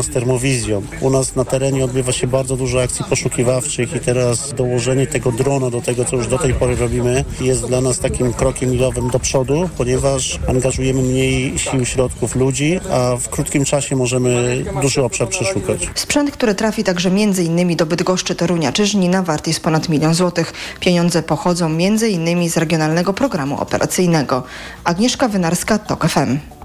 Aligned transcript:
z 0.00 0.08
termowizją. 0.08 0.82
U 1.00 1.10
nas 1.10 1.36
na 1.36 1.44
terenie 1.44 1.84
odbywa 1.84 2.12
się 2.12 2.26
bardzo 2.26 2.56
dużo 2.56 2.82
akcji 2.82 3.04
poszukiwawczych 3.10 3.96
i 3.96 4.00
teraz 4.00 4.54
dołożenie 4.54 5.06
tego 5.06 5.32
drona 5.32 5.70
do 5.70 5.80
tego, 5.80 6.04
co 6.04 6.16
już 6.16 6.26
do 6.26 6.38
tej 6.38 6.54
pory 6.54 6.76
robimy, 6.76 7.24
jest 7.40 7.66
dla 7.66 7.80
nas 7.80 7.98
takim 7.98 8.32
krokiem 8.32 8.70
milowym 8.70 9.10
do 9.10 9.18
przodu, 9.18 9.70
ponieważ 9.78 10.38
angażujemy 10.48 11.02
mniej 11.02 11.58
sił, 11.58 11.84
środków, 11.84 12.36
ludzi, 12.36 12.80
a 12.90 13.16
w 13.16 13.28
krótkim 13.28 13.64
czasie 13.64 13.96
możemy 13.96 14.64
duży 14.82 15.02
obszar 15.02 15.28
przeszukać. 15.28 15.88
Sprzęt, 15.94 16.30
który 16.30 16.54
trafi 16.54 16.84
także 16.84 17.08
m.in. 17.08 17.76
do 17.76 17.86
Bydgoszczy, 17.86 18.34
Torunia 18.34 18.72
czy 18.72 18.86
Żnina 18.86 19.22
wart 19.22 19.46
jest 19.46 19.60
ponad 19.60 19.88
milion 19.88 20.14
złotych. 20.14 20.52
Pieniądze 20.80 21.22
pochodzą 21.22 21.66
m.in. 21.66 22.50
z 22.50 22.56
Regionalnego 22.56 23.12
Programu 23.12 23.60
Operacyjnego. 23.60 24.42
Agnieszka 24.84 25.28
Wynarska, 25.28 25.78
TOK 25.78 26.08
FM. 26.08 26.61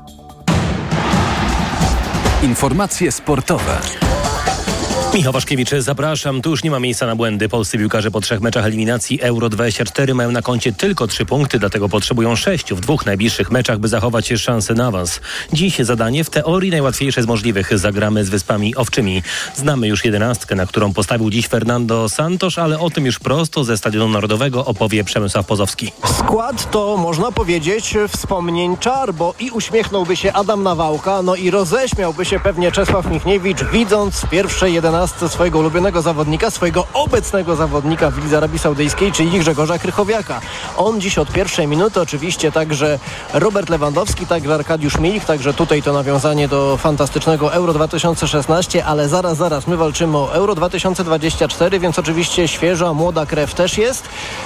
Informacje 2.47 3.11
sportowe. 3.11 4.26
Michał 5.17 5.33
Waszkiewicz, 5.33 5.69
zapraszam. 5.79 6.41
Tu 6.41 6.49
już 6.49 6.63
nie 6.63 6.71
ma 6.71 6.79
miejsca 6.79 7.05
na 7.05 7.15
błędy. 7.15 7.49
Polscy 7.49 7.77
piłkarze 7.77 8.11
po 8.11 8.21
trzech 8.21 8.41
meczach 8.41 8.65
eliminacji 8.65 9.21
Euro 9.21 9.49
24 9.49 10.13
mają 10.13 10.31
na 10.31 10.41
koncie 10.41 10.73
tylko 10.73 11.07
trzy 11.07 11.25
punkty, 11.25 11.59
dlatego 11.59 11.89
potrzebują 11.89 12.35
sześciu 12.35 12.75
w 12.75 12.81
dwóch 12.81 13.05
najbliższych 13.05 13.51
meczach, 13.51 13.79
by 13.79 13.87
zachować 13.87 14.27
szansę 14.27 14.73
na 14.73 14.87
awans. 14.87 15.19
Dziś 15.53 15.79
zadanie 15.79 16.23
w 16.23 16.29
teorii 16.29 16.71
najłatwiejsze 16.71 17.23
z 17.23 17.27
możliwych. 17.27 17.79
Zagramy 17.79 18.25
z 18.25 18.29
Wyspami 18.29 18.75
Owczymi. 18.75 19.23
Znamy 19.55 19.87
już 19.87 20.05
jedenastkę, 20.05 20.55
na 20.55 20.65
którą 20.65 20.93
postawił 20.93 21.29
dziś 21.29 21.47
Fernando 21.47 22.09
Santos, 22.09 22.57
ale 22.57 22.79
o 22.79 22.89
tym 22.89 23.05
już 23.05 23.19
prosto 23.19 23.63
ze 23.63 23.77
Stadionu 23.77 24.09
Narodowego 24.09 24.65
opowie 24.65 25.03
Przemysław 25.03 25.45
Pozowski. 25.45 25.91
Skład 26.05 26.71
to 26.71 26.97
można 26.97 27.31
powiedzieć 27.31 27.95
wspomnień 28.17 28.77
czar, 28.77 29.13
bo 29.13 29.33
i 29.39 29.51
uśmiechnąłby 29.51 30.15
się 30.15 30.33
Adam 30.33 30.63
Nawałka, 30.63 31.21
no 31.21 31.35
i 31.35 31.51
roześmiałby 31.51 32.25
się 32.25 32.39
pewnie 32.39 32.71
Czesław 32.71 33.11
Michniewicz, 33.11 33.63
widząc 33.63 34.25
pierwsze 34.31 34.71
11 35.07 35.29
swojego 35.29 35.59
ulubionego 35.59 36.01
zawodnika, 36.01 36.51
swojego 36.51 36.87
obecnego 36.93 37.55
zawodnika 37.55 38.11
w 38.11 38.17
Lidze 38.17 38.37
Arabii 38.37 38.59
Saudyjskiej, 38.59 39.11
czyli 39.11 39.39
Grzegorza 39.39 39.79
Krychowiaka. 39.79 40.41
On 40.77 41.01
dziś 41.01 41.17
od 41.17 41.31
pierwszej 41.31 41.67
minuty, 41.67 42.01
oczywiście 42.01 42.51
także 42.51 42.99
Robert 43.33 43.69
Lewandowski, 43.69 44.25
także 44.25 44.53
Arkadiusz 44.53 44.97
Milik, 44.99 45.25
także 45.25 45.53
tutaj 45.53 45.81
to 45.81 45.93
nawiązanie 45.93 46.47
do 46.47 46.77
fantastycznego 46.77 47.53
Euro 47.53 47.73
2016, 47.73 48.85
ale 48.85 49.09
zaraz, 49.09 49.37
zaraz, 49.37 49.67
my 49.67 49.77
walczymy 49.77 50.17
o 50.17 50.33
Euro 50.33 50.55
2024, 50.55 51.79
więc 51.79 51.99
oczywiście 51.99 52.47
świeża, 52.47 52.93
młoda 52.93 53.25
krew 53.25 53.53
też 53.53 53.77
jest. 53.77 54.03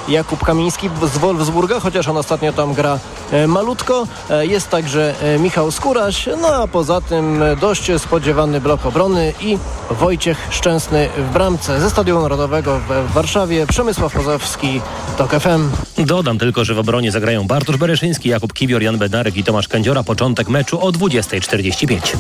Jakub 0.08 0.44
Kamiński 0.44 0.90
z 1.14 1.18
Wolfsburga, 1.18 1.80
chociaż 1.80 2.08
on 2.08 2.18
ostatnio 2.18 2.54
tam 2.54 2.74
gra 2.74 3.00
e, 3.32 3.48
malutko. 3.48 4.08
E, 4.30 4.46
jest 4.46 4.70
także 4.70 5.16
e, 5.22 5.40
Michał 5.40 5.72
Skóraś, 5.72 6.30
no 6.42 6.48
a 6.48 6.68
poza 6.68 7.02
tym 7.02 7.44
dość 7.62 7.92
spodziewany 7.98 8.62
blok 8.62 8.86
obrony 8.86 9.34
i 9.42 9.58
Wojciech 9.90 10.48
Szczęsny 10.52 11.10
w 11.18 11.34
bramce 11.34 11.82
ze 11.82 11.90
Stadionu 11.90 12.22
Narodowego 12.22 12.80
w 12.80 13.14
Warszawie. 13.14 13.68
Przemysław 13.68 14.14
Pozowski, 14.14 14.82
TOK 15.18 15.32
FM. 15.32 15.70
Dodam 16.06 16.40
tylko, 16.40 16.66
że 16.66 16.74
w 16.74 16.80
obronie 16.80 17.12
zagrają 17.12 17.48
Bartosz 17.48 17.78
Bereszyński, 17.78 18.30
Jakub 18.30 18.54
Kiwior, 18.54 18.82
Jan 18.82 18.98
Bednarek 18.98 19.38
i 19.38 19.44
Tomasz 19.44 19.68
Kędziora. 19.68 20.04
Początek 20.04 20.50
meczu 20.50 20.82
o 20.82 20.92
20.45. 20.92 22.18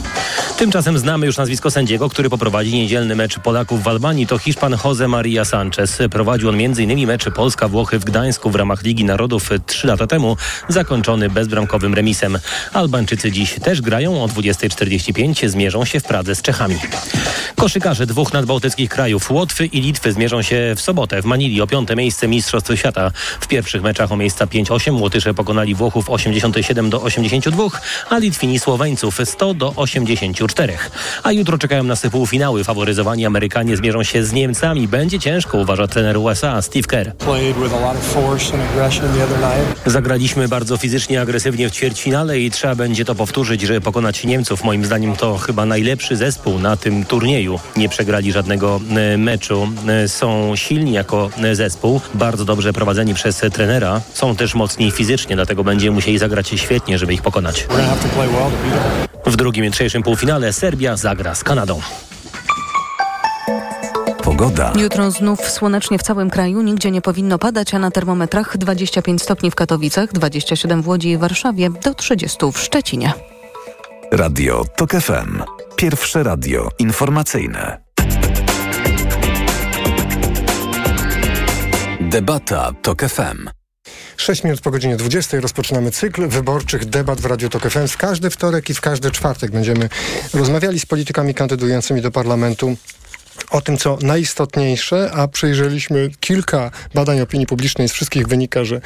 Tymczasem 0.58 0.98
znamy 0.98 1.26
już 1.26 1.38
nazwisko 1.38 1.72
sędziego, 1.72 2.10
który 2.10 2.30
poprowadzi 2.30 2.74
niedzielny 2.74 3.16
mecz 3.16 3.40
Polaków 3.40 3.84
w 3.84 3.88
Albanii. 3.88 4.28
To 4.28 4.38
Hiszpan 4.38 4.78
Jose 4.84 5.08
Maria 5.08 5.46
Sanchez. 5.46 5.98
Prowadził 6.12 6.50
on 6.50 6.56
m.in. 6.56 7.08
mecz 7.08 7.30
Polska-Włochy 7.30 8.00
w 8.00 8.06
Gdańsku 8.06 8.50
w 8.50 8.56
ramach 8.56 8.84
Ligi 8.84 9.06
Narodów 9.06 9.50
trzy 9.66 9.88
lata 9.88 10.08
temu, 10.08 10.38
zakończony 10.68 11.30
bezbramkowym 11.30 11.94
remisem. 11.94 12.40
Albańczycy 12.74 13.32
dziś 13.32 13.56
też 13.64 13.82
grają 13.82 14.24
o 14.24 14.28
20.45. 14.28 15.50
Zmierzą 15.50 15.86
się 15.86 16.00
w 16.00 16.04
Pradze 16.04 16.36
z 16.36 16.42
Czechami. 16.42 16.76
Koszykarze 17.56 18.06
dwóch 18.06 18.21
nadbałtyckich 18.34 18.90
krajów, 18.90 19.32
Łotwy 19.32 19.66
i 19.66 19.82
Litwy, 19.82 20.12
zmierzą 20.12 20.42
się 20.42 20.74
w 20.76 20.82
sobotę 20.82 21.22
w 21.22 21.26
Manili 21.26 21.62
o 21.62 21.68
piąte 21.68 21.96
miejsce 21.96 22.28
Mistrzostw 22.28 22.72
Świata. 22.76 23.12
W 23.40 23.48
pierwszych 23.48 23.84
meczach 23.84 24.12
o 24.12 24.18
miejsca 24.18 24.46
5-8 24.46 25.02
Łotysze 25.02 25.34
pokonali 25.34 25.76
Włochów 25.76 26.10
87 26.10 26.90
do 26.90 27.02
82, 27.02 27.64
a 28.10 28.18
Litwini 28.18 28.60
Słoweńców 28.60 29.20
100 29.26 29.54
do 29.54 29.74
84. 29.76 30.78
A 31.24 31.32
jutro 31.32 31.58
czekają 31.58 31.84
nas 31.84 32.02
półfinały. 32.12 32.64
Faworyzowani 32.64 33.26
Amerykanie 33.26 33.78
zmierzą 33.78 34.04
się 34.04 34.24
z 34.24 34.34
Niemcami. 34.34 34.88
Będzie 34.88 35.20
ciężko, 35.20 35.58
uważa 35.58 35.88
trener 35.88 36.18
USA 36.18 36.62
Steve 36.62 36.88
Kerr. 36.88 37.12
Zagraliśmy 39.86 40.48
bardzo 40.48 40.78
fizycznie, 40.78 41.22
agresywnie 41.22 41.70
w 41.70 41.72
ćwierćfinale 41.72 42.40
i 42.40 42.52
trzeba 42.52 42.76
będzie 42.76 43.06
to 43.06 43.16
powtórzyć, 43.16 43.62
żeby 43.62 43.82
pokonać 43.82 44.24
Niemców. 44.24 44.64
Moim 44.64 44.86
zdaniem 44.86 45.16
to 45.16 45.38
chyba 45.38 45.66
najlepszy 45.66 46.16
zespół 46.16 46.60
na 46.60 46.78
tym 46.78 47.06
turnieju. 47.06 47.60
Nie 47.78 47.90
przegrali 48.02 48.32
żadnego 48.32 48.80
e, 48.90 49.18
meczu. 49.18 49.68
E, 49.88 50.08
Są 50.08 50.56
silni 50.56 50.92
jako 50.92 51.30
e, 51.44 51.56
zespół, 51.56 52.02
bardzo 52.14 52.46
dobrze 52.46 52.74
prowadzeni 52.74 53.14
przez 53.14 53.42
trenera. 53.54 54.02
Są 54.14 54.36
też 54.36 54.56
mocni 54.56 54.92
fizycznie, 54.92 55.36
dlatego 55.36 55.64
będziemy 55.64 55.96
musieli 55.96 56.18
zagrać 56.18 56.48
świetnie, 56.56 56.98
żeby 56.98 57.14
ich 57.14 57.22
pokonać. 57.22 57.68
W 59.26 59.36
drugim 59.36 59.66
jutrzejszym 59.66 60.04
półfinale 60.04 60.54
Serbia 60.54 60.98
zagra 60.98 61.36
z 61.36 61.44
Kanadą. 61.44 61.82
Pogoda. 64.24 64.74
Jutro 64.80 65.12
znów 65.12 65.50
słonecznie 65.50 65.98
w 65.98 66.04
całym 66.04 66.30
kraju, 66.30 66.62
nigdzie 66.62 66.92
nie 66.92 67.02
powinno 67.02 67.40
padać, 67.40 67.74
a 67.74 67.80
na 67.80 67.92
termometrach 67.92 68.58
25 68.58 69.22
stopni 69.22 69.52
w 69.52 69.56
Katowicach, 69.56 70.14
27 70.14 70.82
w 70.82 70.88
Łodzi 70.88 71.10
i 71.10 71.18
Warszawie, 71.18 71.70
do 71.84 71.94
30 71.94 72.38
w 72.54 72.60
Szczecinie. 72.60 73.14
Radio 74.12 74.66
TOK 74.76 74.92
FM. 74.92 75.44
Pierwsze 75.76 76.24
radio 76.24 76.70
informacyjne. 76.80 77.81
Debata 82.12 82.72
TOK 82.82 83.02
FM. 83.02 83.50
6 84.18 84.44
minut 84.44 84.62
po 84.62 84.72
godzinie 84.72 84.98
20 84.98 85.40
rozpoczynamy 85.40 85.92
cykl 85.92 86.28
wyborczych 86.28 86.86
debat 86.86 87.22
w 87.22 87.26
Radiu 87.26 87.50
Tok 87.50 87.70
FM. 87.70 87.88
W 87.88 87.98
każdy 87.98 88.30
wtorek 88.30 88.70
i 88.70 88.74
w 88.74 88.82
każdy 88.82 89.12
czwartek 89.12 89.52
będziemy 89.52 89.90
rozmawiali 90.34 90.80
z 90.80 90.86
politykami 90.86 91.34
kandydującymi 91.34 92.02
do 92.02 92.12
parlamentu 92.12 92.78
o 93.52 93.62
tym, 93.62 93.78
co 93.78 93.98
najistotniejsze, 94.02 95.12
a 95.14 95.28
przejrzeliśmy 95.28 96.10
kilka 96.20 96.72
badań 96.94 97.22
opinii 97.22 97.48
publicznej. 97.48 97.90
Z 97.90 97.92
wszystkich 97.92 98.28
wynika, 98.28 98.64
że 98.64 98.82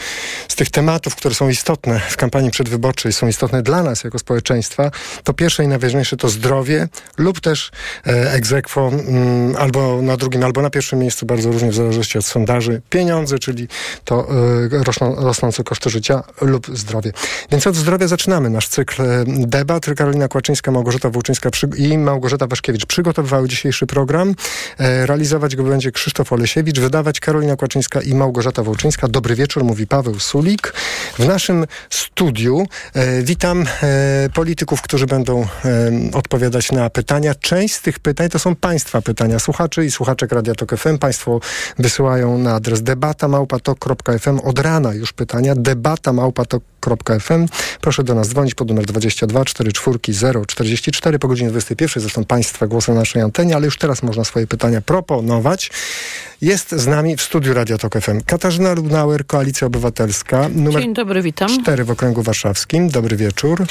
z 0.47 0.55
tych 0.55 0.69
tematów, 0.69 1.15
które 1.15 1.35
są 1.35 1.49
istotne 1.49 1.99
w 1.99 2.17
kampanii 2.17 2.51
przedwyborczej, 2.51 3.13
są 3.13 3.27
istotne 3.27 3.61
dla 3.61 3.83
nas 3.83 4.03
jako 4.03 4.19
społeczeństwa, 4.19 4.91
to 5.23 5.33
pierwsze 5.33 5.63
i 5.63 5.67
najważniejsze 5.67 6.17
to 6.17 6.29
zdrowie 6.29 6.87
lub 7.17 7.39
też 7.39 7.71
e, 8.07 8.31
egzekwo 8.31 8.87
mm, 8.87 9.55
albo 9.55 10.01
na 10.01 10.17
drugim, 10.17 10.43
albo 10.43 10.61
na 10.61 10.69
pierwszym 10.69 10.99
miejscu, 10.99 11.25
bardzo 11.25 11.51
różnie 11.51 11.71
w 11.71 11.75
zależności 11.75 12.17
od 12.17 12.25
sondaży, 12.25 12.81
pieniądze, 12.89 13.39
czyli 13.39 13.67
to 14.05 14.27
e, 14.71 14.83
rosną, 14.83 15.15
rosnące 15.15 15.63
koszty 15.63 15.89
życia 15.89 16.23
lub 16.41 16.67
zdrowie. 16.77 17.11
Więc 17.51 17.67
od 17.67 17.75
zdrowia 17.75 18.07
zaczynamy 18.07 18.49
nasz 18.49 18.67
cykl 18.67 19.01
e, 19.01 19.23
debat. 19.27 19.85
Karolina 19.97 20.27
Kłaczyńska, 20.27 20.71
Małgorzata 20.71 21.09
Włóczyńska 21.09 21.49
i 21.77 21.97
Małgorzata 21.97 22.47
Waszkiewicz 22.47 22.85
przygotowywały 22.85 23.47
dzisiejszy 23.47 23.87
program. 23.87 24.35
E, 24.79 25.05
realizować 25.05 25.55
go 25.55 25.63
będzie 25.63 25.91
Krzysztof 25.91 26.33
Olesiewicz, 26.33 26.79
wydawać 26.79 27.19
Karolina 27.19 27.55
Kłaczyńska 27.55 28.01
i 28.01 28.15
Małgorzata 28.15 28.63
Wołczyńska. 28.63 29.07
Dobry 29.07 29.35
wieczór, 29.35 29.63
mówi 29.63 29.87
Paweł 29.87 30.19
Sulik. 30.19 30.73
W 31.19 31.27
naszym 31.27 31.65
studiu 31.89 32.67
e, 32.93 33.21
witam 33.21 33.65
e, 33.83 34.29
polityków, 34.33 34.81
którzy 34.81 35.05
będą 35.05 35.47
odpowiadać 36.13 36.71
na 36.71 36.89
pytania. 36.89 37.35
Część 37.35 37.75
z 37.75 37.81
tych 37.81 37.99
pytań 37.99 38.29
to 38.29 38.39
są 38.39 38.55
Państwa 38.55 39.01
pytania, 39.01 39.39
słuchaczy 39.39 39.85
i 39.85 39.91
słuchaczek 39.91 40.31
Radia 40.31 40.55
Tok 40.55 40.75
FM. 40.77 40.97
Państwo 40.97 41.39
wysyłają 41.79 42.37
na 42.37 42.55
adres 42.55 42.83
debata 42.83 43.27
małpatok.fm 43.27 44.39
od 44.39 44.59
rana 44.59 44.93
już 44.93 45.13
pytania. 45.13 45.53
Debata 45.55 46.13
małpatok.fm. 46.85 47.45
Proszę 47.81 48.03
do 48.03 48.15
nas 48.15 48.29
dzwonić 48.29 48.55
pod 48.55 48.67
numer 48.67 48.85
22 48.85 49.45
44 49.45 49.99
044 50.47 51.19
po 51.19 51.27
godzinie 51.27 51.49
21. 51.49 52.01
Zresztą 52.01 52.25
Państwa 52.25 52.67
głosy 52.67 52.91
na 52.91 52.99
naszej 52.99 53.21
antenie, 53.21 53.55
ale 53.55 53.65
już 53.65 53.77
teraz 53.77 54.03
można 54.03 54.23
swoje 54.23 54.47
pytania 54.47 54.81
proponować. 54.81 55.71
Jest 56.41 56.71
z 56.71 56.87
nami 56.87 57.17
w 57.17 57.21
studiu 57.21 57.53
Radio 57.53 57.77
Tok 57.77 57.99
FM 57.99 58.21
Katarzyna 58.25 58.73
Lunauer, 58.73 59.25
Koalicja 59.25 59.67
Obywatelska. 59.67 60.49
Numer 60.55 60.81
Dzień 60.81 60.93
dobry, 60.93 61.21
witam. 61.21 61.49
4 61.61 61.83
w 61.83 61.91
okręgu 61.91 62.23
warszawskim. 62.23 62.89
Dobry 62.89 63.17
wieczór. 63.17 63.65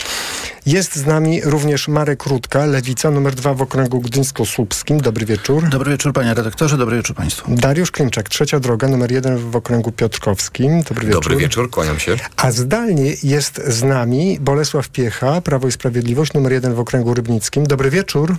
Jest 0.66 0.96
z 0.96 1.06
nami 1.06 1.40
również 1.44 1.88
Marek 1.88 2.24
Rutka, 2.24 2.66
Lewica, 2.66 3.10
numer 3.10 3.34
2 3.34 3.54
w 3.54 3.62
okręgu 3.62 4.00
gdyńsko-słupskim. 4.00 5.00
Dobry 5.00 5.26
wieczór. 5.26 5.68
Dobry 5.68 5.90
wieczór 5.90 6.12
panie 6.12 6.34
redaktorze, 6.34 6.76
dobry 6.76 6.96
wieczór 6.96 7.16
państwu. 7.16 7.54
Dariusz 7.54 7.90
Klimczak, 7.90 8.28
Trzecia 8.28 8.60
Droga, 8.60 8.88
numer 8.88 9.12
1 9.12 9.50
w 9.50 9.56
okręgu 9.56 9.92
piotrkowskim. 9.92 10.82
Dobry 10.82 11.06
wieczór. 11.06 11.22
Dobry 11.22 11.36
wieczór, 11.36 11.70
kłaniam 11.70 11.98
się. 11.98 12.16
A 12.36 12.50
zdalnie 12.50 13.03
jest 13.22 13.62
z 13.66 13.82
nami 13.82 14.38
Bolesław 14.40 14.88
Piecha, 14.88 15.40
Prawo 15.40 15.68
i 15.68 15.72
Sprawiedliwość, 15.72 16.32
numer 16.32 16.52
1 16.52 16.74
w 16.74 16.80
okręgu 16.80 17.14
rybnickim. 17.14 17.66
Dobry 17.66 17.90
wieczór. 17.90 18.36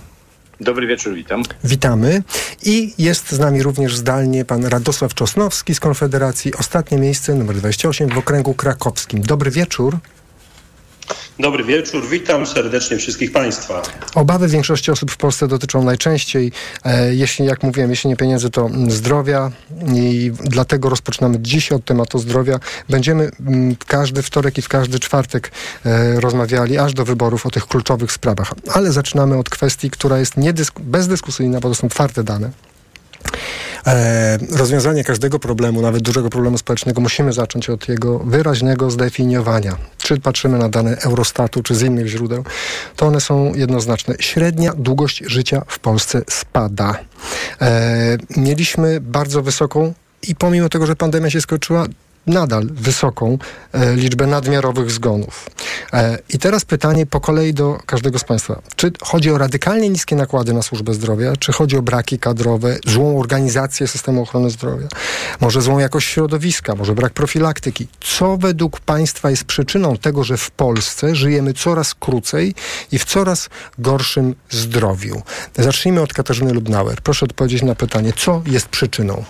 Dobry 0.60 0.86
wieczór, 0.86 1.14
witam. 1.14 1.42
Witamy. 1.64 2.22
I 2.62 2.94
jest 2.98 3.32
z 3.32 3.38
nami 3.38 3.62
również 3.62 3.96
zdalnie 3.96 4.44
pan 4.44 4.64
Radosław 4.64 5.14
Czosnowski 5.14 5.74
z 5.74 5.80
Konfederacji. 5.80 6.54
Ostatnie 6.54 6.98
miejsce, 6.98 7.34
numer 7.34 7.56
28 7.56 8.08
w 8.08 8.18
okręgu 8.18 8.54
krakowskim. 8.54 9.22
Dobry 9.22 9.50
wieczór. 9.50 9.98
Dobry 11.38 11.64
wieczór, 11.64 12.08
witam 12.08 12.46
serdecznie 12.46 12.96
wszystkich 12.96 13.32
Państwa. 13.32 13.82
Obawy 14.14 14.48
większości 14.48 14.90
osób 14.90 15.10
w 15.10 15.16
Polsce 15.16 15.48
dotyczą 15.48 15.84
najczęściej, 15.84 16.52
e, 16.84 17.14
jeśli, 17.14 17.46
jak 17.46 17.62
mówiłem, 17.62 17.90
jeśli 17.90 18.10
nie 18.10 18.16
pieniędzy, 18.16 18.50
to 18.50 18.70
zdrowia 18.88 19.50
i 19.94 20.32
dlatego 20.44 20.88
rozpoczynamy 20.88 21.38
dziś 21.40 21.72
od 21.72 21.84
tematu 21.84 22.18
zdrowia. 22.18 22.60
Będziemy 22.88 23.30
mm, 23.40 23.76
każdy 23.86 24.22
wtorek 24.22 24.58
i 24.58 24.62
w 24.62 24.68
każdy 24.68 24.98
czwartek 24.98 25.50
e, 25.86 26.20
rozmawiali 26.20 26.78
aż 26.78 26.92
do 26.94 27.04
wyborów 27.04 27.46
o 27.46 27.50
tych 27.50 27.66
kluczowych 27.66 28.12
sprawach. 28.12 28.52
Ale 28.72 28.92
zaczynamy 28.92 29.38
od 29.38 29.50
kwestii, 29.50 29.90
która 29.90 30.18
jest 30.18 30.36
niedysk- 30.36 30.80
bezdyskusyjna, 30.80 31.60
bo 31.60 31.68
to 31.68 31.74
są 31.74 31.88
twarde 31.88 32.24
dane. 32.24 32.50
E, 33.86 34.38
rozwiązanie 34.52 35.04
każdego 35.04 35.38
problemu, 35.38 35.82
nawet 35.82 36.02
dużego 36.02 36.30
problemu 36.30 36.58
społecznego, 36.58 37.00
musimy 37.00 37.32
zacząć 37.32 37.70
od 37.70 37.88
jego 37.88 38.18
wyraźnego 38.18 38.90
zdefiniowania. 38.90 39.76
Czy 39.98 40.20
patrzymy 40.20 40.58
na 40.58 40.68
dane 40.68 40.96
Eurostatu, 40.96 41.62
czy 41.62 41.74
z 41.74 41.82
innych 41.82 42.06
źródeł, 42.06 42.44
to 42.96 43.06
one 43.06 43.20
są 43.20 43.54
jednoznaczne. 43.54 44.14
Średnia 44.20 44.72
długość 44.76 45.22
życia 45.26 45.62
w 45.66 45.78
Polsce 45.78 46.22
spada. 46.30 46.98
E, 47.60 48.18
mieliśmy 48.36 49.00
bardzo 49.00 49.42
wysoką 49.42 49.94
i 50.28 50.34
pomimo 50.34 50.68
tego, 50.68 50.86
że 50.86 50.96
pandemia 50.96 51.30
się 51.30 51.40
skończyła, 51.40 51.86
nadal 52.26 52.66
wysoką 52.70 53.38
e, 53.72 53.96
liczbę 53.96 54.26
nadmiarowych 54.26 54.90
zgonów. 54.90 55.50
E, 55.92 56.18
I 56.28 56.38
teraz 56.38 56.64
pytanie 56.64 57.06
po 57.06 57.20
kolei 57.20 57.54
do 57.54 57.78
każdego 57.86 58.18
z 58.18 58.24
Państwa. 58.24 58.62
Czy 58.76 58.92
chodzi 59.02 59.30
o 59.30 59.38
radykalnie 59.38 59.88
niskie 59.88 60.16
nakłady 60.16 60.52
na 60.52 60.62
służbę 60.62 60.94
zdrowia, 60.94 61.36
czy 61.36 61.52
chodzi 61.52 61.76
o 61.76 61.82
braki 61.82 62.18
kadrowe, 62.18 62.78
złą 62.86 63.20
organizację 63.20 63.88
systemu 63.88 64.22
ochrony 64.22 64.50
zdrowia, 64.50 64.88
może 65.40 65.62
złą 65.62 65.78
jakość 65.78 66.08
środowiska, 66.08 66.74
może 66.74 66.94
brak 66.94 67.12
profilaktyki? 67.12 67.88
Co 68.00 68.36
według 68.36 68.80
Państwa 68.80 69.30
jest 69.30 69.44
przyczyną 69.44 69.96
tego, 69.96 70.24
że 70.24 70.36
w 70.36 70.50
Polsce 70.50 71.14
żyjemy 71.14 71.54
coraz 71.54 71.94
krócej 71.94 72.54
i 72.92 72.98
w 72.98 73.04
coraz 73.04 73.48
gorszym 73.78 74.34
zdrowiu? 74.50 75.22
Zacznijmy 75.58 76.00
od 76.00 76.12
Katarzyny 76.12 76.52
Lubnauer. 76.52 77.00
Proszę 77.02 77.26
odpowiedzieć 77.26 77.62
na 77.62 77.74
pytanie, 77.74 78.12
co 78.16 78.42
jest 78.46 78.68
przyczyną? 78.68 79.24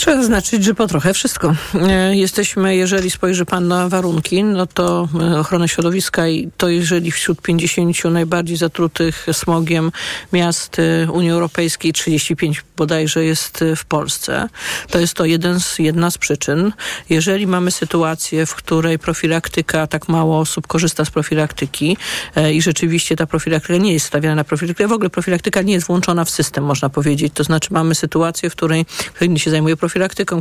Trzeba 0.00 0.16
zaznaczyć, 0.16 0.64
że 0.64 0.74
po 0.74 0.86
trochę 0.86 1.14
wszystko. 1.14 1.54
E, 1.74 2.16
Jesteśmy, 2.16 2.76
jeżeli 2.76 3.10
spojrzy 3.10 3.44
Pan 3.44 3.68
na 3.68 3.88
warunki, 3.88 4.44
no 4.44 4.66
to 4.66 5.08
e, 5.20 5.38
ochrona 5.38 5.68
środowiska 5.68 6.28
i 6.28 6.50
to 6.56 6.68
jeżeli 6.68 7.10
wśród 7.10 7.42
50 7.42 8.04
najbardziej 8.04 8.56
zatrutych 8.56 9.26
smogiem 9.32 9.92
miast 10.32 10.76
e, 10.78 11.12
Unii 11.12 11.30
Europejskiej 11.30 11.92
35 11.92 12.64
bodajże 12.76 13.24
jest 13.24 13.64
w 13.76 13.84
Polsce, 13.84 14.48
to 14.90 14.98
jest 14.98 15.14
to 15.14 15.24
jeden 15.24 15.60
z, 15.60 15.78
jedna 15.78 16.10
z 16.10 16.18
przyczyn. 16.18 16.72
Jeżeli 17.10 17.46
mamy 17.46 17.70
sytuację, 17.70 18.46
w 18.46 18.54
której 18.54 18.98
profilaktyka, 18.98 19.86
tak 19.86 20.08
mało 20.08 20.38
osób 20.38 20.66
korzysta 20.66 21.04
z 21.04 21.10
profilaktyki 21.10 21.96
i 22.52 22.62
rzeczywiście 22.62 23.16
ta 23.16 23.26
profilaktyka 23.26 23.76
nie 23.76 23.92
jest 23.92 24.06
stawiana 24.06 24.34
na 24.34 24.44
profilaktykę, 24.44 24.88
w 24.88 24.92
ogóle 24.92 25.10
profilaktyka 25.10 25.62
nie 25.62 25.72
jest 25.72 25.86
włączona 25.86 26.24
w 26.24 26.30
system, 26.30 26.64
można 26.64 26.88
powiedzieć. 26.88 27.32
To 27.34 27.44
znaczy 27.44 27.68
mamy 27.72 27.94
sytuację, 27.94 28.50
w 28.50 28.52
której 28.52 28.86
ktoś 29.14 29.28
inny 29.28 29.38
się 29.38 29.50
zajmuje 29.50 29.76
profilaktyką, 29.76 29.89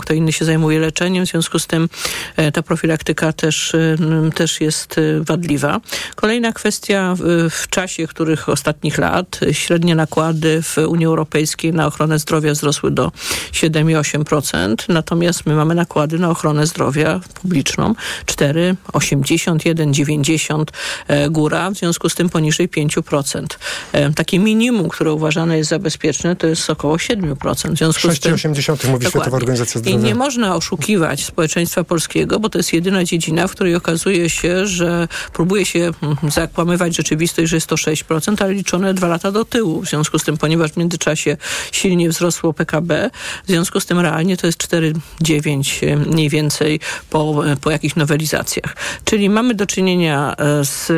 kto 0.02 0.14
inny 0.14 0.34
się 0.34 0.46
zajmuje 0.46 0.80
leczeniem, 0.80 1.26
w 1.26 1.30
związku 1.30 1.60
z 1.60 1.68
tym 1.68 1.90
e, 2.36 2.52
ta 2.52 2.64
profilaktyka 2.64 3.34
też, 3.34 3.76
e, 3.76 3.98
też 4.36 4.62
jest 4.62 4.98
e, 4.98 5.02
wadliwa. 5.24 5.82
Kolejna 6.16 6.52
kwestia 6.52 7.16
w, 7.50 7.68
czasie, 7.70 8.08
których 8.08 8.50
ostatnich 8.50 8.98
lat 8.98 9.40
średnie 9.52 9.96
nakłady 9.96 10.62
w 10.62 10.78
Unii 10.78 11.06
Europejskiej 11.06 11.74
na 11.74 11.88
ochronę 11.88 12.20
zdrowia 12.20 12.52
wzrosły 12.52 12.92
do 12.92 13.12
7,8%, 13.52 14.76
natomiast 14.88 15.46
my 15.46 15.56
mamy 15.56 15.76
nakłady 15.76 16.20
na 16.20 16.30
ochronę 16.30 16.68
zdrowia 16.68 17.20
publiczną 17.42 17.96
4, 18.26 18.76
80, 18.94 19.66
1, 19.66 19.94
90 19.94 20.72
e, 21.08 21.30
góra, 21.30 21.72
w 21.72 21.74
związku 21.74 22.10
z 22.10 22.16
tym 22.16 22.30
poniżej 22.30 22.70
5%. 22.70 23.46
E, 23.92 24.14
Takie 24.14 24.40
minimum, 24.40 24.90
które 24.90 25.14
uważane 25.14 25.58
jest 25.58 25.70
za 25.70 25.80
bezpieczne, 25.80 26.36
to 26.36 26.48
jest 26.48 26.70
około 26.70 26.96
7%. 26.96 27.74
W 27.74 27.78
związku 27.78 28.12
z 28.12 28.20
tym 28.20 28.36
6,8 28.36 28.90
mówi 28.90 29.06
Światowa 29.06 29.39
Organizacja 29.40 29.82
I 29.82 29.84
Zdrowia. 29.84 30.08
nie 30.08 30.16
można 30.16 30.56
oszukiwać 30.56 31.26
społeczeństwa 31.26 31.84
polskiego, 31.84 32.40
bo 32.40 32.50
to 32.50 32.60
jest 32.60 32.74
jedyna 32.74 33.04
dziedzina, 33.04 33.48
w 33.48 33.52
której 33.52 33.76
okazuje 33.76 34.30
się, 34.30 34.68
że 34.68 35.08
próbuje 35.34 35.66
się 35.66 35.92
mm, 36.04 36.18
zakłamywać 36.32 36.96
rzeczywistość, 36.96 37.50
że 37.50 37.58
jest 37.58 37.68
to 37.68 37.76
6%, 37.76 38.44
ale 38.44 38.54
liczone 38.54 38.94
dwa 38.94 39.08
lata 39.08 39.32
do 39.32 39.46
tyłu. 39.46 39.82
W 39.82 39.90
związku 39.90 40.20
z 40.20 40.24
tym, 40.24 40.38
ponieważ 40.38 40.72
w 40.72 40.78
międzyczasie 40.78 41.38
silnie 41.72 42.10
wzrosło 42.10 42.54
PKB, 42.54 43.10
w 43.44 43.48
związku 43.48 43.80
z 43.80 43.86
tym 43.86 44.00
realnie 44.00 44.38
to 44.38 44.48
jest 44.48 44.64
4,9 44.68 45.88
e, 45.88 45.96
mniej 45.96 46.30
więcej 46.30 46.80
po, 47.10 47.48
e, 47.48 47.56
po 47.56 47.72
jakichś 47.72 47.96
nowelizacjach. 47.96 48.76
Czyli 49.04 49.30
mamy 49.30 49.54
do 49.54 49.66
czynienia 49.66 50.36
e, 50.38 50.66
z 50.66 50.92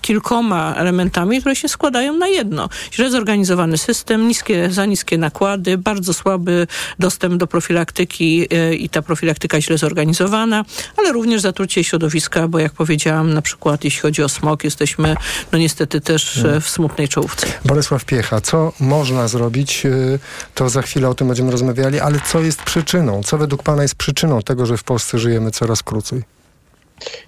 kilkoma 0.00 0.74
elementami, 0.76 1.40
które 1.40 1.56
się 1.56 1.68
składają 1.68 2.12
na 2.12 2.28
jedno. 2.28 2.68
Źle 2.92 3.10
zorganizowany 3.10 3.78
system, 3.78 4.28
niskie, 4.28 4.70
za 4.70 4.86
niskie 4.86 5.18
nakłady, 5.18 5.78
bardzo 5.78 6.14
słaby 6.14 6.66
dostęp 6.98 7.34
do 7.34 7.46
profilaktyki 7.46 7.83
e, 8.50 8.74
i 8.74 8.88
ta 8.88 9.02
profilaktyka 9.02 9.60
źle 9.60 9.78
zorganizowana, 9.78 10.64
ale 10.96 11.12
również 11.12 11.40
zatrucie 11.40 11.84
środowiska, 11.84 12.48
bo 12.48 12.58
jak 12.58 12.72
powiedziałam, 12.72 13.34
na 13.34 13.42
przykład 13.42 13.84
jeśli 13.84 14.00
chodzi 14.00 14.22
o 14.22 14.28
smog, 14.28 14.64
jesteśmy 14.64 15.16
no 15.52 15.58
niestety 15.58 16.00
też 16.00 16.44
e, 16.44 16.60
w 16.60 16.68
smutnej 16.68 17.08
czołówce. 17.08 17.46
Bolesław 17.64 18.04
Piecha, 18.04 18.40
co 18.40 18.72
można 18.80 19.28
zrobić, 19.28 19.86
y, 19.86 20.18
to 20.54 20.68
za 20.68 20.82
chwilę 20.82 21.08
o 21.08 21.14
tym 21.14 21.26
będziemy 21.26 21.50
rozmawiali, 21.50 22.00
ale 22.00 22.20
co 22.20 22.40
jest 22.40 22.62
przyczyną? 22.62 23.22
Co 23.22 23.38
według 23.38 23.62
Pana 23.62 23.82
jest 23.82 23.94
przyczyną 23.94 24.42
tego, 24.42 24.66
że 24.66 24.76
w 24.76 24.84
Polsce 24.84 25.18
żyjemy 25.18 25.50
coraz 25.50 25.82
krócej? 25.82 26.33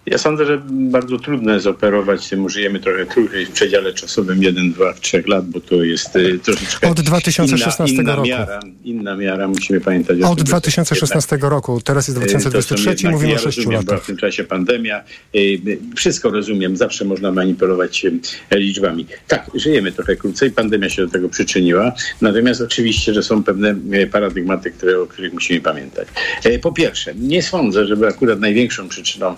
Ja 0.06 0.18
sądzę, 0.18 0.46
że 0.46 0.62
bardzo 0.70 1.18
trudno 1.18 1.54
jest 1.54 1.66
operować 1.66 2.28
tym, 2.28 2.48
żyjemy 2.48 2.80
trochę 2.80 3.06
krócej 3.06 3.46
w 3.46 3.50
przedziale 3.50 3.92
czasowym 3.94 4.42
1, 4.42 4.72
2, 4.72 4.92
3 4.94 5.22
lat, 5.26 5.46
bo 5.48 5.60
to 5.60 5.84
jest 5.84 6.16
y, 6.16 6.38
troszeczkę 6.38 6.90
Od 6.90 7.00
2016 7.00 7.94
inna, 7.94 8.02
inna 8.02 8.16
roku. 8.16 8.28
Miara, 8.28 8.60
inna 8.84 9.16
miara, 9.16 9.48
musimy 9.48 9.80
pamiętać. 9.80 10.20
o 10.22 10.30
Od 10.30 10.38
tym, 10.38 10.46
że 10.46 10.50
2016 10.50 11.38
roku, 11.40 11.80
teraz 11.80 12.08
jest 12.08 12.20
to 12.20 12.26
są 12.26 12.38
2023 12.50 12.84
i 12.84 12.88
jednak- 12.92 13.12
mówimy 13.12 13.32
ja 13.32 13.36
o 13.38 13.42
6 13.42 13.56
rozumiem, 13.58 13.80
była 13.80 13.92
latach. 13.94 14.04
w 14.04 14.06
tym 14.06 14.16
czasie 14.16 14.44
pandemia. 14.44 15.04
Y, 15.36 15.60
Wszystko 15.96 16.30
rozumiem, 16.30 16.76
zawsze 16.76 17.04
można 17.04 17.32
manipulować 17.32 18.04
y, 18.04 18.58
liczbami. 18.58 19.06
Tak, 19.28 19.50
żyjemy 19.54 19.92
trochę 19.92 20.16
krócej, 20.16 20.50
pandemia 20.50 20.88
się 20.90 21.02
do 21.06 21.12
tego 21.12 21.28
przyczyniła, 21.28 21.92
natomiast 22.20 22.60
oczywiście, 22.60 23.14
że 23.14 23.22
są 23.22 23.42
pewne 23.44 23.76
y, 23.94 24.06
paradygmaty, 24.06 24.70
które, 24.70 25.00
o 25.00 25.06
których 25.06 25.32
musimy 25.32 25.60
pamiętać. 25.60 26.08
Y, 26.46 26.58
Po 26.58 26.72
pierwsze, 26.72 27.14
nie 27.14 27.42
sądzę, 27.42 27.86
żeby 27.86 28.06
akurat 28.06 28.40
największą 28.40 28.88
przyczyną 28.88 29.32
y, 29.32 29.36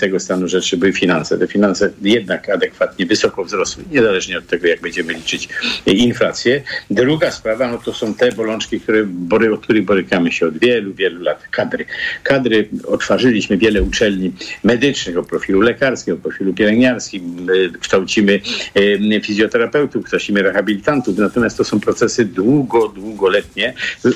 tego 0.00 0.20
stanu 0.20 0.48
rzeczy 0.48 0.76
były 0.76 0.92
finanse. 0.92 1.38
Te 1.38 1.46
finanse 1.46 1.90
jednak 2.02 2.48
adekwatnie 2.48 3.06
wysoko 3.06 3.44
wzrosły, 3.44 3.84
niezależnie 3.90 4.38
od 4.38 4.46
tego, 4.46 4.66
jak 4.66 4.80
będziemy 4.80 5.12
liczyć 5.12 5.48
y, 5.88 5.90
inflację. 5.90 6.62
Druga 6.90 7.30
sprawa, 7.30 7.68
no 7.68 7.78
to 7.78 7.92
są 7.92 8.14
te 8.14 8.32
bolączki, 8.32 8.80
które, 8.80 9.06
od 9.52 9.60
których 9.60 9.84
borykamy 9.84 10.32
się 10.32 10.46
od 10.46 10.58
wielu, 10.58 10.94
wielu 10.94 11.22
lat. 11.22 11.42
Kadry. 11.50 11.84
Kadry, 12.22 12.68
otworzyliśmy 12.86 13.56
wiele 13.56 13.82
uczelni 13.82 14.32
medycznych 14.64 15.18
o 15.18 15.22
profilu 15.22 15.60
lekarskim, 15.60 16.14
o 16.14 16.16
profilu 16.16 16.54
pielęgniarskim, 16.54 17.46
kształcimy 17.80 18.40
y, 18.76 19.20
fizjoterapeutów, 19.24 20.04
kształcimy 20.04 20.42
rehabilitantów, 20.42 21.18
natomiast 21.18 21.56
to 21.56 21.64
są 21.64 21.80
procesy 21.80 22.24
długo, 22.24 22.88
długoletnie. 22.88 23.74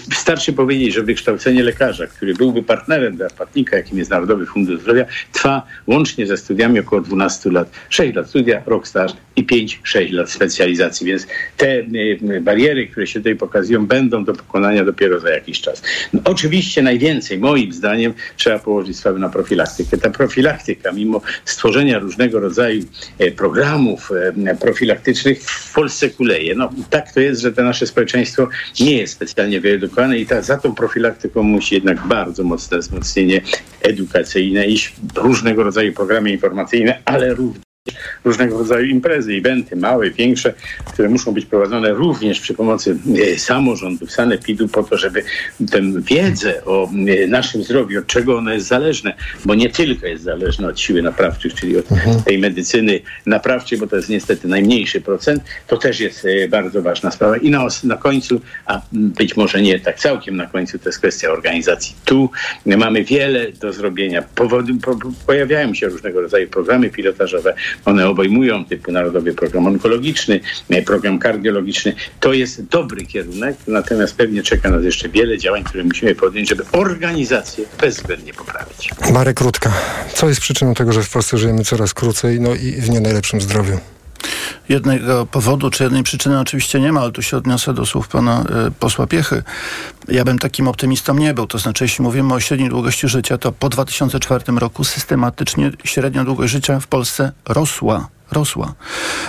Wystarczy 0.09 0.53
powiedzieć, 0.53 0.95
że 0.95 1.03
wykształcenie 1.03 1.63
lekarza, 1.63 2.07
który 2.07 2.35
byłby 2.35 2.63
partnerem 2.63 3.17
dla 3.17 3.31
płatnika, 3.31 3.77
jakim 3.77 3.99
jest 3.99 4.11
Narodowy 4.11 4.47
Fundusz 4.47 4.81
Zdrowia, 4.81 5.07
trwa 5.33 5.63
łącznie 5.87 6.27
ze 6.27 6.37
studiami 6.37 6.81
około 6.81 7.03
12 7.03 7.51
lat. 7.51 7.71
6 7.89 8.15
lat 8.15 8.29
studia, 8.29 8.63
rok 8.67 8.89
staż 8.89 9.13
i 9.37 9.47
5-6 9.47 10.13
lat 10.13 10.31
specjalizacji, 10.31 11.07
więc 11.07 11.27
te 11.57 11.79
y, 11.79 12.19
y, 12.31 12.41
bariery, 12.41 12.87
które 12.87 13.07
się 13.07 13.21
tutaj 13.21 13.37
pokazują, 13.37 13.87
będą 13.87 14.25
do 14.25 14.35
pokonania 14.35 14.85
dopiero 14.85 15.21
za 15.21 15.31
jakiś 15.31 15.61
czas. 15.61 15.83
No, 16.13 16.21
oczywiście 16.25 16.83
najwięcej, 16.83 17.39
moim 17.39 17.73
zdaniem, 17.73 18.15
trzeba 18.37 18.59
położyć 18.59 18.99
sprawę 18.99 19.19
na 19.19 19.29
profilaktykę. 19.29 19.99
Ta 19.99 20.11
profilaktyka, 20.11 20.93
mimo 20.93 21.21
stworzenia 21.45 21.99
różnego 21.99 22.41
rodzaju 22.41 22.83
e, 23.19 23.31
programów 23.31 24.11
e, 24.47 24.57
profilaktycznych, 24.57 25.43
w 25.43 25.75
Polsce 25.75 26.11
kuleje. 26.11 26.55
No 26.55 26.71
tak 26.91 27.13
to 27.13 27.21
jest, 27.21 27.41
że 27.41 27.53
to 27.53 27.63
nasze 27.63 27.87
społeczeństwo 27.87 28.49
nie 28.81 28.97
jest 28.97 29.13
specjalnie 29.13 29.61
wyedukowane 29.61 30.19
i 30.19 30.27
ta, 30.27 30.43
za 30.43 30.59
tą 30.59 30.75
profilaktyką 30.75 31.43
musi 31.43 31.75
jednak 31.75 32.07
bardzo 32.07 32.45
mocne 32.45 32.79
wzmocnienie 32.79 33.41
edukacyjne 33.83 34.67
iść, 34.67 34.93
różnego 35.17 35.63
rodzaju 35.63 35.93
programy 35.93 36.31
informacyjne, 36.31 37.03
ale 37.05 37.35
również 37.35 37.72
różnego 38.25 38.59
rodzaju 38.59 38.87
imprezy, 38.87 39.33
eventy, 39.33 39.77
małe, 39.77 40.11
większe, 40.11 40.55
które 40.93 41.09
muszą 41.09 41.33
być 41.33 41.47
prowadzone 41.47 41.91
również 41.91 42.41
przy 42.41 42.55
pomocy 42.55 42.97
e, 43.35 43.39
samorządów, 43.39 44.13
sanepidu, 44.13 44.69
po 44.69 44.83
to, 44.83 44.99
żeby 44.99 45.23
tę 45.71 45.81
wiedzę 45.99 46.65
o 46.65 46.91
e, 47.23 47.27
naszym 47.27 47.65
zdrowiu, 47.65 47.99
od 47.99 48.07
czego 48.07 48.39
ono 48.39 48.53
jest 48.53 48.67
zależne, 48.67 49.15
bo 49.45 49.55
nie 49.55 49.71
tylko 49.71 50.07
jest 50.07 50.25
zależne 50.25 50.69
od 50.69 50.81
siły 50.81 51.03
naprawczych, 51.03 51.55
czyli 51.55 51.79
od 51.79 51.85
tej 52.25 52.39
medycyny 52.39 53.01
naprawczej, 53.27 53.79
bo 53.79 53.87
to 53.87 53.97
jest 53.97 54.09
niestety 54.09 54.49
najmniejszy 54.49 55.01
procent, 55.01 55.43
to 55.67 55.77
też 55.77 56.01
jest 56.01 56.25
e, 56.25 56.49
bardzo 56.49 56.83
ważna 56.83 57.11
sprawa. 57.11 57.37
I 57.37 57.51
na, 57.51 57.67
na 57.85 57.97
końcu, 57.97 58.41
a 58.67 58.81
być 58.93 59.37
może 59.37 59.63
nie 59.63 59.81
tak 59.81 59.99
całkiem 59.99 60.37
na 60.37 60.47
końcu, 60.47 60.79
to 60.79 60.89
jest 60.89 60.99
kwestia 60.99 61.31
organizacji. 61.31 61.95
Tu 62.05 62.31
mamy 62.67 63.05
wiele 63.05 63.53
do 63.53 63.73
zrobienia. 63.73 64.23
Powody, 64.35 64.75
po, 64.75 64.97
po- 64.97 65.13
pojawiają 65.27 65.75
się 65.75 65.89
różnego 65.89 66.21
rodzaju 66.21 66.49
programy 66.49 66.91
pilotażowe. 66.91 67.55
One 67.85 68.09
obejmują 68.09 68.65
typu 68.65 68.93
Narodowy 68.93 69.35
Program 69.35 69.67
Onkologiczny, 69.67 70.41
e, 70.71 70.83
program 70.83 71.19
kardiologiczny. 71.19 71.95
To 72.21 72.33
jest 72.33 72.65
dobry 72.65 73.07
kierunek, 73.07 73.57
natomiast 73.67 74.17
pewnie 74.17 74.43
czeka 74.43 74.71
nas 74.71 74.85
jeszcze 74.85 75.09
wiele 75.09 75.39
działań, 75.39 75.65
które 75.65 75.85
musimy 75.85 76.15
podjąć, 76.15 76.49
żeby 76.49 76.65
organizację 76.73 77.65
bezwzględnie 77.81 78.35
poprawić. 78.35 78.91
Marek 79.13 79.41
Rutka. 79.41 79.73
Co 80.15 80.29
jest 80.29 80.41
przyczyną 80.41 80.75
tego, 80.75 80.93
że 80.93 81.03
w 81.03 81.11
Polsce 81.11 81.39
żyjemy 81.39 81.65
coraz 81.65 81.95
krócej, 81.95 82.41
no 82.41 82.55
i 82.55 82.73
w 82.73 82.91
nie 82.91 83.01
najlepszym 83.01 83.41
zdrowiu? 83.41 83.79
Jednego 84.69 85.27
powodu 85.27 85.71
czy 85.71 85.85
jednej 85.85 86.03
przyczyny 86.03 86.41
oczywiście 86.41 86.81
nie 86.81 86.93
ma, 86.93 87.01
ale 87.01 87.13
tu 87.13 87.23
się 87.23 87.37
odniosę 87.37 87.75
do 87.75 87.87
słów 87.87 88.09
pana 88.09 88.45
y, 88.69 88.71
posła 88.71 89.07
Piechy. 89.07 89.43
Ja 90.09 90.25
bym 90.25 90.39
takim 90.39 90.69
optymistą 90.69 91.15
nie 91.15 91.35
był. 91.35 91.47
To 91.47 91.59
znaczy, 91.59 91.85
jeśli 91.85 92.05
mówimy 92.05 92.35
o 92.35 92.41
średniej 92.41 92.69
długości 92.69 93.09
życia, 93.09 93.39
to 93.39 93.53
po 93.53 93.69
2004 93.69 94.45
roku 94.57 94.85
systematycznie 94.85 95.71
średnia 95.85 96.25
długość 96.25 96.53
życia 96.53 96.81
w 96.81 96.87
Polsce 96.87 97.33
rosła. 97.49 98.09
Rosła. 98.33 98.75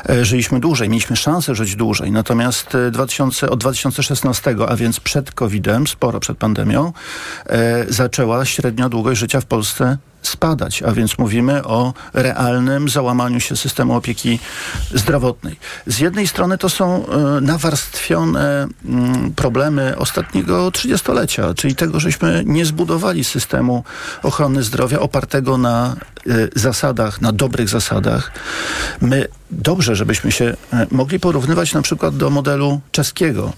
E, 0.10 0.26
Żyliśmy 0.26 0.60
dłużej, 0.60 0.90
mieliśmy 0.90 1.16
szansę 1.16 1.56
żyć 1.56 1.76
dłużej. 1.76 2.12
Natomiast 2.12 2.76
e, 2.76 2.92
2000, 2.92 3.50
od 3.50 3.60
2016, 3.60 4.56
a 4.68 4.76
więc 4.76 5.00
przed 5.00 5.32
COVID-em, 5.32 5.88
sporo 5.88 6.20
przed 6.20 6.38
pandemią, 6.38 6.94
e, 7.46 7.86
zaczęła 7.90 8.46
średnia 8.46 8.90
długość 8.90 9.20
życia 9.20 9.42
w 9.42 9.46
Polsce 9.46 9.98
spadać, 10.24 10.84
a 10.84 10.92
więc 10.92 11.18
mówimy 11.18 11.64
o 11.64 11.94
realnym 12.14 12.90
załamaniu 12.90 13.40
się 13.40 13.56
systemu 13.56 13.96
opieki 13.96 14.40
zdrowotnej. 14.94 15.60
Z 15.88 16.00
jednej 16.00 16.28
strony 16.28 16.58
to 16.58 16.70
są 16.70 17.06
e, 17.08 17.42
nawarstwione 17.42 18.68
mm, 18.86 19.34
problemy 19.34 19.98
ostatniego 19.98 20.72
trzydziestolecia, 20.72 21.54
czyli 21.54 21.76
tego, 21.76 22.00
żeśmy 22.00 22.44
nie 22.46 22.66
zbudowali 22.66 23.24
systemu 23.24 23.84
ochrony 24.24 24.64
zdrowia 24.64 25.00
opartego 25.00 25.58
na 25.58 25.96
e, 26.28 26.32
zasadach, 26.56 27.22
na 27.22 27.32
dobrych 27.32 27.70
zasadach. 27.70 28.32
My 29.02 29.28
dobrze, 29.52 29.96
żebyśmy 29.96 30.32
się 30.32 30.46
e, 30.74 30.88
mogli 30.92 31.20
porównywać 31.20 31.74
na 31.74 31.82
przykład 31.82 32.18
do 32.18 32.30
modelu 32.30 32.82
czeskiego. 32.92 33.54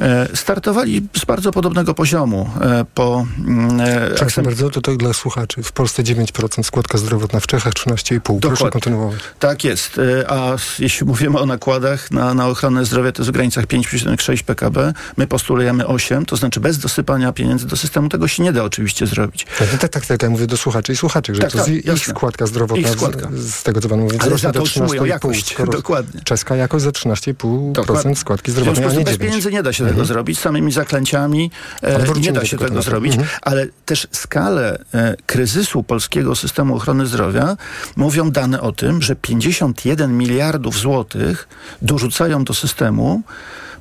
E, 0.00 0.28
Startowali 0.36 1.02
z 1.16 1.24
bardzo 1.24 1.52
podobnego 1.52 1.94
poziomu 1.94 2.50
e, 2.60 2.84
po 2.94 3.26
mm, 3.38 3.80
e, 3.80 4.42
bardzo, 4.42 4.70
to 4.70 4.80
tak 4.80 4.96
dla 4.96 5.12
słuchaczy. 5.12 5.62
W 5.62 5.72
Polsce 5.72 6.02
9% 6.02 6.62
składka 6.62 6.98
zdrowotna, 6.98 7.40
w 7.40 7.46
Czechach 7.46 7.72
13,5%. 7.72 8.20
Proszę 8.20 8.40
Dokładnie. 8.40 8.70
kontynuować. 8.70 9.20
Tak 9.38 9.64
jest. 9.64 9.98
Y, 9.98 10.28
A 10.28 10.56
jeśli 10.78 11.06
mówimy 11.06 11.38
o 11.38 11.46
nakładach 11.46 12.10
na, 12.10 12.34
na 12.34 12.46
ochronę 12.46 12.84
zdrowia, 12.84 13.12
to 13.12 13.22
jest 13.22 13.30
w 13.30 13.32
granicach 13.32 13.64
5,6 13.66 14.42
PKB. 14.42 14.92
My 15.16 15.26
postulujemy 15.26 15.86
8, 15.86 16.26
to 16.26 16.36
znaczy 16.36 16.60
bez 16.60 16.78
dosypania 16.78 17.32
pieniędzy 17.32 17.66
do 17.66 17.76
systemu 17.76 18.08
tego 18.08 18.28
się 18.28 18.42
nie 18.42 18.52
da 18.52 18.64
oczywiście 18.64 19.06
zrobić. 19.06 19.46
Tak, 19.58 19.68
tak, 19.78 19.90
tak, 19.90 20.06
tak, 20.06 20.22
ja 20.22 20.30
mówię 20.30 20.46
do 20.46 20.56
słuchaczy 20.56 20.92
i 20.92 20.96
słuchaczek, 20.96 21.34
że 21.34 21.40
Tak, 21.42 21.52
to 21.52 21.58
tak, 21.58 21.68
ich 21.68 21.84
jasne. 21.84 22.14
składka 22.14 22.46
zdrowotna, 22.46 22.88
Ich 22.88 22.90
składka. 22.90 23.28
Z, 23.34 23.54
z 23.54 23.62
tego 23.62 23.80
co 23.80 23.88
pan 23.88 24.00
mówi, 24.00 24.16
Ale 24.20 24.38
za 24.38 24.52
to 24.52 24.62
13,5, 24.62 25.04
jakość, 25.06 25.50
skoro 25.54 25.72
dokładnie. 25.72 26.20
Czeska 26.24 26.56
jakoś 26.56 26.82
za 26.82 26.90
13,5% 26.90 27.72
Dokładnie. 27.72 28.16
składki 28.16 28.50
zdrowotnej, 28.50 28.84
a 28.86 28.88
nie 28.88 28.94
tym 28.94 29.04
bez 29.04 29.12
9. 29.14 29.20
pieniędzy 29.28 29.52
nie 29.52 29.62
da 29.62 29.72
się 29.72 29.84
tego 29.94 30.04
zrobić, 30.04 30.38
samymi 30.38 30.72
zaklęciami 30.72 31.50
e, 31.82 32.20
nie 32.20 32.32
da 32.32 32.44
się 32.44 32.50
tego 32.50 32.64
tego 32.64 32.68
tematu. 32.68 32.90
zrobić, 32.90 33.12
Mhm. 33.12 33.30
ale 33.42 33.66
też 33.84 34.08
skalę 34.12 34.78
e, 34.94 35.16
kryzysu 35.26 35.82
polskiego 35.82 36.36
systemu 36.36 36.76
ochrony 36.76 37.06
zdrowia 37.06 37.56
mówią 37.96 38.30
dane 38.30 38.60
o 38.60 38.72
tym, 38.72 39.02
że 39.02 39.16
51 39.16 40.18
miliardów 40.18 40.78
złotych 40.78 41.48
dorzucają 41.82 42.44
do 42.44 42.54
systemu 42.54 43.22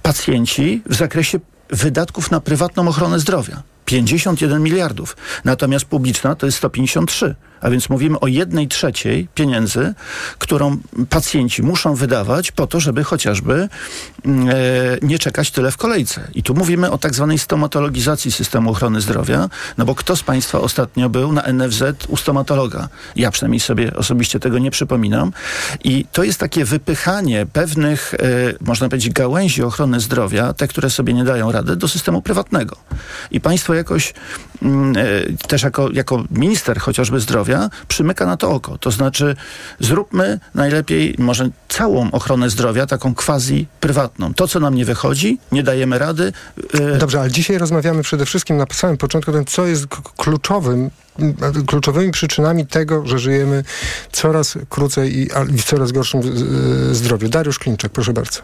pacjenci 0.01 0.81
w 0.85 0.95
zakresie 0.95 1.39
wydatków 1.69 2.31
na 2.31 2.39
prywatną 2.39 2.87
ochronę 2.87 3.19
zdrowia. 3.19 3.63
51 3.91 4.63
miliardów. 4.63 5.17
Natomiast 5.45 5.85
publiczna 5.85 6.35
to 6.35 6.45
jest 6.45 6.57
153. 6.57 7.35
A 7.61 7.69
więc 7.69 7.89
mówimy 7.89 8.19
o 8.19 8.27
jednej 8.27 8.67
trzeciej 8.67 9.27
pieniędzy, 9.35 9.93
którą 10.37 10.77
pacjenci 11.09 11.63
muszą 11.63 11.95
wydawać 11.95 12.51
po 12.51 12.67
to, 12.67 12.79
żeby 12.79 13.03
chociażby 13.03 13.69
mm, 14.25 14.49
e, 14.49 14.53
nie 15.01 15.19
czekać 15.19 15.51
tyle 15.51 15.71
w 15.71 15.77
kolejce. 15.77 16.27
I 16.33 16.43
tu 16.43 16.53
mówimy 16.53 16.91
o 16.91 16.97
tak 16.97 17.15
zwanej 17.15 17.39
stomatologizacji 17.39 18.31
systemu 18.31 18.71
ochrony 18.71 19.01
zdrowia, 19.01 19.49
no 19.77 19.85
bo 19.85 19.95
kto 19.95 20.15
z 20.15 20.23
Państwa 20.23 20.59
ostatnio 20.59 21.09
był 21.09 21.33
na 21.33 21.43
NFZ 21.53 21.83
u 22.07 22.17
stomatologa? 22.17 22.89
Ja 23.15 23.31
przynajmniej 23.31 23.59
sobie 23.59 23.93
osobiście 23.95 24.39
tego 24.39 24.59
nie 24.59 24.71
przypominam. 24.71 25.31
I 25.83 26.05
to 26.11 26.23
jest 26.23 26.39
takie 26.39 26.65
wypychanie 26.65 27.45
pewnych, 27.53 28.13
e, 28.13 28.17
można 28.61 28.89
powiedzieć, 28.89 29.13
gałęzi 29.13 29.63
ochrony 29.63 29.99
zdrowia, 29.99 30.53
te, 30.53 30.67
które 30.67 30.89
sobie 30.89 31.13
nie 31.13 31.23
dają 31.23 31.51
rady, 31.51 31.75
do 31.75 31.87
systemu 31.87 32.21
prywatnego. 32.21 32.75
I 33.31 33.41
państwo 33.41 33.73
jakoś, 33.81 34.13
mm, 34.61 34.93
e, 34.97 35.47
też 35.47 35.63
jako, 35.63 35.89
jako 35.93 36.23
minister 36.31 36.79
chociażby 36.79 37.19
zdrowia, 37.19 37.69
przymyka 37.87 38.25
na 38.25 38.37
to 38.37 38.51
oko. 38.51 38.77
To 38.77 38.91
znaczy, 38.91 39.35
zróbmy 39.79 40.39
najlepiej 40.55 41.15
może 41.17 41.49
całą 41.69 42.11
ochronę 42.11 42.49
zdrowia, 42.49 42.85
taką 42.85 43.15
quasi 43.15 43.67
prywatną. 43.79 44.33
To, 44.33 44.47
co 44.47 44.59
nam 44.59 44.75
nie 44.75 44.85
wychodzi, 44.85 45.39
nie 45.51 45.63
dajemy 45.63 45.99
rady. 45.99 46.33
e, 46.73 46.97
Dobrze, 46.97 47.19
ale 47.19 47.31
dzisiaj 47.31 47.57
rozmawiamy 47.57 48.03
przede 48.03 48.25
wszystkim 48.25 48.57
na 48.57 48.65
samym 48.71 48.97
początku 48.97 49.31
tym, 49.31 49.45
co 49.45 49.65
jest 49.65 49.87
kluczowym 50.17 50.89
kluczowymi 51.67 52.11
przyczynami 52.11 52.67
tego, 52.67 53.07
że 53.07 53.19
żyjemy 53.19 53.63
coraz 54.11 54.57
krócej 54.69 55.17
i 55.17 55.29
w 55.57 55.63
coraz 55.63 55.91
gorszym 55.91 56.19
e, 56.21 56.95
zdrowiu. 56.95 57.29
Dariusz 57.29 57.59
Klinczak, 57.59 57.91
proszę 57.91 58.13
bardzo. 58.13 58.41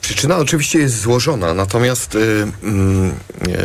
Przyczyna 0.00 0.36
oczywiście 0.36 0.78
jest 0.78 1.00
złożona, 1.00 1.54
natomiast 1.54 2.14
y, 2.14 2.46
mm, 2.62 3.14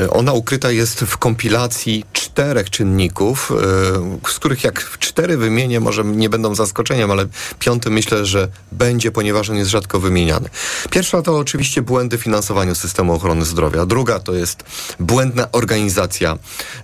y, 0.03 0.09
ona 0.09 0.33
ukryta 0.33 0.71
jest 0.71 0.99
w 0.99 1.17
kompilacji 1.17 2.05
czterech 2.13 2.69
czynników, 2.69 3.51
y, 4.25 4.29
z 4.31 4.35
których 4.35 4.63
jak 4.63 4.97
cztery 4.99 5.37
wymienię, 5.37 5.79
może 5.79 6.03
nie 6.03 6.29
będą 6.29 6.55
zaskoczeniem, 6.55 7.11
ale 7.11 7.25
piąty 7.59 7.89
myślę, 7.89 8.25
że 8.25 8.47
będzie, 8.71 9.11
ponieważ 9.11 9.49
on 9.49 9.55
jest 9.55 9.71
rzadko 9.71 9.99
wymieniany. 9.99 10.49
Pierwsza 10.89 11.21
to 11.21 11.37
oczywiście 11.37 11.81
błędy 11.81 12.17
w 12.17 12.21
finansowaniu 12.21 12.75
systemu 12.75 13.13
ochrony 13.13 13.45
zdrowia. 13.45 13.85
Druga 13.85 14.19
to 14.19 14.33
jest 14.33 14.63
błędna 14.99 15.51
organizacja 15.51 16.37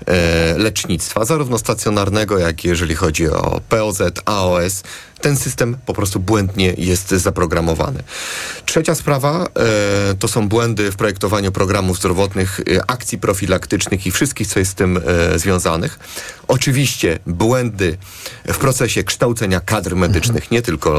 e, 0.05 0.57
lecznictwa, 0.57 1.25
zarówno 1.25 1.57
stacjonarnego, 1.57 2.37
jak 2.37 2.65
i 2.65 2.67
jeżeli 2.67 2.95
chodzi 2.95 3.27
o 3.27 3.61
POZ, 3.69 4.01
AOS. 4.25 4.83
Ten 5.25 5.37
system 5.37 5.77
po 5.85 5.93
prostu 5.93 6.19
błędnie 6.19 6.73
jest 6.77 7.09
zaprogramowany. 7.09 8.03
Trzecia 8.65 8.95
sprawa 8.95 9.45
e, 9.45 10.15
to 10.19 10.27
są 10.27 10.49
błędy 10.49 10.91
w 10.91 10.95
projektowaniu 10.95 11.51
programów 11.51 11.97
zdrowotnych, 11.97 12.59
e, 12.59 12.91
akcji 12.91 13.17
profilaktycznych 13.17 14.07
i 14.07 14.11
wszystkich, 14.11 14.47
co 14.47 14.59
jest 14.59 14.71
z 14.71 14.75
tym 14.75 15.01
e, 15.05 15.39
związanych. 15.39 15.99
Oczywiście 16.47 17.19
błędy 17.27 17.97
w 18.45 18.57
procesie 18.57 19.03
kształcenia 19.03 19.59
kadr 19.59 19.95
medycznych, 19.95 20.51
nie 20.51 20.61
tylko 20.61 20.91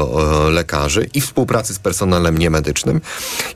e, 0.47 0.51
lekarzy 0.51 1.09
i 1.13 1.21
współpracy 1.21 1.73
z 1.73 1.79
personelem 1.79 2.37
niemedycznym. 2.37 3.01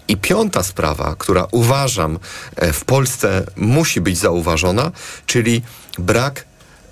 I 0.07 0.17
piąta 0.17 0.63
sprawa, 0.63 1.15
która 1.17 1.47
uważam 1.51 2.19
e, 2.55 2.73
w 2.73 2.85
Polsce 2.85 3.45
musi 3.55 4.01
być 4.01 4.17
zauważona, 4.17 4.91
czyli 5.25 5.61
brak 5.97 6.45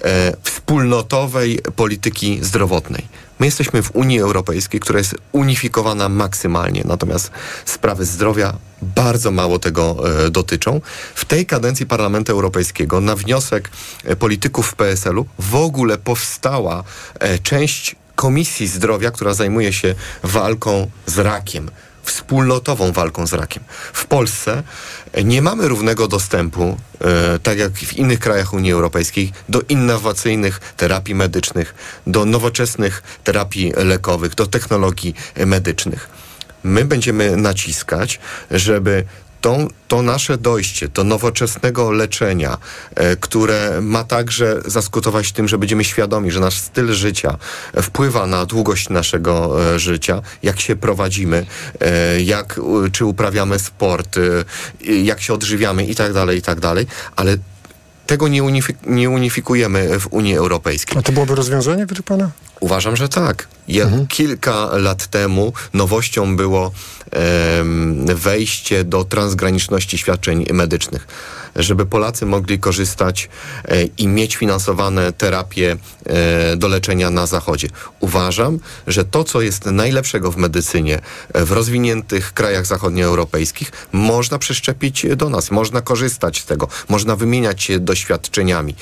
e, 0.03 0.33
wspólnotowej 0.43 1.59
polityki 1.75 2.39
zdrowotnej. 2.41 3.28
My 3.39 3.46
jesteśmy 3.46 3.84
w 3.84 3.96
Unii 3.96 4.19
Europejskiej, 4.19 4.79
która 4.79 5.00
jest 5.00 5.15
unifikowana 5.31 6.10
maksymalnie, 6.10 6.84
natomiast 6.86 7.31
sprawy 7.65 8.05
zdrowia 8.05 8.53
bardzo 8.81 9.31
mało 9.31 9.60
tego 9.60 9.98
e, 10.25 10.29
dotyczą. 10.29 10.81
W 11.15 11.25
tej 11.25 11.46
kadencji 11.46 11.86
Parlamentu 11.86 12.31
Europejskiego 12.31 13.01
na 13.01 13.15
wniosek 13.15 13.69
e, 14.03 14.15
polityków 14.15 14.75
PSL-u 14.75 15.25
w 15.39 15.55
ogóle 15.55 15.98
powstała 15.98 16.84
e, 17.19 17.39
część 17.39 17.96
Komisji 18.15 18.67
Zdrowia, 18.67 19.12
która 19.12 19.34
zajmuje 19.34 19.74
się 19.74 19.96
walką 20.24 20.91
z 21.05 21.17
rakiem 21.17 21.72
wspólnotową 22.10 22.92
walką 22.92 23.28
z 23.28 23.34
rakiem. 23.34 23.63
W 23.94 24.06
Polsce 24.06 24.63
nie 25.24 25.42
mamy 25.42 25.68
równego 25.68 26.08
dostępu, 26.08 26.78
e, 27.01 27.39
tak 27.39 27.58
jak 27.58 27.72
w 27.74 27.94
innych 27.94 28.20
krajach 28.20 28.54
Unii 28.54 28.72
Europejskiej, 28.72 29.32
do 29.50 29.62
innowacyjnych 29.70 30.60
terapii 30.78 31.16
medycznych, 31.16 31.75
do 32.08 32.25
nowoczesnych 32.25 33.04
terapii 33.24 33.74
lekowych, 33.75 34.36
do 34.36 34.48
technologii 34.48 35.16
medycznych. 35.46 36.10
My 36.63 36.86
będziemy 36.86 37.38
naciskać, 37.38 38.20
żeby 38.51 39.06
to, 39.41 39.58
to 39.88 40.01
nasze 40.01 40.38
dojście 40.38 40.88
do 40.88 41.03
nowoczesnego 41.03 41.91
leczenia, 41.91 42.58
e, 42.96 43.15
które 43.15 43.81
ma 43.81 44.03
także 44.03 44.62
zaskutować 44.65 45.31
tym, 45.31 45.48
że 45.48 45.58
będziemy 45.58 45.84
świadomi, 45.84 46.31
że 46.31 46.39
nasz 46.39 46.58
styl 46.58 46.93
życia 46.93 47.38
wpływa 47.81 48.27
na 48.27 48.46
długość 48.46 48.89
naszego 48.89 49.63
e, 49.74 49.79
życia, 49.79 50.22
jak 50.43 50.60
się 50.60 50.75
prowadzimy, 50.75 51.46
e, 51.79 52.22
jak, 52.22 52.60
czy 52.91 53.05
uprawiamy 53.05 53.60
sport, 53.60 54.19
jak 55.03 55.22
się 55.22 55.34
odżywiamy 55.34 55.86
i 55.86 55.96
tak 55.96 56.13
dalej, 56.13 56.38
i 56.38 56.41
tak 56.41 56.60
dalej, 56.60 56.88
ale 57.15 57.38
tego 58.10 58.28
nie, 58.28 58.44
unifik- 58.44 58.75
nie 58.88 59.10
unifikujemy 59.10 60.00
w 60.00 60.08
Unii 60.08 60.36
Europejskiej. 60.36 60.98
A 60.98 61.01
to 61.01 61.12
byłoby 61.12 61.36
rozwiązanie 61.36 61.86
według 61.86 62.08
pana? 62.08 62.30
Uważam, 62.60 62.96
że 62.96 63.10
tak. 63.10 63.48
Ja, 63.68 63.89
Kilka 64.08 64.66
lat 64.78 65.08
temu 65.08 65.54
nowością 65.74 66.36
było 66.36 66.72
em, 67.12 68.06
wejście 68.16 68.84
do 68.84 69.04
transgraniczności 69.04 69.98
świadczeń 69.98 70.46
medycznych, 70.54 71.08
żeby 71.56 71.86
Polacy 71.86 72.25
mogli 72.25 72.60
korzystać 72.60 73.29
e, 73.65 73.84
i 73.84 74.08
mieć 74.08 74.36
finansowane 74.36 75.13
terapie 75.13 75.77
e, 76.06 76.56
do 76.58 76.68
leczenia 76.68 77.10
na 77.10 77.25
Zachodzie. 77.25 77.68
Uważam, 78.00 78.60
że 78.88 79.06
to, 79.06 79.24
co 79.24 79.41
jest 79.41 79.65
najlepszego 79.65 80.32
w 80.32 80.38
medycynie 80.38 81.00
e, 81.34 81.46
w 81.46 81.51
rozwiniętych 81.51 82.34
krajach 82.34 82.65
zachodnioeuropejskich, 82.65 83.72
można 83.91 84.39
przeszczepić 84.39 85.06
do 85.15 85.29
nas, 85.29 85.51
można 85.51 85.82
korzystać 85.82 86.41
z 86.41 86.46
tego, 86.46 86.68
można 86.89 87.15
wymieniać 87.15 87.63
się 87.63 87.79
doświadczeniami. 87.79 88.75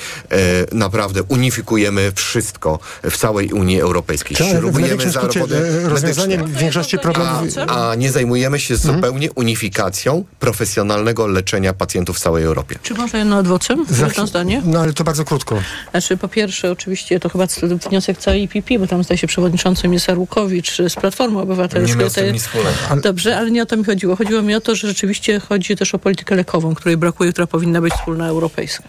Naprawdę 0.72 1.22
unifikujemy 1.22 2.12
wszystko 2.14 2.78
w 3.02 3.16
całej 3.16 3.52
Unii 3.52 3.80
Europejskiej. 3.80 4.36
Śrubujemy 4.36 5.10
zarobody 5.10 5.56
e, 5.56 5.88
rozwiązaniem 5.88 6.40
medyczne. 6.40 6.60
większości 6.60 6.98
problemów... 6.98 7.54
A, 7.66 7.90
a 7.90 7.94
nie 7.94 8.12
zajmujemy 8.12 8.60
się 8.60 8.76
zupełnie 8.76 9.32
unifikacją 9.32 10.24
profesjonalnego 10.38 11.26
leczenia 11.26 11.72
pacjentów 11.72 12.16
w 12.16 12.20
całej 12.20 12.44
Europie. 12.44 12.57
Czy 12.82 12.94
może 12.94 13.18
jedno 13.18 13.36
adwocem? 13.36 13.84
Za 13.88 14.26
zdanie? 14.26 14.62
No 14.64 14.80
ale 14.80 14.92
to 14.92 15.04
bardzo 15.04 15.24
krótko. 15.24 15.58
Znaczy, 15.90 16.16
po 16.16 16.28
pierwsze, 16.28 16.70
oczywiście 16.70 17.20
to 17.20 17.28
chyba 17.28 17.46
wniosek 17.90 18.18
całej 18.18 18.42
IPP, 18.42 18.78
bo 18.78 18.86
tam 18.86 19.04
zdaje 19.04 19.18
się 19.18 19.26
przewodniczącym 19.26 19.92
jest 19.92 20.10
Arłukowicz 20.10 20.76
z 20.88 20.94
Platformy 20.94 21.38
Obywatelskiej. 21.40 21.96
Nie 21.96 22.00
miał 22.00 22.10
z 22.10 22.12
To 22.14 22.20
tym 22.20 22.24
jest- 22.24 22.34
nic 22.34 22.42
wspólnego. 22.42 23.02
Dobrze, 23.02 23.36
ale 23.38 23.50
nie 23.50 23.62
o 23.62 23.66
to 23.66 23.76
mi 23.76 23.84
chodziło. 23.84 24.16
Chodziło 24.16 24.42
mi 24.42 24.54
o 24.54 24.60
to, 24.60 24.74
że 24.74 24.88
rzeczywiście 24.88 25.40
chodzi 25.40 25.76
też 25.76 25.94
o 25.94 25.98
politykę 25.98 26.34
lekową, 26.36 26.74
której 26.74 26.96
brakuje, 26.96 27.32
która 27.32 27.46
powinna 27.46 27.80
być 27.80 27.94
wspólna 27.94 28.28
europejska. 28.28 28.84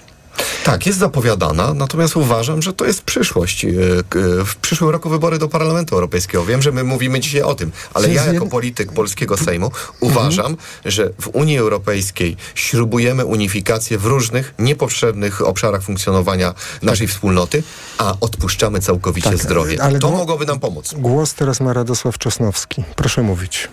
Tak, 0.63 0.86
jest 0.86 1.00
zapowiadana, 1.00 1.74
natomiast 1.74 2.15
uważam, 2.15 2.62
że 2.62 2.74
to 2.74 2.86
jest 2.86 3.01
przyszłość. 3.01 3.65
E, 3.65 3.69
k- 4.10 4.19
W 4.46 4.55
przyszłym 4.55 4.89
roku 4.89 5.10
wybory 5.10 5.39
do 5.39 5.48
Parlamentu 5.48 5.96
Europejskiego. 5.96 6.46
Wiem, 6.46 6.62
że 6.62 6.72
my 6.72 6.84
mówimy 6.84 7.19
dzisiaj 7.19 7.41
o 7.41 7.55
tym, 7.55 7.72
ale 7.93 8.10
ja 8.10 8.25
jako 8.34 8.46
polityk 8.48 8.91
polskiego 8.93 9.38
Sejmu 9.38 9.72
uważam, 10.00 10.58
że 10.86 11.10
w 11.22 11.27
Unii 11.27 11.58
Europejskiej 11.58 12.38
śrubujemy 12.55 13.25
unifikację 13.25 13.98
w 13.98 14.05
różnych 14.05 14.53
niepotrzebnych 14.60 15.41
obszarach 15.48 15.81
funkcjonowania 15.84 16.53
naszej 16.81 17.08
wspólnoty, 17.08 17.63
a 17.98 18.15
odpuszczamy 18.22 18.79
całkowicie 18.79 19.29
Tak, 19.29 19.39
zdrowie. 19.39 19.84
ale 19.84 20.00
to 20.00 20.08
gło- 20.08 20.17
mogłoby 20.17 20.46
nam 20.46 20.60
pomóc. 20.60 20.93
Głos 20.98 21.34
teraz 21.34 21.60
ma 21.60 21.74
Radosław 21.74 22.17
Czosnowski. 22.17 22.84
Proszę 22.96 23.22
mówić. 23.22 23.67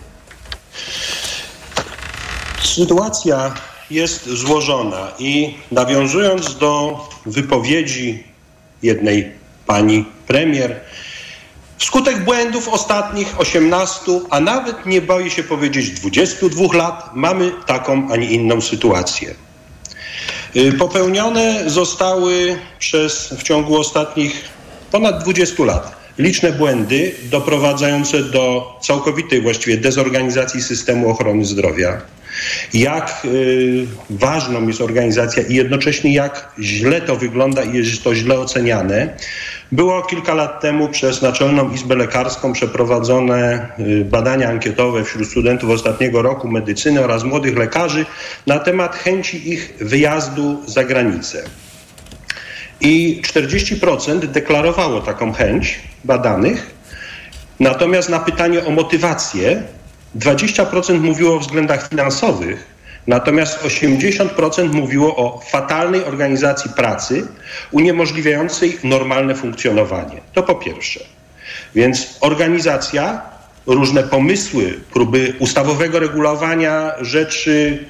Sytuacja 2.63 3.53
jest 3.91 4.29
złożona 4.29 5.11
i 5.19 5.55
nawiązując 5.71 6.57
do 6.57 6.99
wypowiedzi 7.25 8.23
jednej 8.83 9.31
pani 9.65 10.05
premier, 10.27 10.79
wskutek 11.77 12.23
błędów 12.23 12.67
ostatnich 12.67 13.39
18, 13.39 14.11
a 14.29 14.39
nawet 14.39 14.85
nie 14.85 15.01
boję 15.01 15.29
się 15.29 15.43
powiedzieć 15.43 15.89
22 15.89 16.77
lat, 16.77 17.09
mamy 17.13 17.51
taką, 17.65 18.07
a 18.11 18.15
nie 18.15 18.31
inną 18.31 18.61
sytuację. 18.61 19.35
Y, 20.55 20.73
Popełnione 20.73 21.69
zostały 21.69 22.59
przez 22.79 23.33
w 23.33 23.43
ciągu 23.43 23.77
ostatnich 23.77 24.49
ponad 24.91 25.23
20 25.23 25.63
lat 25.63 25.96
liczne 26.19 26.51
błędy 26.51 27.11
doprowadzające 27.31 28.23
do 28.23 28.73
całkowitej 28.81 29.41
właściwie 29.41 29.77
dezorganizacji 29.77 30.61
systemu 30.61 31.09
ochrony 31.09 31.45
zdrowia. 31.45 32.01
Jak 32.73 33.21
y, 33.25 33.85
ważną 34.09 34.67
jest 34.67 34.81
organizacja 34.81 35.43
i 35.43 35.55
jednocześnie 35.55 36.13
jak 36.13 36.51
źle 36.59 37.01
to 37.01 37.15
wygląda 37.15 37.63
i 37.63 37.77
jest 37.77 38.03
to 38.03 38.15
źle 38.15 38.39
oceniane. 38.39 39.17
Było 39.71 40.01
kilka 40.01 40.33
lat 40.33 40.61
temu 40.61 40.89
przez 40.89 41.21
Naczelną 41.21 41.71
Izbę 41.71 41.95
Lekarską 41.95 42.53
przeprowadzone 42.53 43.67
y, 43.79 44.05
badania 44.05 44.49
ankietowe 44.49 45.03
wśród 45.03 45.27
studentów 45.27 45.69
ostatniego 45.69 46.21
roku 46.21 46.47
medycyny 46.47 47.03
oraz 47.03 47.23
młodych 47.23 47.57
lekarzy 47.57 48.05
na 48.47 48.59
temat 48.59 48.95
chęci 48.95 49.49
ich 49.49 49.73
wyjazdu 49.79 50.61
za 50.65 50.83
granicę. 50.83 51.43
I 52.81 53.21
40% 53.27 54.19
deklarowało 54.19 55.01
taką 55.01 55.33
chęć 55.33 55.79
badanych, 56.07 56.75
natomiast 57.59 58.09
na 58.09 58.19
pytanie 58.19 58.65
o 58.65 58.71
motywację 58.71 59.63
20% 60.19 60.99
mówiło 60.99 61.35
o 61.35 61.39
względach 61.39 61.89
finansowych, 61.89 62.67
natomiast 63.07 63.63
80% 63.63 64.73
mówiło 64.73 65.15
o 65.15 65.41
fatalnej 65.49 66.03
organizacji 66.03 66.71
pracy 66.71 67.27
uniemożliwiającej 67.71 68.77
normalne 68.83 69.35
funkcjonowanie. 69.35 70.21
To 70.33 70.43
po 70.43 70.55
pierwsze. 70.55 70.99
Więc 71.75 72.17
organizacja, 72.21 73.21
różne 73.65 74.03
pomysły, 74.03 74.79
próby 74.93 75.33
ustawowego 75.39 75.99
regulowania 75.99 76.91
rzeczy, 77.01 77.85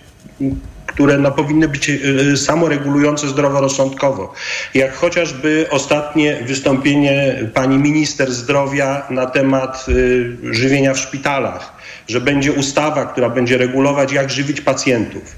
które 0.88 1.18
no, 1.18 1.32
powinny 1.32 1.68
być 1.68 1.90
y, 1.90 2.38
samoregulujące 2.38 3.28
zdroworozsądkowo. 3.28 4.34
Jak 4.74 4.96
chociażby 4.96 5.68
ostatnie 5.70 6.36
wystąpienie 6.36 7.36
pani 7.54 7.78
minister 7.78 8.32
zdrowia 8.32 9.08
na 9.10 9.26
temat 9.26 9.86
y, 9.90 10.38
żywienia 10.52 10.94
w 10.94 11.00
szpitalach, 11.00 11.74
że 12.08 12.22
będzie 12.22 12.54
ustawa, 12.54 13.06
która 13.06 13.30
będzie 13.30 13.58
regulować, 13.58 14.12
jak 14.12 14.30
żywić 14.30 14.62
pacjentów. 14.62 15.36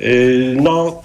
Y, 0.00 0.56
no, 0.62 1.02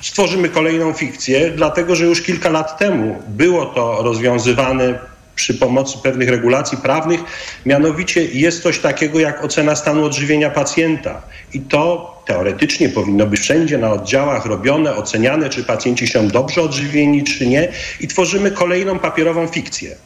stworzymy 0.00 0.48
kolejną 0.48 0.92
fikcję, 0.92 1.50
dlatego 1.50 1.96
że 1.96 2.04
już 2.04 2.22
kilka 2.22 2.50
lat 2.50 2.78
temu 2.78 3.22
było 3.28 3.66
to 3.66 4.02
rozwiązywane 4.02 5.13
przy 5.34 5.54
pomocy 5.54 5.98
pewnych 6.02 6.28
regulacji 6.28 6.78
prawnych. 6.78 7.20
Mianowicie 7.66 8.24
jest 8.24 8.62
coś 8.62 8.78
takiego 8.78 9.20
jak 9.20 9.44
ocena 9.44 9.76
stanu 9.76 10.04
odżywienia 10.04 10.50
pacjenta. 10.50 11.22
I 11.54 11.60
to 11.60 12.14
teoretycznie 12.26 12.88
powinno 12.88 13.26
być 13.26 13.40
wszędzie 13.40 13.78
na 13.78 13.92
oddziałach 13.92 14.46
robione, 14.46 14.96
oceniane, 14.96 15.50
czy 15.50 15.64
pacjenci 15.64 16.06
są 16.06 16.28
dobrze 16.28 16.62
odżywieni, 16.62 17.24
czy 17.24 17.46
nie. 17.46 17.68
I 18.00 18.08
tworzymy 18.08 18.50
kolejną 18.50 18.98
papierową 18.98 19.46
fikcję. 19.46 19.96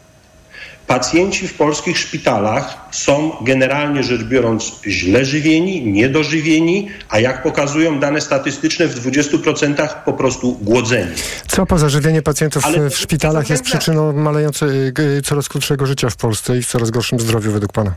Pacjenci 0.89 1.49
w 1.49 1.55
polskich 1.55 1.99
szpitalach 1.99 2.89
są 2.91 3.33
generalnie 3.41 4.03
rzecz 4.03 4.23
biorąc 4.23 4.73
źle 4.87 5.25
żywieni, 5.25 5.87
niedożywieni, 5.87 6.89
a 7.09 7.19
jak 7.21 7.43
pokazują 7.43 8.01
dane 8.01 8.21
statystyczne 8.21 8.87
w 8.87 9.07
20% 9.07 9.89
po 10.05 10.13
prostu 10.13 10.53
głodzeni. 10.53 11.11
Co 11.49 11.67
poza 11.67 11.89
żywienie 11.89 12.23
pacjentów 12.23 12.65
Ale 12.67 12.91
w 12.91 12.97
szpitalach 12.99 13.51
jest 13.51 13.63
przyczyną 13.63 14.13
malejącej, 14.13 14.69
y, 14.99 15.23
coraz 15.25 15.49
krótszego 15.49 15.87
życia 15.87 16.11
w 16.11 16.17
Polsce 16.17 16.59
i 16.59 16.63
w 16.63 16.67
coraz 16.67 16.91
gorszym 16.91 17.21
zdrowiu 17.21 17.53
według 17.53 17.73
pana? 17.73 17.95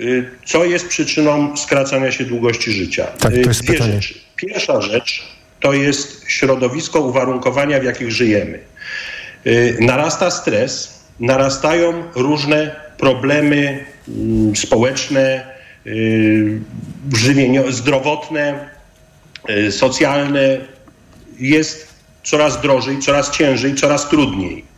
Y, 0.00 0.30
Co 0.46 0.64
jest 0.64 0.88
przyczyną 0.88 1.56
skracania 1.56 2.12
się 2.12 2.24
długości 2.24 2.72
życia? 2.72 3.04
Tak, 3.06 3.32
to 3.32 3.38
Y, 3.38 3.40
jest 3.40 3.62
Dwie 3.62 3.72
pytanie. 3.72 3.92
rzeczy. 3.92 4.14
Pierwsza 4.36 4.80
rzecz 4.80 5.22
to 5.60 5.72
jest 5.72 6.24
środowisko, 6.26 7.00
uwarunkowania, 7.00 7.80
w 7.80 7.84
jakich 7.84 8.10
żyjemy. 8.12 8.58
Narasta 9.80 10.30
stres, 10.30 10.97
narastają 11.20 12.02
różne 12.14 12.76
problemy 12.98 13.84
mm, 14.08 14.56
społeczne, 14.56 15.46
y, 15.86 16.60
żywienio- 17.12 17.72
zdrowotne, 17.72 18.68
y, 19.50 19.72
socjalne. 19.72 20.58
Jest 21.38 21.94
coraz 22.24 22.60
drożej, 22.60 22.98
coraz 22.98 23.30
ciężej, 23.30 23.74
coraz 23.74 24.08
trudniej 24.08 24.68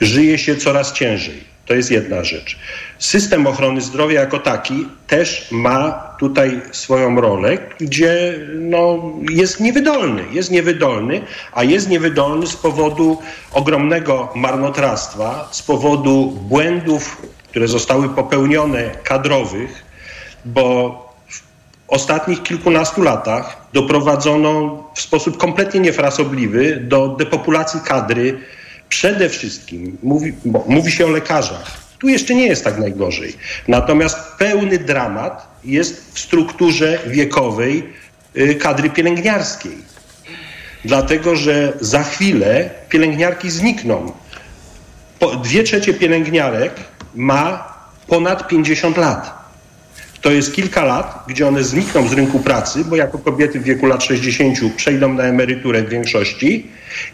żyje 0.00 0.38
się 0.38 0.56
coraz 0.56 0.92
ciężej. 0.92 1.44
To 1.66 1.74
jest 1.74 1.90
jedna 1.90 2.24
rzecz. 2.24 2.58
System 2.98 3.46
ochrony 3.46 3.80
zdrowia 3.80 4.20
jako 4.20 4.38
taki 4.38 4.88
też 5.06 5.48
ma 5.50 5.90
tutaj 6.18 6.60
swoją 6.72 7.20
rolę, 7.20 7.58
gdzie 7.80 8.38
no, 8.54 9.12
jest 9.30 9.60
niewydolny. 9.60 10.24
Jest 10.32 10.50
niewydolny, 10.50 11.20
a 11.52 11.64
jest 11.64 11.88
niewydolny 11.88 12.46
z 12.46 12.56
powodu 12.56 13.18
ogromnego 13.52 14.32
marnotrawstwa, 14.34 15.48
z 15.50 15.62
powodu 15.62 16.26
błędów, 16.42 17.22
które 17.48 17.68
zostały 17.68 18.08
popełnione 18.08 18.90
kadrowych, 19.04 19.84
bo 20.44 20.98
ostatnich 21.88 22.42
kilkunastu 22.42 23.02
latach 23.02 23.56
doprowadzono 23.72 24.84
w 24.94 25.00
sposób 25.00 25.38
kompletnie 25.38 25.80
niefrasobliwy 25.80 26.76
do 26.76 27.08
depopulacji 27.08 27.80
kadry 27.84 28.38
Przede 28.88 29.28
wszystkim 29.28 29.98
mówi, 30.02 30.34
mówi 30.66 30.92
się 30.92 31.06
o 31.06 31.10
lekarzach, 31.10 31.87
Tu 31.98 32.08
jeszcze 32.08 32.34
nie 32.34 32.46
jest 32.46 32.64
tak 32.64 32.78
najgorzej. 32.78 33.36
Natomiast 33.68 34.18
pełny 34.38 34.78
dramat 34.78 35.58
jest 35.64 36.14
w 36.14 36.18
strukturze 36.18 36.98
wiekowej 37.06 37.92
y, 38.36 38.54
kadry 38.54 38.90
pielęgniarskiej. 38.90 39.76
Dlatego, 40.84 41.36
że 41.36 41.72
za 41.80 42.02
chwilę 42.02 42.70
pielęgniarki 42.88 43.50
znikną. 43.50 44.12
Po, 45.18 45.36
dwie 45.36 45.62
trzecie 45.62 45.94
pielęgniarek 45.94 46.72
ma 47.14 47.74
ponad 48.06 48.48
50 48.48 48.96
lat. 48.96 49.37
To 50.20 50.30
jest 50.30 50.54
kilka 50.54 50.84
lat, 50.84 51.24
gdzie 51.28 51.48
one 51.48 51.64
znikną 51.64 52.08
z 52.08 52.12
rynku 52.12 52.38
pracy, 52.38 52.84
bo 52.84 52.96
jako 52.96 53.18
kobiety 53.18 53.60
w 53.60 53.62
wieku 53.62 53.86
lat 53.86 54.04
60 54.04 54.58
przejdą 54.76 55.14
na 55.14 55.22
emeryturę 55.22 55.82
w 55.82 55.88
większości 55.88 56.66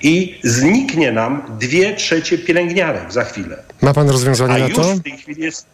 i 0.02 0.38
zniknie 0.44 1.12
nam 1.12 1.42
dwie 1.60 1.96
trzecie 1.96 2.38
pielęgniarek 2.38 3.12
za 3.12 3.24
chwilę. 3.24 3.62
Ma 3.82 3.94
pan 3.94 4.10
rozwiązanie 4.10 4.54
A 4.54 4.58
na 4.58 4.68
już 4.68 4.76
to? 4.76 4.82
w 4.82 5.02
tej 5.02 5.18
chwili 5.18 5.42
jest... 5.42 5.66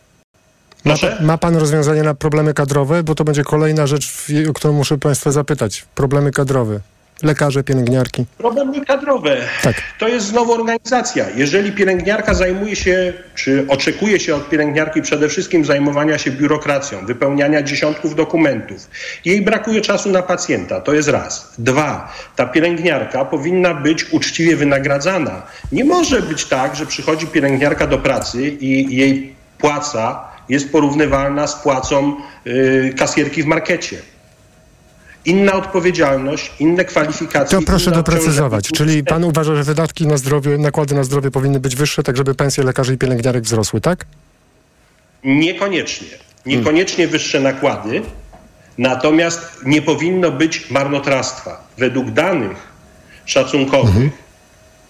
Ma, 0.85 0.95
ma 1.21 1.38
pan 1.38 1.57
rozwiązanie 1.57 2.03
na 2.03 2.14
problemy 2.14 2.55
kadrowe? 2.55 3.03
Bo 3.03 3.14
to 3.14 3.25
będzie 3.25 3.45
kolejna 3.45 3.87
rzecz, 3.87 4.27
o 4.51 4.53
którą 4.53 4.75
muszę 4.75 4.99
państwa 4.99 5.33
zapytać. 5.33 5.87
Problemy 5.95 6.31
kadrowe. 6.31 6.81
Lekarze, 7.22 7.64
pielęgniarki. 7.64 8.24
Problemy 8.38 8.87
kadrowe. 8.87 9.37
Tak. 9.62 9.74
To 9.98 10.09
jest 10.09 10.26
znowu 10.26 10.52
organizacja. 10.52 11.26
Jeżeli 11.37 11.72
pielęgniarka 11.72 12.35
zajmuje 12.35 12.76
się, 12.76 13.12
czy 13.35 13.64
oczekuje 13.68 14.20
się 14.20 14.35
od 14.35 14.48
pielęgniarki 14.48 15.02
przede 15.02 15.28
wszystkim 15.28 15.64
zajmowania 15.64 16.18
się 16.18 16.30
biurokracją, 16.30 17.06
wypełniania 17.06 17.62
dziesiątków 17.62 18.14
dokumentów, 18.14 18.88
jej 19.24 19.42
brakuje 19.42 19.80
czasu 19.80 20.11
na 20.11 20.22
pacjenta, 20.22 20.80
to 20.80 20.94
jest 20.94 21.09
raz. 21.09 21.54
Dwa, 21.59 22.12
ta 22.37 22.46
pielęgniarka 22.46 23.24
powinna 23.24 23.74
być 23.74 24.12
uczciwie 24.12 24.56
wynagradzana. 24.56 25.42
Nie 25.72 25.85
może 25.85 26.22
być 26.22 26.44
tak, 26.44 26.76
że 26.76 26.87
przychodzi 26.87 27.26
pielęgniarka 27.26 27.87
do 27.87 27.98
pracy 27.98 28.48
i 28.48 28.96
jej 28.96 29.35
płaca 29.59 30.30
jest 30.48 30.72
porównywalna 30.72 31.46
z 31.46 31.62
płacą 31.62 32.16
y, 32.46 32.94
kasierki 32.98 33.42
w 33.42 33.46
markecie. 33.46 33.96
Inna 35.24 35.52
odpowiedzialność, 35.52 36.52
inne 36.59 36.85
kwalifikacje. 36.85 37.59
To 37.59 37.64
proszę 37.66 37.90
doprecyzować. 37.90 38.68
Czyli 38.68 39.04
pan 39.04 39.24
uważa, 39.24 39.56
że 39.56 39.64
wydatki 39.64 40.06
na 40.06 40.16
zdrowie, 40.16 40.59
nakłady 40.59 40.94
na 40.94 41.04
zdrowie 41.04 41.30
powinny 41.30 41.61
być 41.61 41.76
wyższe, 41.76 42.02
tak 42.02 42.16
żeby 42.16 42.35
pensje 42.35 42.64
lekarzy 42.64 42.94
i 42.94 42.98
pielęgniarek 42.98 43.44
wzrosły, 43.44 43.80
tak? 43.80 44.06
Niekoniecznie. 45.24 46.09
Niekoniecznie 46.46 47.09
wyższe 47.09 47.40
nakłady, 47.40 48.02
natomiast 48.78 49.40
nie 49.66 49.83
powinno 49.83 50.30
być 50.30 50.70
marnotrawstwa. 50.70 51.64
Według 51.78 52.11
danych 52.11 52.56
szacunkowych 53.24 54.12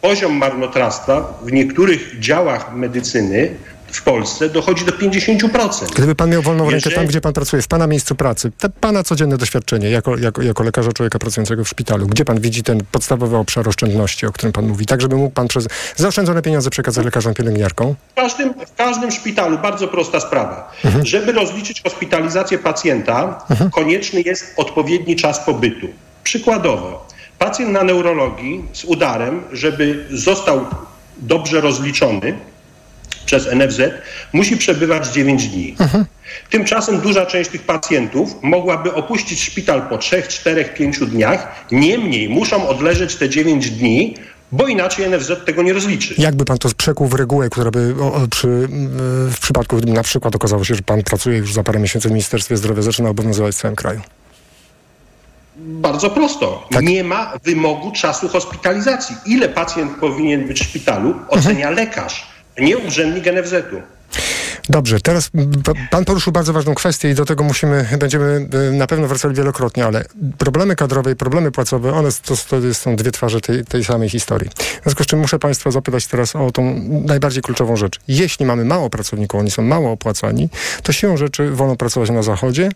poziom 0.00 0.32
marnotrawstwa 0.32 1.38
w 1.42 1.52
niektórych 1.52 2.20
działach 2.20 2.74
medycyny 2.74 3.54
w 3.92 4.02
Polsce 4.02 4.48
dochodzi 4.48 4.84
do 4.84 4.92
50%. 4.92 5.90
Gdyby 5.94 6.14
pan 6.14 6.30
miał 6.30 6.42
wolną 6.42 6.64
rękę 6.64 6.76
Jeżeli- 6.76 6.96
tam, 6.96 7.06
gdzie 7.06 7.20
pan 7.20 7.32
pracuje, 7.32 7.62
w 7.62 7.68
pana 7.68 7.86
miejscu 7.86 8.14
pracy, 8.14 8.52
te 8.58 8.68
pana 8.70 9.02
codzienne 9.02 9.38
doświadczenie 9.38 9.90
jako, 9.90 10.16
jako, 10.16 10.42
jako 10.42 10.62
lekarza 10.62 10.92
człowieka 10.92 11.18
pracującego 11.18 11.64
w 11.64 11.68
szpitalu, 11.68 12.06
gdzie 12.06 12.24
pan 12.24 12.40
widzi 12.40 12.62
ten 12.62 12.80
podstawowy 12.92 13.36
obszar 13.36 13.68
oszczędności, 13.68 14.26
o 14.26 14.32
którym 14.32 14.52
pan 14.52 14.66
mówi, 14.66 14.86
tak 14.86 15.00
żeby 15.00 15.16
mógł 15.16 15.30
pan 15.34 15.48
przez 15.48 15.66
zaoszczędzone 15.96 16.42
pieniądze 16.42 16.70
przekazać 16.70 17.04
lekarzom, 17.04 17.34
pielęgniarkom? 17.34 17.94
W 18.12 18.14
każdym, 18.14 18.54
w 18.66 18.74
każdym 18.76 19.10
szpitalu 19.10 19.58
bardzo 19.58 19.88
prosta 19.88 20.20
sprawa. 20.20 20.72
Żeby 21.02 21.32
rozliczyć 21.32 21.82
hospitalizację 21.82 22.58
pacjenta, 22.58 23.44
konieczny 23.72 24.22
jest 24.22 24.54
odpowiedni 24.56 25.16
czas 25.16 25.40
pobytu. 25.46 25.86
Przykładowo, 26.24 27.06
pacjent 27.38 27.72
na 27.72 27.82
neurologii 27.82 28.64
z 28.72 28.84
udarem, 28.84 29.42
żeby 29.52 30.06
został 30.10 30.64
dobrze 31.16 31.60
rozliczony 31.60 32.38
przez 33.30 33.46
NFZ, 33.52 33.80
musi 34.32 34.56
przebywać 34.56 35.08
9 35.08 35.48
dni. 35.48 35.76
Tymczasem 36.50 37.00
duża 37.00 37.26
część 37.26 37.50
tych 37.50 37.62
pacjentów 37.62 38.36
mogłaby 38.42 38.94
opuścić 38.94 39.42
szpital 39.42 39.82
po 39.82 39.98
3, 39.98 40.22
4, 40.28 40.64
5 40.64 40.98
dniach. 40.98 41.66
Niemniej 41.72 42.28
muszą 42.28 42.68
odleżeć 42.68 43.16
te 43.16 43.28
9 43.28 43.70
dni, 43.70 44.14
bo 44.52 44.66
inaczej 44.66 45.10
NFZ 45.10 45.32
tego 45.46 45.62
nie 45.62 45.72
rozliczy. 45.72 46.14
Jakby 46.18 46.44
pan 46.44 46.58
to 46.58 46.68
przekuł 46.76 47.06
w 47.06 47.14
regułę, 47.14 47.50
która 47.50 47.70
by 47.70 47.94
o, 48.02 48.20
przy, 48.30 48.68
w 49.30 49.38
przypadku, 49.40 49.76
gdyby 49.76 49.92
na 49.92 50.02
przykład 50.02 50.36
okazało 50.36 50.64
się, 50.64 50.74
że 50.74 50.82
pan 50.82 51.02
pracuje 51.02 51.38
już 51.38 51.52
za 51.52 51.62
parę 51.62 51.80
miesięcy 51.80 52.08
w 52.08 52.12
Ministerstwie 52.12 52.56
Zdrowia, 52.56 52.82
zaczyna 52.82 53.08
obowiązywać 53.08 53.54
w 53.54 53.58
całym 53.58 53.76
kraju? 53.76 54.00
Bardzo 55.56 56.10
prosto. 56.10 56.68
Nie 56.82 57.04
ma 57.04 57.32
wymogu 57.44 57.92
czasu 57.92 58.28
hospitalizacji. 58.28 59.16
Ile 59.26 59.48
pacjent 59.48 59.92
powinien 60.00 60.46
być 60.46 60.60
w 60.60 60.64
szpitalu, 60.64 61.14
ocenia 61.28 61.70
lekarz, 61.70 62.29
nie 62.58 62.78
urzędnik 62.78 63.26
NFZ-u. 63.26 63.82
Dobrze, 64.70 65.00
teraz 65.00 65.30
pan 65.90 66.04
poruszył 66.04 66.32
bardzo 66.32 66.52
ważną 66.52 66.74
kwestię 66.74 67.10
i 67.10 67.14
do 67.14 67.24
tego 67.24 67.44
musimy, 67.44 67.88
będziemy 67.98 68.48
y, 68.68 68.72
na 68.72 68.86
pewno 68.86 69.08
wracali 69.08 69.34
wielokrotnie, 69.34 69.84
ale 69.84 70.04
problemy 70.38 70.76
kadrowe 70.76 71.12
i 71.12 71.16
problemy 71.16 71.50
płacowe, 71.50 71.92
one 71.92 72.08
to, 72.24 72.34
to 72.36 72.74
są 72.74 72.96
dwie 72.96 73.12
twarze 73.12 73.40
tej, 73.40 73.64
tej 73.64 73.84
samej 73.84 74.08
historii. 74.08 74.50
W 74.50 74.82
związku 74.82 75.04
z 75.04 75.06
czym 75.06 75.18
muszę 75.18 75.38
państwa 75.38 75.70
zapytać 75.70 76.06
teraz 76.06 76.36
o 76.36 76.50
tą 76.50 76.80
najbardziej 77.06 77.42
kluczową 77.42 77.76
rzecz. 77.76 78.00
Jeśli 78.08 78.46
mamy 78.46 78.64
mało 78.64 78.90
pracowników, 78.90 79.40
oni 79.40 79.50
są 79.50 79.62
mało 79.62 79.92
opłacani, 79.92 80.48
to 80.82 80.92
siłą 80.92 81.16
rzeczy 81.16 81.50
wolno 81.50 81.76
pracować 81.76 82.10
na 82.10 82.22
zachodzie. 82.22 82.70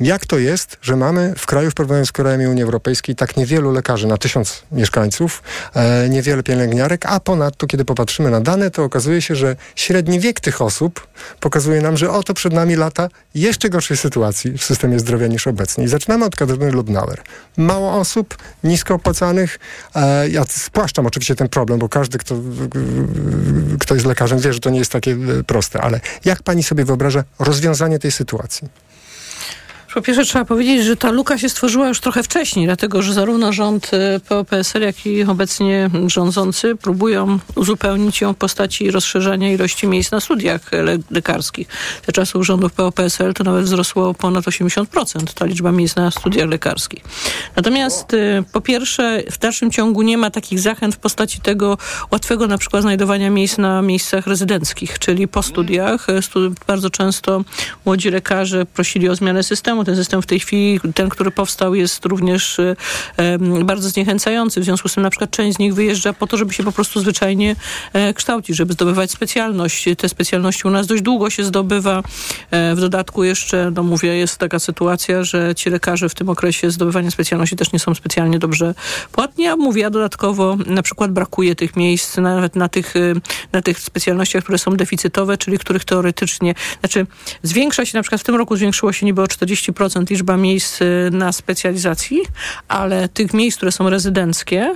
Jak 0.00 0.26
to 0.26 0.38
jest, 0.38 0.78
że 0.82 0.96
mamy 0.96 1.34
w 1.38 1.46
kraju 1.46 1.70
w 1.70 1.74
porównaniu 1.74 2.06
z 2.06 2.12
krajami 2.12 2.46
Unii 2.46 2.62
Europejskiej 2.62 3.16
tak 3.16 3.36
niewielu 3.36 3.72
lekarzy 3.72 4.06
na 4.06 4.16
tysiąc 4.16 4.62
mieszkańców, 4.72 5.42
e, 5.74 6.08
niewiele 6.08 6.42
pielęgniarek, 6.42 7.06
a 7.06 7.20
ponadto, 7.20 7.66
kiedy 7.66 7.84
popatrzymy 7.84 8.30
na 8.30 8.40
dane, 8.40 8.70
to 8.70 8.84
okazuje 8.84 9.22
się, 9.22 9.34
że 9.36 9.56
średni 9.76 10.20
wiek 10.20 10.40
tych 10.40 10.62
osób 10.62 11.06
pokazuje 11.40 11.80
nam, 11.80 11.96
że 11.96 12.10
oto 12.10 12.34
przed 12.34 12.52
nami 12.52 12.76
lata 12.76 13.08
jeszcze 13.34 13.70
gorszej 13.70 13.96
sytuacji 13.96 14.58
w 14.58 14.64
systemie 14.64 14.98
zdrowia 14.98 15.26
niż 15.26 15.46
obecnie. 15.46 15.84
I 15.84 15.88
zaczynamy 15.88 16.24
od 16.24 16.36
Katarzyny 16.36 16.70
Lubnauer. 16.70 17.22
Mało 17.56 17.92
osób, 17.92 18.36
nisko 18.64 18.94
opłacanych. 18.94 19.58
E, 19.94 20.28
ja 20.28 20.44
spłaszczam 20.48 21.06
oczywiście 21.06 21.34
ten 21.34 21.48
problem, 21.48 21.78
bo 21.78 21.88
każdy, 21.88 22.18
kto, 22.18 22.34
kto 23.80 23.94
jest 23.94 24.06
lekarzem, 24.06 24.38
wie, 24.38 24.52
że 24.52 24.60
to 24.60 24.70
nie 24.70 24.78
jest 24.78 24.92
takie 24.92 25.12
e, 25.12 25.44
proste. 25.44 25.80
Ale 25.80 26.00
jak 26.24 26.42
pani 26.42 26.62
sobie 26.62 26.84
wyobraża 26.84 27.24
rozwiązanie 27.38 27.98
tej 27.98 28.12
sytuacji? 28.12 28.68
Po 29.96 30.02
pierwsze 30.02 30.24
trzeba 30.24 30.44
powiedzieć, 30.44 30.84
że 30.84 30.96
ta 30.96 31.10
luka 31.10 31.38
się 31.38 31.48
stworzyła 31.48 31.88
już 31.88 32.00
trochę 32.00 32.22
wcześniej, 32.22 32.66
dlatego 32.66 33.02
że 33.02 33.12
zarówno 33.12 33.52
rząd 33.52 33.90
y, 33.94 34.20
PO-PSL, 34.28 34.82
jak 34.82 35.06
i 35.06 35.22
obecnie 35.22 35.90
rządzący 36.06 36.76
próbują 36.76 37.38
uzupełnić 37.54 38.20
ją 38.20 38.32
w 38.32 38.36
postaci 38.36 38.90
rozszerzania 38.90 39.52
ilości 39.52 39.86
miejsc 39.86 40.12
na 40.12 40.20
studiach 40.20 40.72
le- 40.72 40.98
lekarskich. 41.10 41.68
Te 42.06 42.12
czasów 42.12 42.46
rządów 42.46 42.72
PO-PSL 42.72 43.34
to 43.34 43.44
nawet 43.44 43.64
wzrosło 43.64 44.08
o 44.08 44.14
ponad 44.14 44.44
80% 44.44 45.34
ta 45.34 45.44
liczba 45.44 45.72
miejsc 45.72 45.96
na 45.96 46.10
studiach 46.10 46.48
lekarskich. 46.48 47.04
Natomiast 47.56 48.14
y, 48.14 48.44
po 48.52 48.60
pierwsze 48.60 49.22
w 49.30 49.38
dalszym 49.38 49.70
ciągu 49.70 50.02
nie 50.02 50.18
ma 50.18 50.30
takich 50.30 50.60
zachęt 50.60 50.94
w 50.94 50.98
postaci 50.98 51.40
tego 51.40 51.78
łatwego 52.10 52.46
na 52.46 52.58
przykład 52.58 52.82
znajdowania 52.82 53.30
miejsc 53.30 53.58
na 53.58 53.82
miejscach 53.82 54.26
rezydenckich, 54.26 54.98
czyli 54.98 55.28
po 55.28 55.42
studiach. 55.42 56.08
y, 56.08 56.20
bardzo 56.66 56.90
często 56.90 57.44
młodzi 57.84 58.10
lekarze 58.10 58.66
prosili 58.66 59.08
o 59.08 59.14
zmianę 59.14 59.42
systemu. 59.42 59.85
Ten 59.86 59.96
system 59.96 60.22
w 60.22 60.26
tej 60.26 60.40
chwili, 60.40 60.80
ten, 60.94 61.08
który 61.08 61.30
powstał, 61.30 61.74
jest 61.74 62.04
również 62.04 62.58
y, 62.58 62.76
bardzo 63.64 63.88
zniechęcający. 63.88 64.60
W 64.60 64.64
związku 64.64 64.88
z 64.88 64.94
tym 64.94 65.02
na 65.02 65.10
przykład 65.10 65.30
część 65.30 65.56
z 65.56 65.58
nich 65.58 65.74
wyjeżdża 65.74 66.12
po 66.12 66.26
to, 66.26 66.36
żeby 66.36 66.52
się 66.52 66.64
po 66.64 66.72
prostu 66.72 67.00
zwyczajnie 67.00 67.56
e, 67.92 68.14
kształcić, 68.14 68.56
żeby 68.56 68.72
zdobywać 68.72 69.10
specjalność. 69.10 69.84
Te 69.98 70.08
specjalności 70.08 70.68
u 70.68 70.70
nas 70.70 70.86
dość 70.86 71.02
długo 71.02 71.30
się 71.30 71.44
zdobywa. 71.44 72.02
E, 72.50 72.74
w 72.74 72.80
dodatku 72.80 73.24
jeszcze, 73.24 73.70
no 73.74 73.82
mówię, 73.82 74.16
jest 74.16 74.38
taka 74.38 74.58
sytuacja, 74.58 75.24
że 75.24 75.54
ci 75.54 75.70
lekarze 75.70 76.08
w 76.08 76.14
tym 76.14 76.28
okresie 76.28 76.70
zdobywania 76.70 77.10
specjalności 77.10 77.56
też 77.56 77.72
nie 77.72 77.78
są 77.78 77.94
specjalnie 77.94 78.38
dobrze 78.38 78.74
płatni, 79.12 79.46
a 79.46 79.56
mówię, 79.56 79.86
a 79.86 79.90
dodatkowo 79.90 80.56
na 80.66 80.82
przykład 80.82 81.12
brakuje 81.12 81.54
tych 81.54 81.76
miejsc 81.76 82.16
nawet 82.16 82.56
na 82.56 82.68
tych, 82.68 82.96
y, 82.96 83.14
na 83.52 83.62
tych 83.62 83.80
specjalnościach, 83.80 84.42
które 84.42 84.58
są 84.58 84.76
deficytowe, 84.76 85.38
czyli 85.38 85.58
których 85.58 85.84
teoretycznie, 85.84 86.54
znaczy 86.80 87.06
zwiększa 87.42 87.86
się, 87.86 87.98
na 87.98 88.02
przykład 88.02 88.20
w 88.20 88.24
tym 88.24 88.34
roku 88.34 88.56
zwiększyło 88.56 88.92
się 88.92 89.06
niby 89.06 89.22
o 89.22 89.26
40% 89.26 89.72
liczba 90.10 90.36
miejsc 90.36 90.82
y, 90.82 91.08
na 91.12 91.32
specjalizacji, 91.32 92.20
ale 92.68 93.08
tych 93.08 93.34
miejsc, 93.34 93.56
które 93.56 93.72
są 93.72 93.90
rezydenckie, 93.90 94.74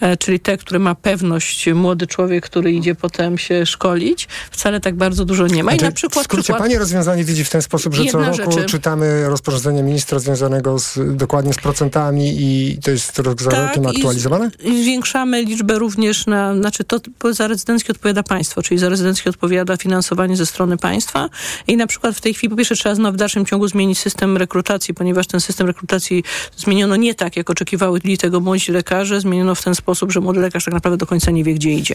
e, 0.00 0.16
czyli 0.16 0.40
te, 0.40 0.56
które 0.58 0.78
ma 0.78 0.94
pewność 0.94 1.72
młody 1.74 2.06
człowiek, 2.06 2.44
który 2.44 2.72
idzie 2.72 2.94
potem 2.94 3.38
się 3.38 3.66
szkolić, 3.66 4.28
wcale 4.50 4.80
tak 4.80 4.94
bardzo 4.94 5.24
dużo 5.24 5.46
nie 5.46 5.64
ma. 5.64 5.72
I 5.74 5.76
na 5.78 5.92
przykład 5.92 6.24
w 6.24 6.24
skrócie, 6.24 6.42
przykład, 6.42 6.62
pani 6.62 6.78
rozwiązanie 6.78 7.24
widzi 7.24 7.44
w 7.44 7.50
ten 7.50 7.62
sposób, 7.62 7.94
że 7.94 8.04
co 8.04 8.18
roku 8.18 8.52
rzeczy. 8.52 8.64
czytamy 8.64 9.28
rozporządzenie 9.28 9.82
ministra 9.82 10.18
związanego 10.18 10.78
z, 10.78 10.98
dokładnie 11.16 11.52
z 11.52 11.56
procentami 11.56 12.34
i 12.40 12.78
to 12.84 12.90
jest 12.90 13.18
rok 13.18 13.42
za 13.42 13.50
rokiem 13.50 13.84
Tak, 13.84 13.92
z- 13.92 13.96
aktualizowane? 13.96 14.50
I 14.64 14.82
zwiększamy 14.82 15.42
liczbę 15.44 15.78
również 15.78 16.26
na, 16.26 16.56
znaczy 16.56 16.84
to 16.84 17.00
za 17.32 17.48
rezydenckie 17.48 17.92
odpowiada 17.92 18.22
państwo, 18.22 18.62
czyli 18.62 18.78
za 18.80 18.88
rezydenckie 18.88 19.30
odpowiada 19.30 19.76
finansowanie 19.76 20.36
ze 20.36 20.46
strony 20.46 20.76
państwa 20.76 21.28
i 21.66 21.76
na 21.76 21.86
przykład 21.86 22.16
w 22.16 22.20
tej 22.20 22.34
chwili 22.34 22.50
po 22.50 22.56
pierwsze 22.56 22.74
trzeba 22.74 23.12
w 23.12 23.16
dalszym 23.16 23.46
ciągu 23.46 23.68
zmienić 23.68 23.98
system 23.98 24.31
system 24.32 24.36
rekrutacji, 24.36 24.94
ponieważ 24.94 25.26
ten 25.26 25.40
system 25.40 25.66
rekrutacji 25.66 26.24
zmieniono 26.56 26.96
nie 26.96 27.14
tak, 27.14 27.36
jak 27.36 27.50
oczekiwały 27.50 28.00
tego 28.18 28.40
młodzi 28.40 28.72
lekarze, 28.72 29.20
zmieniono 29.20 29.54
w 29.54 29.62
ten 29.64 29.74
sposób, 29.74 30.12
że 30.12 30.20
młody 30.20 30.40
lekarz 30.40 30.64
tak 30.64 30.74
naprawdę 30.74 30.96
do 30.96 31.06
końca 31.06 31.30
nie 31.30 31.44
wie, 31.44 31.54
gdzie 31.54 31.70
idzie. 31.70 31.94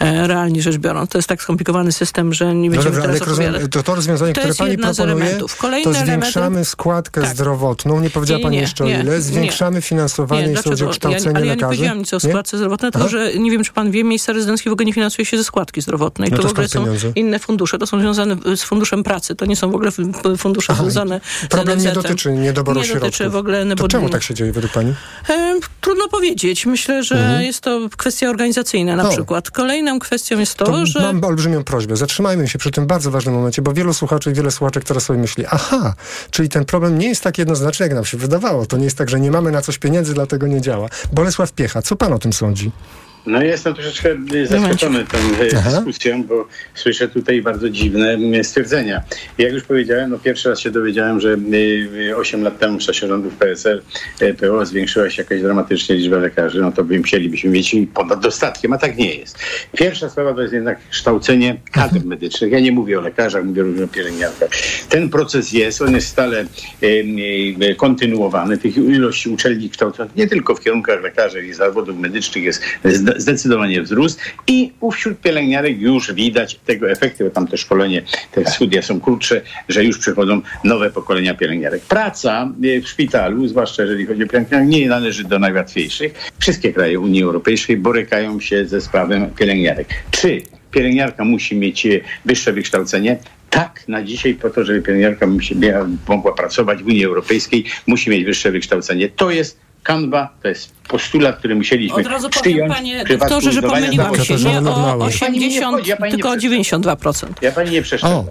E, 0.00 0.26
realnie 0.26 0.62
rzecz 0.62 0.76
biorąc. 0.76 1.10
To 1.10 1.18
jest 1.18 1.28
tak 1.28 1.42
skomplikowany 1.42 1.92
system, 1.92 2.34
że 2.34 2.54
nie 2.54 2.68
No 2.70 2.74
będziemy 2.76 2.94
dobra, 2.96 3.10
ale 3.10 3.18
teraz 3.20 3.28
rozumiem, 3.28 3.68
to, 3.68 3.82
to 3.82 3.94
rozwiązanie, 3.94 4.32
To 4.32 4.40
które 4.40 4.48
jest 4.48 4.58
pani 4.58 4.72
z 4.72 4.80
proponuje, 4.80 5.84
to 5.84 5.92
zwiększamy 5.94 6.46
element- 6.60 6.64
składkę 6.68 7.20
Tak. 7.20 7.30
zdrowotną, 7.30 8.00
nie 8.00 8.10
powiedziała 8.10 8.38
Nie, 8.38 8.42
pani 8.44 8.56
nie, 8.56 8.62
jeszcze 8.62 8.84
o 8.84 8.86
nie, 8.86 9.00
ile, 9.00 9.04
nie. 9.14 9.20
zwiększamy 9.20 9.82
finansowanie, 9.82 10.46
jeśli 10.48 10.70
chodzi 10.70 10.84
o 10.84 10.88
kształcenie 10.88 11.24
ja, 11.24 11.30
ale 11.36 11.46
ja 11.46 11.52
nie 11.52 11.56
lekarzy. 11.56 11.68
powiedziałam 11.76 11.98
nic 11.98 12.14
o 12.14 12.20
składce 12.20 12.56
zdrowotnej, 12.56 12.92
tylko 12.92 13.08
że 13.08 13.34
nie 13.34 13.50
wiem, 13.50 13.64
czy 13.64 13.72
pan 13.72 13.90
wie, 13.90 14.04
miejsca 14.04 14.32
rezydenckie 14.32 14.70
w 14.70 14.72
ogóle 14.72 14.86
nie 14.86 14.92
finansuje 14.92 15.26
się 15.26 15.38
ze 15.38 15.44
składki 15.44 15.80
zdrowotnej. 15.82 16.30
No 16.30 16.36
to 16.36 16.42
to 16.42 16.48
w 16.48 16.52
ogóle 16.52 16.68
są 16.68 16.80
pieniądze? 16.84 17.12
inne 17.14 17.38
fundusze. 17.38 17.78
To 17.78 17.86
są 17.86 18.00
związane 18.00 18.36
z 18.56 18.62
funduszem 18.62 19.02
pracy. 19.04 19.34
To 19.34 19.46
nie 19.46 19.56
są 19.56 19.70
w 19.70 19.74
ogóle 19.74 19.90
fundusze 20.38 20.72
Aha, 20.72 20.82
i 20.82 20.84
związane 20.84 21.20
Problem 21.64 21.86
nie 21.86 21.92
dotyczy 21.92 22.32
niedoboru 22.32 22.80
Nie 22.80 22.86
środków. 22.86 23.08
dotyczy 23.10 23.30
w 23.30 23.36
ogóle... 23.36 23.76
To 23.76 23.88
czemu 23.88 24.08
tak 24.08 24.22
się 24.22 24.34
dzieje 24.34 24.52
według 24.52 24.72
pani? 24.72 24.94
E, 25.28 25.60
trudno 25.80 26.08
powiedzieć. 26.08 26.66
Myślę, 26.66 27.02
że 27.02 27.40
jest 27.42 27.60
to 27.60 27.80
kwestia 27.96 28.30
organizacyjna 28.30 28.96
na 28.96 29.02
Mhm. 29.02 29.16
Przykład. 29.18 29.50
Kolejną 29.50 29.98
kwestią 29.98 30.38
jest 30.38 30.54
to, 30.54 30.64
To 30.64 30.86
że... 30.86 31.00
mam 31.00 31.24
olbrzymią 31.24 31.64
prośbę. 31.64 31.96
Zatrzymajmy 31.96 32.48
się 32.48 32.58
przy 32.58 32.70
tym 32.70 32.86
bardzo 32.86 33.10
ważnym 33.10 33.34
momencie, 33.34 33.62
bo 33.62 33.72
wielu 33.72 33.94
słuchaczy 33.94 34.30
i 34.30 34.34
wiele 34.34 34.50
słuchaczek 34.50 34.84
teraz 34.84 35.02
sobie 35.04 35.18
myśli, 35.18 35.44
aha, 35.50 35.94
czyli 36.30 36.48
ten 36.48 36.64
problem 36.64 36.98
nie 36.98 37.08
jest 37.08 37.22
tak 37.22 37.38
jednoznaczny, 37.38 37.86
jak 37.86 37.94
nam 37.94 38.04
się 38.04 38.18
wydawało. 38.18 38.66
To 38.66 38.76
nie 38.76 38.84
jest 38.84 38.98
tak, 38.98 39.10
że 39.10 39.20
nie 39.20 39.30
mamy 39.30 39.50
na 39.50 39.62
coś 39.62 39.78
pieniędzy, 39.78 40.14
dlatego 40.14 40.46
nie 40.46 40.60
działa. 40.60 40.88
Bolesław 41.12 41.52
Piecha, 41.52 41.82
co 41.82 41.96
pan 41.96 42.12
o 42.12 42.18
tym 42.18 42.32
sądzi? 42.32 42.70
No 43.26 43.42
jestem 43.42 43.74
troszeczkę 43.74 44.16
y, 44.34 44.46
zaskoczony 44.46 45.04
tą 45.04 45.18
y, 45.18 45.50
Aha. 45.56 45.70
dyskusją, 45.70 46.24
bo 46.24 46.48
słyszę 46.74 47.08
tutaj 47.08 47.42
bardzo 47.42 47.70
dziwne 47.70 48.18
y, 48.40 48.44
stwierdzenia. 48.44 49.02
Jak 49.38 49.52
już 49.52 49.62
powiedziałem, 49.62 50.10
no 50.10 50.18
pierwszy 50.18 50.48
raz 50.48 50.60
się 50.60 50.70
dowiedziałem, 50.70 51.20
że 51.20 51.36
y, 52.10 52.16
8 52.16 52.42
lat 52.42 52.58
temu 52.58 52.78
w 52.78 52.82
czasie 52.82 53.08
rządów 53.08 53.34
PSL 53.34 53.82
y, 54.22 54.34
PO 54.34 54.66
zwiększyła 54.66 55.10
się 55.10 55.22
jakaś 55.22 55.42
dramatycznie 55.42 55.96
liczba 55.96 56.16
lekarzy, 56.16 56.60
no 56.60 56.72
to 56.72 56.84
bym 56.84 57.02
chcielibyśmy 57.02 57.50
mieć 57.50 57.76
ponad 57.94 58.20
dostatkiem, 58.20 58.72
a 58.72 58.78
tak 58.78 58.96
nie 58.96 59.14
jest. 59.14 59.38
Pierwsza 59.76 60.10
sprawa 60.10 60.34
to 60.34 60.42
jest 60.42 60.54
jednak 60.54 60.78
kształcenie 60.90 61.56
kadr 61.72 62.04
medycznych. 62.04 62.52
Ja 62.52 62.60
nie 62.60 62.72
mówię 62.72 62.98
o 62.98 63.02
lekarzach, 63.02 63.44
mówię 63.44 63.62
również 63.62 63.84
o 63.84 63.88
pielęgniarkach. 63.88 64.48
Ten 64.88 65.08
proces 65.08 65.52
jest, 65.52 65.82
on 65.82 65.94
jest 65.94 66.08
stale 66.08 66.44
y, 66.82 66.86
y, 67.62 67.74
kontynuowany. 67.76 68.58
Tych 68.58 68.76
ilości 68.76 69.28
uczelni 69.28 69.70
kształconych 69.70 70.16
nie 70.16 70.26
tylko 70.26 70.54
w 70.54 70.60
kierunkach 70.60 71.02
lekarzy 71.02 71.46
i 71.46 71.52
zawodów 71.52 71.98
medycznych 71.98 72.44
jest 72.44 72.62
zde- 72.84 73.11
zdecydowanie 73.16 73.82
wzrósł 73.82 74.16
i 74.46 74.72
u 74.80 74.90
wśród 74.90 75.20
pielęgniarek 75.20 75.80
już 75.80 76.12
widać 76.12 76.60
tego 76.66 76.90
efekty, 76.90 77.24
bo 77.24 77.30
tam 77.30 77.46
te 77.46 77.56
szkolenie, 77.56 78.02
te 78.32 78.50
studia 78.50 78.82
są 78.82 79.00
krótsze, 79.00 79.40
że 79.68 79.84
już 79.84 79.98
przychodzą 79.98 80.40
nowe 80.64 80.90
pokolenia 80.90 81.34
pielęgniarek. 81.34 81.82
Praca 81.82 82.52
y, 82.64 82.82
w 82.82 82.88
szpitalu, 82.88 83.48
zwłaszcza 83.48 83.82
jeżeli 83.82 84.06
chodzi 84.06 84.24
o 84.24 84.28
pielęgniarek, 84.28 84.68
nie 84.68 84.88
należy 84.88 85.24
do 85.24 85.38
najłatwiejszych. 85.38 86.30
Wszystkie 86.38 86.72
kraje 86.72 87.00
Unii 87.00 87.22
Europejskiej 87.22 87.76
borykają 87.76 88.40
się 88.40 88.66
ze 88.66 88.80
sprawą 88.80 89.30
pielęgniarek. 89.30 89.88
Czy 90.10 90.42
pielęgniarka 90.70 91.24
musi 91.24 91.56
mieć 91.56 91.86
e, 91.86 92.00
wyższe 92.24 92.52
wykształcenie? 92.52 93.18
Tak, 93.50 93.88
na 93.88 94.02
dzisiaj 94.02 94.34
po 94.34 94.50
to, 94.50 94.64
żeby 94.64 94.82
pielęgniarka 94.82 95.26
mogła 96.08 96.32
pracować 96.32 96.82
w 96.82 96.86
Unii 96.86 97.04
Europejskiej, 97.04 97.64
musi 97.86 98.10
mieć 98.10 98.24
wyższe 98.24 98.50
wykształcenie. 98.50 99.08
To 99.08 99.30
jest 99.30 99.60
kanwa, 99.82 100.28
to 100.42 100.48
jest 100.48 100.72
postulat, 100.88 101.38
który 101.38 101.54
musieliśmy 101.54 101.96
Od 101.96 102.06
razu 102.06 102.30
powiem, 102.30 102.42
przyjąć 102.42 102.72
panie 102.72 103.04
doktorze, 103.04 103.52
że 103.52 103.62
pomyliłam 103.62 104.24
się. 104.24 104.34
Nie 104.34 104.58
o 104.58 104.98
Pani 105.20 105.38
mi 105.38 105.38
nie 105.38 105.58
80, 105.58 105.74
wchodzi, 105.74 105.90
ja 105.90 105.96
pani 105.96 106.12
nie 106.12 106.18
tylko 106.18 106.30
o 106.30 106.34
92%. 106.34 107.26
Ja 107.42 107.52
pani 107.52 107.70
nie 107.70 107.82
przeszkadzam. 107.82 108.24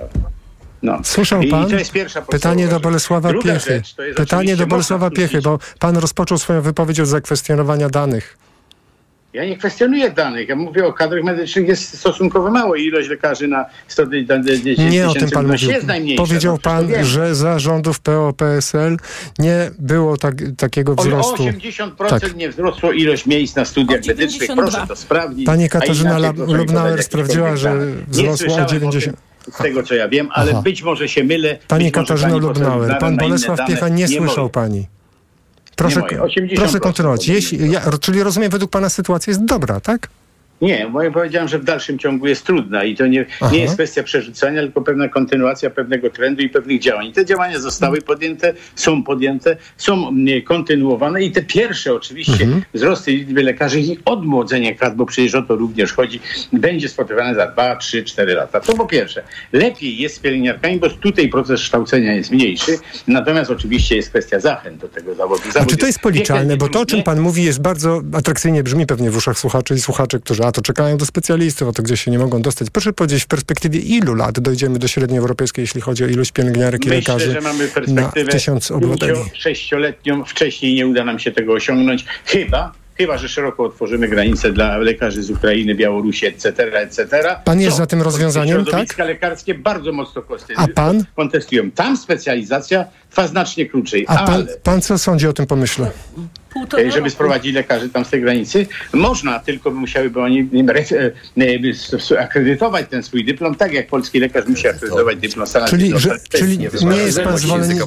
No. 0.83 0.99
Słyszał 1.03 1.41
pan? 1.51 1.69
to 1.69 1.75
jest 1.75 1.91
pierwsza 1.91 2.21
Pytanie 2.21 2.67
do. 2.67 2.79
Bolesława 2.79 3.29
Druga 3.29 3.53
Piechy. 3.53 3.81
Pytanie 4.15 4.55
do 4.55 4.67
Bolesława 4.67 5.09
Piechy, 5.09 5.41
bo 5.41 5.59
pan 5.79 5.97
rozpoczął 5.97 6.37
swoją 6.37 6.61
wypowiedź 6.61 6.99
od 6.99 7.07
zakwestionowania 7.07 7.89
danych. 7.89 8.37
Ja 9.33 9.45
nie 9.45 9.57
kwestionuję 9.57 10.11
danych. 10.11 10.49
Ja 10.49 10.55
mówię 10.55 10.85
o 10.85 10.93
kadrach 10.93 11.23
medycznych 11.23 11.67
jest 11.67 11.97
stosunkowo 11.97 12.51
mało. 12.51 12.75
Ilość 12.75 13.09
lekarzy 13.09 13.47
na 13.47 13.65
100 13.87 14.07
tysięcy 14.07 14.85
Nie 14.89 15.09
o 15.09 15.13
tym 15.13 15.29
pan 15.29 15.47
mówił. 15.47 15.69
Powiedział 16.17 16.53
no, 16.53 16.59
pan, 16.59 16.87
że 17.01 17.35
za 17.35 17.59
rządów 17.59 17.99
PO-PSL 17.99 18.97
nie 19.39 19.71
było 19.79 20.17
tak, 20.17 20.35
takiego 20.57 20.91
O 20.91 21.01
wzrostu. 21.01 21.43
80% 21.43 22.09
Tak. 22.09 22.35
nie 22.35 22.49
wzrosło 22.49 22.91
ilość 22.91 23.25
miejsc 23.25 23.55
na 23.55 23.65
studiach 23.65 24.05
medycznych. 24.07 24.49
Proszę 24.55 24.85
to 24.87 24.95
sprawdzić. 24.95 25.45
Pani 25.45 25.69
Katarzyna 25.69 26.17
Lubnauer 26.47 27.03
sprawdziła, 27.03 27.55
że 27.55 27.73
wzrosło 28.07 28.29
o 28.29 28.31
nie 28.31 28.37
słyszałem 28.37 28.67
90. 28.67 29.17
tym, 29.45 29.53
Z 29.53 29.57
tego 29.57 29.83
co 29.83 29.95
ja 29.95 30.07
wiem, 30.09 30.29
ale 30.31 30.51
Aha. 30.51 30.61
być 30.61 30.83
może 30.83 31.07
się 31.09 31.23
mylę. 31.23 31.57
Pani 31.67 31.91
Katarzyna 31.91 32.37
Lubnauer, 32.37 32.97
pan 32.99 33.17
Bolesław 33.17 33.59
Piecha 33.67 33.89
nie 33.89 34.07
słyszał 34.07 34.37
moje. 34.37 34.49
pani. 34.49 34.87
Proszę, 35.81 35.99
moje. 35.99 36.17
80% 36.17 36.55
proszę 36.55 36.79
kontynuować. 36.79 37.27
Jeśli, 37.27 37.71
ja, 37.71 37.81
czyli 38.01 38.23
rozumiem, 38.23 38.51
według 38.51 38.71
pana 38.71 38.89
sytuacja 38.89 39.31
jest 39.31 39.45
dobra, 39.45 39.79
tak? 39.79 40.09
Nie, 40.61 40.87
bo 40.91 41.01
ja 41.03 41.11
powiedziałem, 41.11 41.47
że 41.47 41.59
w 41.59 41.63
dalszym 41.63 41.99
ciągu 41.99 42.27
jest 42.27 42.45
trudna 42.45 42.83
i 42.83 42.95
to 42.95 43.07
nie, 43.07 43.25
Aha. 43.41 43.51
nie 43.53 43.59
jest 43.59 43.73
kwestia 43.73 44.03
przerzucania, 44.03 44.61
tylko 44.61 44.81
pewna 44.81 45.07
kontynuacja 45.07 45.69
pewnego 45.69 46.09
trendu 46.09 46.41
i 46.41 46.49
pewnych 46.49 46.79
działań. 46.81 47.07
I 47.07 47.13
te 47.13 47.25
działania 47.25 47.59
zostały 47.59 48.01
podjęte, 48.01 48.53
są 48.75 49.03
podjęte, 49.03 49.57
są 49.77 50.11
kontynuowane 50.45 51.23
i 51.23 51.31
te 51.31 51.41
pierwsze 51.41 51.93
oczywiście 51.93 52.43
Mhm. 52.43 52.61
wzrosty 52.73 53.11
liczby 53.11 53.43
lekarzy 53.43 53.79
i 53.79 53.97
odmłodzenie 54.05 54.75
kadr, 54.75 54.95
bo 54.95 55.05
przecież 55.05 55.35
o 55.35 55.41
to 55.41 55.55
również 55.55 55.93
chodzi, 55.93 56.19
będzie 56.53 56.89
spotywane 56.89 57.35
za 57.35 57.47
2, 57.47 57.75
3, 57.75 58.03
4 58.03 58.33
lata. 58.33 58.59
To 58.59 58.73
po 58.73 58.85
pierwsze. 58.85 59.23
Lepiej 59.53 59.97
jest 59.97 60.15
z 60.15 60.19
pielęgniarkami, 60.19 60.79
bo 60.79 60.89
tutaj 60.89 61.29
proces 61.29 61.61
kształcenia 61.61 62.13
jest 62.13 62.31
mniejszy, 62.31 62.77
natomiast 63.07 63.51
oczywiście 63.51 63.95
jest 63.95 64.09
kwestia 64.09 64.39
zachęt 64.39 64.77
do 64.77 64.87
tego 64.87 65.15
zawodu. 65.15 65.41
A 65.59 65.65
czy 65.65 65.77
to 65.77 65.85
jest 65.85 65.99
policzalne? 65.99 66.57
Bo 66.57 66.69
to, 66.69 66.79
o 66.79 66.85
czym 66.85 67.03
pan 67.03 67.19
mówi, 67.19 67.43
jest 67.43 67.61
bardzo 67.61 68.01
atrakcyjnie 68.13 68.63
brzmi 68.63 68.85
pewnie 68.85 69.11
w 69.11 69.17
uszach 69.17 69.39
słuchaczy 69.39 69.73
i 69.73 69.79
słuchaczy, 69.79 70.19
którzy 70.19 70.43
a 70.51 70.53
to 70.53 70.61
czekają 70.61 70.97
do 70.97 71.05
specjalistów, 71.05 71.69
a 71.69 71.71
to 71.71 71.83
gdzieś 71.83 72.01
się 72.01 72.11
nie 72.11 72.19
mogą 72.19 72.41
dostać. 72.41 72.69
Proszę 72.69 72.93
powiedzieć, 72.93 73.23
w 73.23 73.27
perspektywie 73.27 73.79
ilu 73.79 74.15
lat 74.15 74.39
dojdziemy 74.39 74.79
do 74.79 74.87
średniej 74.87 75.19
europejskiej, 75.19 75.63
jeśli 75.63 75.81
chodzi 75.81 76.03
o 76.03 76.07
ilość 76.07 76.31
pielęgniarek 76.31 76.85
i 76.85 76.89
Myślę, 76.89 77.13
lekarzy 77.13 77.31
że 77.31 77.41
mamy 77.41 77.67
na 77.67 77.73
perspektywę 77.73 78.31
tysiąc 78.31 78.71
obywateli? 78.71 79.19
sześcioletnią. 79.33 80.25
Wcześniej 80.25 80.75
nie 80.75 80.87
uda 80.87 81.03
nam 81.03 81.19
się 81.19 81.31
tego 81.31 81.53
osiągnąć. 81.53 82.05
Chyba, 82.25 82.71
chyba, 82.97 83.17
że 83.17 83.29
szeroko 83.29 83.63
otworzymy 83.63 84.07
granice 84.07 84.53
dla 84.53 84.77
lekarzy 84.77 85.23
z 85.23 85.29
Ukrainy, 85.31 85.75
Białorusi, 85.75 86.25
etc., 86.25 86.79
etc. 86.81 87.35
Pan 87.45 87.59
jest 87.59 87.71
Co 87.71 87.77
za 87.77 87.87
tym 87.87 88.01
rozwiązaniem, 88.01 88.57
tak? 88.57 88.67
Środowiska 88.67 89.03
lekarskie 89.03 89.53
bardzo 89.53 89.91
mocno 89.91 90.21
A 90.55 90.67
pan? 90.67 91.05
kontestują. 91.15 91.71
Tam 91.71 91.97
specjalizacja 91.97 92.85
trwa 93.09 93.27
znacznie 93.27 93.65
krócej, 93.65 94.05
A 94.07 94.15
pan, 94.15 94.33
ale 94.33 94.45
pan 94.63 94.81
co 94.81 94.97
sądzi 94.97 95.27
o 95.27 95.33
tym 95.33 95.45
pomyśle? 95.47 95.91
E, 96.77 96.91
żeby 96.91 97.09
sprowadzić 97.09 97.53
lekarzy 97.55 97.89
tam 97.89 98.05
z 98.05 98.09
tej 98.09 98.21
granicy. 98.21 98.67
Można, 98.93 99.39
tylko 99.39 99.71
musiałyby 99.71 100.21
oni 100.21 100.49
e, 101.39 101.45
e, 102.13 102.19
akredytować 102.19 102.85
ten 102.89 103.03
swój 103.03 103.25
dyplom, 103.25 103.55
tak 103.55 103.73
jak 103.73 103.87
polski 103.87 104.19
lekarz 104.19 104.47
musi 104.47 104.67
akredytować 104.67 105.17
dyplom 105.17 105.47
Stanów 105.47 105.69
Czyli, 105.69 105.93
że. 105.95 106.09
To 106.09 106.15
jest 106.15 106.31
czyli 106.31 106.57
nie, 106.57 106.97
jest 106.97 107.21
pan 107.21 107.37
zwolennik, 107.37 107.79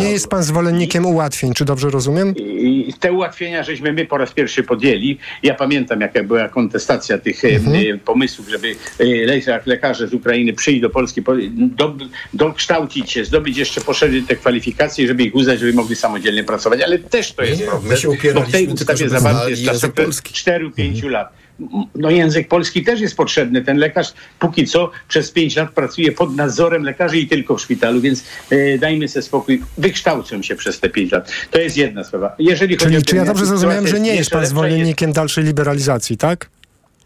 nie 0.00 0.10
jest 0.10 0.28
pan 0.28 0.42
zwolennikiem 0.42 1.06
ułatwień, 1.06 1.54
czy 1.54 1.64
dobrze 1.64 1.90
rozumiem? 1.90 2.34
I 2.36 2.94
te 3.00 3.12
ułatwienia, 3.12 3.62
żeśmy 3.62 3.92
my 3.92 4.06
po 4.06 4.18
raz 4.18 4.32
pierwszy 4.32 4.62
podjęli. 4.62 5.18
Ja 5.42 5.54
pamiętam, 5.54 6.00
jaka 6.00 6.24
była 6.24 6.48
kontestacja 6.48 7.18
tych 7.18 7.44
Mhm. 7.44 7.98
pomysłów, 7.98 8.48
żeby 8.48 8.74
le- 8.98 9.60
lekarze 9.66 10.08
z 10.08 10.14
Ukrainy 10.14 10.52
przyjść 10.52 10.80
do 10.80 10.90
Polski, 10.90 11.22
po- 11.22 11.34
do, 11.52 11.96
dokształcić 12.34 13.12
się, 13.12 13.24
zdobyć 13.24 13.56
jeszcze, 13.56 13.80
poszerzyć 13.80 14.26
te 14.26 14.36
kwalifikacje, 14.36 15.06
żeby 15.06 15.22
ich 15.22 15.34
uznać, 15.34 15.60
żeby 15.60 15.72
mogli 15.72 15.96
samodzielnie 15.96 16.44
pracować. 16.44 16.80
Ale 16.82 16.98
też 16.98 17.32
to 17.32 17.42
jest 17.42 17.62
problem. 17.62 17.90
Się 18.16 18.34
bo 18.34 18.40
w 18.40 18.50
tej 18.50 18.66
upieraliśmy 18.66 18.66
tylko, 18.66 18.92
ustawie 18.92 18.98
żeby 18.98 19.10
zawarty 19.10 19.36
znali 19.38 19.50
jest 19.50 19.62
język 19.62 19.74
czasem 19.74 19.92
polski. 20.04 20.34
4-5 20.34 21.10
lat. 21.10 21.32
No 21.94 22.10
język 22.10 22.48
polski 22.48 22.84
też 22.84 23.00
jest 23.00 23.16
potrzebny. 23.16 23.62
Ten 23.64 23.76
lekarz 23.78 24.12
póki 24.38 24.66
co 24.66 24.90
przez 25.08 25.30
5 25.30 25.56
lat 25.56 25.70
pracuje 25.72 26.12
pod 26.12 26.36
nadzorem 26.36 26.82
lekarzy 26.82 27.18
i 27.18 27.28
tylko 27.28 27.56
w 27.56 27.60
szpitalu, 27.60 28.00
więc 28.00 28.24
e, 28.50 28.78
dajmy 28.78 29.08
sobie 29.08 29.22
spokój. 29.22 29.62
Wykształcą 29.78 30.42
się 30.42 30.56
przez 30.56 30.80
te 30.80 30.88
5 30.88 31.12
lat. 31.12 31.32
To 31.50 31.58
jest 31.60 31.76
jedna 31.76 32.04
sprawa. 32.04 32.34
Jeżeli 32.38 32.74
chodzi 32.76 32.84
Czyli 32.84 32.96
o 32.96 33.02
czy 33.02 33.16
ja 33.16 33.24
dobrze 33.24 33.46
zrozumiałem, 33.46 33.88
że 33.88 34.00
nie 34.00 34.14
jest 34.14 34.30
pan 34.30 34.46
zwolennikiem 34.46 35.12
dalszej 35.12 35.44
liberalizacji, 35.44 36.16
tak? 36.16 36.50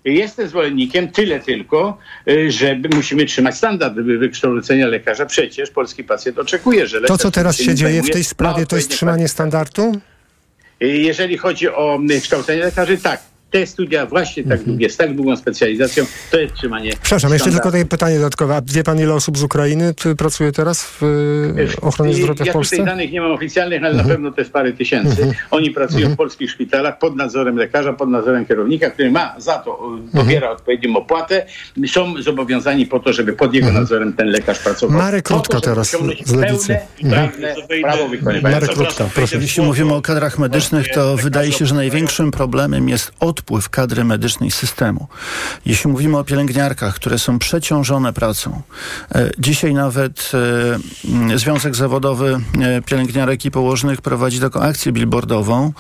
Jestem 0.05 0.49
zwolennikiem 0.49 1.09
tyle 1.09 1.41
tylko, 1.41 1.99
y, 2.29 2.51
że 2.51 2.79
musimy 2.95 3.27
trzymać 3.27 3.57
standard 3.57 3.95
wy- 3.95 4.19
wykształcenia 4.19 4.87
lekarza. 4.87 5.27
Przecież 5.27 5.71
polski 5.71 6.05
pacjent 6.05 6.39
oczekuje, 6.39 6.87
że 6.87 6.97
To, 6.97 7.03
lekarz 7.03 7.19
co 7.21 7.31
teraz 7.31 7.57
się 7.57 7.75
dzieje 7.75 8.03
w 8.03 8.11
tej 8.11 8.25
sprawie, 8.25 8.67
to 8.67 8.77
jest 8.77 8.91
trzymanie 8.91 9.29
standardu? 9.29 10.01
Jeżeli 10.83 11.39
chodzi 11.39 11.69
o 11.69 12.01
kształcenie 12.21 12.65
lekarzy, 12.65 12.99
tak. 12.99 13.32
Te 13.53 13.67
studia 13.67 14.07
właśnie 14.07 14.45
tak 14.45 14.65
długie, 14.65 14.91
z 14.91 14.97
tak 14.97 15.15
długą 15.15 15.37
specjalizacją, 15.37 16.05
to 16.31 16.41
jest 16.41 16.55
trzymanie 16.55 16.93
Przepraszam, 17.03 17.33
jeszcze 17.33 17.51
tylko 17.51 17.71
takie 17.71 17.85
pytanie 17.85 18.17
dodatkowe. 18.17 18.57
A 18.57 18.63
wie 18.65 18.85
pan, 18.85 19.01
ile 19.01 19.15
osób 19.15 19.39
z 19.39 19.43
Ukrainy 19.43 19.95
y, 20.07 20.17
pracuje 20.17 20.53
teraz 20.53 20.85
w 20.85 21.03
y, 21.03 21.81
ochronie 21.81 22.15
zdrowia 22.15 22.45
w 22.45 22.47
ja 22.47 22.53
Polsce? 22.53 22.77
tutaj 22.77 22.93
danych 22.93 23.13
nie 23.13 23.21
mam 23.21 23.33
oficjalnych, 23.33 23.85
ale 23.85 23.95
na 23.95 24.05
pewno 24.05 24.33
to 24.33 24.41
jest 24.41 24.53
parę 24.53 24.73
tysięcy. 24.73 25.35
Oni 25.51 25.71
pracują 25.71 26.09
w 26.09 26.17
polskich 26.17 26.51
szpitalach 26.51 26.99
pod 26.99 27.17
nadzorem 27.17 27.57
lekarza, 27.57 27.93
pod 27.93 28.09
nadzorem 28.09 28.47
kierownika, 28.47 28.91
który 28.91 29.11
ma 29.11 29.35
za 29.39 29.59
to, 29.59 29.79
y, 30.09 30.17
pobiera 30.17 30.51
odpowiednią 30.51 30.97
opłatę. 30.97 31.47
Są 31.87 32.23
zobowiązani 32.23 32.87
po 32.87 33.01
to, 33.01 33.13
żeby 33.13 33.33
pod 33.33 33.55
jego 33.55 33.73
nadzorem 33.73 34.13
ten 34.13 34.29
lekarz 34.29 34.59
pracował. 34.59 34.99
Marek 34.99 35.29
żeby 35.29 35.61
teraz 35.61 35.97
z 36.25 36.33
Lewicy. 36.33 36.77
Mhm. 37.05 37.31
prawo 37.83 38.09
wykonywania. 38.09 38.55
Marek 38.55 38.77
Rutka, 38.77 39.05
proszę. 39.15 39.39
Jeśli 39.41 39.63
mówimy 39.63 39.95
o 39.95 40.03
kadrach 40.03 40.39
medycznych, 40.39 40.89
to 40.89 41.17
wydaje 41.17 41.53
się, 41.53 41.67
że 41.67 41.75
największym 41.75 42.31
problemem 42.31 42.89
jest 42.89 43.13
odpływ 43.43 43.69
kadry 43.69 44.05
medycznej 44.05 44.51
systemu. 44.51 45.09
Jeśli 45.67 45.91
mówimy 45.91 46.19
o 46.19 46.25
pielęgniarkach, 46.25 46.95
które 46.95 47.19
są 47.19 47.39
przeciążone 47.39 48.13
pracą, 48.13 48.63
e, 49.15 49.31
dzisiaj 49.39 49.75
nawet 49.75 50.33
e, 51.35 51.39
Związek 51.39 51.75
Zawodowy 51.75 52.41
e, 52.61 52.83
Pielęgniarek 52.83 53.45
i 53.45 53.51
Położnych 53.51 54.01
prowadzi 54.01 54.41
taką 54.41 54.61
akcję 54.61 54.93
billboardową, 54.93 55.73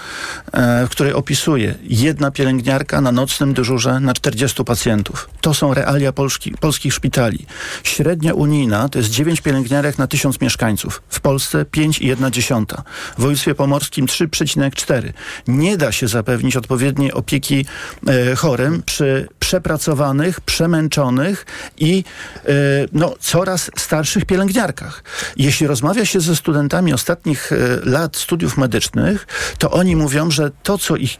w 0.87 0.88
której 0.90 1.12
opisuje 1.12 1.75
jedna 1.83 2.31
pielęgniarka 2.31 3.01
na 3.01 3.12
nocnym 3.12 3.55
dyżurze 3.55 4.01
na 4.01 4.14
40 4.14 4.64
pacjentów. 4.64 5.31
To 5.40 5.55
są 5.55 5.75
realia 5.75 6.12
polski, 6.12 6.55
polskich 6.61 6.94
szpitali. 6.94 7.46
Średnia 7.83 8.35
unijna 8.35 8.88
to 8.88 8.98
jest 8.98 9.11
9 9.11 9.40
pielęgniarek 9.40 9.98
na 9.98 10.07
1000 10.07 10.40
mieszkańców. 10.40 11.03
W 11.09 11.20
Polsce 11.20 11.64
5,1. 11.64 12.83
W 13.18 13.20
województwie 13.20 13.55
pomorskim 13.55 14.07
3,4. 14.07 15.12
Nie 15.48 15.77
da 15.77 15.92
się 15.92 16.09
zapewnić 16.09 16.57
odpowiedniej 16.57 17.12
opieki 17.12 17.52
e, 17.61 18.37
chorym 18.37 18.83
przy 18.83 19.29
przepracowanych, 19.38 20.41
przemęczonych 20.41 21.47
i 21.79 22.05
e, 22.45 22.53
no, 22.93 23.15
coraz 23.21 23.71
starszych 23.79 24.25
pielęgniarkach. 24.25 25.05
Jeśli 25.37 25.67
rozmawia 25.67 26.05
się 26.05 26.21
ze 26.21 26.37
studentami 26.37 26.93
ostatnich 26.93 27.53
e, 27.53 27.57
lat 27.85 28.17
studiów 28.17 28.57
medycznych, 28.57 29.27
to 29.59 29.71
oni 29.71 29.97
mówią, 29.97 30.31
że 30.31 30.51
to, 30.62 30.79
co 30.79 30.97
ich 30.97 31.19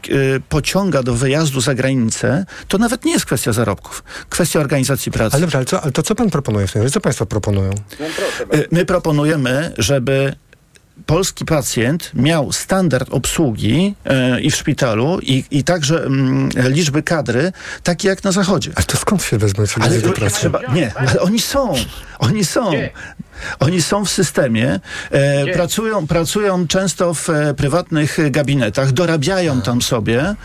pociąga 0.49 1.03
do 1.03 1.13
wyjazdu 1.13 1.61
za 1.61 1.73
granicę, 1.75 2.45
to 2.67 2.77
nawet 2.77 3.05
nie 3.05 3.11
jest 3.11 3.25
kwestia 3.25 3.53
zarobków. 3.53 4.03
Kwestia 4.29 4.59
organizacji 4.59 5.11
pracy. 5.11 5.35
Ale 5.35 5.41
dobrze, 5.41 5.57
ale, 5.57 5.65
co, 5.65 5.81
ale 5.81 5.91
to 5.91 6.03
co 6.03 6.15
pan 6.15 6.29
proponuje 6.29 6.67
w 6.67 6.71
tym? 6.71 6.89
Co 6.89 7.01
państwo 7.01 7.25
proponują? 7.25 7.71
My 8.71 8.85
proponujemy, 8.85 9.73
żeby 9.77 10.35
polski 11.05 11.45
pacjent 11.45 12.11
miał 12.13 12.51
standard 12.51 13.09
obsługi 13.11 13.95
e, 14.05 14.41
i 14.41 14.51
w 14.51 14.55
szpitalu 14.55 15.19
i, 15.21 15.43
i 15.51 15.63
także 15.63 16.03
mm, 16.03 16.49
liczby 16.55 17.03
kadry 17.03 17.51
takie 17.83 18.07
jak 18.07 18.23
na 18.23 18.31
zachodzie. 18.31 18.71
A 18.75 18.83
to 18.83 18.97
skąd 18.97 19.23
się 19.23 19.37
wezmą 19.37 19.67
ci 19.67 19.81
Ale 19.81 20.01
do 20.01 20.09
pracy? 20.09 20.35
trzeba, 20.35 20.59
nie, 20.73 20.91
ale 20.95 21.19
oni 21.19 21.39
są. 21.39 21.73
Oni 22.23 22.45
są. 22.45 22.71
Oni 23.59 23.81
są 23.81 24.05
w 24.05 24.09
systemie, 24.09 24.79
e, 25.11 25.47
pracują, 25.53 26.07
pracują 26.07 26.67
często 26.67 27.13
w 27.13 27.29
e, 27.29 27.53
prywatnych 27.53 28.17
gabinetach, 28.31 28.91
dorabiają 28.91 29.61
tam 29.61 29.81
sobie, 29.81 30.35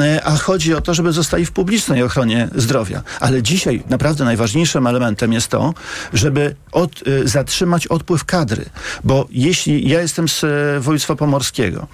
e, 0.00 0.24
a 0.24 0.36
chodzi 0.36 0.74
o 0.74 0.80
to, 0.80 0.94
żeby 0.94 1.12
zostali 1.12 1.46
w 1.46 1.52
publicznej 1.52 2.02
ochronie 2.02 2.48
zdrowia. 2.54 3.02
Ale 3.20 3.42
dzisiaj 3.42 3.82
naprawdę 3.88 4.24
najważniejszym 4.24 4.86
elementem 4.86 5.32
jest 5.32 5.48
to, 5.48 5.74
żeby 6.12 6.54
od, 6.72 7.02
e, 7.06 7.28
zatrzymać 7.28 7.86
odpływ 7.86 8.24
kadry. 8.24 8.64
Bo 9.04 9.26
jeśli 9.30 9.88
ja 9.88 10.00
jestem 10.00 10.28
z 10.28 10.44
e, 10.44 10.48
województwa 10.80 11.16
pomorskiego, 11.16 11.86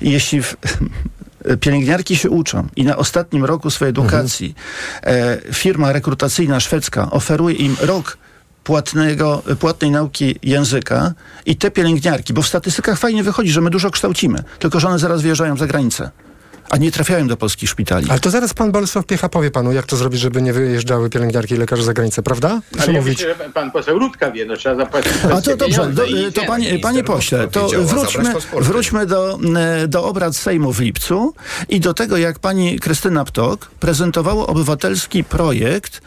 i 0.00 0.10
jeśli 0.10 0.42
w, 0.42 0.56
pielęgniarki 1.60 2.16
się 2.16 2.30
uczą 2.30 2.68
i 2.76 2.84
na 2.84 2.96
ostatnim 2.96 3.44
roku 3.44 3.70
swojej 3.70 3.90
edukacji 3.90 4.54
e, 5.02 5.38
firma 5.52 5.92
rekrutacyjna 5.92 6.60
szwedzka 6.60 7.10
oferuje 7.10 7.54
im 7.54 7.76
rok 7.80 8.18
płatnego, 8.64 9.42
płatnej 9.58 9.90
nauki 9.90 10.36
języka 10.42 11.12
i 11.46 11.56
te 11.56 11.70
pielęgniarki, 11.70 12.32
bo 12.32 12.42
w 12.42 12.48
statystykach 12.48 12.98
fajnie 12.98 13.22
wychodzi, 13.22 13.50
że 13.50 13.60
my 13.60 13.70
dużo 13.70 13.90
kształcimy, 13.90 14.38
tylko 14.58 14.80
że 14.80 14.88
one 14.88 14.98
zaraz 14.98 15.22
wyjeżdżają 15.22 15.56
za 15.56 15.66
granicę, 15.66 16.10
a 16.70 16.76
nie 16.76 16.92
trafiają 16.92 17.28
do 17.28 17.36
polskich 17.36 17.68
szpitali. 17.70 18.06
Ale 18.10 18.20
to 18.20 18.30
zaraz 18.30 18.54
pan 18.54 18.72
Bolesław 18.72 19.06
Piecha 19.06 19.28
powie 19.28 19.50
panu, 19.50 19.72
jak 19.72 19.86
to 19.86 19.96
zrobić, 19.96 20.20
żeby 20.20 20.42
nie 20.42 20.52
wyjeżdżały 20.52 21.10
pielęgniarki 21.10 21.54
i 21.54 21.56
lekarze 21.56 21.82
za 21.82 21.92
granicę, 21.92 22.22
prawda? 22.22 22.60
Co 22.76 22.82
Ale 22.82 22.92
ja 22.92 23.00
mówić? 23.00 23.18
myślę, 23.18 23.34
że 23.38 23.50
pan 23.50 23.70
poseł 23.70 23.98
Rudka 23.98 24.30
wie, 24.30 24.46
no 24.46 24.56
trzeba 24.56 24.76
zapłacić 24.76 25.12
A 25.32 25.40
to 25.40 25.56
dobrze, 25.56 25.86
do, 25.92 26.04
i 26.04 26.32
to 26.32 26.44
panie, 26.44 26.78
panie 26.78 27.04
pośle, 27.04 27.48
to 27.48 27.68
wróćmy, 27.68 28.32
wróćmy 28.60 29.06
do, 29.06 29.38
e, 29.56 29.88
do 29.88 30.04
obrad 30.04 30.36
Sejmu 30.36 30.72
w 30.72 30.80
lipcu 30.80 31.34
i 31.68 31.80
do 31.80 31.94
tego, 31.94 32.16
jak 32.16 32.38
pani 32.38 32.78
Krystyna 32.78 33.24
Ptok 33.24 33.70
prezentowała 33.80 34.46
obywatelski 34.46 35.24
projekt, 35.24 36.00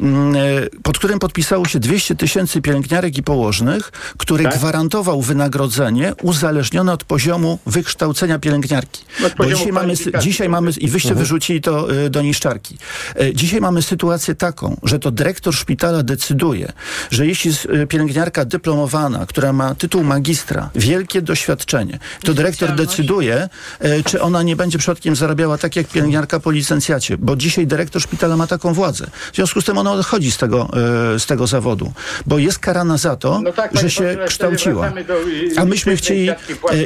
mm, 0.00 0.34
e, 0.36 0.38
pod 0.82 0.98
którym 0.98 1.18
podpisało 1.18 1.64
się 1.64 1.78
200 1.78 2.14
tysięcy 2.14 2.60
pielęgniarek 2.62 3.18
i 3.18 3.22
położnych, 3.22 3.92
który 4.18 4.44
Tak. 4.44 4.54
gwarantował 4.54 5.22
wynagrodzenie 5.22 6.12
uzależnione 6.22 6.92
od 6.92 7.04
poziomu 7.04 7.58
wykształcenia 7.66 8.38
pielęgniarki. 8.38 9.04
Od 9.26 9.30
Bo 9.32 9.36
poziomu 9.36 9.56
dzisiaj 9.58 9.72
mamy, 9.72 9.87
kwalifikacji. 9.94 10.30
dzisiaj 10.30 10.48
mamy, 10.48 10.70
i 10.78 10.88
wyście 10.88 11.14
wyrzucili 11.14 11.60
to 11.60 11.92
y, 11.94 12.10
do 12.10 12.22
niszczarki. 12.22 12.76
E, 13.20 13.34
Dzisiaj 13.34 13.60
mamy 13.60 13.82
sytuację 13.82 14.34
taką, 14.34 14.76
że 14.82 14.98
to 14.98 15.10
dyrektor 15.10 15.54
szpitala 15.54 16.02
decyduje, 16.02 16.72
że 17.10 17.26
jeśli 17.26 17.50
jest 17.50 17.64
y, 17.64 17.86
pielęgniarka 17.86 18.44
dyplomowana, 18.44 19.26
która 19.26 19.52
ma 19.52 19.74
tytuł 19.74 20.04
magistra, 20.04 20.70
wielkie 20.74 21.22
doświadczenie, 21.22 21.98
to 22.24 22.34
dyrektor 22.34 22.74
decyduje, 22.74 23.48
e, 23.80 24.02
czy 24.02 24.22
ona 24.22 24.42
nie 24.42 24.56
będzie 24.56 24.78
przypadkiem 24.78 25.16
zarabiała 25.16 25.58
tak 25.58 25.76
jak 25.76 25.86
pielęgniarka 25.88 26.40
po 26.40 26.50
licencjacie, 26.50 27.16
bo 27.18 27.36
dzisiaj 27.36 27.66
dyrektor 27.66 28.02
szpitala 28.02 28.36
ma 28.36 28.46
taką 28.46 28.74
władzę. 28.74 29.06
W 29.32 29.36
związku 29.36 29.60
z 29.60 29.64
tym 29.64 29.78
ona 29.78 29.92
odchodzi 29.92 30.30
z 30.32 30.36
tego, 30.38 30.68
e, 31.14 31.18
z 31.18 31.26
tego 31.26 31.46
zawodu, 31.46 31.92
bo 32.26 32.38
jest 32.38 32.58
karana 32.58 32.96
za 32.96 33.16
to, 33.16 33.40
No 33.40 33.52
tak, 33.52 33.76
że 33.80 33.90
się 33.90 34.04
pośle, 34.04 34.26
kształciła. 34.26 34.90
do, 34.90 35.20
y, 35.20 35.50
A 35.56 35.64
myśmy 35.64 35.96
chcieli 35.96 36.30
e, 36.30 36.34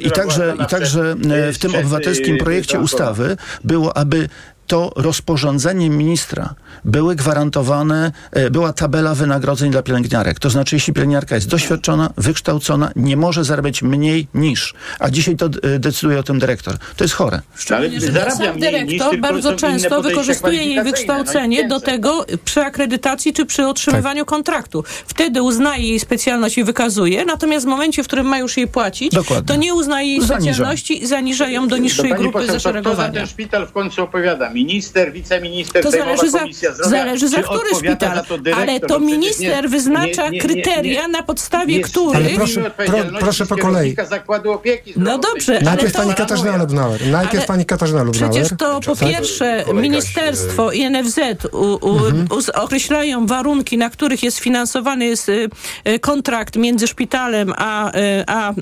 i 0.03 0.11
także, 0.11 0.55
i 0.65 0.67
także 0.67 1.15
e, 1.49 1.53
w 1.53 1.59
tym 1.59 1.75
obywatelskim 1.75 2.35
y, 2.35 2.38
projekcie 2.38 2.73
zamknięta. 2.73 2.91
Ustawy 2.94 3.37
było, 3.64 3.96
aby 3.96 4.28
to 4.72 4.92
rozporządzeniem 4.96 5.96
ministra 5.96 6.54
były 6.85 7.16
gwarantowane, 7.16 8.12
e, 8.30 8.50
była 8.50 8.72
tabela 8.72 9.14
wynagrodzeń 9.14 9.70
dla 9.70 9.82
pielęgniarek. 9.82 10.38
To 10.38 10.50
znaczy, 10.50 10.76
jeśli 10.76 10.92
pielęgniarka 10.92 11.35
jest 11.35 11.48
doświadczona, 11.48 12.11
wykształcona, 12.16 12.90
nie 12.96 13.16
może 13.16 13.44
zarabiać 13.44 13.82
mniej 13.82 14.26
niż. 14.35 14.74
A 14.98 15.11
dzisiaj 15.11 15.37
to 15.37 15.46
e, 15.46 15.78
decyduje 15.78 16.18
o 16.18 16.22
tym 16.22 16.38
dyrektor. 16.38 16.78
To 16.96 17.04
jest 17.04 17.14
chore. 17.14 17.40
Ale 17.70 17.90
Sam 18.30 18.61
dyrektor 18.61 19.18
bardzo 19.18 19.56
często 19.56 20.02
wykorzystuje 20.02 20.56
jej 20.56 20.72
kwalifikacyjne, 20.72 20.85
wykształcenie 20.85 21.62
no 21.62 21.68
do 21.68 21.80
tego 21.80 22.26
przy 22.44 22.61
akredytacji 22.61 23.32
czy 23.32 23.46
przy 23.46 23.66
otrzymywaniu 23.66 24.24
kontraktu. 24.24 24.85
Wtedy 25.06 25.42
uznaje 25.42 25.88
jej 25.88 26.00
specjalność 26.00 26.58
i 26.58 26.64
wykazuje, 26.64 27.24
natomiast 27.24 27.66
w 27.66 27.68
momencie, 27.68 28.02
w 28.02 28.06
którym 28.06 28.26
ma 28.26 28.38
już 28.38 28.56
jej 28.56 28.68
płacić, 28.68 29.12
Dokładnie. 29.14 29.48
to 29.48 29.56
nie 29.56 29.74
uznaje 29.74 30.08
jej 30.08 30.22
specjalności 30.22 31.02
i 31.02 31.06
zaniża 31.06 31.48
ją 31.48 31.68
do 31.68 31.76
To 31.76 31.82
niższej 31.82 32.11
grupy 32.11 32.32
poseł, 32.32 32.46
to 32.46 32.52
Kto 32.52 32.52
za 32.52 32.58
zaszeregowania. 32.58 33.12
ten 33.12 33.26
szpital 33.26 33.66
w 33.66 33.72
końcu 33.72 34.02
opowiada? 34.02 34.50
Minister, 34.66 35.12
wiceminister, 35.12 35.83
To 35.83 35.90
zależy 35.90 36.31
za, 36.31 36.38
Komisja 36.38 36.72
Zdrowia? 36.75 36.90
zależy 36.90 37.29
za 37.29 37.42
który 37.42 37.75
szpital, 37.79 38.25
to 38.29 38.38
dyrektor? 38.38 38.68
ale 38.68 38.81
to 38.81 38.87
No 38.98 39.07
minister 39.07 39.62
nie- 39.62 39.68
wyznacza 39.68 40.22
nie- 40.25 40.31
nie- 40.31 40.31
nie- 40.31 40.40
kryteria, 40.40 41.03
nie- 41.03 41.09
na 41.09 41.22
podstawie 41.22 41.77
nie- 41.77 41.83
których... 41.83 42.16
Ale 42.16 42.29
proszę- 42.31 42.66
odpowiedzialności 42.66 43.20
proszę 43.25 43.46
po 43.46 43.57
kolei. 43.57 43.96
Zakładu 44.11 44.53
Opieki 44.53 44.92
No 44.96 45.18
dobrze, 45.18 45.53
ale 45.57 45.62
Najpierw 45.64 45.92
to- 45.92 45.98
pani 45.98 46.14
Katarzyna 46.14 46.57
Lubnauer. 46.57 47.07
Najpierw 47.07 47.35
Ale 47.38 47.46
pani 47.46 47.64
Katarzyna 47.64 48.03
Lubnauer. 48.03 48.31
Przecież 48.33 48.59
to 48.59 48.81
po 48.81 48.96
Tak. 48.96 49.09
pierwsze 49.09 49.64
ministerstwo 49.75 50.72
i 50.72 50.83
NFZ 50.83 51.18
u, 51.53 51.57
u, 51.90 52.01
uz- 52.37 52.48
określają 52.48 53.27
warunki, 53.27 53.79
na 53.79 53.90
których 53.90 54.22
jest 54.22 54.38
finansowany 54.38 55.05
jest 55.07 55.29
y, 55.29 55.48
y, 55.88 55.98
kontrakt 55.98 56.57
między 56.57 56.87
szpitalem 56.87 57.53
a, 57.57 57.96
y, 57.96 58.25
a 58.27 58.53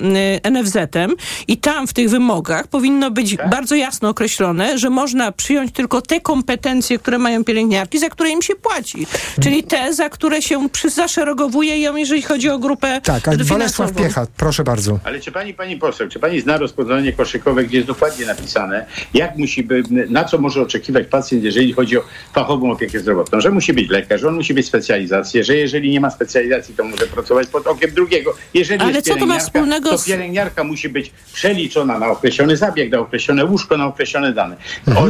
NFZ-em 0.43 1.15
i 1.47 1.57
tam 1.57 1.87
w 1.87 1.93
tych 1.93 2.09
wymogach 2.09 2.67
powinno 2.67 3.11
być 3.11 3.37
Tak. 3.37 3.49
bardzo 3.49 3.75
jasno 3.75 4.09
określone, 4.09 4.77
że 4.77 4.89
można 4.89 5.31
przyjąć 5.31 5.71
tylko 5.71 5.90
te 6.01 6.21
kompetencje, 6.21 6.99
które 6.99 7.17
mają 7.17 7.43
pielęgniarki, 7.43 7.99
za 7.99 8.09
które 8.09 8.29
im 8.29 8.41
się 8.41 8.55
płaci. 8.55 9.07
Czyli 9.43 9.63
te, 9.63 9.93
za 9.93 10.09
które 10.09 10.41
się 10.41 10.67
zaszeregowuje 11.05 11.79
ją, 11.79 11.95
jeżeli 11.95 12.21
chodzi 12.21 12.49
o 12.49 12.59
grupę 12.59 13.01
Tak, 13.03 13.27
ale 13.27 13.37
finansową. 13.37 13.57
Bolesław 13.59 13.93
Piecha, 13.93 14.27
proszę 14.37 14.63
bardzo. 14.63 14.99
Ale 15.03 15.19
czy 15.19 15.31
pani, 15.31 15.53
pani 15.53 15.77
poseł, 15.77 16.09
czy 16.09 16.19
pani 16.19 16.41
zna 16.41 16.57
rozporządzenie 16.57 17.13
koszykowe, 17.13 17.63
gdzie 17.63 17.77
jest 17.77 17.87
dokładnie 17.87 18.25
napisane, 18.25 18.85
jak 19.13 19.37
musi 19.37 19.63
by, 19.63 19.83
na 20.09 20.23
co 20.23 20.37
może 20.37 20.61
oczekiwać 20.61 21.07
pacjent, 21.07 21.43
jeżeli 21.43 21.73
chodzi 21.73 21.97
o 21.97 22.03
fachową 22.33 22.71
opiekę 22.71 22.99
zdrowotną? 22.99 23.41
Że 23.41 23.51
musi 23.51 23.73
być 23.73 23.89
lekarz, 23.89 24.21
że 24.21 24.27
on 24.27 24.35
musi 24.35 24.53
mieć 24.53 24.65
specjalizację, 24.67 25.43
że 25.43 25.55
jeżeli 25.55 25.89
nie 25.91 25.99
ma 25.99 26.09
specjalizacji, 26.09 26.75
to 26.75 26.83
może 26.83 27.07
pracować 27.07 27.47
pod 27.47 27.67
okiem 27.67 27.91
drugiego. 27.91 28.33
Jeżeli 28.53 28.81
Ale 28.81 28.91
jest 28.93 29.07
co 29.07 29.15
to 29.15 29.25
ma 29.25 29.39
wspólnego 29.39 29.89
to 29.89 29.97
z- 29.97 30.05
pielęgniarka 30.05 30.63
musi 30.63 30.89
być 30.89 31.11
przeliczona 31.33 31.99
na 31.99 32.07
określony 32.07 32.57
zabieg, 32.57 32.91
na 32.91 32.99
określone 32.99 33.45
łóżko, 33.45 33.77
na 33.77 33.85
określone 33.87 34.33
dane. 34.33 34.55
O 34.95 35.07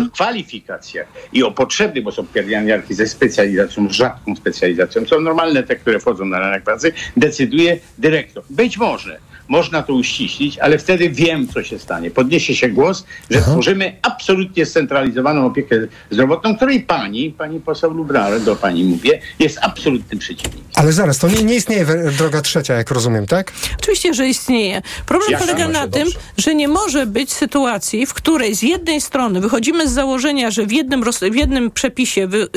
i 1.33 1.43
o 1.43 1.51
potrzeby, 1.51 2.01
bo 2.01 2.11
są 2.11 2.27
pielęgniarki 2.27 2.93
ze 2.93 3.07
specjalizacją, 3.07 3.89
rzadką 3.89 4.35
specjalizacją, 4.35 5.05
są 5.05 5.21
normalne 5.21 5.63
te, 5.63 5.75
które 5.75 5.99
wchodzą 5.99 6.25
na 6.25 6.39
rynek 6.39 6.63
pracy, 6.63 6.93
decyduje 7.17 7.77
dyrektor. 7.97 8.43
Być 8.49 8.77
może 8.77 9.30
można 9.51 9.83
to 9.83 9.93
uściślić, 9.93 10.59
ale 10.59 10.77
wtedy 10.77 11.09
wiem, 11.09 11.47
co 11.47 11.63
się 11.63 11.79
stanie. 11.79 12.11
Podniesie 12.11 12.55
się 12.55 12.69
głos, 12.69 13.05
że 13.29 13.41
tworzymy 13.41 13.95
absolutnie 14.01 14.65
scentralizowaną 14.65 15.45
opiekę 15.45 15.75
zdrowotną, 16.11 16.55
której 16.55 16.79
pani, 16.79 17.31
pani 17.31 17.59
poseł 17.59 17.93
Lubrar, 17.93 18.41
do 18.41 18.55
pani 18.55 18.83
mówię, 18.83 19.19
jest 19.39 19.59
absolutnym 19.61 20.19
przeciwnikiem. 20.19 20.61
Ale 20.75 20.91
zaraz, 20.91 21.19
to 21.19 21.27
nie, 21.27 21.43
nie 21.43 21.55
istnieje 21.55 21.85
droga 22.17 22.41
trzecia, 22.41 22.73
jak 22.73 22.91
rozumiem, 22.91 23.27
tak? 23.27 23.51
Oczywiście, 23.79 24.13
że 24.13 24.27
istnieje. 24.27 24.81
Problem 25.05 25.39
polega 25.39 25.67
na 25.67 25.87
tym, 25.87 26.03
dobrze. 26.03 26.19
że 26.37 26.55
nie 26.55 26.67
może 26.67 27.05
być 27.05 27.33
sytuacji, 27.33 28.05
w 28.05 28.13
której 28.13 28.55
z 28.55 28.61
jednej 28.61 29.01
strony 29.01 29.41
wychodzimy 29.41 29.87
z 29.87 29.91
założenia, 29.91 30.51
że 30.51 30.65
w 30.65 30.71
jednym, 30.71 31.03
roz, 31.03 31.19
w 31.19 31.35
jednym 31.35 31.71
przepisie 31.71 32.27
wy, 32.27 32.47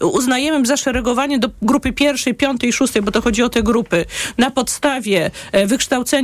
y, 0.00 0.06
uznajemy 0.06 0.66
zaszeregowanie 0.66 1.38
do 1.38 1.50
grupy 1.62 1.92
pierwszej, 1.92 2.34
piątej, 2.34 2.72
szóstej, 2.72 3.02
bo 3.02 3.10
to 3.10 3.22
chodzi 3.22 3.42
o 3.42 3.48
te 3.48 3.62
grupy, 3.62 4.04
na 4.38 4.50
podstawie 4.50 5.30
e, 5.52 5.66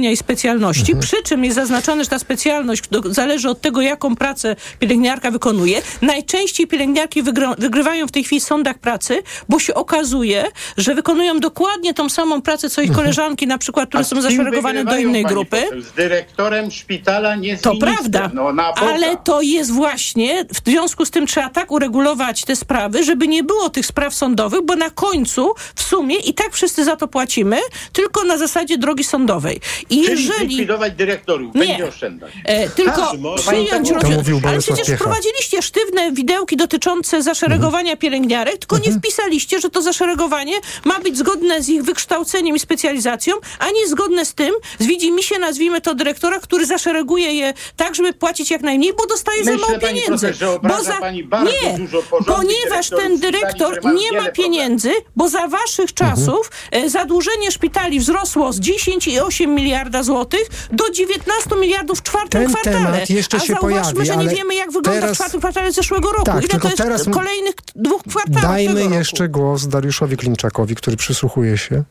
wykształcenia 0.06 0.10
i 0.10 0.16
specjalności, 0.16 0.92
Mhm. 0.92 1.00
przy 1.00 1.22
czym 1.22 1.44
jest 1.44 1.54
zaznaczone, 1.56 2.04
że 2.04 2.10
ta 2.10 2.18
specjalność 2.18 2.82
do, 2.90 3.14
zależy 3.14 3.48
od 3.50 3.60
tego, 3.60 3.80
jaką 3.80 4.16
pracę 4.16 4.56
pielęgniarka 4.78 5.30
wykonuje. 5.30 5.82
Najczęściej 6.02 6.66
pielęgniarki 6.66 7.22
wygrywają 7.58 8.06
w 8.06 8.12
tej 8.12 8.24
chwili 8.24 8.40
w 8.40 8.44
sądach 8.44 8.78
pracy, 8.78 9.22
bo 9.48 9.58
się 9.58 9.74
okazuje, 9.74 10.44
że 10.76 10.94
wykonują 10.94 11.40
dokładnie 11.40 11.94
tą 11.94 12.08
samą 12.08 12.42
pracę, 12.42 12.70
co 12.70 12.80
ich 12.82 12.88
Mhm. 12.88 13.04
koleżanki, 13.04 13.46
na 13.46 13.58
przykład, 13.58 13.88
które 13.88 14.00
A 14.00 14.04
są 14.04 14.20
zaszeregowane 14.22 14.84
do 14.84 14.96
innej 14.96 15.22
pani 15.22 15.34
grupy. 15.34 15.62
poseł? 15.62 15.80
Z 15.82 15.92
dyrektorem 15.92 16.70
szpitala, 16.70 17.34
nie 17.36 17.56
z 17.56 17.60
To 17.60 17.70
ministrem. 17.70 17.96
prawda, 17.96 18.30
No, 18.34 18.62
ale 18.76 19.16
to 19.16 19.40
jest 19.42 19.72
właśnie, 19.72 20.44
w 20.44 20.70
związku 20.70 21.04
z 21.04 21.10
tym 21.10 21.26
trzeba 21.26 21.48
tak 21.50 21.70
uregulować 21.72 22.44
te 22.44 22.56
sprawy, 22.56 23.04
żeby 23.04 23.28
nie 23.28 23.44
było 23.44 23.70
tych 23.70 23.86
spraw 23.86 24.14
sądowych, 24.14 24.60
bo 24.64 24.76
na 24.76 24.90
końcu 24.90 25.54
w 25.74 25.82
sumie 25.82 26.16
i 26.16 26.34
tak 26.34 26.52
wszyscy 26.52 26.84
za 26.84 26.96
to 26.96 27.08
płacimy, 27.08 27.58
tylko 27.92 28.24
na 28.24 28.38
zasadzie 28.38 28.78
drogi 28.78 29.04
sądowej. 29.04 29.60
I 29.90 30.04
Czyli 30.04 30.24
jeżeli... 30.26 30.46
likwidować 30.48 30.92
dyrektorów, 30.92 31.54
Nie. 31.54 31.60
będzie 31.66 31.88
oszczędzać. 31.88 32.32
E, 32.44 32.68
tylko 32.68 32.92
Tak, 32.92 33.10
przyjąć 33.36 33.90
mówił 34.16 34.40
Ale 34.48 34.58
przecież 34.58 34.86
Piecha. 34.86 34.98
wprowadziliście 34.98 35.62
sztywne 35.62 36.12
widełki 36.12 36.56
dotyczące 36.56 37.22
zaszeregowania 37.22 37.96
pielęgniarek, 37.96 38.58
tylko 38.58 38.78
nie 38.78 38.92
wpisaliście, 38.92 39.60
że 39.60 39.70
to 39.70 39.82
zaszeregowanie 39.82 40.54
ma 40.84 41.00
być 41.00 41.18
zgodne 41.18 41.62
z 41.62 41.68
ich 41.68 41.82
wykształceniem 41.82 42.56
i 42.56 42.58
specjalizacją, 42.58 43.34
a 43.58 43.70
nie 43.70 43.88
zgodne 43.88 44.24
z 44.24 44.34
tym, 44.34 44.54
z 44.78 44.86
widzimisię 44.86 45.38
nazwijmy 45.38 45.80
to 45.80 45.94
dyrektora, 45.94 46.40
który 46.40 46.66
zaszereguje 46.66 47.32
je 47.32 47.52
tak, 47.76 47.94
żeby 47.94 48.12
płacić 48.12 48.50
jak 48.50 48.62
najmniej, 48.62 48.92
bo 48.98 49.06
dostaje 49.06 49.44
za 49.44 49.50
Myślę, 49.52 49.66
mało 49.66 49.80
pani 49.80 49.94
pieniędzy. 50.00 50.26
profesor, 50.26 50.34
że 50.34 50.50
obraża 50.50 51.00
pani 51.00 51.24
bardzo 51.24 51.52
nie, 51.62 51.78
dużo 51.78 52.02
ponieważ 52.26 52.88
ten 52.90 53.18
dyrektor 53.18 53.80
nie 53.94 54.20
ma 54.20 54.30
pieniędzy, 54.30 54.92
bo 55.16 55.28
za 55.28 55.48
waszych 55.48 55.94
czasów 55.94 56.50
e, 56.70 56.88
zadłużenie 56.90 57.50
szpitali 57.50 58.00
wzrosło 58.00 58.52
z 58.52 58.60
10,8 58.60 59.48
miliarda 59.76 60.02
złotych 60.02 60.48
do 60.72 60.90
19 60.90 61.50
miliardów 61.60 61.98
w 61.98 62.02
czwartym 62.02 62.42
Ten 62.42 62.50
kwartale. 62.52 62.76
temat 62.76 63.10
jeszcze 63.10 63.36
A 63.36 63.40
się 63.40 63.52
zauważmy, 63.52 63.94
pojawi, 63.94 64.06
że 64.06 64.16
nie 64.16 64.28
wiemy, 64.36 64.54
jak 64.54 64.66
wygląda 64.72 65.00
teraz- 65.00 65.12
w 65.12 65.14
czwartym 65.18 65.40
kwartale 65.40 65.72
zeszłego 65.72 66.12
roku. 66.12 66.24
Tak, 66.24 66.44
Ile 66.44 66.60
to 66.60 66.68
jest 66.68 66.78
teraz 66.78 67.04
kolejnych 67.04 67.54
dwóch 67.76 68.02
kwartałach 68.02 68.42
Dajmy 68.42 68.74
tego 68.74 68.84
roku. 68.84 68.94
jeszcze 68.94 69.28
głos 69.28 69.66
Dariuszowi 69.66 70.16
Klinczakowi, 70.16 70.74
który 70.74 70.96
przysłuchuje 70.96 71.58
się. 71.58 71.82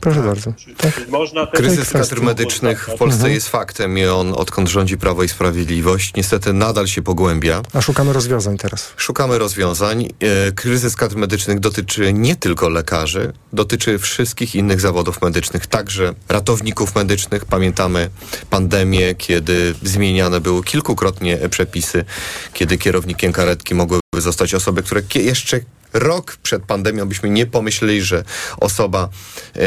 Proszę 0.00 0.22
bardzo. 0.22 0.52
Tak? 0.76 1.08
Można. 1.08 1.46
Kryzys 1.46 1.88
kwestii. 1.88 2.14
kadr 2.14 2.22
medycznych 2.22 2.88
w 2.94 2.98
Polsce 2.98 3.30
jest 3.30 3.48
faktem 3.48 3.98
i 3.98 4.06
on, 4.06 4.32
odkąd 4.34 4.68
rządzi 4.68 4.98
Prawo 4.98 5.22
i 5.22 5.28
Sprawiedliwość, 5.28 6.12
niestety 6.16 6.52
nadal 6.52 6.86
się 6.86 7.02
pogłębia. 7.02 7.62
A 7.72 7.80
szukamy 7.80 8.12
rozwiązań 8.12 8.58
teraz. 8.58 8.92
Szukamy 8.96 9.38
rozwiązań. 9.38 10.08
E, 10.20 10.52
Kryzys 10.52 10.96
kadr 10.96 11.16
medycznych 11.16 11.60
dotyczy 11.60 12.12
nie 12.12 12.36
tylko 12.36 12.68
lekarzy, 12.68 13.32
dotyczy 13.52 13.98
wszystkich 13.98 14.54
innych 14.54 14.80
zawodów 14.80 15.22
medycznych, 15.22 15.66
także 15.66 16.14
ratowników 16.28 16.94
medycznych. 16.94 17.44
Pamiętamy 17.44 18.10
pandemię, 18.50 19.14
kiedy 19.14 19.74
zmieniane 19.82 20.40
były 20.40 20.64
kilkukrotnie 20.64 21.38
przepisy, 21.50 22.04
kiedy 22.52 22.78
kierownikiem 22.78 23.32
karetki 23.32 23.74
mogłyby 23.74 24.00
zostać 24.18 24.54
osoby, 24.54 24.82
które 24.82 25.02
jeszcze 25.14 25.60
rok 25.92 26.36
przed 26.42 26.62
pandemią 26.62 27.06
byśmy 27.06 27.30
nie 27.30 27.46
pomyśleli, 27.46 28.02
że 28.02 28.24
osoba 28.60 29.02
e, 29.02 29.58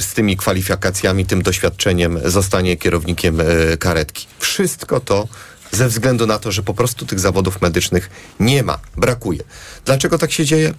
z 0.00 0.14
tymi 0.14 0.36
kwalifikacjami, 0.36 1.26
tym 1.26 1.42
doświadczeniem 1.42 2.20
zostanie 2.24 2.76
kierownikiem 2.76 3.40
e, 3.40 3.44
karetki. 3.76 4.26
Wszystko 4.38 5.00
to 5.00 5.28
ze 5.72 5.88
względu 5.88 6.26
na 6.26 6.38
to, 6.38 6.52
że 6.52 6.62
po 6.62 6.74
prostu 6.74 7.06
tych 7.06 7.20
zawodów 7.20 7.62
medycznych 7.62 8.10
nie 8.40 8.62
ma, 8.62 8.78
brakuje. 8.96 9.40
Dlaczego 9.84 10.18
tak 10.18 10.32
się 10.32 10.44
dzieje? 10.44 10.74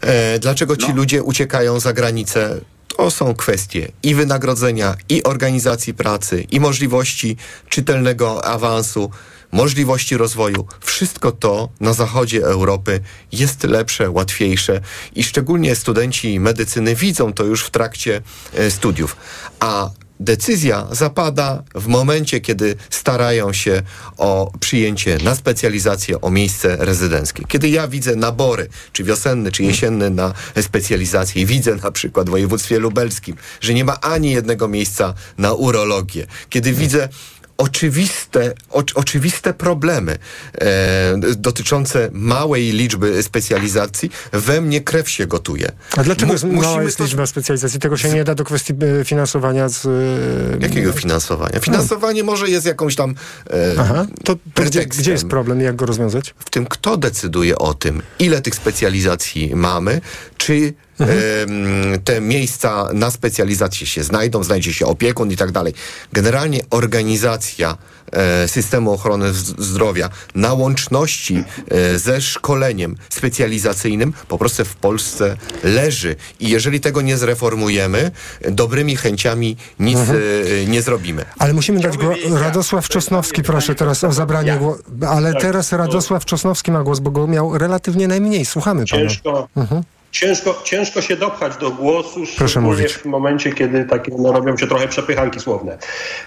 E, 0.00 0.38
dlaczego 0.38 0.76
ci 0.76 0.92
ludzie 0.92 1.22
uciekają 1.22 1.80
za 1.80 1.92
granicę? 1.92 2.60
To 2.96 3.10
są 3.10 3.34
kwestie 3.34 3.92
i 4.02 4.14
wynagrodzenia, 4.14 4.96
i 5.08 5.22
organizacji 5.22 5.94
pracy, 5.94 6.46
i 6.50 6.60
możliwości 6.60 7.36
czytelnego 7.68 8.44
awansu, 8.44 9.10
możliwości 9.52 10.16
rozwoju. 10.16 10.66
Wszystko 10.80 11.32
to 11.32 11.68
na 11.80 11.92
zachodzie 11.92 12.44
Europy 12.44 13.00
jest 13.32 13.64
lepsze, 13.64 14.10
łatwiejsze 14.10 14.80
i 15.14 15.24
szczególnie 15.24 15.74
studenci 15.74 16.40
medycyny 16.40 16.94
widzą 16.94 17.32
to 17.32 17.44
już 17.44 17.64
w 17.64 17.70
trakcie 17.70 18.22
e, 18.54 18.70
studiów. 18.70 19.16
A 19.60 19.90
decyzja 20.20 20.86
zapada 20.90 21.62
w 21.74 21.86
momencie, 21.86 22.40
kiedy 22.40 22.76
starają 22.90 23.52
się 23.52 23.82
o 24.18 24.52
przyjęcie 24.60 25.18
na 25.24 25.34
specjalizację, 25.34 26.20
o 26.20 26.30
miejsce 26.30 26.76
rezydenckie. 26.76 27.44
Kiedy 27.48 27.68
ja 27.68 27.88
widzę 27.88 28.16
nabory, 28.16 28.68
czy 28.92 29.04
wiosenny, 29.04 29.52
czy 29.52 29.62
jesienny 29.62 30.10
na 30.10 30.34
specjalizację 30.62 31.42
i 31.42 31.46
widzę 31.46 31.76
na 31.76 31.90
przykład 31.90 32.26
w 32.26 32.30
województwie 32.30 32.78
lubelskim, 32.78 33.36
że 33.60 33.74
nie 33.74 33.84
ma 33.84 34.00
ani 34.00 34.30
jednego 34.30 34.68
miejsca 34.68 35.14
na 35.38 35.52
urologię. 35.52 36.26
Kiedy 36.48 36.72
widzę 36.72 37.08
oczywiste, 37.60 38.52
o, 38.70 38.82
oczywiste 38.94 39.54
problemy 39.54 40.18
e, 40.54 41.16
dotyczące 41.36 42.08
małej 42.12 42.72
liczby 42.72 43.22
specjalizacji, 43.22 44.10
we 44.32 44.60
mnie 44.60 44.80
krew 44.80 45.10
się 45.10 45.26
gotuje. 45.26 45.72
A 45.96 46.02
dlaczego 46.02 46.26
Mu- 46.26 46.32
jest 46.32 46.44
mała 46.44 46.56
musimy 46.56 46.84
jest 46.84 46.98
to- 46.98 47.04
liczba 47.04 47.26
specjalizacji? 47.26 47.80
Tego 47.80 47.96
się 47.96 48.08
nie 48.08 48.24
da 48.24 48.34
do 48.34 48.44
kwestii 48.44 48.72
e, 49.00 49.04
finansowania 49.04 49.68
z... 49.68 49.86
e, 49.86 49.90
Jakiego 50.60 50.92
finansowania? 50.92 51.60
Finansowanie 51.60 52.24
może 52.24 52.48
jest 52.50 52.66
jakąś 52.66 52.96
tam 52.96 53.14
e, 53.50 53.74
Aha, 53.78 54.06
to, 54.24 54.36
to 54.54 54.62
gdzie, 54.62 54.86
gdzie 54.86 55.12
jest 55.12 55.26
problem 55.28 55.60
i 55.60 55.64
jak 55.64 55.76
go 55.76 55.86
rozwiązać? 55.86 56.34
w 56.38 56.50
tym, 56.50 56.66
kto 56.66 56.96
decyduje 56.96 57.58
o 57.58 57.74
tym, 57.74 58.02
ile 58.18 58.42
tych 58.42 58.54
specjalizacji 58.54 59.52
mamy, 59.56 60.00
czy 60.38 60.74
te 62.04 62.20
miejsca 62.20 62.88
na 62.92 63.10
specjalizację 63.10 63.86
się 63.86 64.02
znajdą, 64.04 64.44
znajdzie 64.44 64.72
się 64.72 64.86
opiekun 64.86 65.30
i 65.30 65.36
tak 65.36 65.52
dalej. 65.52 65.74
Generalnie 66.12 66.60
organizacja 66.70 67.76
e, 68.12 68.48
systemu 68.48 68.92
ochrony 68.92 69.32
zdrowia 69.58 70.08
na 70.34 70.52
łączności 70.52 71.44
e, 71.70 71.98
ze 71.98 72.20
szkoleniem 72.20 72.96
specjalizacyjnym 73.10 74.12
po 74.28 74.38
prostu 74.38 74.64
w 74.64 74.76
Polsce 74.76 75.36
leży. 75.64 76.16
I 76.40 76.48
jeżeli 76.48 76.80
tego 76.80 77.00
nie 77.02 77.16
zreformujemy, 77.16 78.10
dobrymi 78.50 78.96
chęciami 78.96 79.56
nic 79.78 79.98
e, 79.98 80.66
nie 80.66 80.82
zrobimy. 80.82 81.24
Ale 81.38 81.52
musimy 81.52 81.80
dać 81.80 81.96
głos. 81.96 82.18
Radosław 82.40 82.88
Czosnowski, 82.88 83.42
proszę 83.42 83.74
teraz 83.74 84.04
o 84.04 84.12
zabranie 84.12 84.56
głosu. 84.56 84.82
Ale 85.08 85.32
Tak, 85.32 85.42
teraz 85.42 85.68
to- 85.68 85.76
Radosław 85.76 86.24
Czosnowski 86.24 86.70
ma 86.72 86.82
głos, 86.82 86.98
bo 87.00 87.10
go 87.10 87.26
miał 87.26 87.58
relatywnie 87.58 88.08
najmniej. 88.08 88.44
Słuchamy 88.44 88.84
pana. 88.86 89.02
Ciężko, 89.02 89.48
ciężko, 90.10 90.62
ciężko 90.64 91.02
się 91.02 91.16
dopchać 91.16 91.56
do 91.56 91.70
głosu, 91.70 92.20
Proszę 92.36 92.48
szczególnie 92.48 92.82
mówić. 92.82 92.92
w 92.92 93.04
momencie, 93.04 93.52
kiedy 93.52 93.84
takie 93.84 94.12
no, 94.18 94.32
robią 94.32 94.56
się 94.56 94.66
trochę 94.66 94.88
przepychanki 94.88 95.40
słowne. 95.40 95.78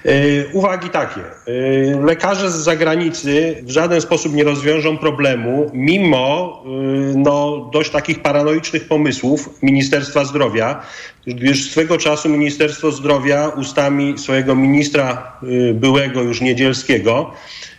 Yy, 0.05 0.49
uwagi 0.53 0.89
takie. 0.89 1.21
Yy, 1.47 2.05
lekarze 2.05 2.51
z 2.51 2.55
zagranicy 2.55 3.55
w 3.63 3.69
żaden 3.69 4.01
sposób 4.01 4.33
nie 4.33 4.43
rozwiążą 4.43 4.97
problemu, 4.97 5.71
mimo 5.73 6.63
yy, 6.65 7.13
no, 7.15 7.69
dość 7.73 7.91
takich 7.91 8.21
paranoicznych 8.21 8.87
pomysłów 8.87 9.49
Ministerstwa 9.61 10.25
Zdrowia, 10.25 10.81
gdyż 11.27 11.71
swego 11.71 11.97
czasu 11.97 12.29
Ministerstwo 12.29 12.91
Zdrowia 12.91 13.47
ustami 13.47 14.17
swojego 14.17 14.55
ministra 14.55 15.37
yy, 15.41 15.73
byłego 15.73 16.21
już 16.21 16.41
Niedzielskiego 16.41 17.31
y, 17.33 17.72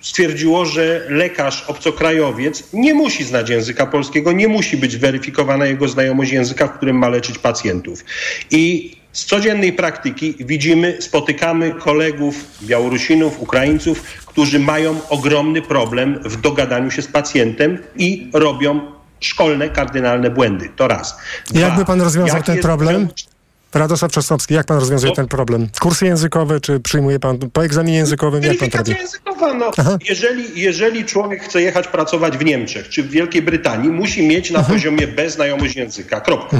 stwierdziło, 0.00 0.64
że 0.66 1.06
lekarz 1.08 1.64
obcokrajowiec 1.68 2.64
nie 2.72 2.94
musi 2.94 3.24
znać 3.24 3.48
języka 3.50 3.86
polskiego, 3.86 4.32
nie 4.32 4.48
musi 4.48 4.76
być 4.76 4.96
weryfikowana 4.96 5.66
jego 5.66 5.88
znajomość 5.88 6.32
języka, 6.32 6.66
w 6.66 6.76
którym 6.76 6.96
ma 6.98 7.08
leczyć 7.08 7.38
pacjentów. 7.38 8.04
I 8.50 8.92
z 9.12 9.24
codziennej 9.24 9.72
praktyki 9.72 10.34
widzimy, 10.40 10.96
spotykamy 11.00 11.70
kolegów 11.70 12.44
Białorusinów, 12.62 13.40
Ukraińców, 13.40 14.02
którzy 14.26 14.58
mają 14.58 15.00
ogromny 15.08 15.62
problem 15.62 16.20
w 16.24 16.40
dogadaniu 16.40 16.90
się 16.90 17.02
z 17.02 17.06
pacjentem 17.06 17.78
i 17.96 18.30
robią 18.32 18.80
szkolne, 19.20 19.68
kardynalne 19.68 20.30
błędy. 20.30 20.68
To 20.76 20.88
raz. 20.88 21.16
I 21.54 21.58
Jakby 21.58 21.84
pan 21.84 22.00
rozwiązał 22.00 22.42
ten 22.42 22.54
jest 22.54 22.66
problem? 22.66 23.08
poziom- 23.08 23.33
Radosław 23.74 24.12
Czosnowski, 24.12 24.54
jak 24.54 24.66
pan 24.66 24.78
rozwiązuje 24.78 25.10
No. 25.10 25.16
ten 25.16 25.28
problem? 25.28 25.68
Kursy 25.80 26.06
językowe, 26.06 26.60
czy 26.60 26.80
przyjmuje 26.80 27.20
pan 27.20 27.38
po 27.38 27.64
egzaminie 27.64 27.98
językowym? 27.98 28.42
Jak 28.42 28.58
pan 28.58 28.68
robi? 28.78 28.90
Językowa. 28.90 29.54
No, 29.54 29.70
Aha. 29.76 29.98
jeżeli, 30.08 30.60
jeżeli 30.60 31.04
człowiek 31.04 31.42
chce 31.44 31.62
jechać 31.62 31.88
pracować 31.88 32.38
w 32.38 32.44
Niemczech 32.44 32.88
czy 32.88 33.02
w 33.02 33.10
Wielkiej 33.10 33.42
Brytanii, 33.42 33.90
musi 33.90 34.26
mieć 34.26 34.50
na 34.50 34.62
poziomie 34.62 35.06
B 35.08 35.30
znajomość 35.30 35.76
języka. 35.76 36.20
Kropka. 36.20 36.56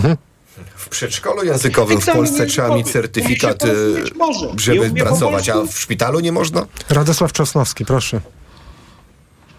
W 0.76 0.88
przedszkolu 0.88 1.44
językowym 1.44 2.00
w 2.00 2.06
Polsce 2.06 2.46
trzeba 2.46 2.76
mieć 2.76 2.90
certyfikat, 2.92 3.64
y, 3.64 3.68
żeby 4.56 4.90
pracować, 4.90 5.48
a 5.48 5.60
w 5.60 5.78
szpitalu 5.78 6.20
nie 6.20 6.32
można? 6.32 6.66
Radosław 6.90 7.32
Czosnowski, 7.32 7.84
proszę. 7.84 8.20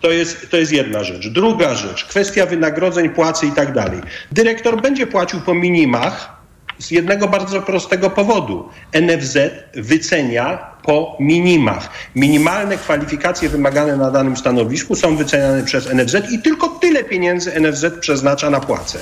To 0.02 0.12
jest, 0.12 0.50
to 0.52 0.58
jest 0.58 0.72
jedna 0.72 1.04
rzecz. 1.04 1.28
Druga 1.28 1.76
rzecz, 1.76 2.06
kwestia 2.06 2.46
wynagrodzeń, 2.46 3.10
płacy 3.10 3.46
i 3.48 3.52
tak 3.52 3.74
dalej. 3.74 4.02
Dyrektor 4.32 4.82
będzie 4.82 5.08
płacił 5.08 5.42
po 5.42 5.54
minimach 5.54 6.35
z 6.80 6.92
jednego 6.92 7.28
bardzo 7.28 7.62
prostego 7.62 8.10
powodu. 8.10 8.70
NFZ 9.02 9.38
wycenia 9.74 10.58
po 10.84 11.18
minimach. 11.20 11.90
Minimalne 12.16 12.78
kwalifikacje 12.78 13.50
wymagane 13.50 13.98
na 13.98 14.12
danym 14.12 14.38
stanowisku 14.38 14.96
są 14.96 15.16
wyceniane 15.16 15.64
przez 15.64 15.94
NFZ 15.94 16.32
i 16.32 16.40
tylko 16.40 16.70
tyle 16.70 17.04
pieniędzy 17.04 17.60
NFZ 17.60 17.86
przeznacza 18.00 18.50
na 18.50 18.60
płacę. 18.60 19.00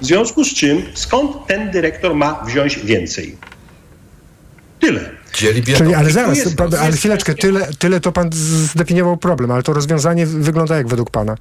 W 0.00 0.06
związku 0.06 0.44
z 0.44 0.54
czym, 0.54 0.82
skąd 0.94 1.46
ten 1.46 1.70
dyrektor 1.70 2.14
ma 2.14 2.44
wziąć 2.46 2.78
więcej? 2.78 3.36
Tyle. 4.80 5.10
Czyli, 5.32 5.94
ale 5.94 6.10
zaraz, 6.10 6.38
jest- 6.38 6.56
pa- 6.56 6.68
tu 6.68 6.76
ale 6.76 6.92
chwileczkę, 6.92 7.34
tyle, 7.34 7.68
tyle 7.78 8.00
to 8.00 8.12
pan 8.12 8.30
zdefiniował 8.32 9.16
problem, 9.16 9.50
ale 9.50 9.62
to 9.62 9.72
rozwiązanie 9.72 10.26
wygląda 10.26 10.76
jak 10.76 10.88
według 10.88 11.10
pana? 11.10 11.34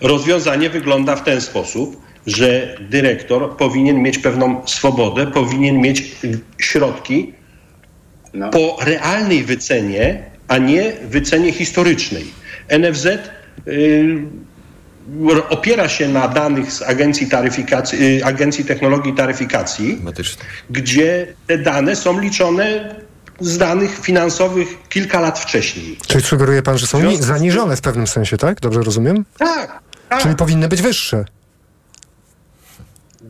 Rozwiązanie 0.00 0.70
wygląda 0.70 1.16
w 1.16 1.24
ten 1.24 1.40
sposób, 1.40 2.02
że 2.26 2.76
dyrektor 2.80 3.56
powinien 3.56 4.02
mieć 4.02 4.18
pewną 4.18 4.62
swobodę, 4.66 5.26
powinien 5.26 5.80
mieć 5.80 6.16
środki 6.58 7.32
No. 8.34 8.50
po 8.50 8.78
realnej 8.84 9.44
wycenie, 9.44 10.22
a 10.48 10.58
nie 10.58 10.92
wycenie 11.08 11.52
historycznej. 11.52 12.24
NFZ 12.78 13.06
y, 13.06 14.22
opiera 15.48 15.88
się 15.88 16.08
na 16.08 16.28
danych 16.28 16.72
z 16.72 16.82
Agencji, 16.82 17.28
taryfikacji, 17.28 18.18
y, 18.18 18.24
Agencji 18.24 18.64
Technologii 18.64 19.14
Taryfikacji, 19.14 20.02
gdzie 20.70 21.26
te 21.46 21.58
dane 21.58 21.96
są 21.96 22.20
liczone 22.20 22.94
z 23.40 23.58
danych 23.58 23.98
finansowych 24.00 24.68
kilka 24.88 25.20
lat 25.20 25.38
wcześniej. 25.38 25.98
Czyli 26.06 26.24
sugeruje 26.24 26.62
pan, 26.62 26.78
że 26.78 26.86
są 26.86 26.98
związku 26.98 27.22
zaniżone 27.24 27.76
w 27.76 27.80
pewnym 27.80 28.06
sensie, 28.06 28.36
tak? 28.36 28.60
Dobrze 28.60 28.82
rozumiem? 28.82 29.24
Tak, 29.38 29.80
tak. 30.08 30.22
Czyli 30.22 30.36
powinny 30.36 30.68
być 30.68 30.82
wyższe. 30.82 31.24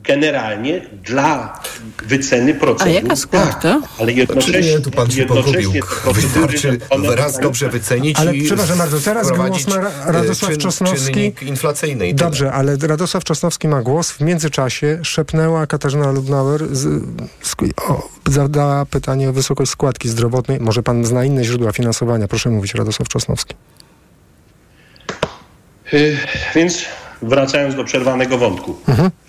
Generalnie 0.04 0.80
dla 1.04 1.60
wyceny 2.06 2.54
procedur. 2.54 2.88
A 2.88 2.90
jaka 2.90 3.16
składka? 3.16 3.60
Tak, 3.80 3.80
ale 4.00 4.12
jednocześnie, 4.12 4.62
Znaczy 4.62 4.78
nie, 4.78 4.80
tu 4.80 4.90
pan 4.90 5.10
się 5.10 5.20
jednocześnie 5.20 5.80
pogubił. 5.82 5.82
Wystarczy 6.14 6.78
wydają- 6.98 7.40
dobrze 7.42 7.68
wycenić 7.68 8.18
Ale 8.18 8.36
i 8.36 8.44
przepraszam 8.44 8.78
bardzo, 8.78 9.00
teraz 9.00 9.30
głos 9.32 9.66
ma 9.68 9.76
y, 9.76 10.12
Radosław 10.12 10.50
czyn- 10.52 10.60
Czosnowski. 10.60 11.32
Inflacyjny. 11.42 12.14
Dobrze, 12.14 12.52
ale 12.52 12.76
Radosław 12.82 13.24
Czosnowski 13.24 13.68
ma 13.68 13.82
głos. 13.82 14.10
W 14.10 14.20
międzyczasie 14.20 14.98
szepnęła 15.02 15.66
Katarzyna 15.66 16.10
Lubnauer, 16.12 16.76
z, 16.76 17.02
sk- 17.42 17.70
o, 17.90 18.08
zadała 18.28 18.86
pytanie 18.86 19.28
o 19.30 19.32
wysokość 19.32 19.70
składki 19.70 20.08
zdrowotnej. 20.08 20.60
Może 20.60 20.82
pan 20.82 21.04
zna 21.04 21.24
inne 21.24 21.44
źródła 21.44 21.72
finansowania? 21.72 22.28
Proszę 22.28 22.50
mówić, 22.50 22.74
Radosław 22.74 23.08
Czosnowski. 23.08 23.54
Y, 25.94 26.16
Więc 26.54 26.84
wracając 27.22 27.74
do 27.74 27.84
przerwanego 27.84 28.38
wątku. 28.38 28.76
Y, 28.88 29.23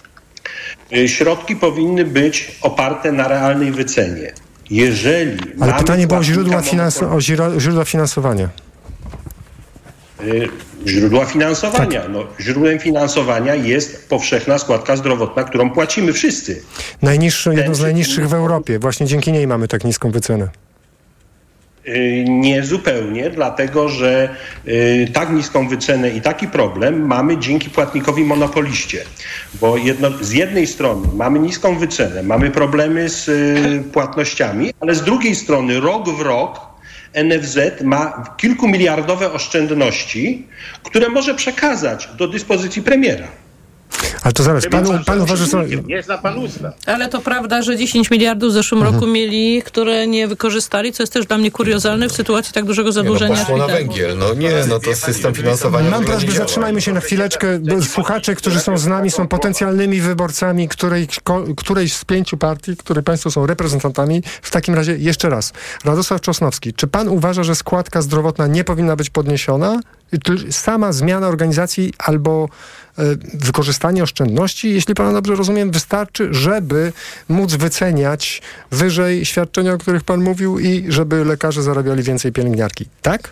Środki 1.07 1.55
powinny 1.55 2.05
być 2.05 2.57
oparte 2.61 3.11
na 3.11 3.27
realnej 3.27 3.71
wycenie. 3.71 4.33
Jeżeli 4.69 5.38
Ale 5.59 5.73
pytanie 5.73 6.07
było 6.07 6.19
o 6.19 6.23
źródła, 6.23 6.61
o 7.11 7.21
źródła 7.59 7.86
finansowania. 7.86 8.49
Y, 10.23 10.49
Źródła 10.88 11.25
finansowania. 11.25 12.07
No, 12.09 12.23
źródłem 12.39 12.79
finansowania 12.79 13.55
jest 13.55 14.09
powszechna 14.09 14.59
składka 14.59 14.95
zdrowotna, 14.95 15.43
którą 15.43 15.69
płacimy 15.71 16.13
wszyscy. 16.13 16.61
Najniższy, 17.01 17.55
jedno 17.55 17.75
z 17.75 17.81
najniższych 17.81 18.29
w 18.29 18.33
Europie. 18.33 18.79
Właśnie 18.79 19.07
dzięki 19.07 19.31
niej 19.31 19.47
mamy 19.47 19.67
tak 19.67 19.83
niską 19.83 20.11
wycenę. 20.11 20.49
Y, 21.88 22.25
Nie 22.27 22.63
zupełnie, 22.63 23.29
dlatego 23.29 23.89
że 23.89 24.29
y, 24.67 25.07
tak 25.13 25.29
niską 25.29 25.67
wycenę 25.67 26.09
i 26.09 26.21
taki 26.21 26.47
problem 26.47 27.07
mamy 27.07 27.38
dzięki 27.38 27.69
płatnikowi 27.69 28.23
monopoliście. 28.23 29.03
Bo 29.53 29.77
jedno, 29.77 30.09
z 30.21 30.31
jednej 30.31 30.67
strony 30.67 31.07
mamy 31.13 31.39
niską 31.39 31.77
wycenę, 31.77 32.23
mamy 32.23 32.51
problemy 32.51 33.09
z 33.09 33.27
y, 33.27 33.83
płatnościami, 33.93 34.73
ale 34.79 34.95
z 34.95 35.03
drugiej 35.03 35.36
strony 35.36 35.79
rok 35.79 36.09
w 36.09 36.21
rok 36.21 36.59
NFZ 37.23 37.57
ma 37.83 38.23
kilkumiliardowe 38.38 39.31
oszczędności, 39.33 40.47
które 40.83 41.09
może 41.09 41.36
przekazać 41.36 42.09
do 42.17 42.27
dyspozycji 42.27 42.81
premiera. 42.81 43.27
Ale 44.23 44.33
to 44.33 44.43
zaraz, 44.43 44.67
pan, 44.67 44.85
Pan 44.85 45.03
pan 45.03 45.21
uważa, 45.21 45.45
że 45.45 45.51
są... 45.51 45.63
Nie 45.85 46.03
zna 46.03 46.17
pan 46.17 46.37
usta. 46.37 46.73
Ale 46.85 47.09
to 47.09 47.21
prawda, 47.21 47.61
że 47.61 47.77
10 47.77 48.11
miliardów 48.11 48.49
w 48.49 48.53
zeszłym 48.53 48.83
roku 48.83 49.07
mieli, 49.07 49.63
które 49.63 50.07
nie 50.07 50.27
wykorzystali, 50.27 50.93
co 50.93 51.03
jest 51.03 51.13
też 51.13 51.25
dla 51.25 51.37
mnie 51.37 51.51
kuriozalne 51.51 52.09
w 52.09 52.11
sytuacji 52.11 52.53
tak 52.53 52.65
dużego 52.65 52.89
Nie, 52.89 52.95
no, 52.95 53.01
zadłużenia. 53.01 53.35
poszło 53.35 53.57
na 53.57 53.67
węgiel. 53.67 54.17
No 54.17 54.33
nie, 54.33 54.51
no 54.69 54.79
to 54.79 54.95
system 54.95 55.33
finansowania 55.33 55.89
Mam 55.89 56.05
prośbę, 56.05 56.31
zatrzymajmy 56.31 56.81
się 56.81 56.93
na 56.93 56.99
chwileczkę. 56.99 57.47
Słuchacze, 57.89 58.35
którzy 58.35 58.59
są 58.59 58.77
z 58.77 58.87
nami, 58.87 59.11
są 59.11 59.27
potencjalnymi 59.27 60.01
wyborcami 60.01 60.67
której, 60.67 61.07
którejś 61.57 61.93
z 61.93 62.05
pięciu 62.05 62.37
partii, 62.37 62.77
której 62.77 63.03
państwo 63.03 63.31
są 63.31 63.45
reprezentantami. 63.45 64.23
W 64.41 64.51
takim 64.51 64.75
razie 64.75 64.97
jeszcze 64.97 65.29
raz. 65.29 65.53
Radosław 65.85 66.21
Czosnowski, 66.21 66.73
czy 66.73 66.87
pan 66.87 67.07
uważa, 67.07 67.43
że 67.43 67.55
składka 67.55 68.01
zdrowotna 68.01 68.47
nie 68.47 68.63
powinna 68.63 68.95
być 68.95 69.09
podniesiona? 69.09 69.79
Sama 70.51 70.93
zmiana 70.93 71.27
organizacji 71.27 71.93
albo 71.97 72.49
wykorzystanie 73.33 74.03
oszczędności, 74.03 74.73
jeśli 74.73 74.95
pana 74.95 75.13
dobrze 75.13 75.35
rozumiem, 75.35 75.71
wystarczy, 75.71 76.27
żeby 76.31 76.93
móc 77.29 77.53
wyceniać 77.53 78.41
wyżej 78.71 79.25
świadczenia, 79.25 79.73
o 79.73 79.77
których 79.77 80.03
pan 80.03 80.23
mówił 80.23 80.59
i 80.59 80.85
żeby 80.89 81.25
lekarze 81.25 81.63
zarabiali 81.63 82.03
więcej 82.03 82.31
pielęgniarki. 82.31 82.85
Tak? 83.01 83.31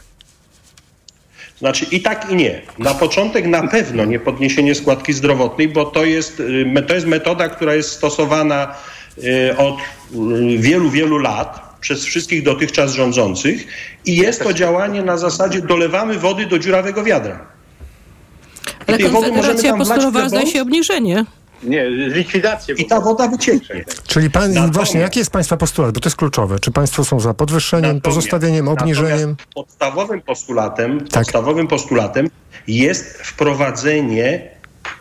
Znaczy 1.59 1.85
i 1.91 2.01
tak 2.01 2.29
i 2.29 2.35
nie. 2.35 2.61
Na 2.79 2.93
początek 2.93 3.45
na 3.45 3.67
pewno 3.67 4.05
nie 4.05 4.19
podniesienie 4.19 4.75
składki 4.75 5.13
zdrowotnej, 5.13 5.67
bo 5.67 5.85
to 5.85 6.05
jest, 6.05 6.39
y, 6.39 6.83
to 6.87 6.93
jest 6.93 7.07
metoda, 7.07 7.49
która 7.49 7.75
jest 7.75 7.89
stosowana 7.89 8.75
y, 9.17 9.57
od 9.57 9.77
y, 9.77 10.57
wielu, 10.57 10.89
wielu 10.89 11.17
lat 11.17 11.77
przez 11.81 12.05
wszystkich 12.05 12.43
dotychczas 12.43 12.93
rządzących 12.93 13.67
i 14.05 14.15
jest 14.15 14.43
to 14.43 14.53
działanie 14.53 15.01
na 15.01 15.17
zasadzie 15.17 15.61
dolewamy 15.61 16.19
wody 16.19 16.45
do 16.45 16.59
dziurawego 16.59 17.03
wiadra. 17.03 17.52
Ale 18.87 18.97
tej 18.97 19.09
Konfederacja 19.11 19.77
postulowała, 19.77 20.29
zdaje 20.29 20.47
się, 20.47 20.61
obniżenie. 20.61 21.25
Nie, 21.63 21.89
likwidację. 21.89 22.75
I 22.77 22.85
ta 22.85 23.01
woda 23.01 23.27
wycieknie. 23.27 23.85
Czyli 24.07 24.29
pan, 24.29 24.53
Natomiast- 24.53 24.73
właśnie, 24.73 24.99
jaki 24.99 25.19
jest 25.19 25.31
państwa 25.31 25.57
postulat? 25.57 25.93
Bo 25.93 25.99
to 25.99 26.07
jest 26.07 26.17
kluczowe. 26.17 26.59
Czy 26.59 26.71
państwo 26.71 27.05
są 27.05 27.19
za 27.19 27.33
podwyższeniem, 27.33 27.95
Natomiast- 27.95 28.03
pozostawieniem, 28.03 28.67
obniżeniem? 28.67 29.35
Podstawowym 29.55 30.21
postulatem, 30.21 30.99
Tak. 30.99 31.09
podstawowym 31.09 31.67
postulatem 31.67 32.29
jest 32.67 33.17
wprowadzenie 33.17 34.49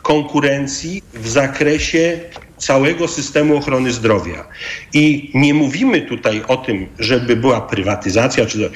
konkurencji 0.02 1.02
w 1.14 1.28
zakresie 1.28 2.20
całego 2.58 3.08
systemu 3.08 3.56
ochrony 3.56 3.92
zdrowia. 3.92 4.44
I 4.92 5.30
nie 5.34 5.54
mówimy 5.54 6.00
tutaj 6.02 6.42
o 6.48 6.56
tym, 6.56 6.86
żeby 6.98 7.36
była 7.36 7.60
prywatyzacja, 7.60 8.46
czy 8.46 8.70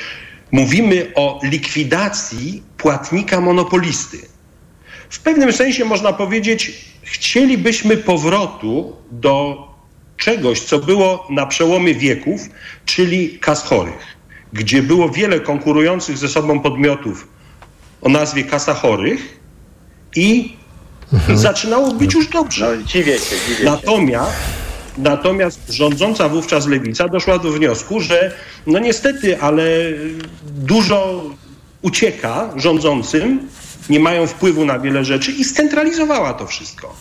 mówimy 0.53 1.13
o 1.15 1.41
likwidacji 1.43 2.63
płatnika 2.77 3.41
monopolisty. 3.41 4.19
W 5.11 5.21
pewnym 5.21 5.53
sensie 5.53 5.85
można 5.85 6.13
powiedzieć, 6.13 6.73
chcielibyśmy 7.03 7.97
powrotu 7.97 8.97
do 9.11 9.67
czegoś, 10.17 10.61
co 10.61 10.79
było 10.79 11.27
na 11.31 11.47
przełomie 11.47 11.95
wieków, 11.95 12.41
czyli 12.85 13.39
kas 13.39 13.63
chorych, 13.63 14.17
gdzie 14.53 14.83
było 14.83 15.09
wiele 15.09 15.41
konkurujących 15.41 16.19
ze 16.19 16.29
sobą 16.29 16.61
podmiotów 16.61 17.29
o 18.03 18.09
nazwie 18.09 18.45
kasa 18.45 18.75
chorych 18.75 19.39
i, 20.17 20.57
i 21.33 21.37
zaczynało 21.37 21.93
być 21.93 22.15
już 22.15 22.29
dobrze. 22.29 22.77
No, 22.77 22.83
dziwię 22.83 23.19
się, 23.19 23.37
dziwię 23.49 23.59
się. 23.59 23.65
Natomiast, 23.65 24.33
natomiast 24.99 25.71
rządząca 25.71 26.29
wówczas 26.29 26.67
lewica 26.67 27.09
doszła 27.09 27.39
do 27.39 27.51
wniosku, 27.51 28.01
że 28.01 28.33
no 28.67 28.79
niestety, 28.79 29.41
ale 29.41 29.65
dużo 30.43 31.25
ucieka 31.83 32.51
rządzącym, 32.57 33.49
nie 33.89 34.01
mają 34.01 34.27
wpływu 34.27 34.65
na 34.65 34.79
wiele 34.79 35.05
rzeczy 35.05 35.33
i 35.33 35.45
scentralizowała 35.45 36.35
to 36.35 36.47
wszystko. 36.47 36.95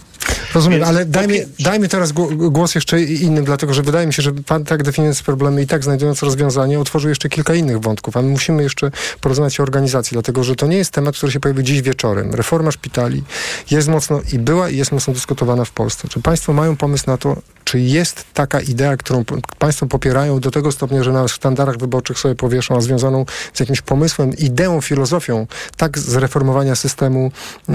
Rozumiem, 0.56 0.80
Więc 0.80 0.90
ale 0.90 1.06
dajmy, 1.06 1.48
dajmy 1.60 1.88
teraz 1.88 2.12
gło- 2.14 2.50
głos 2.52 2.76
jeszcze 2.76 3.02
innym, 3.02 3.46
dlatego 3.46 3.74
że 3.74 3.84
wydaje 3.84 4.08
mi 4.08 4.14
się, 4.14 4.22
że 4.22 4.32
pan 4.34 4.64
tak 4.66 4.84
definiując 4.84 5.24
problemy 5.24 5.62
i 5.62 5.68
tak 5.68 5.84
znajdując 5.84 6.24
rozwiązanie, 6.24 6.80
otworzył 6.80 7.10
jeszcze 7.10 7.30
kilka 7.30 7.56
innych 7.56 7.80
wątków, 7.80 8.18
a 8.18 8.22
my 8.22 8.30
musimy 8.30 8.64
jeszcze 8.64 8.92
porozmawiać 9.22 9.60
o 9.60 9.64
organizacji, 9.64 10.16
dlatego 10.16 10.44
że 10.44 10.56
to 10.56 10.68
nie 10.68 10.78
jest 10.78 10.92
temat, 10.92 11.18
który 11.18 11.32
się 11.32 11.40
pojawił 11.40 11.64
dziś 11.64 11.82
wieczorem. 11.82 12.34
Reforma 12.34 12.72
szpitali 12.72 13.24
jest 13.72 13.88
mocno 13.88 14.22
i 14.34 14.40
była 14.40 14.70
i 14.70 14.78
jest 14.78 14.92
mocno 14.92 15.14
dyskutowana 15.14 15.66
w 15.66 15.72
Polsce. 15.72 16.08
Czy 16.08 16.20
państwo 16.22 16.54
mają 16.54 16.76
pomysł 16.78 17.04
na 17.08 17.18
to, 17.18 17.38
czy 17.66 17.80
jest 17.80 18.26
taka 18.34 18.62
idea, 18.62 18.98
którą 18.98 19.24
Państwo 19.60 19.86
popierają 19.86 20.40
do 20.40 20.52
tego 20.52 20.72
stopnia, 20.72 21.04
że 21.04 21.12
na 21.12 21.28
sztandarach 21.28 21.78
wyborczych 21.78 22.20
sobie 22.20 22.36
powieszą, 22.36 22.78
a 22.78 22.82
związaną 22.82 23.26
z 23.54 23.60
jakimś 23.60 23.82
pomysłem, 23.82 24.34
ideą, 24.38 24.82
filozofią 24.82 25.48
tak 25.78 26.00
zreformowania 26.00 26.76
systemu, 26.76 27.32
e, 27.70 27.72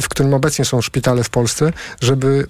w 0.00 0.08
którym 0.08 0.34
obecnie 0.34 0.64
są 0.64 0.82
szpitale 0.82 1.24
w 1.24 1.30
Polsce, 1.30 1.72
żeby 2.00 2.46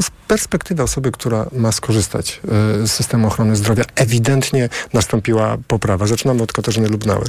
z 0.00 0.10
perspektywy 0.28 0.82
osoby, 0.82 1.12
która 1.12 1.46
ma 1.52 1.72
skorzystać 1.72 2.40
e, 2.44 2.86
z 2.86 2.92
systemu 2.92 3.26
ochrony 3.26 3.56
zdrowia, 3.56 3.84
ewidentnie 3.94 4.68
nastąpiła 4.92 5.58
poprawa. 5.68 6.06
Zaczynamy 6.06 6.42
od 6.42 6.52
Katarzyny 6.52 6.88
Lubnauer. 6.88 7.28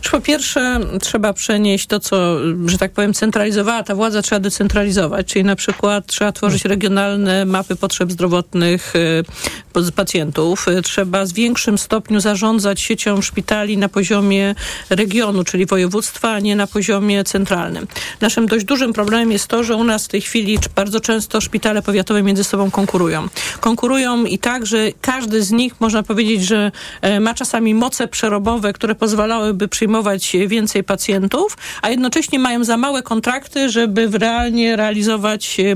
Czy 0.00 0.10
po 0.10 0.20
pierwsze 0.20 0.80
trzeba 1.00 1.32
przenieść 1.32 1.86
to, 1.86 2.00
co, 2.00 2.36
że 2.66 2.78
tak 2.78 2.92
powiem, 2.92 3.14
centralizowała 3.14 3.82
ta 3.82 3.94
władza, 3.94 4.22
trzeba 4.22 4.40
decentralizować, 4.40 5.26
czyli 5.26 5.44
na 5.44 5.56
przykład 5.56 6.06
trzeba 6.06 6.32
tworzyć 6.32 6.64
regionalne 6.64 7.44
mapy 7.44 7.76
potrzeb 7.76 8.11
zdrowotnych 8.12 8.92
y, 8.96 9.92
pacjentów. 9.96 10.68
Y, 10.68 10.82
Trzeba 10.82 11.24
w 11.24 11.32
większym 11.32 11.78
stopniu 11.78 12.20
zarządzać 12.20 12.80
siecią 12.80 13.22
szpitali 13.22 13.78
na 13.78 13.88
poziomie 13.88 14.54
regionu, 14.90 15.44
czyli 15.44 15.66
województwa, 15.66 16.30
a 16.30 16.40
nie 16.40 16.56
na 16.56 16.66
poziomie 16.66 17.24
centralnym. 17.24 17.86
Naszym 18.20 18.46
dość 18.46 18.64
dużym 18.64 18.92
problemem 18.92 19.32
jest 19.32 19.48
to, 19.48 19.64
że 19.64 19.76
u 19.76 19.84
nas 19.84 20.04
w 20.04 20.08
tej 20.08 20.20
chwili 20.20 20.58
bardzo 20.74 21.00
często 21.00 21.40
szpitale 21.40 21.82
powiatowe 21.82 22.22
między 22.22 22.44
sobą 22.44 22.70
konkurują. 22.70 23.28
Konkurują 23.60 24.24
i 24.24 24.38
tak, 24.38 24.66
że 24.66 24.78
każdy 25.00 25.42
z 25.42 25.50
nich, 25.50 25.80
można 25.80 26.02
powiedzieć, 26.02 26.44
że 26.44 26.72
e, 27.00 27.20
ma 27.20 27.34
czasami 27.34 27.74
moce 27.74 28.08
przerobowe, 28.08 28.72
które 28.72 28.94
pozwalałyby 28.94 29.68
przyjmować 29.68 30.36
więcej 30.46 30.84
pacjentów, 30.84 31.56
a 31.82 31.90
jednocześnie 31.90 32.38
mają 32.38 32.64
za 32.64 32.76
małe 32.76 33.02
kontrakty, 33.02 33.70
żeby 33.70 34.08
realnie 34.12 34.76
realizować 34.76 35.60
e, 35.60 35.74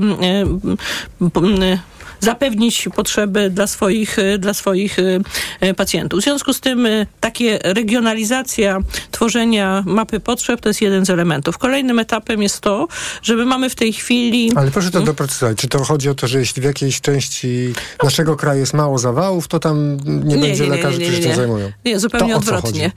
zapewnić 2.19 2.89
potrzeby 2.95 3.49
dla 3.49 3.67
swoich, 3.67 4.19
e, 4.19 4.37
dla 4.37 4.53
swoich 4.53 4.99
e, 4.99 5.19
e, 5.59 5.73
pacjentów. 5.73 6.19
W 6.19 6.23
związku 6.23 6.53
z 6.53 6.59
tym 6.59 6.87
takie 7.19 7.59
regionalizacja 7.63 8.79
tworzenia 9.11 9.83
mapy 9.85 10.19
potrzeb 10.19 10.61
to 10.61 10.69
jest 10.69 10.81
jeden 10.81 11.05
z 11.05 11.09
elementów. 11.09 11.57
Kolejnym 11.57 11.99
etapem 11.99 12.41
jest 12.41 12.61
to, 12.61 12.87
że 13.21 13.35
my 13.35 13.45
mamy 13.45 13.69
w 13.69 13.75
tej 13.75 13.93
chwili... 13.93 14.51
Ale 14.55 14.71
proszę 14.71 14.91
to 14.91 15.01
doprecyzować. 15.01 15.57
Czy 15.57 15.67
to 15.67 15.83
chodzi 15.83 16.09
o 16.09 16.15
to, 16.15 16.27
że 16.27 16.39
jeśli 16.39 16.61
w 16.61 16.65
jakiejś 16.65 17.01
części 17.01 17.73
naszego 18.03 18.35
kraju 18.35 18.59
jest 18.59 18.73
mało 18.73 18.97
zawałów, 18.97 19.47
to 19.47 19.59
tam 19.59 19.97
nie, 20.05 20.37
będzie 20.37 20.65
lekarzy, 20.65 21.01
którzy 21.01 21.23
się 21.23 21.35
zajmują? 21.35 21.71
Nie, 21.85 21.99
zupełnie 21.99 22.33
To 22.33 22.39
odwrotnie. 22.39 22.91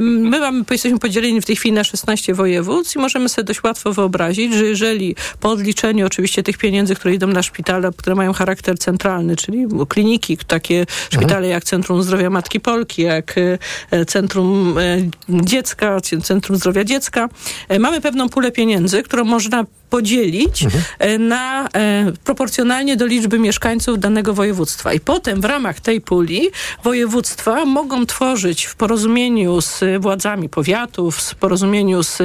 My 0.00 0.40
mamy, 0.40 0.64
jesteśmy 0.70 0.98
podzieleni 0.98 1.40
w 1.40 1.44
tej 1.44 1.56
chwili 1.56 1.72
na 1.72 1.84
16 1.84 2.34
województw 2.34 2.96
i 2.96 2.98
możemy 2.98 3.28
sobie 3.28 3.44
dość 3.44 3.62
łatwo 3.62 3.92
wyobrazić, 3.92 4.54
że 4.54 4.64
jeżeli 4.64 5.16
po 5.40 5.50
odliczeniu 5.50 6.06
oczywiście 6.06 6.42
tych 6.42 6.58
pieniędzy, 6.58 6.94
które 6.94 7.14
idą 7.14 7.26
na 7.26 7.42
szpitale, 7.42 7.90
które 7.96 8.16
mają 8.16 8.32
charakter 8.32 8.63
centralny, 8.78 9.36
czyli 9.36 9.66
kliniki, 9.88 10.36
takie 10.36 10.86
szpitale 11.10 11.48
jak 11.48 11.64
Centrum 11.64 12.02
Zdrowia 12.02 12.30
Matki 12.30 12.60
Polki, 12.60 13.02
jak 13.02 13.34
e, 13.90 14.04
Centrum 14.04 14.78
e, 14.78 14.82
Dziecka, 15.28 16.00
Centrum 16.22 16.56
Zdrowia 16.56 16.84
Dziecka, 16.84 17.28
e, 17.68 17.78
mamy 17.78 18.00
pewną 18.00 18.28
pulę 18.28 18.52
pieniędzy, 18.52 19.02
którą 19.02 19.24
można 19.24 19.64
podzielić 19.94 20.66
e, 20.98 21.18
na 21.18 21.68
e, 21.68 22.12
proporcjonalnie 22.24 22.96
do 22.96 23.06
liczby 23.06 23.38
mieszkańców 23.38 23.98
danego 23.98 24.34
województwa. 24.34 24.92
I 24.92 25.00
potem 25.00 25.40
w 25.40 25.44
ramach 25.44 25.80
tej 25.80 26.00
puli 26.00 26.50
województwa 26.84 27.64
mogą 27.64 28.06
tworzyć 28.06 28.64
w 28.64 28.76
porozumieniu 28.76 29.60
z 29.60 29.80
władzami 30.00 30.48
powiatów, 30.48 31.16
w 31.16 31.34
porozumieniu 31.34 32.02
z 32.02 32.22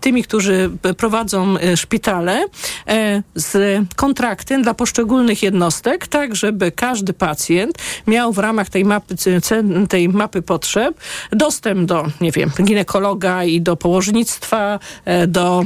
tymi, 0.00 0.22
którzy 0.22 0.70
prowadzą 0.96 1.58
e, 1.58 1.76
szpitale, 1.76 2.44
e, 2.88 3.22
z 3.34 3.82
kontrakty 3.96 4.62
dla 4.62 4.74
poszczególnych 4.74 5.42
jednostek, 5.42 6.06
tak 6.06 6.36
żeby 6.36 6.72
każdy 6.72 7.12
pacjent 7.12 7.78
miał 8.06 8.32
w 8.32 8.38
ramach 8.38 8.70
tej 8.70 8.84
mapy, 8.84 9.14
tej 9.88 10.08
mapy 10.08 10.42
potrzeb 10.42 11.00
dostęp 11.32 11.88
do, 11.88 12.06
nie 12.20 12.32
wiem, 12.32 12.50
ginekologa 12.62 13.44
i 13.44 13.60
do 13.60 13.76
położnictwa, 13.76 14.78
e, 15.04 15.26
do, 15.26 15.64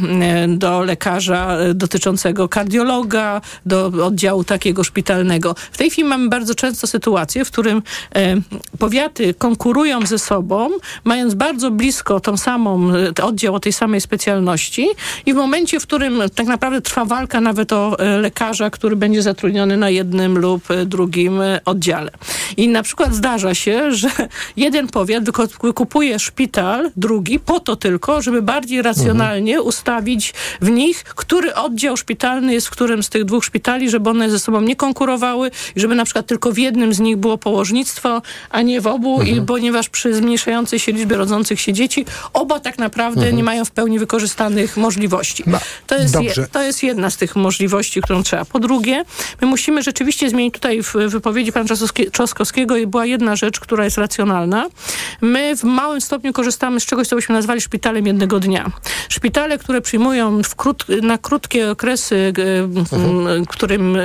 do 0.49 0.91
lekarza 0.93 1.57
e, 1.57 1.74
dotyczącego 1.74 2.49
kardiologa, 2.49 3.40
do 3.66 3.86
oddziału 3.86 4.45
takiego 4.45 4.84
szpitalnego. 4.84 5.55
W 5.72 5.78
tej 5.78 5.90
chwili 5.90 6.09
mamy 6.09 6.28
bardzo 6.28 6.55
często 6.55 6.86
sytuację, 6.86 7.45
w 7.45 7.51
którym 7.51 7.82
e, 8.14 8.36
powiaty 8.78 9.34
konkurują 9.34 10.07
ze 10.07 10.18
sobą, 10.18 10.70
mając 11.05 11.34
bardzo 11.34 11.70
blisko 11.70 12.20
tą 12.20 12.36
samą 12.36 12.90
e, 13.18 13.24
oddział 13.24 13.55
o 13.55 13.61
tej 13.61 13.72
samej 13.72 14.01
specjalności 14.01 14.88
i 15.26 15.32
w 15.32 15.36
momencie, 15.36 15.80
w 15.80 15.82
którym 15.82 16.22
tak 16.34 16.47
naprawdę 16.47 16.80
trwa 16.80 17.05
walka 17.05 17.40
nawet 17.40 17.72
o 17.72 17.97
lekarza, 18.20 18.70
który 18.70 18.97
będzie 18.97 19.22
zatrudniony 19.22 19.76
na 19.76 19.90
jednym 19.90 20.38
lub 20.38 20.62
drugim 20.86 21.40
oddziale. 21.64 22.11
I 22.57 22.68
na 22.68 22.82
przykład 22.82 23.14
zdarza 23.14 23.55
się, 23.55 23.93
że 23.93 24.11
jeden 24.57 24.88
powiat 24.88 25.24
wykupuje 25.62 26.18
szpital, 26.18 26.90
drugi, 26.97 27.38
po 27.38 27.61
to 27.61 27.76
tylko, 27.76 28.22
żeby 28.22 28.43
bardziej 28.43 28.82
racjonalnie 28.82 29.62
ustawić 29.62 30.34
w 30.61 30.70
nich, 30.83 31.05
który 31.05 31.55
oddział 31.55 31.97
szpitalny 31.97 32.55
jest 32.55 32.66
w 32.66 32.70
którym 32.70 33.03
z 33.03 33.09
tych 33.09 33.24
dwóch 33.24 33.45
szpitali, 33.45 33.91
żeby 33.91 34.11
one 34.11 34.30
ze 34.30 34.39
sobą 34.39 34.61
nie 34.61 34.76
konkurowały 34.76 35.51
i 35.76 35.80
żeby 35.80 35.95
na 35.95 36.05
przykład 36.05 36.26
tylko 36.26 36.53
w 36.53 36.59
jednym 36.59 36.95
z 36.95 37.01
nich 37.01 37.16
było 37.16 37.39
położnictwo, 37.39 38.22
a 38.51 38.62
nie 38.62 38.80
w 38.80 38.87
obu, 38.87 39.22
i 39.22 39.41
ponieważ 39.47 39.89
przy 39.89 40.14
zmniejszającej 40.14 40.78
się 40.78 40.93
liczbie 40.93 41.16
rodzących 41.16 41.61
się 41.61 41.72
dzieci, 41.72 42.07
oba 42.33 42.61
tak 42.61 42.78
naprawdę 42.78 43.33
nie 43.33 43.45
mają 43.45 43.64
w 43.64 43.70
pełni 43.70 43.99
wykorzystanych 43.99 44.76
możliwości. 44.76 45.45
To 45.87 45.95
jest, 45.97 46.14
je, 46.22 46.47
to 46.53 46.62
jest 46.62 46.83
jedna 46.83 47.11
z 47.11 47.16
tych 47.16 47.37
możliwości, 47.37 48.03
którą 48.03 48.22
trzeba. 48.22 48.45
Po 48.45 48.59
drugie, 48.59 49.05
my 49.41 49.47
musimy 49.47 49.83
rzeczywiście 49.83 50.30
zmienić 50.30 50.55
tutaj 50.55 50.83
w 50.83 50.93
wypowiedzi 50.93 51.53
pana 51.53 51.66
Trzaskowski- 51.66 52.11
Trzaskowskiego 52.11 52.76
i 52.76 52.87
była 52.87 53.07
jedna 53.07 53.37
rzecz, 53.37 53.61
która 53.61 53.85
jest 53.85 53.99
racjonalna. 53.99 54.68
My 55.20 55.57
w 55.57 55.64
małym 55.64 56.01
stopniu 56.01 56.33
korzystamy 56.33 56.80
z 56.80 56.87
czegoś, 56.87 57.09
co 57.09 57.16
byśmy 57.16 57.35
nazwali 57.35 57.61
szpitalem 57.61 58.07
jednego 58.07 58.41
dnia. 58.41 58.70
Szpitale, 59.09 59.59
które 59.59 59.80
przyjmują 59.80 60.43
w 60.43 60.55
krót, 60.63 60.87
na 61.03 61.19
krótkie 61.19 61.71
okresy, 61.71 62.33
e, 62.39 62.97
m, 62.97 63.47
którym 63.47 63.97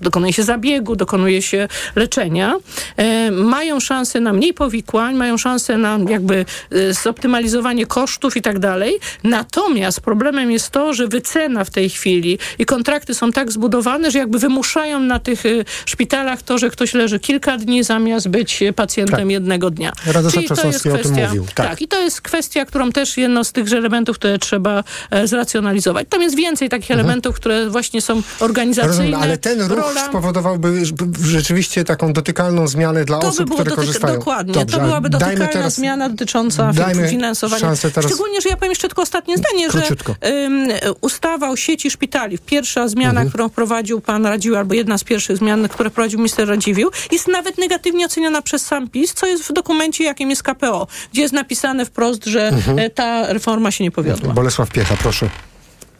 dokonuje 0.00 0.32
się 0.32 0.42
zabiegu, 0.42 0.96
dokonuje 0.96 1.42
się 1.42 1.68
leczenia, 1.96 2.54
e, 2.96 3.30
mają 3.30 3.80
szansę 3.80 4.20
na 4.20 4.32
mniej 4.32 4.54
powikłań, 4.54 5.14
mają 5.14 5.36
szansę 5.36 5.78
na 5.78 5.98
jakby 6.08 6.44
e, 6.70 6.92
zoptymalizowanie 6.92 7.86
kosztów 7.86 8.36
i 8.36 8.42
tak 8.42 8.58
dalej. 8.58 8.98
Natomiast 9.24 10.00
problemem 10.00 10.50
jest 10.50 10.70
to, 10.70 10.94
że 10.94 11.08
wycena 11.08 11.64
w 11.64 11.70
tej 11.70 11.90
chwili 11.90 12.38
i 12.58 12.66
kontrakty 12.66 13.14
są 13.14 13.32
tak 13.32 13.52
zbudowane, 13.52 14.10
że 14.10 14.18
jakby 14.18 14.38
wymuszają 14.38 15.00
na 15.00 15.18
tych 15.18 15.46
e, 15.46 15.48
szpitalach 15.86 16.42
to, 16.42 16.58
że 16.58 16.70
ktoś 16.70 16.94
leży 16.94 17.20
kilka 17.20 17.56
dni 17.58 17.84
zamiast 17.84 18.28
być 18.28 18.60
pacjentem 18.76 19.18
Tak. 19.18 19.30
jednego 19.30 19.70
dnia. 19.70 19.92
Radosław 20.06 20.44
Czyli 20.44 20.60
to 20.60 20.66
jest 20.66 20.88
kwestia. 20.88 21.30
Tak. 21.54 21.68
tak, 21.68 21.82
i 21.82 21.88
to 21.88 22.00
jest 22.02 22.20
kwestia, 22.20 22.64
którą 22.64 22.92
też 22.92 23.16
jedno 23.16 23.44
z 23.44 23.52
tych 23.52 23.72
elementów, 23.72 24.18
które 24.18 24.38
trzeba 24.38 24.84
zracjonalizować. 25.24 26.05
Tam 26.08 26.22
jest 26.22 26.36
więcej 26.36 26.68
takich 26.68 26.90
elementów, 26.90 27.36
które 27.36 27.70
właśnie 27.70 28.00
są 28.00 28.22
organizacyjne. 28.40 28.94
Mhm. 28.94 29.12
Rozumiem, 29.12 29.22
ale 29.22 29.38
ten 29.38 29.60
ruch 29.60 29.78
rola- 29.78 30.06
spowodowałby 30.08 30.82
rzeczywiście 31.24 31.84
taką 31.84 32.12
dotykalną 32.12 32.68
zmianę 32.68 33.04
dla 33.04 33.18
to 33.18 33.28
osób, 33.28 33.48
by 33.48 33.54
które 33.54 33.70
korzystają. 33.76 34.14
Dokładnie. 34.18 34.54
Dobrze, 34.54 34.78
to 34.78 34.84
byłaby 34.84 35.08
dotykalna 35.08 35.46
teraz, 35.46 35.74
zmiana 35.74 36.08
dotycząca 36.08 36.72
dajmy 36.72 37.08
finansowania. 37.08 37.60
teraz- 37.94 38.06
Szczególnie, 38.06 38.40
że 38.40 38.48
ja 38.48 38.56
powiem 38.56 38.70
jeszcze 38.70 38.88
tylko 38.88 39.02
ostatnie 39.02 39.36
zdanie, 39.36 39.68
Króciutko. 39.68 40.16
że 40.22 40.28
ym, 40.44 40.68
ustawa 41.00 41.48
o 41.50 41.56
sieci 41.56 41.90
szpitali, 41.90 42.38
pierwsza 42.38 42.88
zmiana, 42.88 43.10
Mhm. 43.10 43.28
którą 43.28 43.48
wprowadził 43.48 44.00
pan 44.00 44.26
Radziwiłł, 44.26 44.58
albo 44.58 44.74
jedna 44.74 44.98
z 44.98 45.04
pierwszych 45.04 45.36
zmian, 45.36 45.68
które 45.68 45.90
prowadził 45.90 46.18
minister 46.18 46.48
Radziwiłł, 46.48 46.90
jest 47.12 47.28
nawet 47.28 47.58
negatywnie 47.58 48.06
oceniona 48.06 48.42
przez 48.42 48.62
sam 48.66 48.88
PiS, 48.88 49.14
co 49.14 49.26
jest 49.26 49.44
w 49.44 49.52
dokumencie, 49.52 50.04
jakim 50.04 50.30
jest 50.30 50.42
KPO, 50.42 50.86
gdzie 51.12 51.22
jest 51.22 51.34
napisane 51.34 51.84
wprost, 51.86 52.24
że 52.24 52.48
Mhm. 52.48 52.78
e, 52.78 52.90
ta 52.90 53.32
reforma 53.32 53.70
się 53.70 53.84
nie 53.84 53.90
powiodła. 53.90 54.32
Bolesław 54.32 54.70
Piecha, 54.70 54.96
proszę. 54.96 55.28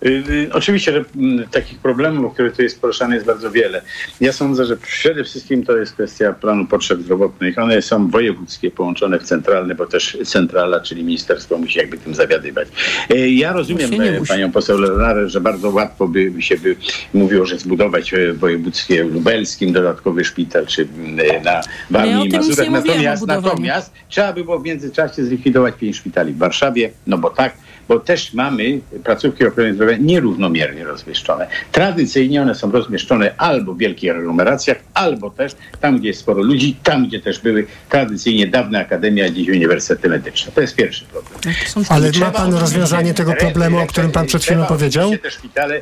Y, 0.04 0.08
y, 0.08 0.50
Oczywiście, 0.52 0.92
że 0.92 1.04
mm, 1.16 1.48
takich 1.48 1.78
problemów, 1.78 2.34
które 2.34 2.50
tu 2.50 2.62
jest 2.62 2.80
poruszane, 2.80 3.14
jest 3.14 3.26
bardzo 3.26 3.50
wiele. 3.50 3.82
Ja 4.20 4.32
sądzę, 4.32 4.64
że 4.64 4.76
przede 4.76 5.24
wszystkim 5.24 5.64
to 5.64 5.76
jest 5.76 5.92
kwestia 5.92 6.32
planu 6.32 6.66
potrzeb 6.66 7.00
zdrowotnych. 7.00 7.58
One 7.58 7.82
są 7.82 8.10
wojewódzkie, 8.10 8.70
połączone 8.70 9.18
w 9.18 9.22
centralne, 9.22 9.74
bo 9.74 9.86
też 9.86 10.18
centrala, 10.24 10.80
czyli 10.80 11.04
ministerstwo 11.04 11.58
musi 11.58 11.78
jakby 11.78 11.98
tym 11.98 12.14
zawiadywać. 12.14 12.68
Y, 13.10 13.30
Ja 13.30 13.52
rozumiem 13.52 14.00
e, 14.00 14.26
panią 14.28 14.52
poseł 14.52 14.78
Lenarę, 14.78 15.28
że 15.28 15.40
bardzo 15.40 15.70
łatwo 15.70 16.08
by 16.08 16.32
się 16.42 16.56
by 16.56 16.76
mówiło, 17.14 17.46
że 17.46 17.58
zbudować 17.58 18.14
e, 18.14 18.32
w 18.32 18.38
województwie 18.38 19.04
lubelskim 19.04 19.72
dodatkowy 19.72 20.24
szpital, 20.24 20.66
czy 20.66 20.88
mm, 20.94 21.16
na 21.44 21.52
Ja 21.52 21.60
o 21.60 21.62
Warmii 21.90 22.26
i 22.26 22.32
Mazurach. 22.32 22.70
Natomiast, 22.70 23.26
natomiast 23.26 23.92
trzeba 24.08 24.32
by 24.32 24.44
było 24.44 24.58
w 24.58 24.64
międzyczasie 24.64 25.24
zlikwidować 25.24 25.74
pięć 25.74 25.96
szpitali 25.96 26.32
w 26.32 26.38
Warszawie, 26.38 26.90
no 27.06 27.18
bo 27.18 27.30
tak, 27.30 27.56
bo 27.88 28.00
też 28.00 28.34
mamy 28.34 28.80
placówki 29.04 29.46
ochrony 29.46 29.74
zdrowia 29.74 29.96
nierównomiernie 29.96 30.84
rozmieszczone. 30.84 31.46
Tradycyjnie 31.72 32.42
one 32.42 32.54
są 32.54 32.70
rozmieszczone 32.72 33.34
albo 33.36 33.74
w 33.74 33.78
wielkich 33.78 34.10
aglomeracjach, 34.10 34.76
albo 34.94 35.30
też 35.30 35.52
tam, 35.80 35.98
gdzie 35.98 36.08
jest 36.08 36.20
sporo 36.20 36.42
ludzi, 36.42 36.76
tam, 36.82 37.06
gdzie 37.06 37.20
też 37.20 37.40
były 37.40 37.66
tradycyjnie 37.88 38.46
dawne 38.46 38.80
akademie, 38.80 39.24
a 39.24 39.28
dziś 39.28 39.48
uniwersytety 39.48 40.08
medyczne. 40.08 40.52
To 40.52 40.60
jest 40.60 40.74
pierwszy 40.74 41.04
problem. 41.04 41.54
Ale 41.88 42.10
ma 42.20 42.30
pan 42.30 42.54
rozwiązanie 42.54 43.14
tego 43.14 43.32
problemu, 43.34 43.78
o 43.78 43.86
którym 43.86 44.12
pan 44.12 44.26
przed 44.26 44.44
chwilą 44.44 44.66
powiedział? 44.66 45.10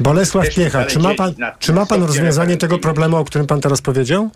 Bolesław 0.00 0.54
Piecha, 0.54 0.84
czy 0.84 0.98
ma 0.98 1.14
pan, 1.14 1.34
czy 1.58 1.72
ma 1.72 1.86
pan 1.86 2.02
rozwiązanie 2.02 2.56
tego 2.56 2.78
problemu, 2.78 3.16
o 3.16 3.24
którym 3.24 3.46
pan 3.46 3.60
teraz 3.60 3.82
powiedział? 3.82 4.30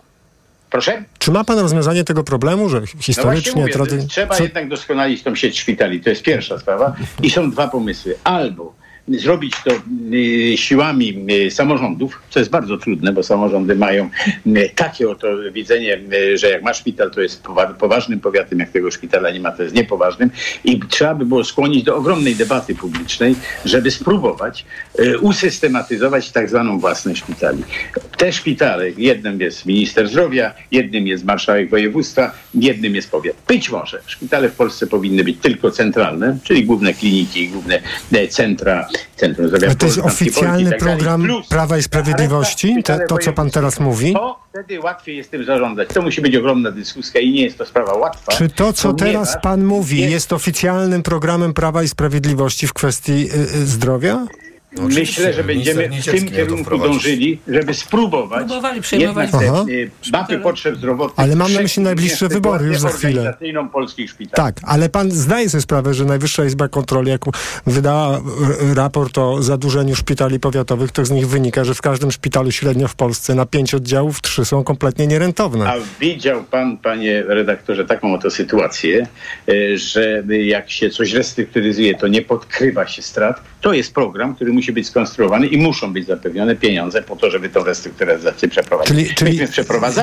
Proszę? 0.69 1.03
Czy 1.17 1.31
ma 1.31 1.43
pan 1.43 1.59
rozwiązanie 1.59 2.03
tego 2.03 2.23
problemu, 2.23 2.69
że 2.69 2.81
No 2.81 2.87
historycznie, 2.99 3.61
mówię, 3.61 3.73
tradycyjnie... 3.73 4.07
trzeba 4.07 4.37
jednak 4.37 4.69
doskonalić 4.69 5.23
tą 5.23 5.35
sieć 5.35 5.59
szpitali. 5.59 6.01
To 6.01 6.09
jest 6.09 6.23
pierwsza 6.23 6.59
sprawa. 6.59 6.95
I 7.23 7.29
są 7.29 7.51
dwa 7.51 7.67
pomysły. 7.67 8.15
Albo 8.23 8.73
zrobić 9.17 9.53
to 9.65 9.71
y, 10.13 10.57
siłami 10.57 11.25
y, 11.47 11.51
samorządów, 11.51 12.21
co 12.29 12.39
jest 12.39 12.51
bardzo 12.51 12.77
trudne, 12.77 13.11
bo 13.11 13.23
samorządy 13.23 13.75
mają 13.75 14.09
y, 14.47 14.71
takie 14.75 15.09
oto 15.09 15.27
widzenie, 15.53 15.99
że 16.35 16.49
jak 16.49 16.63
ma 16.63 16.73
szpital, 16.73 17.11
to 17.11 17.21
jest 17.21 17.43
powa- 17.43 17.73
poważnym 17.73 18.19
powiatem, 18.19 18.59
jak 18.59 18.69
tego 18.69 18.91
szpitala 18.91 19.31
nie 19.31 19.39
ma, 19.39 19.51
to 19.51 19.63
jest 19.63 19.75
niepoważnym. 19.75 20.29
I 20.63 20.79
trzeba 20.79 21.15
by 21.15 21.25
było 21.25 21.43
skłonić 21.43 21.83
do 21.83 21.95
ogromnej 21.95 22.35
debaty 22.35 22.75
publicznej, 22.75 23.35
żeby 23.65 23.91
spróbować 23.91 24.65
usystematyzować 25.21 26.31
tak 26.31 26.49
zwaną 26.49 26.79
własność 26.79 27.21
szpitali. 27.21 27.63
Te 28.17 28.33
szpitale, 28.33 28.89
jednym 28.89 29.41
jest 29.41 29.65
minister 29.65 30.07
zdrowia, 30.09 30.53
jednym 30.71 31.07
jest 31.07 31.25
marszałek 31.25 31.69
województwa, 31.69 32.31
jednym 32.53 32.95
jest 32.95 33.11
powiat. 33.11 33.35
Być 33.47 33.69
może 33.69 34.01
szpitale 34.05 34.49
w 34.49 34.55
Polsce 34.55 34.87
powinny 34.87 35.23
być 35.23 35.37
tylko 35.41 35.71
centralne, 35.71 36.37
czyli 36.43 36.65
główne 36.65 36.93
kliniki, 36.93 37.49
główne 37.49 37.81
e, 38.11 38.27
centra, 38.27 38.87
centrum 39.15 39.47
zdrowia. 39.47 39.67
Ale 39.67 39.75
to 39.75 39.85
jest 39.85 39.97
oficjalny 39.97 40.69
tak 40.69 40.79
program 40.79 41.23
Plus 41.23 41.47
Prawa 41.47 41.77
i 41.77 41.83
Sprawiedliwości, 41.83 42.75
reszta 42.75 42.97
to, 42.97 43.07
to 43.07 43.17
co 43.17 43.33
pan 43.33 43.51
teraz 43.51 43.79
mówi? 43.79 44.13
To 44.13 44.39
wtedy 44.49 44.79
łatwiej 44.79 45.17
jest 45.17 45.31
tym 45.31 45.45
zarządzać. 45.45 45.89
To 45.89 46.01
musi 46.01 46.21
być 46.21 46.35
ogromna 46.35 46.71
dyskusja 46.71 47.21
i 47.21 47.31
nie 47.31 47.43
jest 47.43 47.57
to 47.57 47.65
sprawa 47.65 47.93
łatwa. 47.93 48.31
Czy 48.31 48.49
to, 48.49 48.73
co 48.73 48.93
teraz 48.93 49.37
pan 49.41 49.65
mówi, 49.65 50.11
jest 50.11 50.33
oficjalnym 50.33 51.03
programem 51.03 51.53
Prawa 51.53 51.83
i 51.83 51.87
Sprawiedliwości 51.87 52.67
w 52.67 52.73
kwestii 52.73 53.29
y, 53.31 53.35
y, 53.35 53.65
zdrowia? 53.65 54.25
Myślę, 54.71 55.33
że 55.33 55.43
będziemy 55.43 55.89
w 55.89 56.05
tym 56.05 56.29
kierunku 56.31 56.77
dążyli, 56.77 57.39
żeby 57.47 57.73
spróbować 57.73 58.47
Próbowali 58.47 58.81
przejmować 58.81 59.31
jednak 59.33 59.65
te 59.65 59.71
y, 59.71 59.91
mapy 60.11 60.37
potrzeb 60.37 60.75
zdrowotnych. 60.75 61.19
Ale 61.19 61.35
mam 61.35 61.53
na 61.53 61.61
myśli 61.61 61.83
najbliższe 61.83 62.27
wybory 62.27 62.65
już 62.65 62.79
za 62.79 62.89
chwilę. 62.89 63.37
polskich 63.73 64.09
szpitali. 64.09 64.35
Tak, 64.35 64.59
ale 64.63 64.89
pan 64.89 65.11
zdaje 65.11 65.49
sobie 65.49 65.61
sprawę, 65.61 65.93
że 65.93 66.05
Najwyższa 66.05 66.45
Izba 66.45 66.67
Kontroli, 66.67 67.09
jak 67.09 67.21
wydała 67.67 68.21
raport 68.75 69.17
o 69.17 69.43
zadłużeniu 69.43 69.95
szpitali 69.95 70.39
powiatowych, 70.39 70.91
to 70.91 71.05
z 71.05 71.11
nich 71.11 71.27
wynika, 71.27 71.63
że 71.63 71.73
w 71.73 71.81
każdym 71.81 72.11
szpitalu 72.11 72.51
średnio 72.51 72.87
w 72.87 72.95
Polsce 72.95 73.35
na 73.35 73.45
pięć 73.45 73.73
oddziałów 73.73 74.21
trzy 74.21 74.45
są 74.45 74.63
kompletnie 74.63 75.07
nierentowne. 75.07 75.69
A 75.69 75.75
widział 75.99 76.43
pan, 76.43 76.77
panie 76.77 77.23
redaktorze, 77.23 77.85
taką 77.85 78.13
oto 78.13 78.31
sytuację, 78.31 79.07
e, 79.47 79.77
że 79.77 80.23
jak 80.43 80.71
się 80.71 80.89
coś 80.89 81.13
restrukturyzuje, 81.13 81.95
to 81.95 82.07
nie 82.07 82.21
podkrywa 82.21 82.87
się 82.87 83.01
strat. 83.01 83.41
To 83.61 83.73
jest 83.73 83.93
program, 83.93 84.35
który 84.35 84.53
musi 84.59 84.73
być 84.73 84.87
skonstruowany 84.87 85.47
i 85.47 85.57
muszą 85.57 85.93
być 85.93 86.05
zapewnione 86.07 86.55
pieniądze 86.55 87.01
po 87.01 87.15
to, 87.15 87.31
żeby 87.31 87.49
tą 87.49 87.63
restrukturyzację 87.63 88.47
przeprowadzić. 88.49 89.15
Czyli, 89.15 89.15
czyli 89.15 89.39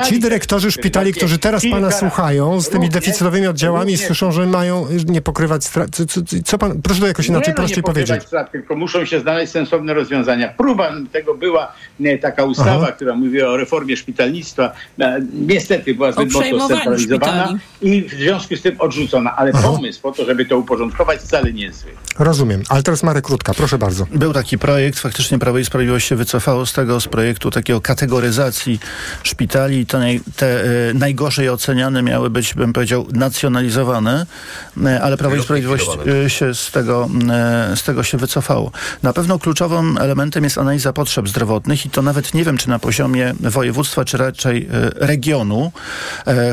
ci 0.09 0.19
dyrektorzy 0.19 0.71
szpitali, 0.71 1.13
którzy 1.13 1.37
teraz 1.39 1.63
pana 1.71 1.91
słuchają 1.91 2.61
z 2.61 2.69
tymi 2.69 2.85
Również- 2.85 2.93
deficytowymi 2.93 3.47
oddziałami 3.47 3.91
i 3.91 3.95
również- 3.95 4.07
słyszą, 4.07 4.31
że 4.31 4.45
mają 4.45 4.87
nie 5.07 5.21
pokrywać 5.21 5.63
strat. 5.65 5.89
Co, 5.95 6.05
co, 6.05 6.21
co 6.45 6.57
pan, 6.57 6.81
proszę 6.81 7.01
to 7.01 7.07
jakoś 7.07 7.27
inaczej, 7.27 7.47
nie, 7.47 7.53
no, 7.53 7.55
prościej 7.57 7.77
nie 7.77 7.83
pokrywać 7.83 8.07
powiedzieć. 8.09 8.27
Strat, 8.27 8.51
tylko 8.51 8.75
muszą 8.75 9.05
się 9.05 9.19
znaleźć 9.19 9.51
sensowne 9.51 9.93
rozwiązania. 9.93 10.47
Próba 10.57 10.91
tego 11.11 11.35
była 11.35 11.73
nie, 11.99 12.17
taka 12.17 12.43
ustawa, 12.43 12.71
Aha. 12.83 12.91
która 12.91 13.15
mówiła 13.15 13.49
o 13.49 13.57
reformie 13.57 13.97
szpitalnictwa. 13.97 14.71
E, 14.99 15.21
Niestety 15.33 15.95
była 15.95 16.11
zbyt 16.11 16.33
mocno 16.33 16.65
scentralizowana 16.65 17.57
i 17.81 18.01
w 18.01 18.11
związku 18.13 18.55
z 18.55 18.61
tym 18.61 18.81
odrzucona. 18.81 19.35
Ale 19.35 19.51
pomysł 19.51 20.01
po 20.01 20.11
to, 20.11 20.25
żeby 20.25 20.45
to 20.45 20.57
uporządkować 20.57 21.19
wcale 21.19 21.53
nie 21.53 21.63
jest 21.63 21.79
zły. 21.81 21.91
Rozumiem, 22.19 22.63
ale 22.69 22.83
teraz 22.83 23.03
Marek 23.03 23.25
Krótka, 23.25 23.53
proszę 23.53 23.77
bardzo. 23.77 24.05
Był 24.11 24.33
taki 24.33 24.46
projekt, 24.55 24.99
faktycznie 24.99 25.39
Prawo 25.39 25.57
i 25.57 25.65
Sprawiedliwość 25.65 26.07
się 26.07 26.15
wycofało 26.15 26.65
z 26.65 26.73
tego, 26.73 27.01
z 27.01 27.07
projektu 27.07 27.51
takiego 27.51 27.81
kategoryzacji 27.81 28.79
szpitali. 29.23 29.85
Te, 29.85 29.99
naj, 29.99 30.21
te 30.35 30.63
e, 30.63 30.93
najgorzej 30.93 31.49
oceniane 31.49 32.03
miały 32.03 32.29
być, 32.29 32.53
bym 32.53 32.73
powiedział, 32.73 33.07
nacjonalizowane, 33.13 34.25
e, 34.85 35.01
ale 35.01 35.17
Prawo 35.17 35.35
i 35.35 35.41
Sprawiedliwość 35.41 35.87
e, 36.25 36.29
się 36.29 36.53
z 36.53 36.71
tego, 36.71 37.09
z 37.75 37.83
tego 37.83 38.03
się 38.03 38.17
wycofało. 38.17 38.71
Na 39.03 39.13
pewno 39.13 39.39
kluczowym 39.39 39.97
elementem 39.97 40.43
jest 40.43 40.57
analiza 40.57 40.93
potrzeb 40.93 41.29
zdrowotnych 41.29 41.85
i 41.85 41.89
to 41.89 42.01
nawet 42.01 42.33
nie 42.33 42.43
wiem, 42.43 42.57
czy 42.57 42.69
na 42.69 42.79
poziomie 42.79 43.33
województwa, 43.39 44.05
czy 44.05 44.17
raczej 44.17 44.67
regionu. 44.95 45.71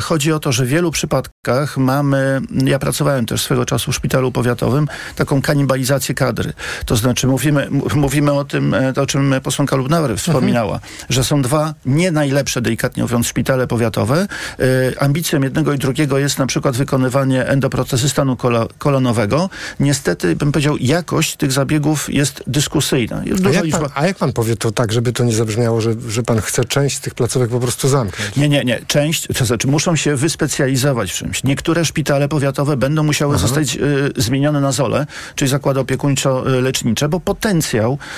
Chodzi 0.03 0.33
o 0.33 0.41
to, 0.41 0.53
że 0.53 0.65
w 0.65 0.69
wielu 0.69 0.91
przypadkach 0.91 1.77
mamy, 1.77 2.41
ja 2.65 2.79
pracowałem 2.79 3.27
też 3.27 3.43
swego 3.43 3.65
czasu 3.65 3.93
w 3.93 3.95
szpitalu 3.95 4.33
powiatowym, 4.33 4.89
taką 5.17 5.43
kanibalizację 5.43 6.15
kadry. 6.15 6.53
To 6.87 6.97
znaczy 6.97 7.27
mówimy, 7.27 7.69
mówimy 7.95 8.33
o 8.33 8.45
tym, 8.45 8.75
e, 8.75 8.93
o 8.97 9.07
czym 9.07 9.35
posłanka 9.43 9.77
Lubnauer 9.77 10.19
wspominała, 10.19 10.81
że 11.11 11.25
są 11.25 11.43
dwa 11.43 11.75
nie 11.87 12.11
najlepsze, 12.11 12.63
delikatnie 12.63 13.03
mówiąc, 13.03 13.27
szpitale 13.27 13.67
powiatowe. 13.67 14.27
E, 14.59 15.03
Ambicją 15.03 15.43
jednego 15.43 15.73
i 15.73 15.79
drugiego 15.79 16.19
jest 16.19 16.39
na 16.39 16.47
przykład 16.47 16.77
wykonywanie 16.77 17.47
endoprotezy 17.47 18.09
stanu 18.09 18.37
kola, 18.37 18.67
kolonowego. 18.79 19.51
Niestety, 19.81 20.37
bym 20.37 20.53
powiedział, 20.53 20.77
jakość 20.81 21.37
tych 21.37 21.53
zabiegów 21.53 22.15
jest 22.15 22.43
dyskusyjna. 22.47 23.23
Jest 23.25 23.47
A 23.47 23.51
jak, 23.51 23.57
pan, 23.57 23.65
liczba 23.65 23.89
a 23.95 24.07
jak 24.07 24.17
pan 24.17 24.33
powie 24.33 24.57
to 24.57 24.71
tak, 24.71 24.93
żeby 24.93 25.13
to 25.13 25.25
nie 25.25 25.33
zabrzmiało, 25.33 25.81
że, 25.81 25.95
że 26.09 26.23
pan 26.23 26.41
chce 26.41 26.65
część 26.65 26.97
z 26.97 27.01
tych 27.01 27.15
placówek 27.15 27.51
po 27.51 27.61
prostu 27.61 27.89
zamknąć? 27.89 28.37
Nie, 28.37 28.49
nie, 28.49 28.65
nie. 28.65 28.81
Część, 28.87 29.29
to 29.39 29.45
znaczy 29.45 29.69
muszą 29.69 29.97
się 29.97 30.17
wyspecjalizować 30.17 31.13
w 31.13 31.15
czymś. 31.15 31.45
Niektóre 31.45 31.85
szpitale 31.85 32.29
powiatowe 32.29 32.77
będą 32.77 33.03
musiały 33.03 33.39
zostać 33.39 33.77
y, 33.77 33.81
zmienione 34.17 34.61
na 34.61 34.73
ZOLE, 34.73 35.07
czyli 35.35 35.49
zakłady 35.51 35.81
opiekuńczo-lecznicze, 35.81 37.09
bo 37.09 37.21
potencjał 37.21 37.74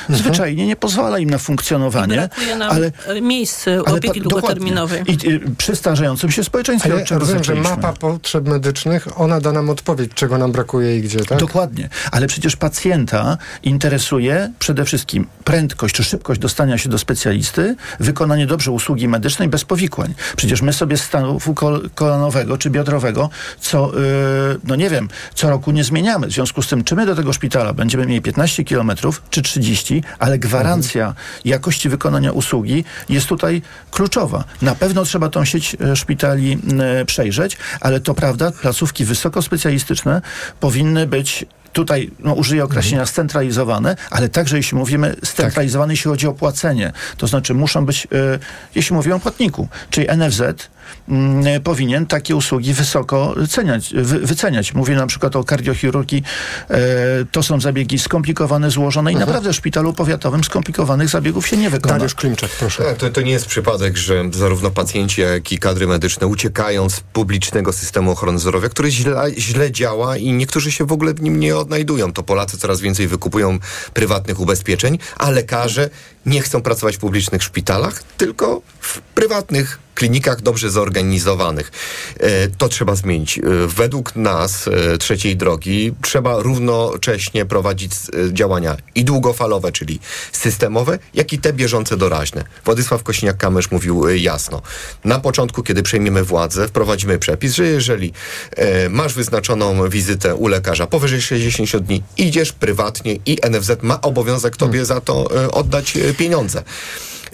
zwyczajnie 0.08 0.66
nie 0.66 0.76
pozwala 0.76 1.18
im 1.18 1.30
na 1.30 1.36
I 1.36 1.40
funkcjonowanie. 1.40 2.16
brakuje 2.16 2.56
nam 2.56 2.70
ale, 2.70 2.92
miejsc 3.22 3.68
ale 3.68 3.80
opieki 3.82 4.20
pa- 4.20 4.28
długoterminowej. 4.28 4.98
dokładnie. 4.98 5.30
I 5.30 5.34
y, 5.34 5.56
przy 5.58 5.76
starzejącym 5.76 6.30
się 6.30 6.44
społeczeństwie, 6.44 6.92
Ale 6.92 7.04
czego 7.04 7.20
rozumiem, 7.20 7.44
że 7.44 7.54
mapa 7.54 7.92
potrzeb 7.92 8.48
medycznych, 8.48 9.20
ona 9.20 9.40
da 9.40 9.52
nam 9.52 9.70
odpowiedź, 9.70 10.10
czego 10.14 10.38
nam 10.38 10.52
brakuje 10.52 10.96
i 10.96 11.02
gdzie, 11.02 11.24
tak? 11.24 11.38
Dokładnie, 11.38 11.88
ale 12.12 12.26
przecież 12.26 12.56
pacjenta 12.56 13.38
interesuje 13.62 14.52
przede 14.58 14.84
wszystkim 14.84 15.26
prędkość 15.44 15.94
czy 15.94 16.04
szybkość 16.04 16.40
dostania 16.40 16.78
się 16.78 16.88
do 16.88 16.98
specjalisty, 16.98 17.76
wykonanie 18.00 18.46
dobrze 18.46 18.70
usługi 18.70 19.08
medycznej 19.08 19.48
bez 19.48 19.64
powikłań. 19.64 20.14
Przecież 20.36 20.62
my 20.62 20.72
sobie 20.72 20.96
stanu 20.96 21.38
kol- 21.54 21.90
kolanowego 21.94 22.58
czy 22.58 22.70
biodrowego 22.70 23.30
co, 23.60 23.92
yy, 23.94 24.00
no 24.64 24.76
nie 24.76 24.90
wiem, 24.90 25.08
co 25.34 25.50
roku 25.50 25.70
nie 25.72 25.84
zmieniamy. 25.84 26.26
W 26.26 26.32
związku 26.32 26.62
z 26.62 26.68
tym, 26.68 26.84
czy 26.84 26.94
my 26.96 27.06
do 27.06 27.14
tego 27.16 27.32
szpitala 27.32 27.72
będziemy 27.72 28.06
mieli 28.06 28.22
15 28.22 28.64
kilometrów 28.64 29.22
czy 29.30 29.42
30, 29.46 30.02
ale 30.18 30.38
gwarancja 30.38 31.14
jakości 31.44 31.88
wykonania 31.88 32.32
usługi 32.32 32.84
jest 33.08 33.26
tutaj 33.26 33.62
kluczowa. 33.90 34.44
Na 34.62 34.74
pewno 34.74 35.04
trzeba 35.04 35.28
tą 35.28 35.44
sieć 35.44 35.76
e, 35.80 35.96
szpitali 35.96 36.58
e, 37.00 37.04
przejrzeć, 37.04 37.56
ale 37.80 38.00
to 38.00 38.14
prawda, 38.14 38.50
placówki 38.50 39.04
wysokospecjalistyczne 39.04 40.22
powinny 40.60 41.06
być 41.06 41.46
Tutaj 41.76 42.10
no, 42.18 42.34
użyję 42.34 42.64
określenia 42.64 43.06
scentralizowane, 43.06 43.96
ale 44.10 44.28
także 44.28 44.56
jeśli 44.56 44.78
mówimy 44.78 45.16
scentralizowane, 45.24 45.92
jeśli 45.92 46.10
chodzi 46.10 46.26
o 46.26 46.32
płacenie, 46.32 46.92
to 47.16 47.26
znaczy 47.26 47.54
muszą 47.54 47.86
być, 47.86 48.06
e, 48.06 48.38
jeśli 48.74 48.96
mówimy 48.96 49.14
o 49.14 49.20
płatniku, 49.20 49.68
czyli 49.90 50.06
NFZ 50.16 50.42
powinien 51.64 52.06
takie 52.06 52.36
usługi 52.36 52.74
wysoko 52.74 53.34
ceniać, 53.50 53.94
wy, 53.94 54.18
wyceniać. 54.18 54.74
Mówię 54.74 54.94
na 54.94 55.06
przykład 55.06 55.36
o 55.36 55.44
kardiochirurgii. 55.44 56.22
E, 56.70 56.78
to 57.32 57.42
są 57.42 57.60
zabiegi 57.60 57.98
skomplikowane, 57.98 58.70
złożone 58.70 59.12
i 59.12 59.16
naprawdę 59.16 59.52
w 59.52 59.56
szpitalu 59.56 59.92
powiatowym 59.92 60.44
skomplikowanych 60.44 61.08
zabiegów 61.08 61.46
się 61.46 61.56
nie 61.56 61.70
wykona. 61.70 61.94
Dariusz 61.94 62.14
Klimczak, 62.14 62.50
proszę. 62.50 62.84
Tak, 62.84 62.96
to, 62.96 63.10
to 63.10 63.20
nie 63.20 63.32
jest 63.32 63.46
przypadek, 63.46 63.96
że 63.96 64.24
zarówno 64.32 64.70
pacjenci, 64.70 65.20
jak 65.20 65.52
i 65.52 65.58
kadry 65.58 65.86
medyczne 65.86 66.26
uciekają 66.26 66.90
z 66.90 67.00
publicznego 67.00 67.72
systemu 67.72 68.10
ochrony 68.10 68.38
zdrowia, 68.38 68.68
który 68.68 68.90
źle, 68.90 69.30
źle 69.38 69.72
działa 69.72 70.16
i 70.16 70.32
niektórzy 70.32 70.72
się 70.72 70.86
w 70.86 70.92
ogóle 70.92 71.14
w 71.14 71.22
nim 71.22 71.40
nie 71.40 71.56
odnajdują. 71.56 72.12
To 72.12 72.22
Polacy 72.22 72.58
coraz 72.58 72.80
więcej 72.80 73.08
wykupują 73.08 73.58
prywatnych 73.94 74.40
ubezpieczeń, 74.40 74.98
a 75.16 75.30
lekarze 75.30 75.90
nie 76.26 76.40
chcą 76.40 76.62
pracować 76.62 76.96
w 76.96 77.00
publicznych 77.00 77.42
szpitalach, 77.42 78.02
tylko 78.02 78.62
w 78.80 79.00
prywatnych 79.00 79.85
klinikach 79.96 80.40
dobrze 80.40 80.70
zorganizowanych. 80.70 81.72
E, 82.20 82.48
to 82.48 82.68
trzeba 82.68 82.94
zmienić. 82.94 83.38
E, 83.38 83.42
według 83.66 84.16
nas, 84.16 84.68
e, 84.68 84.98
trzeciej 84.98 85.36
drogi, 85.36 85.92
trzeba 86.02 86.42
równocześnie 86.42 87.44
prowadzić 87.46 87.92
działania 88.32 88.76
i 88.94 89.04
długofalowe, 89.04 89.72
czyli 89.72 90.00
systemowe, 90.32 90.98
jak 91.14 91.32
i 91.32 91.38
te 91.38 91.52
bieżące 91.52 91.96
doraźne. 91.96 92.44
Władysław 92.64 93.02
Kośniak-Kamysz 93.02 93.68
mówił 93.70 94.08
jasno. 94.08 94.62
Na 95.04 95.18
początku, 95.20 95.62
kiedy 95.62 95.82
przejmiemy 95.82 96.24
władzę, 96.24 96.68
wprowadzimy 96.68 97.18
przepis, 97.18 97.54
że 97.54 97.66
jeżeli 97.66 98.12
masz 98.90 99.14
wyznaczoną 99.14 99.88
wizytę 99.88 100.34
u 100.34 100.48
lekarza 100.48 100.86
powyżej 100.86 101.22
60 101.22 101.76
dni, 101.76 102.02
idziesz 102.16 102.52
prywatnie 102.52 103.16
i 103.26 103.38
NFZ 103.50 103.70
ma 103.82 104.00
obowiązek 104.00 104.56
tobie 104.56 104.84
za 104.84 105.00
to 105.00 105.28
oddać 105.52 105.98
pieniądze. 106.18 106.62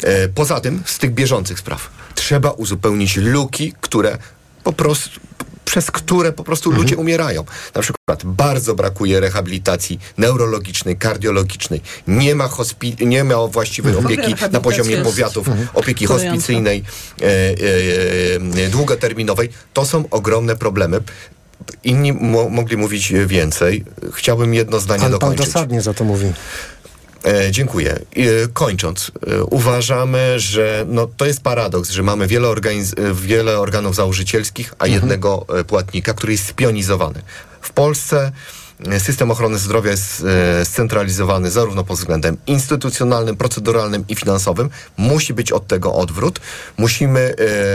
E, 0.03 0.29
Poza 0.29 0.61
tym, 0.61 0.83
z 0.87 0.99
tych 0.99 1.11
bieżących 1.15 1.59
spraw, 1.59 1.91
trzeba 2.15 2.51
uzupełnić 2.51 3.17
luki, 3.17 3.75
które 3.81 4.19
po 4.65 4.73
prostu 4.73 5.21
przez 5.65 5.91
które 5.91 6.33
po 6.33 6.45
prostu 6.45 6.71
ludzie 6.71 6.97
umierają. 6.97 7.45
Na 7.75 7.83
przykład 7.83 8.25
bardzo 8.25 8.75
brakuje 8.75 9.21
rehabilitacji 9.21 10.01
neurologicznej, 10.19 10.97
kardiologicznej. 10.97 11.81
Nie 12.07 12.35
ma, 12.35 12.47
hospi- 12.49 13.07
nie 13.07 13.25
ma 13.25 13.47
właściwej 13.47 13.95
Mhm. 13.97 14.07
opieki 14.07 14.35
na 14.53 14.61
poziomie 14.61 14.97
powiatów, 14.97 15.47
opieki 15.75 16.07
kurująca. 16.07 16.31
hospicyjnej, 16.31 16.85
e, 17.21 17.25
e, 17.25 18.65
e, 18.67 18.69
długoterminowej. 18.69 19.49
To 19.73 19.87
są 19.87 20.05
ogromne 20.11 20.57
problemy. 20.57 21.01
Inni 21.85 22.13
mo- 22.13 22.49
mogli 22.49 22.77
mówić 22.77 23.13
więcej. 23.27 23.85
Chciałbym 24.13 24.55
jedno 24.55 24.81
zdanie 24.81 25.05
Ale 25.05 25.11
pan 25.11 25.21
dokończyć. 25.21 25.47
dosadnie 25.47 25.83
za 25.83 25.95
to 25.95 26.05
mówi. 26.05 26.33
E, 27.25 27.51
dziękuję. 27.51 27.93
E, 27.93 28.49
kończąc, 28.53 29.13
e, 29.27 29.45
uważamy, 29.45 30.41
że 30.41 30.85
no, 30.89 31.09
to 31.17 31.27
jest 31.27 31.41
paradoks, 31.41 31.91
że 31.91 32.03
mamy 32.03 32.27
wiele, 32.27 32.49
organiz- 32.49 33.15
wiele 33.15 33.59
organów 33.59 33.95
założycielskich, 33.95 34.75
a 34.79 34.87
jednego 34.87 35.47
e, 35.59 35.65
płatnika, 35.65 36.15
który 36.15 36.33
jest 36.33 36.47
spionizowany. 36.47 37.23
W 37.61 37.71
Polsce 37.71 38.33
system 38.99 39.31
ochrony 39.31 39.59
zdrowia 39.59 39.91
jest 39.91 40.25
scentralizowany 40.65 41.51
zarówno 41.51 41.85
pod 41.85 41.99
względem 41.99 42.37
instytucjonalnym, 42.47 43.37
proceduralnym 43.37 44.05
i 44.09 44.15
finansowym. 44.15 44.71
Musi 44.97 45.35
być 45.35 45.53
od 45.53 45.67
tego 45.67 45.95
odwrót. 45.95 46.41
Musimy 46.77 47.35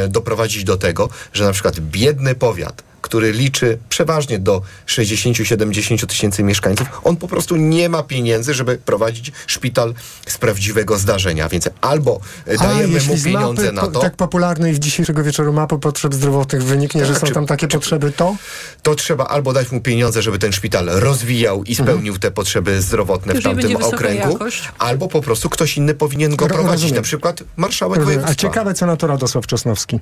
doprowadzić 0.10 0.64
do 0.64 0.78
tego, 0.78 1.10
że 1.34 1.44
na 1.44 1.52
przykład 1.52 1.80
biedny 1.80 2.36
powiat, 2.36 2.84
który 3.02 3.32
liczy 3.32 3.78
przeważnie 3.90 4.40
do 4.40 4.62
60-70 4.88 6.06
tysięcy 6.06 6.44
mieszkańców, 6.44 6.88
on 7.04 7.16
po 7.18 7.28
prostu 7.28 7.56
nie 7.56 7.90
ma 7.90 8.04
pieniędzy, 8.04 8.54
żeby 8.54 8.78
prowadzić 8.78 9.32
szpital 9.48 9.94
z 10.28 10.38
prawdziwego 10.38 10.98
zdarzenia. 10.98 11.50
Więc 11.50 11.70
albo 11.82 12.20
A 12.60 12.64
dajemy 12.64 13.00
mu 13.02 13.18
pieniądze 13.24 13.64
mapy, 13.64 13.72
na 13.76 13.82
po- 13.82 13.88
to, 13.88 14.00
tak 14.00 14.16
popularnej 14.16 14.74
w 14.74 14.80
dzisiejszego 14.80 15.24
wieczoru 15.24 15.54
mapy 15.54 15.80
potrzeb 15.80 16.14
zdrowotnych 16.14 16.64
wyniknie, 16.64 17.06
że 17.06 17.14
Tak, 17.14 17.22
są 17.22 17.28
czy- 17.28 17.34
tam 17.34 17.46
takie 17.46 17.68
potrzeby, 17.68 18.12
to? 18.12 18.36
to 18.84 18.96
trzeba 18.96 19.26
albo 19.26 19.54
dać 19.54 19.72
mu 19.72 19.82
pieniądze, 19.82 20.22
żeby 20.22 20.40
ten 20.40 20.52
szpital 20.52 20.86
rozwijał 20.90 21.64
i 21.64 21.76
spełnił 21.76 22.18
te 22.18 22.32
potrzeby 22.32 22.82
zdrowotne 22.82 23.34
w 23.34 23.36
Jeżeli 23.36 23.44
tamtym 23.56 23.62
będzie 23.70 23.78
wysoka 23.78 23.98
okręgu, 23.98 24.32
jakość. 24.32 24.70
albo 24.80 25.08
po 25.08 25.22
prostu 25.22 25.50
ktoś 25.50 25.78
inny 25.78 25.94
powinien 25.94 26.36
go 26.36 26.48
Ro- 26.48 26.54
prowadzić, 26.56 26.74
rozumiem. 26.84 26.96
na 26.96 27.02
przykład 27.02 27.44
marszałek 27.58 27.98
Rozumiem. 28.00 28.20
A 28.20 28.22
województwa. 28.24 28.48
ciekawe, 28.50 28.74
co 28.74 28.86
na 28.86 28.98
to 28.98 29.08
Radosław 29.08 29.48
Czosnowski. 29.48 30.00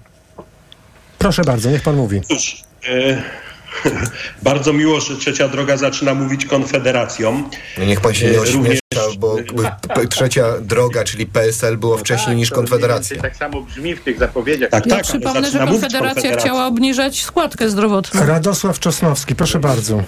Proszę 1.18 1.44
bardzo, 1.44 1.70
niech 1.72 1.82
pan 1.82 1.96
mówi. 1.96 2.22
Cóż, 2.22 2.58
e, 2.88 3.22
bardzo 4.44 4.74
miło, 4.74 5.00
że 5.02 5.16
trzecia 5.18 5.48
droga 5.48 5.78
zaczyna 5.78 6.14
mówić 6.14 6.46
konfederacją. 6.46 7.50
No 7.78 7.86
Niech 7.86 8.02
pan 8.02 8.14
się 8.14 8.28
E, 8.28 8.32
nie 8.32 8.38
również- 8.38 8.56
ośmiesza, 8.94 9.10
bo 9.20 9.36
p- 9.96 10.08
trzecia 10.08 10.46
droga, 10.62 11.04
czyli 11.04 11.26
PSL 11.26 11.78
było 11.78 11.98
wcześniej 11.98 12.36
niż 12.36 12.50
Tak, 12.50 12.56
to 12.56 12.62
mniej 12.62 12.70
Konfederacja. 12.72 13.22
Tak 13.22 13.36
samo 13.36 13.62
brzmi 13.62 13.96
w 13.96 14.02
tych 14.02 14.20
zapowiedziach. 14.20 14.70
Tak, 14.70 14.86
Ja 14.86 14.96
tak, 14.96 15.06
ale 15.14 15.20
przypomnę, 15.22 15.52
że 15.52 15.60
Konfederacja 15.60 16.38
chciała 16.38 16.68
obniżać 16.68 17.24
składkę 17.24 17.70
zdrowotną. 17.70 18.26
Radosław 18.26 18.80
Czosnowski, 18.80 19.36
proszę 19.36 19.60
bardzo. 19.60 20.04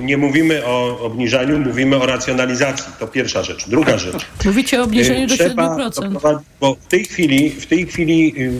Nie 0.00 0.16
mówimy 0.16 0.66
o 0.66 0.98
obniżaniu, 1.00 1.58
mówimy 1.58 1.96
o 1.96 2.06
racjonalizacji. 2.06 2.84
To 2.98 3.06
pierwsza 3.08 3.42
rzecz. 3.42 3.68
Druga 3.68 3.98
rzecz. 3.98 4.26
Mówicie 4.44 4.80
o 4.80 4.84
obniżeniu 4.84 5.26
do 5.26 5.34
Trzeba 5.34 5.76
7%. 5.76 5.90
doprowadzić- 6.12 6.46
Bo 6.60 6.74
w 6.74 6.86
tej 6.86 7.04
chwili, 7.04 7.50
w 7.50 7.66
tej 7.66 7.86
chwili, 7.86 8.34
y, 8.42 8.52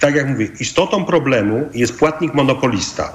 tak 0.00 0.14
jak 0.14 0.28
mówię, 0.28 0.48
istotą 0.60 1.04
problemu 1.04 1.68
jest 1.74 1.98
płatnik 1.98 2.34
monopolista, 2.34 3.12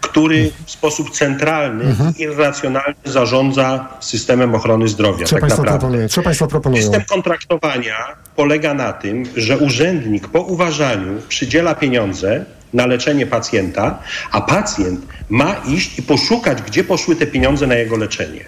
który 0.00 0.50
w 0.66 0.70
sposób 0.70 1.10
centralny 1.10 1.84
Mhm. 1.84 2.14
i 2.18 2.22
irracjonalnie 2.22 2.94
zarządza 3.04 3.88
systemem 4.00 4.54
ochrony 4.54 4.88
zdrowia. 4.88 5.26
Co 5.26 5.30
tak 5.36 5.40
państwo 5.40 5.62
naprawdę. 5.62 5.80
proponują? 5.80 6.08
Co 6.08 6.22
państwo 6.22 6.46
proponują? 6.46 6.82
System 6.82 7.02
kontraktowania 7.08 7.96
polega 8.36 8.74
na 8.74 8.92
tym, 8.92 9.24
że 9.36 9.58
urzędnik 9.58 10.28
po 10.28 10.40
uważaniu 10.40 11.12
przydziela 11.28 11.74
pieniądze 11.74 12.44
na 12.72 12.86
leczenie 12.86 13.26
pacjenta, 13.26 13.98
a 14.32 14.40
pacjent 14.40 15.00
ma 15.28 15.54
iść 15.68 15.98
i 15.98 16.02
poszukać, 16.02 16.62
gdzie 16.62 16.84
poszły 16.84 17.16
te 17.16 17.26
pieniądze 17.26 17.66
na 17.66 17.74
jego 17.74 17.96
leczenie. 17.96 18.44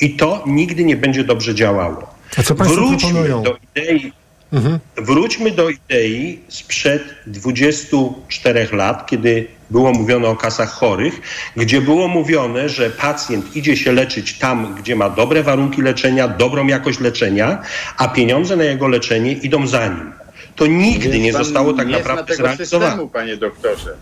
I 0.00 0.16
to 0.16 0.44
nigdy 0.46 0.84
nie 0.84 0.96
będzie 0.96 1.24
dobrze 1.24 1.54
działało. 1.54 2.14
A 2.38 2.42
co 2.42 2.54
państwo 2.54 2.80
Wróćmy 2.80 2.98
proponują? 3.10 3.42
do 3.42 3.56
idei 3.76 4.12
Mhm. 4.52 4.78
Wróćmy 4.96 5.50
do 5.50 5.70
idei 5.70 6.40
sprzed 6.48 7.02
24 7.26 8.68
lat, 8.72 9.06
kiedy 9.06 9.46
było 9.70 9.92
mówione 9.92 10.28
o 10.28 10.36
kasach 10.36 10.70
chorych, 10.70 11.20
gdzie 11.56 11.80
było 11.80 12.08
mówione, 12.08 12.68
że 12.68 12.90
pacjent 12.90 13.56
idzie 13.56 13.76
się 13.76 13.92
leczyć 13.92 14.38
tam, 14.38 14.74
gdzie 14.74 14.96
ma 14.96 15.10
dobre 15.10 15.42
warunki 15.42 15.82
leczenia, 15.82 16.28
dobrą 16.28 16.66
jakość 16.66 17.00
leczenia, 17.00 17.62
a 17.96 18.08
pieniądze 18.08 18.56
na 18.56 18.64
jego 18.64 18.88
leczenie 18.88 19.32
idą 19.32 19.66
za 19.66 19.88
nim. 19.88 20.12
To 20.56 20.66
nigdy 20.66 21.18
nie 21.18 21.32
zostało 21.32 21.72
tak 21.72 21.86
nie 21.86 21.92
naprawdę 21.92 22.24
tego 22.24 22.36
zrealizowane. 22.36 22.86
systemu, 22.90 23.08
panie 23.08 23.36
doktorze. 23.36 23.94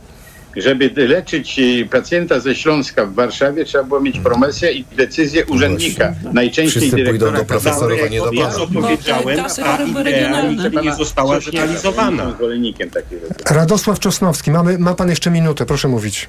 Żeby 0.56 0.90
leczyć 0.96 1.58
e, 1.58 1.84
pacjenta 1.84 2.40
ze 2.40 2.54
Śląska 2.54 3.06
w 3.06 3.14
Warszawie, 3.14 3.64
trzeba 3.64 3.84
było 3.84 4.00
mieć 4.00 4.18
promesję 4.20 4.72
i 4.72 4.84
decyzję 4.96 5.46
urzędnika. 5.46 6.14
Najczęściej 6.32 6.82
Wszyscy 6.82 7.04
pójdą 7.04 7.08
dyrektora 7.08 7.38
do 7.38 7.44
profesorowa, 7.44 8.08
nie 8.08 8.18
do 8.18 8.32
Ja 8.32 8.50
powiedziałem, 8.74 9.44
ta 9.56 9.76
choroby 9.76 10.00
idea 10.00 10.42
nigdy 10.42 10.70
nie 10.82 10.94
została 10.94 11.40
zrealizowana. 11.40 12.22
Jestem 12.22 12.36
zwolennikiem 12.36 12.90
takiego. 12.90 13.26
Radosław 13.50 13.98
Czosnowski, 13.98 14.50
mamy, 14.50 14.78
ma 14.78 14.94
pan 14.94 15.08
jeszcze 15.10 15.30
minutę, 15.30 15.66
proszę 15.66 15.88
mówić. 15.88 16.28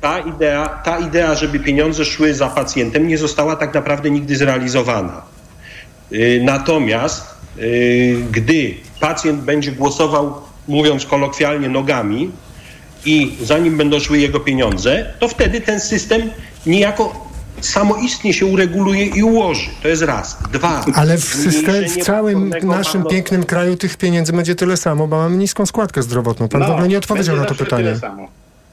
ta 0.00 0.18
idea, 0.18 0.68
ta 0.68 0.98
idea, 0.98 1.34
żeby 1.34 1.60
pieniądze 1.60 2.04
szły 2.04 2.34
za 2.34 2.48
pacjentem, 2.48 3.08
nie 3.08 3.18
została 3.18 3.56
tak 3.56 3.74
naprawdę 3.74 4.10
nigdy 4.10 4.36
zrealizowana. 4.36 5.22
Yy, 6.10 6.40
Natomiast 6.44 7.34
yy, 7.56 8.16
gdy 8.30 8.74
pacjent 9.00 9.40
będzie 9.40 9.72
głosował, 9.72 10.34
mówiąc 10.68 11.06
kolokwialnie, 11.06 11.68
nogami 11.68 12.30
i 13.04 13.36
zanim 13.42 13.76
będą 13.76 14.00
szły 14.00 14.18
jego 14.18 14.40
pieniądze, 14.40 15.14
to 15.18 15.28
wtedy 15.28 15.60
ten 15.60 15.80
system 15.80 16.30
niejako 16.66 17.30
samoistnie 17.60 18.34
się 18.34 18.46
ureguluje 18.46 19.06
i 19.06 19.22
ułoży. 19.22 19.70
To 19.82 19.88
jest 19.88 20.02
raz. 20.02 20.38
Dwa. 20.52 20.84
Ale 20.94 21.18
w, 21.18 21.24
system, 21.24 21.84
w 21.84 21.96
całym 22.04 22.48
naszym 22.62 23.04
pięknym 23.04 23.44
kraju 23.44 23.76
tych 23.76 23.96
pieniędzy 23.96 24.32
będzie 24.32 24.54
tyle 24.54 24.76
samo, 24.76 25.08
bo 25.08 25.16
mamy 25.16 25.36
niską 25.36 25.66
składkę 25.66 26.02
zdrowotną. 26.02 26.48
Pan 26.48 26.66
w 26.66 26.70
ogóle 26.70 26.88
nie 26.88 26.98
odpowiedział 26.98 27.36
będzie 27.36 27.50
na 27.50 27.56
to 27.56 27.64
pytanie. 27.64 27.84
Tyle 27.84 27.98
samo. 27.98 28.28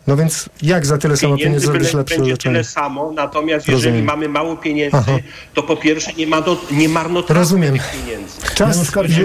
No 0.07 0.17
więc 0.17 0.49
jak 0.61 0.85
za 0.85 0.97
tyle 0.97 1.17
samo 1.17 1.37
pieniędzy 1.37 1.65
zrobić 1.65 1.93
lepsze 1.93 2.15
będzie 2.15 2.31
leczenie? 2.31 2.53
tyle 2.53 2.63
samo, 2.63 3.11
natomiast 3.11 3.67
jeżeli 3.67 3.85
Rozumiem. 3.87 4.05
mamy 4.05 4.29
mało 4.29 4.57
pieniędzy, 4.57 4.97
Aha. 4.97 5.11
to 5.53 5.63
po 5.63 5.77
pierwsze 5.77 6.13
nie, 6.13 6.27
ma 6.27 6.41
do, 6.41 6.57
nie 6.71 6.89
marnotrawmy 6.89 7.39
Rozumiem. 7.41 7.73
tych 7.73 7.91
pieniędzy. 7.91 8.33
Czas 8.55 8.79
już 8.79 8.91
kończyć. 8.91 9.17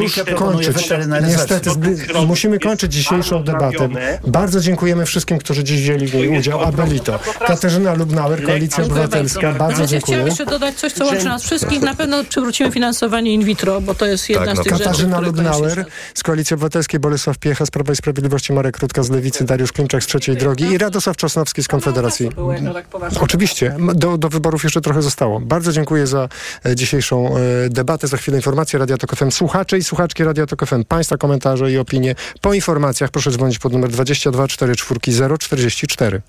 Niestety 1.26 1.70
zby- 1.70 1.96
musimy 2.26 2.58
kończyć 2.58 2.92
dzisiejszą 2.92 3.42
debatę. 3.44 3.88
Bardzo 4.26 4.60
dziękujemy 4.60 5.06
wszystkim, 5.06 5.38
którzy 5.38 5.64
dziś 5.64 5.80
wzięli 5.82 6.06
w 6.06 6.14
niej 6.14 6.38
udział, 6.38 6.60
a 6.64 6.72
byli 6.72 7.00
to 7.00 7.18
Katarzyna 7.46 7.94
Lubnauer, 7.94 8.44
Koalicja 8.44 8.84
Obywatelska. 8.84 9.52
bardzo. 9.52 9.86
Dziękuję. 9.86 10.00
Chciałam 10.16 10.26
jeszcze 10.26 10.46
dodać 10.46 10.74
coś, 10.74 10.92
co 10.92 11.04
łączy 11.04 11.24
nas 11.24 11.44
wszystkich. 11.44 11.82
Na 11.82 11.94
pewno 11.94 12.24
przywrócimy 12.24 12.72
finansowanie 12.72 13.34
in 13.34 13.44
vitro, 13.44 13.80
bo 13.80 13.94
to 13.94 14.06
jest 14.06 14.28
jedna 14.28 14.46
Tak, 14.46 14.54
z 14.54 14.58
no. 14.58 14.64
tych 14.64 14.72
rzeczy, 14.72 14.84
Katarzyna 14.84 15.16
koniecznie 15.16 15.42
Lubnauer 15.42 15.84
z 16.14 16.22
Koalicji 16.22 16.54
Obywatelskiej, 16.54 17.00
Bolesław 17.00 17.38
Piecha 17.38 17.66
z 17.66 17.70
Prawa 17.70 17.92
i 17.92 17.96
Sprawiedliwości, 17.96 18.52
Marek 18.52 18.76
Krótka 18.76 19.02
z 19.02 19.10
Lewicy, 19.10 19.44
Dariusz 19.44 19.72
Klimczak 19.72 20.02
z 20.04 20.06
Trzeciej 20.06 20.36
Drogi 20.36 20.71
i 20.72 20.78
Radosław 20.78 21.16
Czosnowski 21.16 21.62
z 21.62 21.68
Konfederacji. 21.68 22.28
było, 22.28 22.52
jak 22.52 22.88
to 22.88 23.00
tak. 23.00 23.12
Oczywiście, 23.20 23.76
do, 23.94 24.18
do 24.18 24.28
wyborów 24.28 24.64
jeszcze 24.64 24.80
trochę 24.80 25.02
zostało. 25.02 25.40
Bardzo 25.40 25.72
dziękuję 25.72 26.06
za 26.06 26.28
e, 26.66 26.76
dzisiejszą 26.76 27.36
e, 27.36 27.40
debatę. 27.68 28.08
Za 28.08 28.16
chwilę 28.16 28.36
informacje 28.36 28.78
Radia 28.78 28.96
Tok 28.96 29.16
FM. 29.16 29.30
Słuchacze 29.30 29.78
i 29.78 29.84
słuchaczki 29.84 30.24
Radia 30.24 30.46
Tok 30.46 30.66
FM. 30.66 30.84
Państwa 30.84 31.16
komentarze 31.16 31.72
i 31.72 31.78
opinie 31.78 32.14
po 32.40 32.54
informacjach 32.54 33.10
proszę 33.10 33.30
dzwonić 33.30 33.58
pod 33.58 33.72
numer 33.72 33.90
22 33.90 34.48
44 34.48 35.38
044. 35.38 36.22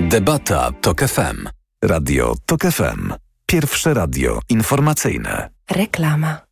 Debata 0.00 0.70
TOK 0.80 1.00
FM. 1.00 1.48
Radio 1.84 2.34
TOK 2.46 2.62
FM. 2.62 3.12
Pierwsze 3.46 3.94
radio 3.94 4.40
informacyjne. 4.48 5.50
Reklama. 5.70 6.51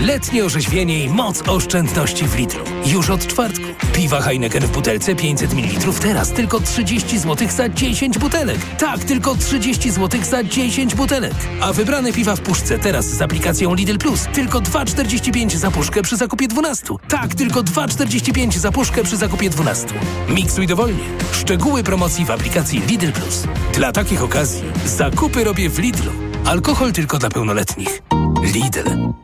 Letnie 0.00 0.44
orzeźwienie 0.44 1.04
i 1.04 1.08
moc 1.08 1.48
oszczędności 1.48 2.28
w 2.28 2.38
litru. 2.38 2.64
Już 2.86 3.10
od 3.10 3.26
czwartku. 3.26 3.64
Piwa 3.92 4.20
Heineken 4.20 4.62
w 4.62 4.70
butelce 4.70 5.14
500 5.14 5.54
ml 5.54 5.92
teraz 6.02 6.32
tylko 6.32 6.60
30 6.60 7.18
zł 7.18 7.48
za 7.56 7.68
10 7.68 8.18
butelek. 8.18 8.58
Tak, 8.78 9.04
tylko 9.04 9.34
30 9.34 9.90
zł 9.90 10.20
za 10.22 10.44
10 10.44 10.94
butelek. 10.94 11.34
A 11.60 11.72
wybrane 11.72 12.12
piwa 12.12 12.36
w 12.36 12.40
puszce 12.40 12.78
teraz 12.78 13.06
z 13.06 13.22
aplikacją 13.22 13.74
Lidl 13.74 13.98
Plus 13.98 14.26
tylko 14.32 14.60
2,45 14.60 15.56
za 15.56 15.70
puszkę 15.70 16.02
przy 16.02 16.16
zakupie 16.16 16.48
12. 16.48 16.86
Tak, 17.08 17.34
tylko 17.34 17.62
2,45 17.62 18.58
za 18.58 18.72
puszkę 18.72 19.04
przy 19.04 19.16
zakupie 19.16 19.50
12. 19.50 19.86
Miksuj 20.28 20.66
dowolnie. 20.66 21.04
Szczegóły 21.32 21.82
promocji 21.82 22.24
w 22.24 22.30
aplikacji 22.30 22.80
Lidl 22.80 23.12
Plus. 23.12 23.44
Dla 23.74 23.92
takich 23.92 24.22
okazji 24.22 24.62
zakupy 24.86 25.44
robię 25.44 25.70
w 25.70 25.78
Lidlu. 25.78 26.12
Alkohol 26.44 26.92
tylko 26.92 27.18
dla 27.18 27.30
pełnoletnich. 27.30 28.02
Lidl. 28.42 29.23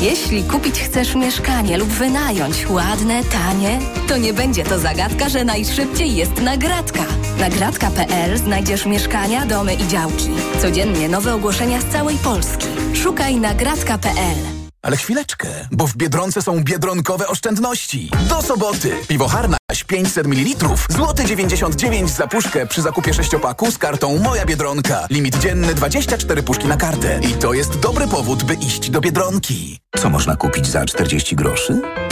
Jeśli 0.00 0.44
kupić 0.44 0.80
chcesz 0.80 1.14
mieszkanie 1.14 1.78
lub 1.78 1.88
wynająć 1.88 2.66
ładne, 2.70 3.24
tanie, 3.24 3.78
to 4.08 4.16
nie 4.16 4.32
będzie 4.32 4.64
to 4.64 4.78
zagadka, 4.78 5.28
że 5.28 5.44
najszybciej 5.44 6.16
jest 6.16 6.42
nagradka. 6.42 7.04
Nagradka.pl 7.38 8.38
znajdziesz 8.38 8.86
mieszkania, 8.86 9.46
domy 9.46 9.74
i 9.74 9.88
działki. 9.88 10.30
Codziennie 10.60 11.08
nowe 11.08 11.34
ogłoszenia 11.34 11.80
z 11.80 11.84
całej 11.84 12.16
Polski. 12.16 12.66
Szukaj 12.94 13.36
nagradka.pl. 13.36 14.65
Ale 14.86 14.96
chwileczkę, 14.96 15.48
bo 15.72 15.86
w 15.86 15.96
Biedronce 15.96 16.42
są 16.42 16.64
biedronkowe 16.64 17.28
oszczędności. 17.28 18.10
Do 18.28 18.42
soboty! 18.42 18.92
Piwo 19.08 19.28
Harnaś 19.28 19.84
500 19.86 20.26
ml, 20.26 20.66
złoty 20.88 21.24
99 21.24 22.10
za 22.10 22.26
puszkę 22.26 22.66
przy 22.66 22.82
zakupie 22.82 23.14
sześciopaku 23.14 23.70
z 23.70 23.78
kartą 23.78 24.18
Moja 24.18 24.46
Biedronka. 24.46 25.06
Limit 25.10 25.38
dzienny 25.38 25.74
24 25.74 26.42
puszki 26.42 26.66
na 26.66 26.76
kartę. 26.76 27.20
I 27.22 27.32
to 27.32 27.52
jest 27.52 27.78
dobry 27.78 28.08
powód, 28.08 28.42
by 28.44 28.54
iść 28.54 28.90
do 28.90 29.00
Biedronki. 29.00 29.78
Co 29.98 30.10
można 30.10 30.36
kupić 30.36 30.66
za 30.66 30.84
40 30.84 31.36
groszy? 31.36 31.82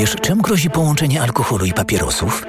Wiesz, 0.00 0.16
czym 0.22 0.38
grozi 0.38 0.70
połączenie 0.70 1.22
alkoholu 1.22 1.64
i 1.64 1.72
papierosów? 1.72 2.46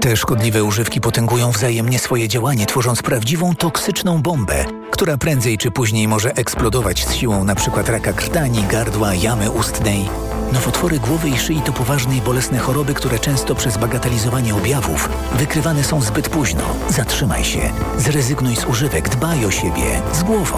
Te 0.00 0.16
szkodliwe 0.16 0.64
używki 0.64 1.00
potęgują 1.00 1.50
wzajemnie 1.50 1.98
swoje 1.98 2.28
działanie, 2.28 2.66
tworząc 2.66 3.02
prawdziwą 3.02 3.54
toksyczną 3.54 4.22
bombę, 4.22 4.64
która 4.90 5.18
prędzej 5.18 5.58
czy 5.58 5.70
później 5.70 6.08
może 6.08 6.34
eksplodować 6.34 7.06
z 7.06 7.14
siłą 7.14 7.40
np. 7.40 7.82
raka 7.86 8.12
krtani, 8.12 8.62
gardła, 8.62 9.14
jamy 9.14 9.50
ustnej. 9.50 10.08
Nowotwory 10.52 10.98
głowy 10.98 11.28
i 11.28 11.38
szyi 11.38 11.60
to 11.60 11.72
poważne 11.72 12.16
i 12.16 12.20
bolesne 12.20 12.58
choroby, 12.58 12.94
które 12.94 13.18
często 13.18 13.54
przez 13.54 13.76
bagatelizowanie 13.78 14.54
objawów 14.54 15.08
wykrywane 15.32 15.84
są 15.84 16.00
zbyt 16.00 16.28
późno. 16.28 16.62
Zatrzymaj 16.88 17.44
się, 17.44 17.72
zrezygnuj 17.98 18.56
z 18.56 18.64
używek, 18.64 19.08
dbaj 19.08 19.44
o 19.44 19.50
siebie, 19.50 20.02
z 20.12 20.22
głową. 20.22 20.56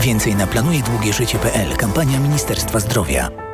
Więcej 0.00 0.34
na 0.34 0.46
planujedługieżycie.pl, 0.46 1.76
kampania 1.76 2.20
Ministerstwa 2.20 2.80
Zdrowia. 2.80 3.53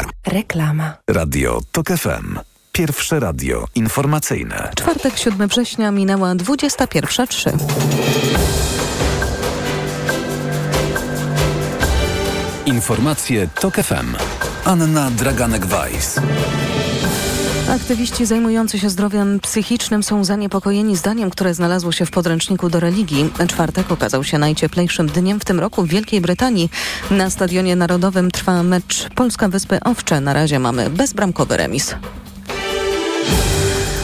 Reklama. 0.27 0.93
Radio 1.09 1.61
TOK 1.71 1.87
FM. 1.87 2.39
Pierwsze 2.71 3.19
radio 3.19 3.65
informacyjne. 3.75 4.71
Czwartek, 4.75 5.17
7 5.17 5.47
września 5.47 5.91
minęła 5.91 6.35
21.03. 6.35 7.51
Informacje 12.65 13.47
TOK 13.47 13.75
FM. 13.75 14.15
Anna 14.65 15.11
Draganek-Weiss. 15.11 16.21
Aktywiści 17.71 18.25
zajmujący 18.25 18.79
się 18.79 18.89
zdrowiem 18.89 19.39
psychicznym 19.39 20.03
są 20.03 20.23
zaniepokojeni 20.23 20.95
zdaniem, 20.95 21.29
które 21.29 21.53
znalazło 21.53 21.91
się 21.91 22.05
w 22.05 22.11
podręczniku 22.11 22.69
do 22.69 22.79
religii. 22.79 23.29
Czwartek 23.47 23.91
okazał 23.91 24.23
się 24.23 24.37
najcieplejszym 24.37 25.07
dniem 25.07 25.39
w 25.39 25.45
tym 25.45 25.59
roku 25.59 25.83
w 25.83 25.87
Wielkiej 25.87 26.21
Brytanii. 26.21 26.69
Na 27.11 27.29
Stadionie 27.29 27.75
Narodowym 27.75 28.31
trwa 28.31 28.63
mecz 28.63 29.09
Polska-Wyspy 29.15 29.79
Owcze. 29.83 30.21
Na 30.21 30.33
razie 30.33 30.59
mamy 30.59 30.89
bezbramkowy 30.89 31.57
remis. 31.57 31.95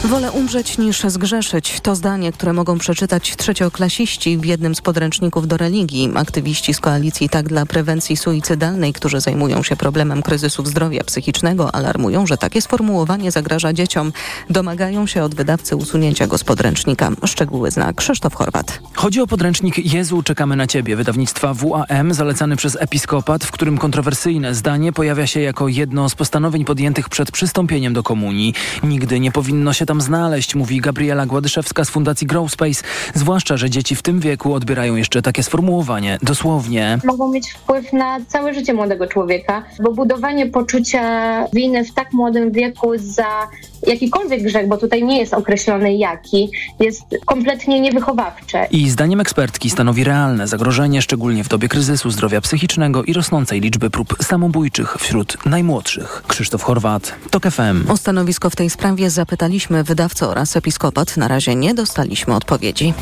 Wolę 0.08 0.32
umrzeć 0.32 0.78
niż 0.78 1.00
zgrzeszyć. 1.00 1.80
To 1.80 1.94
zdanie, 1.94 2.32
które 2.32 2.52
mogą 2.52 2.78
przeczytać 2.78 3.36
trzecioklasiści 3.36 4.38
w 4.38 4.44
jednym 4.44 4.74
z 4.74 4.80
podręczników 4.80 5.48
do 5.48 5.56
religii. 5.56 6.10
Aktywiści 6.14 6.74
z 6.74 6.80
koalicji 6.80 7.28
Tak 7.28 7.48
dla 7.48 7.66
prewencji 7.66 8.16
suicydalnej, 8.16 8.92
którzy 8.92 9.20
zajmują 9.20 9.62
się 9.62 9.76
problemem 9.76 10.22
kryzysów 10.22 10.68
zdrowia 10.68 11.04
psychicznego, 11.04 11.74
alarmują, 11.74 12.26
że 12.26 12.36
takie 12.36 12.62
sformułowanie 12.62 13.30
zagraża 13.30 13.72
dzieciom. 13.72 14.12
Domagają 14.50 15.06
się 15.06 15.22
od 15.22 15.34
wydawcy 15.34 15.76
usunięcia 15.76 16.26
go 16.26 16.38
z 16.38 16.44
podręcznika. 16.44 17.10
Szczegóły 17.24 17.70
zna 17.70 17.92
Krzysztof 17.92 18.34
Chorwat. 18.34 18.80
Chodzi 18.94 19.20
o 19.20 19.26
podręcznik 19.26 19.92
Jezu, 19.92 20.22
czekamy 20.22 20.56
na 20.56 20.66
Ciebie, 20.66 20.96
wydawnictwa 20.96 21.54
WAM, 21.54 22.14
zalecany 22.14 22.56
przez 22.56 22.76
episkopat, 22.80 23.44
w 23.44 23.50
którym 23.50 23.78
kontrowersyjne 23.78 24.54
zdanie 24.54 24.92
pojawia 24.92 25.26
się 25.26 25.40
jako 25.40 25.68
jedno 25.68 26.08
z 26.08 26.14
postanowień 26.14 26.64
podjętych 26.64 27.08
przed 27.08 27.30
przystąpieniem 27.30 27.92
do 27.92 28.02
komunii. 28.02 28.54
Nigdy 28.82 29.20
nie 29.20 29.32
powinno 29.32 29.72
się 29.72 29.86
tam 29.86 29.97
znaleźć, 30.00 30.54
mówi 30.54 30.80
Gabriela 30.80 31.26
Gładyszewska 31.26 31.84
z 31.84 31.90
Fundacji 31.90 32.26
Grow 32.26 32.52
Space, 32.52 32.82
zwłaszcza, 33.14 33.56
że 33.56 33.70
dzieci 33.70 33.96
w 33.96 34.02
tym 34.02 34.20
wieku 34.20 34.54
odbierają 34.54 34.96
jeszcze 34.96 35.22
takie 35.22 35.42
sformułowanie 35.42 36.18
dosłownie. 36.22 36.98
Mogą 37.04 37.32
mieć 37.32 37.52
wpływ 37.52 37.92
na 37.92 38.18
całe 38.28 38.54
życie 38.54 38.74
młodego 38.74 39.06
człowieka, 39.06 39.62
bo 39.82 39.92
budowanie 39.92 40.46
poczucia 40.46 41.44
winy 41.52 41.84
w 41.84 41.94
tak 41.94 42.12
młodym 42.12 42.52
wieku 42.52 42.92
za 42.96 43.48
jakikolwiek 43.86 44.42
grzech, 44.42 44.68
bo 44.68 44.76
tutaj 44.76 45.04
nie 45.04 45.18
jest 45.18 45.34
określony 45.34 45.94
jaki, 45.94 46.50
jest 46.80 47.02
kompletnie 47.26 47.80
niewychowawcze. 47.80 48.66
I 48.70 48.90
zdaniem 48.90 49.20
ekspertki 49.20 49.70
stanowi 49.70 50.04
realne 50.04 50.48
zagrożenie, 50.48 51.02
szczególnie 51.02 51.44
w 51.44 51.48
dobie 51.48 51.68
kryzysu 51.68 52.10
zdrowia 52.10 52.40
psychicznego 52.40 53.04
i 53.04 53.12
rosnącej 53.12 53.60
liczby 53.60 53.90
prób 53.90 54.16
samobójczych 54.22 54.96
wśród 54.98 55.46
najmłodszych. 55.46 56.22
Krzysztof 56.28 56.62
Chorwat, 56.62 57.14
TOK 57.30 57.42
FM. 57.50 57.90
O 57.90 57.96
stanowisko 57.96 58.50
w 58.50 58.56
tej 58.56 58.70
sprawie 58.70 59.10
zapytaliśmy 59.10 59.84
wydawcę 59.84 60.28
oraz 60.28 60.56
episkopat. 60.56 61.16
Na 61.16 61.28
razie 61.28 61.54
nie 61.54 61.74
dostaliśmy 61.74 62.34
odpowiedzi. 62.34 62.94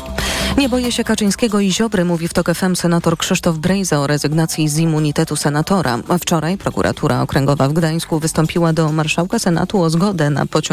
Nie 0.57 0.69
boję 0.69 0.91
się 0.91 1.03
Kaczyńskiego 1.03 1.59
i 1.59 1.71
Ziobry, 1.71 2.05
mówi 2.05 2.27
w 2.27 2.33
TOK 2.33 2.53
FM 2.53 2.75
senator 2.75 3.17
Krzysztof 3.17 3.57
Brejza 3.57 3.99
o 3.99 4.07
rezygnacji 4.07 4.69
z 4.69 4.77
immunitetu 4.77 5.35
senatora. 5.35 5.99
Wczoraj 6.19 6.57
prokuratura 6.57 7.21
okręgowa 7.21 7.69
w 7.69 7.73
Gdańsku 7.73 8.19
wystąpiła 8.19 8.73
do 8.73 8.91
marszałka 8.91 9.39
Senatu 9.39 9.81
o 9.81 9.89
zgodę 9.89 10.29
na 10.29 10.45
pociągnięcie 10.45 10.66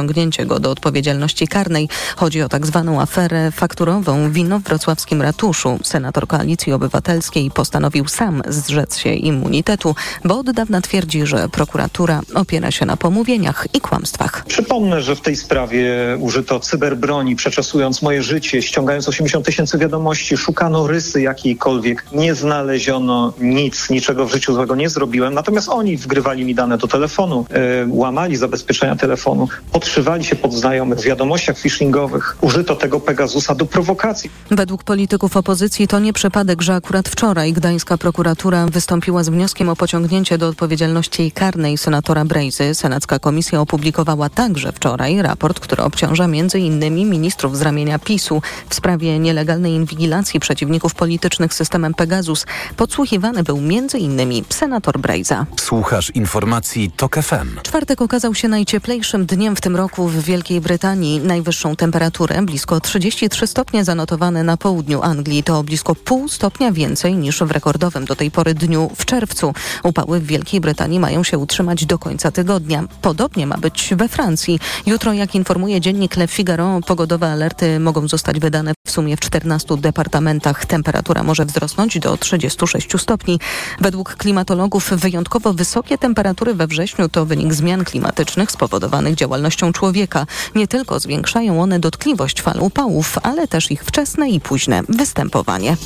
go 0.46 0.60
do 0.60 0.70
odpowiedzialności 0.70 1.48
karnej. 1.48 1.88
Chodzi 2.16 2.42
o 2.42 2.48
tak 2.48 2.66
zwaną 2.66 3.00
aferę 3.00 3.50
fakturową 3.50 4.32
wino 4.32 4.58
w 4.58 4.62
wrocławskim 4.62 5.22
ratuszu. 5.22 5.78
Senator 5.82 6.26
Koalicji 6.26 6.72
Obywatelskiej 6.72 7.50
postanowił 7.50 8.08
sam 8.08 8.42
zrzec 8.48 8.98
się 8.98 9.10
immunitetu, 9.14 9.94
bo 10.24 10.38
od 10.38 10.50
dawna 10.50 10.80
twierdzi, 10.80 11.26
że 11.26 11.48
prokuratura 11.48 12.20
opiera 12.34 12.70
się 12.70 12.86
na 12.86 12.96
pomówieniach 12.96 13.66
i 13.74 13.80
kłamstwach. 13.80 14.44
Przypomnę, 14.48 15.02
że 15.02 15.16
w 15.16 15.20
tej 15.20 15.36
sprawie 15.36 15.90
użyto 16.20 16.60
cyberbroni, 16.60 17.36
przeczesując 17.36 18.02
moje 18.02 18.22
życie, 18.22 18.62
ściągając 18.62 19.08
80 19.08 19.46
tysięcy 19.46 19.78
wiadomości, 19.78 20.36
szukano 20.36 20.86
rysy 20.86 21.22
jakiejkolwiek, 21.22 22.04
nie 22.12 22.34
znaleziono 22.34 23.32
nic, 23.40 23.90
niczego 23.90 24.26
w 24.26 24.32
życiu 24.32 24.54
złego 24.54 24.76
nie 24.76 24.88
zrobiłem. 24.88 25.34
Natomiast 25.34 25.68
oni 25.68 25.96
wgrywali 25.96 26.44
mi 26.44 26.54
dane 26.54 26.78
do 26.78 26.88
telefonu, 26.88 27.46
yy, 27.50 27.86
łamali 27.88 28.36
zabezpieczenia 28.36 28.96
telefonu, 28.96 29.48
podszywali 29.84 30.24
się 30.24 30.36
pod 30.36 30.52
znajomych 30.54 30.98
w 30.98 31.02
wiadomościach 31.02 31.58
phishingowych. 31.58 32.36
Użyto 32.40 32.76
tego 32.76 33.00
Pegasusa 33.00 33.54
do 33.54 33.66
prowokacji. 33.66 34.30
Według 34.50 34.84
polityków 34.84 35.36
opozycji 35.36 35.88
to 35.88 35.98
nie 35.98 36.12
przypadek, 36.12 36.62
że 36.62 36.74
akurat 36.74 37.08
wczoraj 37.08 37.52
gdańska 37.52 37.98
prokuratura 37.98 38.66
wystąpiła 38.66 39.24
z 39.24 39.28
wnioskiem 39.28 39.68
o 39.68 39.76
pociągnięcie 39.76 40.38
do 40.38 40.48
odpowiedzialności 40.48 41.32
karnej 41.32 41.78
senatora 41.78 42.24
Brejzy. 42.24 42.74
Senacka 42.74 43.18
komisja 43.18 43.60
opublikowała 43.60 44.28
także 44.28 44.72
wczoraj 44.72 45.22
raport, 45.22 45.60
który 45.60 45.82
obciąża 45.82 46.28
między 46.28 46.58
innymi 46.58 47.04
ministrów 47.04 47.58
z 47.58 47.62
ramienia 47.62 47.98
PiSu 47.98 48.42
w 48.68 48.74
sprawie 48.74 49.18
nielegalnej 49.18 49.72
inwigilacji 49.72 50.40
przeciwników 50.40 50.94
politycznych 50.94 51.54
systemem 51.54 51.94
Pegasus. 51.94 52.46
Podsłuchiwany 52.76 53.42
był 53.42 53.60
między 53.60 53.98
innymi 53.98 54.44
senator 54.48 54.98
Brejza. 54.98 55.46
Słuchasz 55.56 56.10
informacji 56.10 56.90
TOK 56.96 57.16
FM. 57.16 57.60
Czwartek 57.62 58.02
okazał 58.02 58.34
się 58.34 58.48
najcieplejszym 58.48 59.26
dniem 59.26 59.56
w 59.56 59.60
tym 59.60 59.73
roku 59.76 60.08
w 60.08 60.24
Wielkiej 60.24 60.60
Brytanii. 60.60 61.20
Najwyższą 61.20 61.76
temperaturę, 61.76 62.42
blisko 62.42 62.80
33 62.80 63.46
stopnie 63.46 63.84
zanotowane 63.84 64.42
na 64.42 64.56
południu 64.56 65.02
Anglii. 65.02 65.42
To 65.42 65.62
blisko 65.62 65.94
pół 65.94 66.28
stopnia 66.28 66.72
więcej 66.72 67.14
niż 67.14 67.42
w 67.42 67.50
rekordowym 67.50 68.04
do 68.04 68.16
tej 68.16 68.30
pory 68.30 68.54
dniu 68.54 68.90
w 68.96 69.04
czerwcu. 69.04 69.54
Upały 69.82 70.20
w 70.20 70.26
Wielkiej 70.26 70.60
Brytanii 70.60 71.00
mają 71.00 71.24
się 71.24 71.38
utrzymać 71.38 71.86
do 71.86 71.98
końca 71.98 72.30
tygodnia. 72.30 72.84
Podobnie 73.02 73.46
ma 73.46 73.58
być 73.58 73.94
we 73.96 74.08
Francji. 74.08 74.60
Jutro, 74.86 75.12
jak 75.12 75.34
informuje 75.34 75.80
dziennik 75.80 76.16
Le 76.16 76.28
Figaro, 76.28 76.80
pogodowe 76.86 77.32
alerty 77.32 77.80
mogą 77.80 78.08
zostać 78.08 78.40
wydane 78.40 78.72
w 78.86 78.90
sumie 78.90 79.16
w 79.16 79.20
14 79.20 79.76
departamentach. 79.76 80.66
Temperatura 80.66 81.22
może 81.22 81.44
wzrosnąć 81.44 81.98
do 81.98 82.16
36 82.16 82.88
stopni. 82.98 83.40
Według 83.80 84.16
klimatologów 84.16 84.90
wyjątkowo 84.90 85.52
wysokie 85.52 85.98
temperatury 85.98 86.54
we 86.54 86.66
wrześniu 86.66 87.08
to 87.08 87.26
wynik 87.26 87.54
zmian 87.54 87.84
klimatycznych 87.84 88.50
spowodowanych 88.50 89.14
działalnością 89.14 89.63
człowieka. 89.72 90.26
Nie 90.54 90.68
tylko 90.68 91.00
zwiększają 91.00 91.62
one 91.62 91.78
dotkliwość 91.78 92.42
fal 92.42 92.60
upałów, 92.60 93.18
ale 93.22 93.48
też 93.48 93.70
ich 93.70 93.84
wczesne 93.84 94.30
i 94.30 94.40
późne 94.40 94.82
występowanie. 94.88 95.76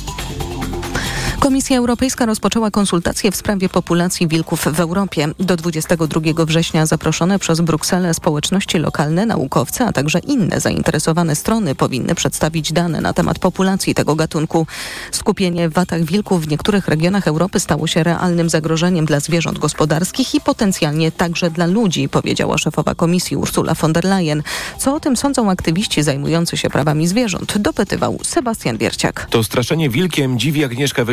Komisja 1.39 1.77
Europejska 1.77 2.25
rozpoczęła 2.25 2.71
konsultacje 2.71 3.31
w 3.31 3.35
sprawie 3.35 3.69
populacji 3.69 4.27
wilków 4.27 4.59
w 4.59 4.79
Europie. 4.79 5.27
Do 5.39 5.55
22 5.55 6.45
września 6.45 6.85
zaproszone 6.85 7.39
przez 7.39 7.61
Brukselę 7.61 8.13
społeczności 8.13 8.77
lokalne, 8.77 9.25
naukowcy, 9.25 9.83
a 9.83 9.91
także 9.91 10.19
inne 10.19 10.59
zainteresowane 10.59 11.35
strony 11.35 11.75
powinny 11.75 12.15
przedstawić 12.15 12.73
dane 12.73 13.01
na 13.01 13.13
temat 13.13 13.39
populacji 13.39 13.95
tego 13.95 14.15
gatunku. 14.15 14.67
Skupienie 15.11 15.69
w 15.69 15.73
watach 15.73 16.03
wilków 16.03 16.45
w 16.45 16.47
niektórych 16.47 16.87
regionach 16.87 17.27
Europy 17.27 17.59
stało 17.59 17.87
się 17.87 18.03
realnym 18.03 18.49
zagrożeniem 18.49 19.05
dla 19.05 19.19
zwierząt 19.19 19.59
gospodarskich 19.59 20.35
i 20.35 20.41
potencjalnie 20.41 21.11
także 21.11 21.51
dla 21.51 21.65
ludzi, 21.65 22.09
powiedziała 22.09 22.57
szefowa 22.57 22.95
komisji 22.95 23.37
Ursula 23.37 23.73
von 23.73 23.93
der 23.93 24.05
Leyen. 24.05 24.43
Co 24.77 24.95
o 24.95 24.99
tym 24.99 25.17
sądzą 25.17 25.49
aktywiści 25.49 26.03
zajmujący 26.03 26.57
się 26.57 26.69
prawami 26.69 27.07
zwierząt? 27.07 27.57
Dopytywał 27.57 28.19
Sebastian 28.23 28.77
Wierciak. 28.77 29.27
To 29.29 29.43
straszenie 29.43 29.89
wilkiem 29.89 30.39
dziwi 30.39 30.63
Agnieszka 30.63 31.05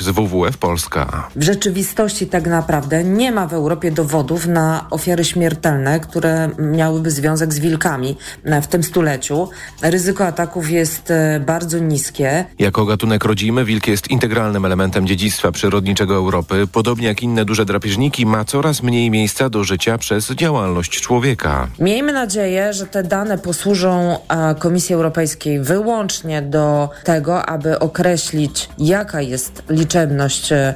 Z 0.00 0.08
WWF 0.08 0.58
Polska. 0.58 1.28
W 1.36 1.42
rzeczywistości 1.42 2.26
tak 2.26 2.46
naprawdę 2.46 3.04
nie 3.04 3.32
ma 3.32 3.46
w 3.46 3.52
Europie 3.52 3.90
dowodów 3.90 4.46
na 4.46 4.86
ofiary 4.90 5.24
śmiertelne, 5.24 6.00
które 6.00 6.50
miałyby 6.58 7.10
związek 7.10 7.52
z 7.52 7.58
wilkami 7.58 8.16
w 8.62 8.66
tym 8.66 8.82
stuleciu. 8.82 9.48
Ryzyko 9.82 10.26
ataków 10.26 10.70
jest 10.70 11.10
e, 11.10 11.40
bardzo 11.46 11.78
niskie. 11.78 12.44
Jako 12.58 12.84
gatunek 12.84 13.24
rodzimy 13.24 13.64
wilk 13.64 13.86
jest 13.86 14.10
integralnym 14.10 14.64
elementem 14.64 15.06
dziedzictwa 15.06 15.52
przyrodniczego 15.52 16.14
Europy. 16.14 16.66
Podobnie 16.72 17.06
jak 17.06 17.22
inne 17.22 17.44
duże 17.44 17.64
drapieżniki 17.64 18.26
ma 18.26 18.44
coraz 18.44 18.82
mniej 18.82 19.10
miejsca 19.10 19.50
do 19.50 19.64
życia 19.64 19.98
przez 19.98 20.30
działalność 20.30 21.00
człowieka. 21.00 21.68
Miejmy 21.78 22.12
nadzieję, 22.12 22.72
że 22.72 22.86
te 22.86 23.02
dane 23.02 23.38
posłużą 23.38 24.16
e, 24.28 24.54
Komisji 24.54 24.94
Europejskiej 24.94 25.60
wyłącznie 25.60 26.42
do 26.42 26.88
tego, 27.04 27.46
aby 27.46 27.78
określić 27.78 28.68
jaka 28.78 29.20
jest 29.20 29.51
liczebność 29.68 30.52
e, 30.52 30.74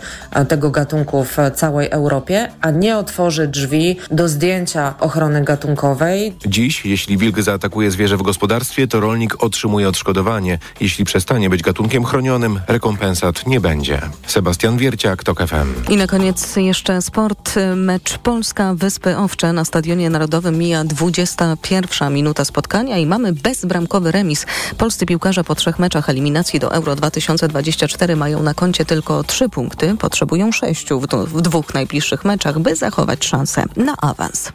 tego 0.48 0.70
gatunku 0.70 1.24
w 1.24 1.36
całej 1.54 1.90
Europie, 1.90 2.52
a 2.60 2.70
nie 2.70 2.96
otworzy 2.96 3.48
drzwi 3.48 3.96
do 4.10 4.28
zdjęcia 4.28 4.94
ochrony 5.00 5.44
gatunkowej. 5.44 6.36
Dziś, 6.46 6.86
jeśli 6.86 7.18
wilk 7.18 7.42
zaatakuje 7.42 7.90
zwierzę 7.90 8.16
w 8.16 8.22
gospodarstwie, 8.22 8.86
to 8.88 9.00
rolnik 9.00 9.44
otrzymuje 9.44 9.88
odszkodowanie. 9.88 10.58
Jeśli 10.80 11.04
przestanie 11.04 11.50
być 11.50 11.62
gatunkiem 11.62 12.04
chronionym, 12.04 12.60
rekompensat 12.68 13.46
nie 13.46 13.60
będzie. 13.60 14.00
Sebastian 14.26 14.76
Wierciak, 14.76 15.24
TOK 15.24 15.46
FM. 15.46 15.92
I 15.92 15.96
na 15.96 16.06
koniec 16.06 16.56
jeszcze 16.56 17.02
sport. 17.02 17.54
Mecz 17.76 18.18
Polska-Wyspy 18.18 19.16
Owcze 19.16 19.52
na 19.52 19.64
Stadionie 19.64 20.10
Narodowym 20.10 20.58
mija 20.58 20.84
21 20.84 22.14
minuta 22.14 22.44
spotkania 22.44 22.98
i 22.98 23.06
mamy 23.06 23.32
bezbramkowy 23.32 24.12
remis. 24.12 24.46
Polscy 24.78 25.06
piłkarze 25.06 25.44
po 25.44 25.54
trzech 25.54 25.78
meczach 25.78 26.10
eliminacji 26.10 26.60
do 26.60 26.72
Euro 26.72 26.96
2024 26.96 28.16
mają 28.16 28.42
na 28.42 28.54
koncie 28.66 28.84
tylko 28.84 29.24
trzy 29.24 29.48
punkty, 29.48 29.96
potrzebują 29.96 30.52
sześciu 30.52 31.00
w, 31.00 31.06
w 31.06 31.40
dwóch 31.40 31.74
najbliższych 31.74 32.24
meczach, 32.24 32.58
by 32.58 32.76
zachować 32.76 33.24
szansę 33.24 33.64
na 33.76 33.96
awans. 33.96 34.52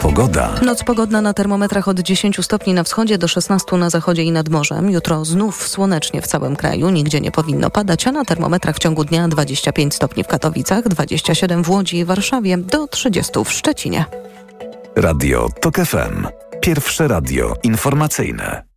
Pogoda. 0.00 0.50
Noc 0.62 0.84
pogodna 0.84 1.20
na 1.20 1.34
termometrach 1.34 1.88
od 1.88 2.00
10 2.00 2.44
stopni 2.44 2.74
na 2.74 2.82
wschodzie 2.82 3.18
do 3.18 3.28
16 3.28 3.76
na 3.76 3.90
zachodzie 3.90 4.22
i 4.22 4.32
nad 4.32 4.48
morzem. 4.48 4.90
Jutro 4.90 5.24
znów 5.24 5.68
słonecznie 5.68 6.22
w 6.22 6.26
całym 6.26 6.56
kraju, 6.56 6.90
nigdzie 6.90 7.20
nie 7.20 7.30
powinno 7.30 7.70
padać, 7.70 8.06
a 8.06 8.12
na 8.12 8.24
termometrach 8.24 8.76
w 8.76 8.78
ciągu 8.78 9.04
dnia 9.04 9.28
25 9.28 9.94
stopni 9.94 10.24
w 10.24 10.26
Katowicach, 10.26 10.88
27 10.88 11.62
w 11.62 11.70
Łodzi 11.70 11.96
i 11.96 12.04
Warszawie, 12.04 12.58
do 12.58 12.86
30 12.86 13.32
w 13.44 13.52
Szczecinie. 13.52 14.04
Radio 14.96 15.48
TOK 15.60 15.76
FM. 15.76 16.26
Pierwsze 16.60 17.08
radio 17.08 17.54
informacyjne. 17.62 18.67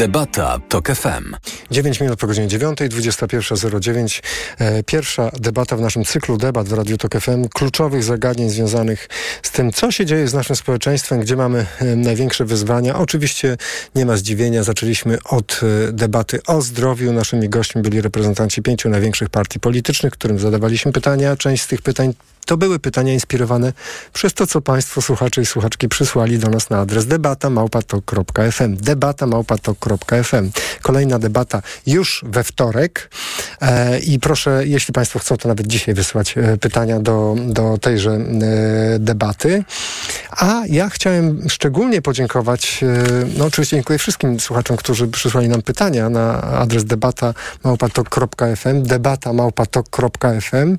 Debata 0.00 0.60
TOK 0.68 0.88
FM. 0.88 1.36
9 1.70 2.00
minut 2.00 2.18
po 2.18 2.26
godzinie 2.26 2.48
9, 2.48 2.78
21.09. 2.78 4.22
E, 4.58 4.82
pierwsza 4.82 5.30
debata 5.40 5.76
w 5.76 5.80
naszym 5.80 6.04
cyklu 6.04 6.36
debat 6.36 6.68
w 6.68 6.72
Radiu 6.72 6.96
TOK 6.96 7.14
FM, 7.20 7.48
kluczowych 7.48 8.04
zagadnień 8.04 8.50
związanych 8.50 9.08
z 9.42 9.50
tym, 9.50 9.72
co 9.72 9.90
się 9.90 10.06
dzieje 10.06 10.28
z 10.28 10.34
naszym 10.34 10.56
społeczeństwem, 10.56 11.20
gdzie 11.20 11.36
mamy 11.36 11.66
e, 11.78 11.84
największe 11.96 12.44
wyzwania. 12.44 12.98
Oczywiście 12.98 13.56
nie 13.94 14.06
ma 14.06 14.16
zdziwienia, 14.16 14.62
zaczęliśmy 14.62 15.18
od 15.24 15.60
e, 15.88 15.92
debaty 15.92 16.40
o 16.46 16.62
zdrowiu. 16.62 17.12
Naszymi 17.12 17.48
gośćmi 17.48 17.82
byli 17.82 18.00
reprezentanci 18.00 18.62
pięciu 18.62 18.88
największych 18.88 19.28
partii 19.28 19.60
politycznych, 19.60 20.12
którym 20.12 20.38
zadawaliśmy 20.38 20.92
pytania. 20.92 21.36
Część 21.36 21.62
z 21.62 21.66
tych 21.66 21.82
pytań 21.82 22.14
To 22.46 22.56
były 22.56 22.78
pytania 22.78 23.12
inspirowane 23.12 23.72
przez 24.12 24.34
to, 24.34 24.46
co 24.46 24.60
Państwo 24.60 25.02
słuchacze 25.02 25.42
i 25.42 25.46
słuchaczki 25.46 25.88
przysłali 25.88 26.38
do 26.38 26.48
nas 26.48 26.70
na 26.70 26.78
adres 26.78 27.06
debata 27.06 27.50
małpatok.fm. 27.50 28.76
Debata 28.76 29.26
małpatok.fm. 29.26 30.50
Kolejna 30.82 31.18
debata 31.18 31.62
już 31.86 32.24
we 32.26 32.44
wtorek 32.44 33.10
e, 33.60 33.98
i 33.98 34.18
proszę, 34.18 34.62
jeśli 34.66 34.94
Państwo 34.94 35.18
chcą, 35.18 35.36
to 35.36 35.48
nawet 35.48 35.66
dzisiaj 35.66 35.94
wysłać 35.94 36.38
e, 36.38 36.56
pytania 36.56 37.00
do, 37.00 37.36
do 37.46 37.78
tejże 37.78 38.10
e, 38.10 38.18
debaty. 38.98 39.64
A 40.30 40.62
ja 40.68 40.88
chciałem 40.88 41.48
szczególnie 41.48 42.02
podziękować, 42.02 42.80
e, 42.82 42.86
no 43.38 43.44
oczywiście 43.44 43.76
dziękuję 43.76 43.98
wszystkim 43.98 44.40
słuchaczom, 44.40 44.76
którzy 44.76 45.08
przysłali 45.08 45.48
nam 45.48 45.62
pytania 45.62 46.08
na 46.08 46.42
adres 46.42 46.84
debata 46.84 47.34
małpatok.fm, 47.64 48.82
debata 48.82 49.32
małpatok.fm. 49.32 50.78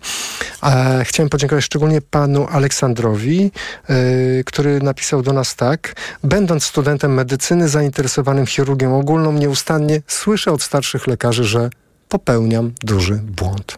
E, 0.64 1.03
chciałem 1.05 1.30
podziękować 1.30 1.51
szczególnie 1.60 2.02
panu 2.02 2.47
Aleksandrowi, 2.47 3.52
e, 3.89 3.93
który 4.43 4.82
napisał 4.82 5.22
do 5.22 5.34
nas 5.34 5.56
tak. 5.56 5.93
Będąc 6.24 6.64
studentem 6.64 7.14
medycyny 7.14 7.70
zainteresowanym 7.70 8.45
chirurgią 8.45 8.99
ogólną, 8.99 9.32
nieustannie 9.32 10.02
słyszę 10.08 10.52
od 10.52 10.64
starszych 10.64 11.08
lekarzy, 11.08 11.43
że 11.43 11.70
popełniam 12.10 12.72
duży 12.84 13.16
błąd. 13.16 13.78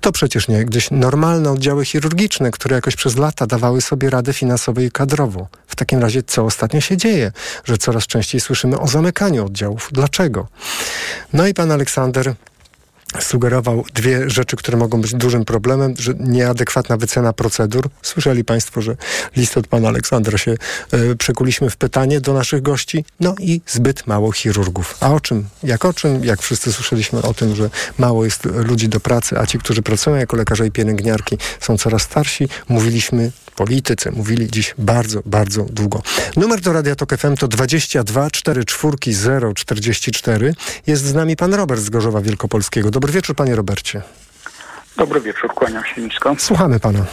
To 0.00 0.12
przecież 0.12 0.48
nie 0.48 0.64
gdzieś 0.64 0.90
normalne 0.90 1.50
oddziały 1.50 1.84
chirurgiczne, 1.84 2.50
które 2.50 2.76
jakoś 2.76 2.96
przez 2.96 3.16
lata 3.16 3.46
dawały 3.46 3.80
sobie 3.80 4.10
radę 4.10 4.32
finansowo 4.32 4.80
i 4.80 4.90
kadrowo. 4.90 5.48
W 5.66 5.76
takim 5.76 6.00
razie 6.00 6.22
co 6.22 6.44
ostatnio 6.44 6.80
się 6.80 6.96
dzieje, 6.96 7.32
że 7.64 7.78
coraz 7.78 8.06
częściej 8.06 8.40
słyszymy 8.40 8.80
o 8.80 8.86
zamykaniu 8.86 9.46
oddziałów? 9.46 9.88
Dlaczego? 9.92 10.46
No 11.32 11.46
i 11.46 11.54
pan 11.54 11.72
Aleksander 11.72 12.34
sugerował 13.18 13.84
dwie 13.94 14.30
rzeczy, 14.30 14.56
które 14.56 14.78
mogą 14.78 15.00
być 15.00 15.14
dużym 15.14 15.44
problemem, 15.44 15.94
że 15.98 16.14
nieadekwatna 16.14 16.96
wycena 16.96 17.32
procedur. 17.32 17.88
Słyszeli 18.02 18.44
Państwo, 18.44 18.82
że 18.82 18.96
list 19.36 19.56
od 19.56 19.66
pana 19.66 19.88
Aleksandra 19.88 20.38
się 20.38 20.54
y, 20.94 21.16
przekuliśmy 21.16 21.70
w 21.70 21.76
pytanie 21.76 22.20
do 22.20 22.32
naszych 22.32 22.62
gości. 22.62 23.04
No 23.20 23.34
i 23.38 23.60
zbyt 23.66 24.06
mało 24.06 24.32
chirurgów. 24.32 24.96
A 25.00 25.12
o 25.12 25.20
czym? 25.20 25.48
Jak 25.62 25.84
o 25.84 25.92
czym? 25.92 26.24
Jak 26.24 26.42
wszyscy 26.42 26.72
słyszeliśmy 26.72 27.22
o 27.22 27.34
tym, 27.34 27.54
że 27.56 27.70
mało 27.98 28.24
jest 28.24 28.44
ludzi 28.44 28.88
do 28.88 29.00
pracy, 29.00 29.38
a 29.38 29.46
ci, 29.46 29.58
którzy 29.58 29.82
pracują 29.82 30.16
jako 30.16 30.36
lekarze 30.36 30.66
i 30.66 30.70
pielęgniarki 30.70 31.38
są 31.60 31.78
coraz 31.78 32.02
starsi. 32.02 32.48
Mówiliśmy 32.68 33.32
politycy 33.60 34.10
mówili 34.12 34.50
dziś 34.50 34.74
bardzo, 34.78 35.20
bardzo 35.26 35.62
długo. 35.62 36.02
Numer 36.36 36.60
do 36.60 36.72
Radia 36.72 36.96
Tok 36.96 37.16
FM 37.16 37.36
to 37.36 37.48
22 37.48 38.30
44 38.30 39.54
044. 39.54 40.54
Jest 40.86 41.04
z 41.04 41.14
nami 41.14 41.36
pan 41.36 41.54
Robert 41.54 41.80
z 41.80 41.90
Gorzowa 41.90 42.20
Wielkopolskiego. 42.20 42.90
Dobry 42.90 43.12
wieczór, 43.12 43.36
panie 43.36 43.56
Robercie. 43.56 44.02
Dobry 44.96 45.20
wieczór, 45.20 45.54
kłaniam 45.54 45.84
się 45.84 46.00
nisko. 46.00 46.36
Słuchamy 46.38 46.80
pana. 46.80 47.04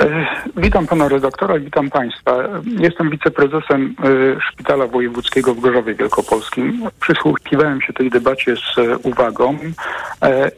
E, 0.00 0.26
witam 0.56 0.86
pana 0.86 1.08
redaktora, 1.08 1.58
witam 1.58 1.90
państwa. 1.90 2.36
Jestem 2.78 3.10
wiceprezesem 3.10 3.94
e, 4.04 4.40
Szpitala 4.40 4.86
Wojewódzkiego 4.86 5.54
w 5.54 5.60
Gorzowie 5.60 5.94
Wielkopolskim. 5.94 6.88
Przysłuchiwałem 7.00 7.80
się 7.80 7.92
tej 7.92 8.10
debacie 8.10 8.54
z 8.56 8.78
e, 8.78 8.98
uwagą 8.98 9.58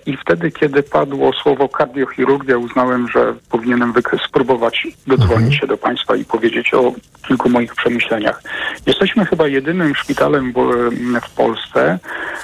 i 0.06 0.16
wtedy, 0.16 0.50
kiedy 0.50 0.82
padło 0.82 1.32
słowo 1.32 1.68
kardiochirurgia, 1.68 2.58
uznałem, 2.58 3.08
że 3.08 3.34
powinienem 3.50 3.92
spróbować 4.28 4.86
dodzwonić 5.06 5.32
mhm. 5.32 5.52
się 5.52 5.66
do 5.66 5.76
państwa 5.76 6.16
i 6.16 6.24
powiedzieć 6.24 6.74
o 6.74 6.92
kilku 7.28 7.48
moich 7.48 7.74
przemyśleniach. 7.74 8.42
Jesteśmy 8.86 9.24
chyba 9.26 9.48
jedynym 9.48 9.94
szpitalem 9.94 10.52
w, 10.52 10.56
w 11.26 11.30
Polsce, 11.30 11.98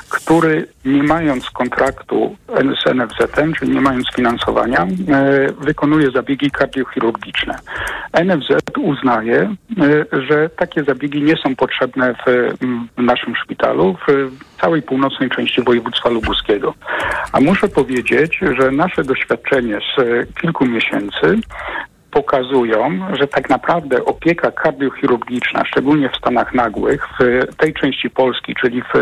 który 0.09 0.67
nie 0.85 1.03
mając 1.03 1.51
kontraktu 1.51 2.37
z 2.49 2.95
NFZ-em, 2.95 3.55
czyli 3.55 3.73
nie 3.73 3.81
mając 3.81 4.07
finansowania, 4.17 4.87
wykonuje 5.59 6.11
zabiegi 6.11 6.51
kardiochirurgiczne 6.51 6.82
kardiochirurgiczne. 6.85 7.59
NFZ 8.25 8.49
uznaje, 8.79 9.55
e, 9.81 10.23
że 10.23 10.49
takie 10.49 10.85
zabiegi 10.85 11.23
nie 11.23 11.37
są 11.37 11.57
potrzebne 11.57 12.15
w, 12.15 12.55
w 12.99 13.03
naszym 13.03 13.37
szpitalu, 13.37 13.97
w 14.09 14.31
całej 14.61 14.83
północnej 14.83 15.31
części 15.31 15.63
województwa 15.63 16.09
lubuskiego. 16.09 16.75
A 17.33 17.41
muszę 17.41 17.69
powiedzieć, 17.69 18.41
że 18.59 18.71
nasze 18.71 19.05
doświadczenie 19.05 19.79
z 19.97 20.29
kilku 20.41 20.67
miesięcy 20.67 21.41
pokazują, 22.13 23.01
że 23.19 23.27
tak 23.27 23.49
naprawdę 23.49 24.05
opieka 24.05 24.51
kardiochirurgiczna, 24.51 25.65
szczególnie 25.65 26.09
w 26.09 26.17
stanach 26.17 26.55
nagłych, 26.55 27.09
w 27.19 27.57
tej 27.57 27.75
części 27.75 28.11
Polski, 28.11 28.55
czyli 28.61 28.83
w, 28.83 28.93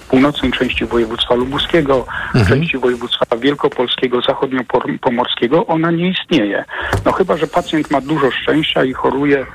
w 0.00 0.08
północnej 0.08 0.52
części 0.52 0.84
województwa 0.84 1.34
lubuskiego, 1.34 1.98
mhm. 1.98 2.44
w 2.44 2.48
części 2.48 2.78
województwa 2.78 3.36
wielkopolskiego, 3.36 4.20
zachodniopomorskiego, 4.20 5.66
ona 5.66 5.90
nie 5.90 6.08
istnieje. 6.10 6.64
No 7.04 7.12
chyba, 7.12 7.36
że 7.36 7.46
pacjent 7.46 7.90
ma 7.90 8.00
dużo 8.00 8.30
szczęścia 8.30 8.84
i 8.84 8.92
choruje 8.92 9.46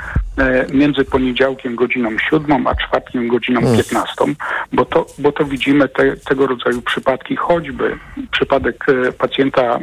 między 0.73 1.05
poniedziałkiem 1.05 1.75
godziną 1.75 2.09
7 2.29 2.67
a 2.67 2.75
czwartkiem 2.75 3.27
godziną 3.27 3.61
15, 3.61 4.13
mm. 4.21 4.35
bo 4.73 4.85
to, 4.85 5.05
bo 5.19 5.31
to 5.31 5.45
widzimy 5.45 5.89
te, 5.89 6.17
tego 6.17 6.47
rodzaju 6.47 6.81
przypadki, 6.81 7.35
choćby 7.35 7.97
przypadek 8.31 8.85
e, 8.89 9.11
pacjenta 9.11 9.79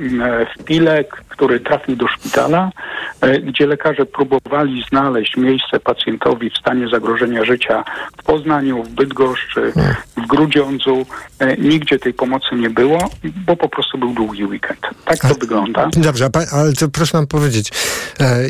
w 0.57 0.65
Pilek, 0.65 1.23
który 1.29 1.61
trafił 1.61 1.97
do 1.97 2.09
szpitala, 2.09 2.71
e, 3.21 3.41
gdzie 3.41 3.67
lekarze 3.67 4.07
próbowali 4.07 4.85
znaleźć 4.89 5.37
miejsce 5.37 5.81
pacjentowi 5.81 6.51
w 6.51 6.59
stanie 6.59 6.89
zagrożenia 6.89 7.45
życia 7.45 7.85
w 8.19 8.23
Poznaniu, 8.23 8.83
w 8.83 8.89
Bydgoszczy, 8.89 9.73
w 10.17 10.27
Grudziądzu. 10.27 11.07
Nigdzie 11.59 11.99
tej 11.99 12.15
pomocy 12.15 12.55
nie 12.55 12.71
było, 12.71 13.11
bo 13.47 13.57
po 13.57 13.69
prostu 13.69 13.99
był 13.99 14.15
długi 14.15 14.45
weekend. 14.45 14.81
Tak 15.05 15.19
to 15.19 15.29
a, 15.29 15.35
wygląda. 15.35 15.89
Dobrze, 15.97 16.29
ale 16.53 16.73
proszę 16.93 17.17
nam 17.17 17.27
powiedzieć, 17.27 17.73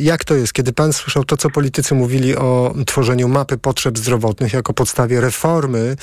jak 0.00 0.24
to 0.24 0.34
jest, 0.34 0.52
kiedy 0.52 0.72
pan 0.72 0.92
słyszał 0.92 1.24
to, 1.24 1.36
co 1.36 1.50
politycy 1.50 1.89
politycy 1.90 1.94
mówili 1.94 2.36
o 2.36 2.74
tworzeniu 2.86 3.28
mapy 3.28 3.58
potrzeb 3.58 3.98
zdrowotnych 3.98 4.52
jako 4.52 4.72
podstawie 4.72 5.20
reformy 5.20 5.96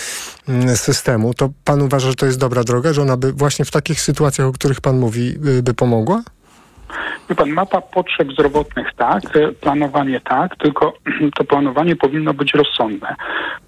mm, 0.47 0.77
systemu, 0.77 1.33
to 1.33 1.49
pan 1.63 1.81
uważa, 1.81 2.09
że 2.09 2.15
to 2.15 2.25
jest 2.25 2.37
dobra 2.37 2.63
droga, 2.63 2.93
że 2.93 3.01
ona 3.01 3.17
by 3.17 3.33
właśnie 3.33 3.65
w 3.65 3.71
takich 3.71 4.01
sytuacjach, 4.01 4.47
o 4.47 4.51
których 4.51 4.81
pan 4.81 4.97
mówi, 4.97 5.35
y, 5.59 5.63
by 5.63 5.73
pomogła? 5.73 6.23
Wie 7.29 7.35
pan, 7.35 7.49
mapa 7.49 7.81
potrzeb 7.81 8.31
zdrowotnych 8.31 8.87
tak, 8.97 9.21
planowanie 9.61 10.21
tak, 10.21 10.55
tylko 10.55 10.93
to 11.37 11.43
planowanie 11.43 11.95
powinno 11.95 12.33
być 12.33 12.53
rozsądne. 12.53 13.15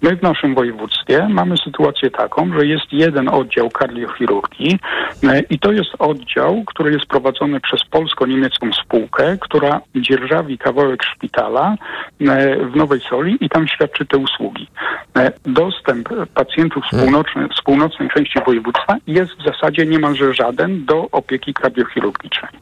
My 0.02 0.16
w 0.16 0.22
naszym 0.22 0.54
województwie 0.54 1.28
mamy 1.28 1.56
sytuację 1.64 2.10
taką, 2.10 2.58
że 2.58 2.66
jest 2.66 2.92
jeden 2.92 3.28
oddział 3.28 3.70
kardiochirurgii 3.70 4.78
e, 5.22 5.40
i 5.40 5.58
to 5.58 5.72
jest 5.72 5.90
oddział, 5.98 6.64
który 6.66 6.92
jest 6.92 7.06
prowadzony 7.06 7.60
przez 7.60 7.84
polsko-niemiecką 7.84 8.70
spółkę, 8.72 9.36
która 9.40 9.80
dzierżawi 9.94 10.58
kawałek 10.58 11.04
szpitala 11.04 11.74
e, 12.20 12.56
w 12.66 12.76
Nowej 12.76 13.00
Soli 13.00 13.36
i 13.40 13.48
tam 13.48 13.68
świadczy 13.68 14.06
te 14.06 14.16
usługi. 14.16 14.68
E, 15.16 15.32
dostęp 15.46 16.08
pacjentów 16.34 16.84
z 16.92 17.00
północnej, 17.00 17.48
z 17.58 17.62
północnej 17.62 18.08
części 18.08 18.38
województwa 18.46 18.96
jest 19.06 19.32
w 19.32 19.44
zasadzie 19.44 19.86
niemalże 19.86 20.34
żaden 20.34 20.84
do 20.84 21.08
opieki 21.12 21.54
kardiochirurgicznej. 21.54 22.52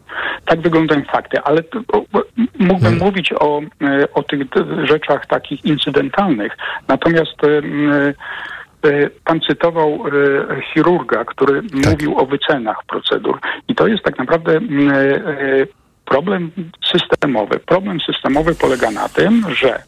Tak 0.44 0.60
wyglądają 0.88 1.12
fakty, 1.12 1.40
ale 1.40 1.62
mógłbym 2.58 2.80
hmm. 2.80 2.98
mówić 2.98 3.32
o, 3.32 3.60
e, 3.82 4.12
o 4.14 4.22
tych 4.22 4.40
rzeczach 4.84 5.26
takich 5.26 5.64
incydentalnych. 5.64 6.56
Natomiast 6.88 7.44
e, 7.44 7.48
e, 8.88 9.10
Pan 9.24 9.40
cytował 9.40 10.04
chirurga, 10.74 11.24
który 11.24 11.62
tak. 11.62 11.90
mówił 11.90 12.18
o 12.18 12.26
wycenach 12.26 12.76
procedur. 12.86 13.38
I 13.68 13.74
to 13.74 13.86
jest 13.86 14.02
tak 14.04 14.18
naprawdę 14.18 14.60
problem 16.04 16.50
systemowy. 16.92 17.58
Problem 17.58 18.00
systemowy 18.00 18.54
polega 18.54 18.90
na 18.90 19.08
tym, 19.08 19.44
że 19.54 19.82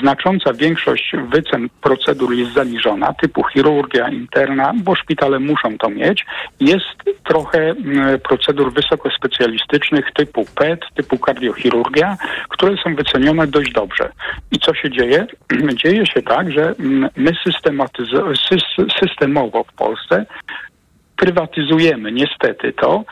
znacząca 0.00 0.52
większość 0.52 1.12
wycen 1.28 1.68
procedur 1.80 2.34
jest 2.34 2.52
zaniżona, 2.52 3.12
typu 3.12 3.44
chirurgia 3.44 4.08
interna, 4.08 4.72
bo 4.76 4.94
szpitale 4.94 5.38
muszą 5.38 5.78
to 5.78 5.90
mieć. 5.90 6.26
Jest 6.60 6.86
trochę 7.24 7.58
mm, 7.58 8.20
procedur 8.20 8.72
wysokospecjalistycznych 8.72 10.04
typu 10.14 10.44
PET, 10.54 10.80
typu 10.94 11.18
kardiochirurgia, 11.18 12.16
które 12.48 12.76
są 12.84 12.94
wycenione 12.94 13.46
dość 13.46 13.72
dobrze. 13.72 14.12
I 14.52 14.58
co 14.58 14.74
się 14.74 14.90
dzieje? 14.90 15.26
Dzieje 15.84 16.06
się 16.06 16.22
tak, 16.22 16.52
że 16.52 16.74
mm, 16.80 17.10
my 17.16 17.30
systemowo 19.00 19.64
w 19.64 19.72
Polsce 19.72 20.26
prywatyzujemy 21.18 22.12
niestety 22.12 22.72
to 22.72 23.04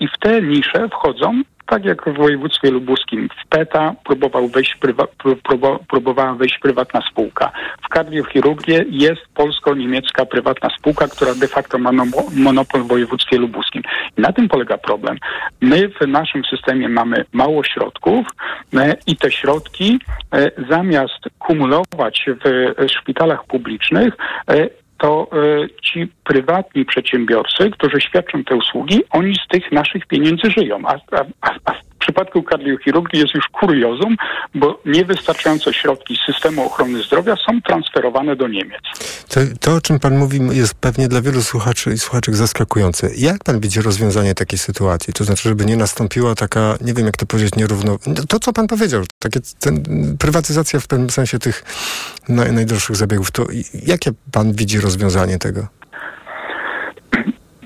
i 0.00 0.08
w 0.08 0.18
te 0.20 0.42
nisze 0.42 0.88
wchodzą 0.88 1.42
tak 1.66 1.84
jak 1.84 2.08
w 2.08 2.16
województwie 2.16 2.70
lubuskim 2.70 3.28
w 3.28 3.48
PETA 3.48 3.94
próbował 4.04 4.48
wejść 4.48 4.76
prywa, 4.76 5.06
próbowała 5.88 6.34
wejść 6.34 6.58
prywatna 6.58 7.00
spółka. 7.10 7.52
W 7.84 7.88
kardiochirurgię 7.88 8.84
jest 8.88 9.22
polsko-niemiecka 9.34 10.26
prywatna 10.26 10.68
spółka, 10.78 11.08
która 11.08 11.34
de 11.34 11.48
facto 11.48 11.78
ma 11.78 11.90
monopol 12.36 12.82
w 12.82 12.88
województwie 12.88 13.38
lubuskim. 13.38 13.82
I 14.18 14.20
na 14.20 14.32
tym 14.32 14.48
polega 14.48 14.78
problem. 14.78 15.18
My 15.60 15.88
w 15.88 16.06
naszym 16.06 16.42
systemie 16.44 16.88
mamy 16.88 17.24
mało 17.32 17.64
środków 17.64 18.26
e, 18.76 18.96
i 19.06 19.16
te 19.16 19.30
środki 19.30 19.98
e, 20.32 20.50
zamiast 20.70 21.20
kumulować 21.38 22.26
w 22.44 22.74
szpitalach 22.90 23.44
publicznych 23.44 24.14
e, 24.48 24.68
to 25.04 25.28
y, 25.32 25.68
ci 25.82 26.06
prywatni 26.24 26.84
przedsiębiorcy, 26.84 27.70
którzy 27.70 28.00
świadczą 28.00 28.44
te 28.44 28.56
usługi, 28.56 29.00
oni 29.10 29.34
z 29.34 29.48
tych 29.48 29.72
naszych 29.72 30.06
pieniędzy 30.06 30.50
żyją. 30.50 30.82
A, 30.86 30.94
a, 31.40 31.50
a 31.66 31.74
przypadku 32.04 32.42
kardiochirurgii 32.42 33.20
jest 33.20 33.34
już 33.34 33.44
kuriozum, 33.52 34.16
bo 34.54 34.80
niewystarczające 34.86 35.74
środki 35.74 36.18
systemu 36.26 36.66
ochrony 36.66 37.02
zdrowia 37.02 37.36
są 37.36 37.62
transferowane 37.62 38.36
do 38.36 38.48
Niemiec. 38.48 38.82
To, 39.28 39.40
to, 39.60 39.74
o 39.74 39.80
czym 39.80 40.00
pan 40.00 40.18
mówi, 40.18 40.40
jest 40.52 40.74
pewnie 40.74 41.08
dla 41.08 41.20
wielu 41.20 41.42
słuchaczy 41.42 41.92
i 41.92 41.98
słuchaczek 41.98 42.36
zaskakujące. 42.36 43.10
Jak 43.16 43.44
pan 43.44 43.60
widzi 43.60 43.82
rozwiązanie 43.82 44.34
takiej 44.34 44.58
sytuacji? 44.58 45.14
To 45.14 45.24
znaczy, 45.24 45.48
żeby 45.48 45.64
nie 45.64 45.76
nastąpiła 45.76 46.34
taka, 46.34 46.76
nie 46.80 46.94
wiem 46.94 47.06
jak 47.06 47.16
to 47.16 47.26
powiedzieć, 47.26 47.54
nierówno... 47.56 47.98
To, 48.28 48.40
co 48.40 48.52
pan 48.52 48.66
powiedział, 48.66 49.02
takie 49.18 49.40
ten, 49.60 49.82
prywatyzacja 50.18 50.80
w 50.80 50.86
pewnym 50.86 51.10
sensie 51.10 51.38
tych 51.38 51.64
naj, 52.28 52.52
najdroższych 52.52 52.96
zabiegów, 52.96 53.30
to 53.30 53.46
jakie 53.86 54.10
pan 54.32 54.52
widzi 54.52 54.80
rozwiązanie 54.80 55.38
tego? 55.38 55.66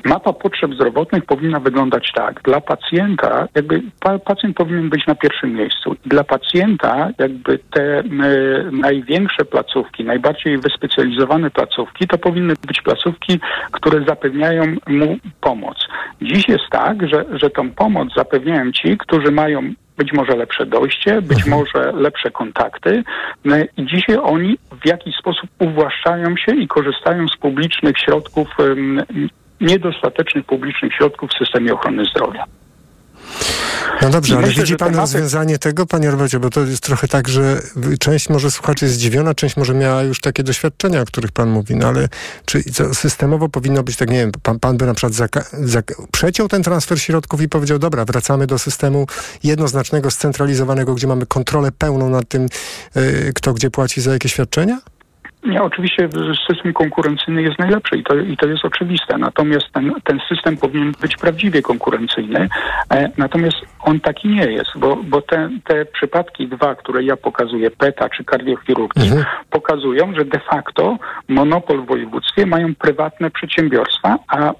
Mapa 0.08 0.32
potrzeb 0.32 0.74
zdrowotnych 0.74 1.24
powinna 1.24 1.60
wyglądać 1.60 2.12
tak. 2.14 2.42
Dla 2.42 2.60
pacjenta, 2.60 3.48
jakby 3.54 3.82
pacjent 4.24 4.56
powinien 4.56 4.88
być 4.88 5.06
na 5.06 5.14
pierwszym 5.14 5.54
miejscu. 5.54 5.96
Dla 6.06 6.24
pacjenta, 6.24 7.10
jakby 7.18 7.58
te 7.58 8.00
y, 8.00 8.04
największe 8.72 9.44
placówki, 9.44 10.04
najbardziej 10.04 10.58
wyspecjalizowane 10.58 11.50
placówki, 11.50 12.06
to 12.06 12.18
powinny 12.18 12.54
być 12.66 12.82
placówki, 12.82 13.40
które 13.72 14.04
zapewniają 14.04 14.64
mu 14.86 15.16
pomoc. 15.40 15.76
Dziś 16.22 16.48
jest 16.48 16.64
tak, 16.70 17.08
że, 17.08 17.24
że 17.32 17.50
tą 17.50 17.70
pomoc 17.70 18.08
zapewniają 18.16 18.72
ci, 18.72 18.98
którzy 18.98 19.32
mają 19.32 19.72
być 19.98 20.12
może 20.12 20.36
lepsze 20.36 20.66
dojście, 20.66 21.22
być 21.22 21.38
mhm. 21.38 21.50
może 21.50 21.92
lepsze 21.92 22.30
kontakty. 22.30 23.02
I 23.76 23.86
dzisiaj 23.86 24.16
oni 24.22 24.58
w 24.82 24.86
jakiś 24.86 25.16
sposób 25.16 25.50
uwłaszczają 25.58 26.36
się 26.36 26.54
i 26.56 26.68
korzystają 26.68 27.28
z 27.28 27.36
publicznych 27.36 27.98
środków 27.98 28.48
niedostatecznych 29.60 30.46
publicznych 30.46 30.94
środków 30.94 31.30
w 31.30 31.38
systemie 31.44 31.74
ochrony 31.74 32.04
zdrowia. 32.04 32.44
No 34.02 34.10
dobrze, 34.10 34.36
ale 34.36 34.46
myślę, 34.46 34.62
widzi 34.62 34.76
pan 34.76 34.90
tematy... 34.90 35.12
rozwiązanie 35.12 35.58
tego, 35.58 35.86
panie 35.86 36.10
Robercie, 36.10 36.40
bo 36.40 36.50
to 36.50 36.60
jest 36.60 36.82
trochę 36.82 37.08
tak, 37.08 37.28
że 37.28 37.60
część 38.00 38.28
może 38.28 38.50
słuchaczy 38.50 38.84
jest 38.84 38.94
zdziwiona, 38.94 39.34
część 39.34 39.56
może 39.56 39.74
miała 39.74 40.02
już 40.02 40.20
takie 40.20 40.42
doświadczenia, 40.42 41.00
o 41.02 41.04
których 41.04 41.32
pan 41.32 41.50
mówi, 41.50 41.76
no 41.76 41.88
ale 41.88 42.08
czy 42.44 42.62
co, 42.62 42.94
systemowo 42.94 43.48
powinno 43.48 43.82
być 43.82 43.96
tak, 43.96 44.10
nie 44.10 44.18
wiem, 44.18 44.32
pan, 44.42 44.58
pan 44.58 44.76
by 44.76 44.86
na 44.86 44.94
przykład 44.94 45.12
zaka- 45.12 45.64
zak- 45.64 45.94
przeciął 46.12 46.48
ten 46.48 46.62
transfer 46.62 47.00
środków 47.00 47.42
i 47.42 47.48
powiedział, 47.48 47.78
dobra, 47.78 48.04
wracamy 48.04 48.46
do 48.46 48.58
systemu 48.58 49.06
jednoznacznego, 49.44 50.10
scentralizowanego, 50.10 50.94
gdzie 50.94 51.06
mamy 51.06 51.26
kontrolę 51.26 51.72
pełną 51.72 52.10
nad 52.10 52.28
tym, 52.28 52.46
yy, 52.94 53.32
kto 53.34 53.54
gdzie 53.54 53.70
płaci 53.70 54.00
za 54.00 54.12
jakie 54.12 54.28
świadczenia? 54.28 54.80
Nie, 55.44 55.62
oczywiście 55.62 56.08
system 56.46 56.72
konkurencyjny 56.72 57.42
jest 57.42 57.58
najlepszy 57.58 57.96
i 57.96 58.04
to, 58.04 58.16
i 58.16 58.36
to 58.36 58.46
jest 58.46 58.64
oczywiste. 58.64 59.18
Natomiast 59.18 59.66
ten, 59.72 59.94
ten 60.04 60.20
system 60.28 60.56
powinien 60.56 60.92
być 61.00 61.16
prawdziwie 61.16 61.62
konkurencyjny. 61.62 62.48
E, 62.90 63.10
natomiast 63.16 63.56
on 63.80 64.00
taki 64.00 64.28
nie 64.28 64.44
jest, 64.52 64.70
bo, 64.76 64.96
bo 64.96 65.22
te, 65.22 65.50
te 65.64 65.84
przypadki 65.84 66.48
dwa, 66.48 66.74
które 66.74 67.02
ja 67.04 67.16
pokazuję, 67.16 67.70
PETA 67.70 68.08
czy 68.08 68.24
kardiochirurgii, 68.24 69.08
mhm. 69.08 69.24
pokazują, 69.50 70.14
że 70.14 70.24
de 70.24 70.40
facto 70.40 70.98
monopol 71.28 71.82
w 71.82 71.86
województwie 71.86 72.46
mają 72.46 72.74
prywatne 72.74 73.30
przedsiębiorstwa, 73.30 74.18
a 74.28 74.38
e, 74.38 74.54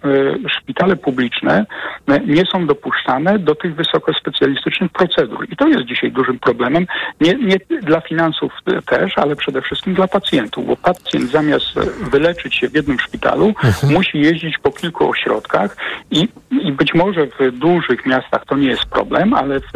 szpitale 0.49 0.97
publiczne 0.97 1.67
e, 2.09 2.21
nie 2.21 2.47
są 2.53 2.67
dopuszczane 2.67 3.39
do 3.39 3.55
tych 3.55 3.75
wysokospecjalistycznych 3.75 4.93
procedur. 4.93 5.47
I 5.53 5.57
to 5.57 5.69
jest 5.69 5.85
dzisiaj 5.85 6.13
dużym 6.13 6.39
problemem, 6.39 6.87
nie, 7.21 7.35
nie 7.35 7.57
dla 7.83 8.01
finansów 8.01 8.53
też, 8.87 9.19
ale 9.19 9.37
przede 9.37 9.63
wszystkim 9.63 9.95
dla 9.95 10.09
pacjentów 10.09 10.68
bo 10.69 10.77
pacjent 10.77 11.31
zamiast 11.31 11.67
wyleczyć 12.11 12.55
się 12.55 12.69
w 12.69 12.75
jednym 12.75 13.01
szpitalu, 13.01 13.47
mhm. 13.49 13.93
musi 13.93 14.21
jeździć 14.21 14.59
po 14.63 14.71
kilku 14.71 15.11
ośrodkach 15.11 15.77
i, 16.11 16.29
i 16.51 16.73
być 16.73 16.95
może 16.95 17.27
w 17.27 17.59
dużych 17.59 18.07
miastach 18.07 18.45
to 18.47 18.57
nie 18.57 18.69
jest 18.69 18.85
problem, 18.85 19.35
ale 19.35 19.61
w, 19.61 19.73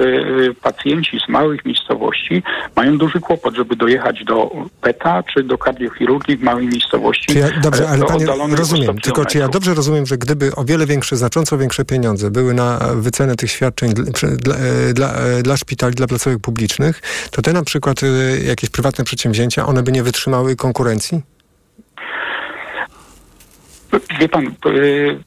pacjenci 0.63 1.21
z 1.27 1.29
małych 1.29 1.65
miejscowości 1.65 2.43
mają 2.77 2.99
duży 2.99 3.21
kłopot, 3.21 3.55
żeby 3.55 3.77
dojechać 3.77 4.25
do 4.25 4.51
PETA 4.81 5.23
czy 5.23 5.43
do 5.43 5.59
kardiochirurgii 5.59 6.37
w 6.37 6.43
małej 6.43 6.67
miejscowości. 6.67 7.39
Ja, 7.39 7.49
dobrze, 7.63 7.89
ale 7.89 8.05
panie, 8.05 8.27
rozumiem, 8.57 8.99
tylko 8.99 9.25
czy 9.25 9.39
ja 9.39 9.49
dobrze 9.49 9.75
rozumiem, 9.75 10.07
że 10.07 10.19
gdyby 10.19 10.55
o 10.55 10.65
wiele 10.65 10.87
większe, 10.87 11.17
znacząco 11.17 11.59
większe 11.59 11.85
pieniądze 11.85 12.31
były 12.31 12.55
na 12.55 12.79
wycenę 12.95 13.37
tych 13.37 13.51
świadczeń 13.51 13.93
dla, 13.93 14.05
dla, 14.37 14.55
e, 14.57 14.93
dla, 14.93 15.15
e, 15.15 15.43
dla 15.43 15.57
szpitali, 15.57 15.95
dla 15.95 16.07
placówek 16.07 16.39
publicznych, 16.39 17.03
to 17.31 17.43
te 17.43 17.53
na 17.53 17.63
przykład 17.63 18.01
jakieś 18.45 18.71
prywatne 18.71 19.05
przedsięwzięcia, 19.05 19.67
one 19.67 19.83
by 19.83 19.93
nie 19.93 20.03
wytrzymały 20.03 20.57
konkurencji 20.57 20.82
konkurencji? 20.83 21.23
Wie 24.21 24.29
pan, 24.29 24.47
y, 24.67 25.19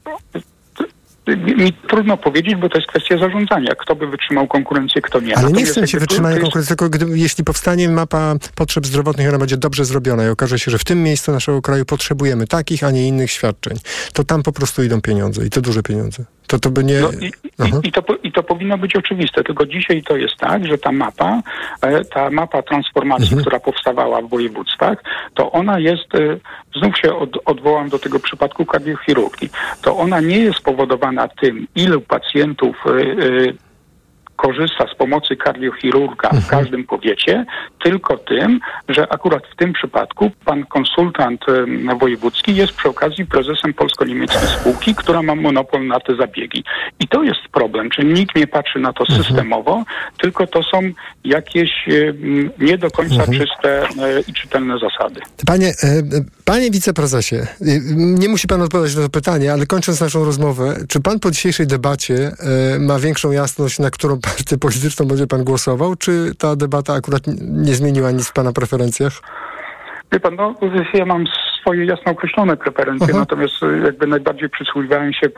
mi 1.36 1.72
trudno 1.72 2.16
powiedzieć, 2.16 2.54
bo 2.56 2.68
to 2.68 2.78
jest 2.78 2.88
kwestia 2.88 3.18
zarządzania. 3.18 3.74
Kto 3.74 3.96
by 3.96 4.06
wytrzymał 4.06 4.48
konkurencję, 4.48 5.02
kto 5.02 5.20
nie. 5.20 5.38
Ale 5.38 5.52
nie 5.52 5.64
chcę 5.64 5.88
się 5.88 5.98
wytrzymania 5.98 6.40
konkurencji, 6.40 6.76
tylko 6.76 6.90
gdy, 6.90 7.18
jeśli 7.18 7.44
powstanie 7.44 7.88
mapa 7.88 8.34
potrzeb 8.54 8.86
zdrowotnych, 8.86 9.28
ona 9.28 9.38
będzie 9.38 9.56
dobrze 9.56 9.84
zrobiona 9.84 10.24
i 10.24 10.28
okaże 10.28 10.58
się, 10.58 10.70
że 10.70 10.78
w 10.78 10.84
tym 10.84 11.02
miejscu 11.02 11.32
naszego 11.32 11.62
kraju 11.62 11.84
potrzebujemy 11.84 12.46
takich, 12.46 12.84
a 12.84 12.90
nie 12.90 13.08
innych 13.08 13.30
świadczeń, 13.30 13.78
to 14.12 14.24
tam 14.24 14.42
po 14.42 14.52
prostu 14.52 14.82
idą 14.82 15.00
pieniądze 15.00 15.46
i 15.46 15.50
to 15.50 15.60
duże 15.60 15.82
pieniądze. 15.82 16.24
To 16.46 16.58
to 16.58 16.70
by 16.70 16.84
nie... 16.84 17.00
No 17.00 17.10
i, 17.20 17.26
i, 17.26 17.88
i, 17.88 17.92
to, 17.92 18.02
I 18.22 18.32
to 18.32 18.42
powinno 18.42 18.78
być 18.78 18.96
oczywiste, 18.96 19.44
tylko 19.44 19.66
dzisiaj 19.66 20.02
to 20.02 20.16
jest 20.16 20.36
tak, 20.36 20.66
że 20.66 20.78
ta 20.78 20.92
mapa, 20.92 21.42
e, 21.80 22.04
ta 22.04 22.30
mapa 22.30 22.62
transformacji, 22.62 23.24
mhm. 23.24 23.40
która 23.40 23.60
powstawała 23.60 24.22
w 24.22 24.28
województwach, 24.28 25.04
to 25.34 25.52
ona 25.52 25.78
jest, 25.78 26.14
e, 26.14 26.38
znów 26.78 26.98
się 26.98 27.14
od, 27.14 27.30
odwołam 27.44 27.88
do 27.88 27.98
tego 27.98 28.20
przypadku 28.20 28.64
kardiochirurgii, 28.64 29.50
to 29.82 29.96
ona 29.96 30.20
nie 30.20 30.38
jest 30.38 30.58
spowodowana 30.58 31.28
tym, 31.28 31.66
ilu 31.74 32.00
pacjentów 32.00 32.76
e, 32.86 33.65
korzysta 34.36 34.86
z 34.94 34.94
pomocy 34.94 35.36
kardiochirurga 35.36 36.28
w 36.28 36.34
mhm. 36.34 36.44
każdym 36.50 36.84
powiecie, 36.84 37.46
tylko 37.82 38.16
tym, 38.16 38.60
że 38.88 39.12
akurat 39.12 39.42
w 39.52 39.56
tym 39.56 39.72
przypadku 39.72 40.30
pan 40.44 40.66
konsultant 40.66 41.40
wojewódzki 42.00 42.56
jest 42.56 42.72
przy 42.72 42.88
okazji 42.88 43.26
prezesem 43.26 43.74
polsko-niemieckiej 43.74 44.48
spółki, 44.48 44.94
która 44.94 45.22
ma 45.22 45.34
monopol 45.34 45.86
na 45.86 46.00
te 46.00 46.16
zabiegi. 46.16 46.64
I 47.00 47.08
to 47.08 47.22
jest 47.22 47.40
problem, 47.52 47.90
czyli 47.90 48.12
nikt 48.12 48.36
nie 48.36 48.46
patrzy 48.46 48.78
na 48.78 48.92
to 48.92 49.04
mhm. 49.04 49.22
systemowo, 49.22 49.84
tylko 50.18 50.46
to 50.46 50.62
są 50.62 50.80
jakieś 51.24 51.70
nie 52.58 52.78
do 52.78 52.90
końca 52.90 53.24
mhm. 53.24 53.38
czyste 53.38 53.82
e, 53.82 54.20
i 54.28 54.32
czytelne 54.32 54.78
zasady. 54.78 55.20
Panie, 55.46 55.68
e, 55.68 56.02
panie 56.46 56.70
wiceprezesie, 56.70 57.36
e, 57.36 57.46
nie 57.94 58.28
musi 58.28 58.46
pan 58.48 58.62
odpowiadać 58.62 58.96
na 58.96 59.02
to 59.02 59.08
pytanie, 59.08 59.52
ale 59.52 59.66
kończąc 59.66 60.00
naszą 60.00 60.24
rozmowę, 60.24 60.76
czy 60.88 61.00
pan 61.00 61.20
po 61.20 61.30
dzisiejszej 61.30 61.66
debacie 61.66 62.32
ma 62.78 62.98
większą 62.98 63.30
jasność, 63.30 63.78
na 63.78 63.90
którą 63.90 64.20
partię 64.20 64.58
polityczną 64.58 65.06
będzie 65.06 65.26
pan 65.26 65.44
głosował, 65.44 65.96
czy 65.96 66.34
ta 66.38 66.56
debata 66.56 66.94
akurat 66.94 67.22
nie 67.40 67.74
zmieniła 67.74 68.10
nic 68.10 68.28
w 68.28 68.32
pana 68.32 68.52
preferencjach? 68.52 69.12
Wie 70.12 70.20
pan, 70.20 70.34
no, 70.34 70.54
ja 70.94 71.06
mam 71.06 71.24
swoje 71.66 71.84
jasno 71.84 72.12
określone 72.12 72.56
preferencje, 72.56 73.06
uh-huh. 73.06 73.18
natomiast 73.18 73.54
jakby 73.84 74.06
najbardziej 74.06 74.48
przysłuchiwałem 74.48 75.12
się 75.12 75.28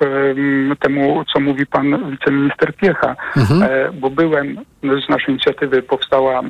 temu, 0.80 1.24
co 1.32 1.40
mówi 1.40 1.66
pan 1.66 2.10
wiceminister 2.10 2.74
Piecha, 2.74 3.16
uh-huh. 3.36 3.92
bo 3.92 4.10
byłem, 4.10 4.56
z 4.82 5.09
naszej 5.09 5.30
inicjatywy 5.30 5.82
powstała 5.82 6.42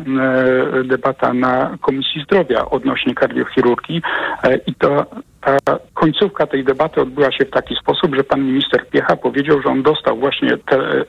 debata 0.84 1.32
na 1.34 1.78
Komisji 1.80 2.22
Zdrowia 2.22 2.70
odnośnie 2.70 3.14
kardiochirurgii 3.14 4.02
e, 4.42 4.56
i 4.56 4.74
to 4.74 5.06
ta 5.40 5.78
końcówka 5.94 6.46
tej 6.46 6.64
debaty 6.64 7.00
odbyła 7.00 7.32
się 7.32 7.44
w 7.44 7.50
taki 7.50 7.74
sposób, 7.76 8.14
że 8.14 8.24
pan 8.24 8.42
minister 8.42 8.88
Piecha 8.88 9.16
powiedział, 9.16 9.62
że 9.62 9.68
on 9.68 9.82
dostał 9.82 10.16
właśnie 10.16 10.56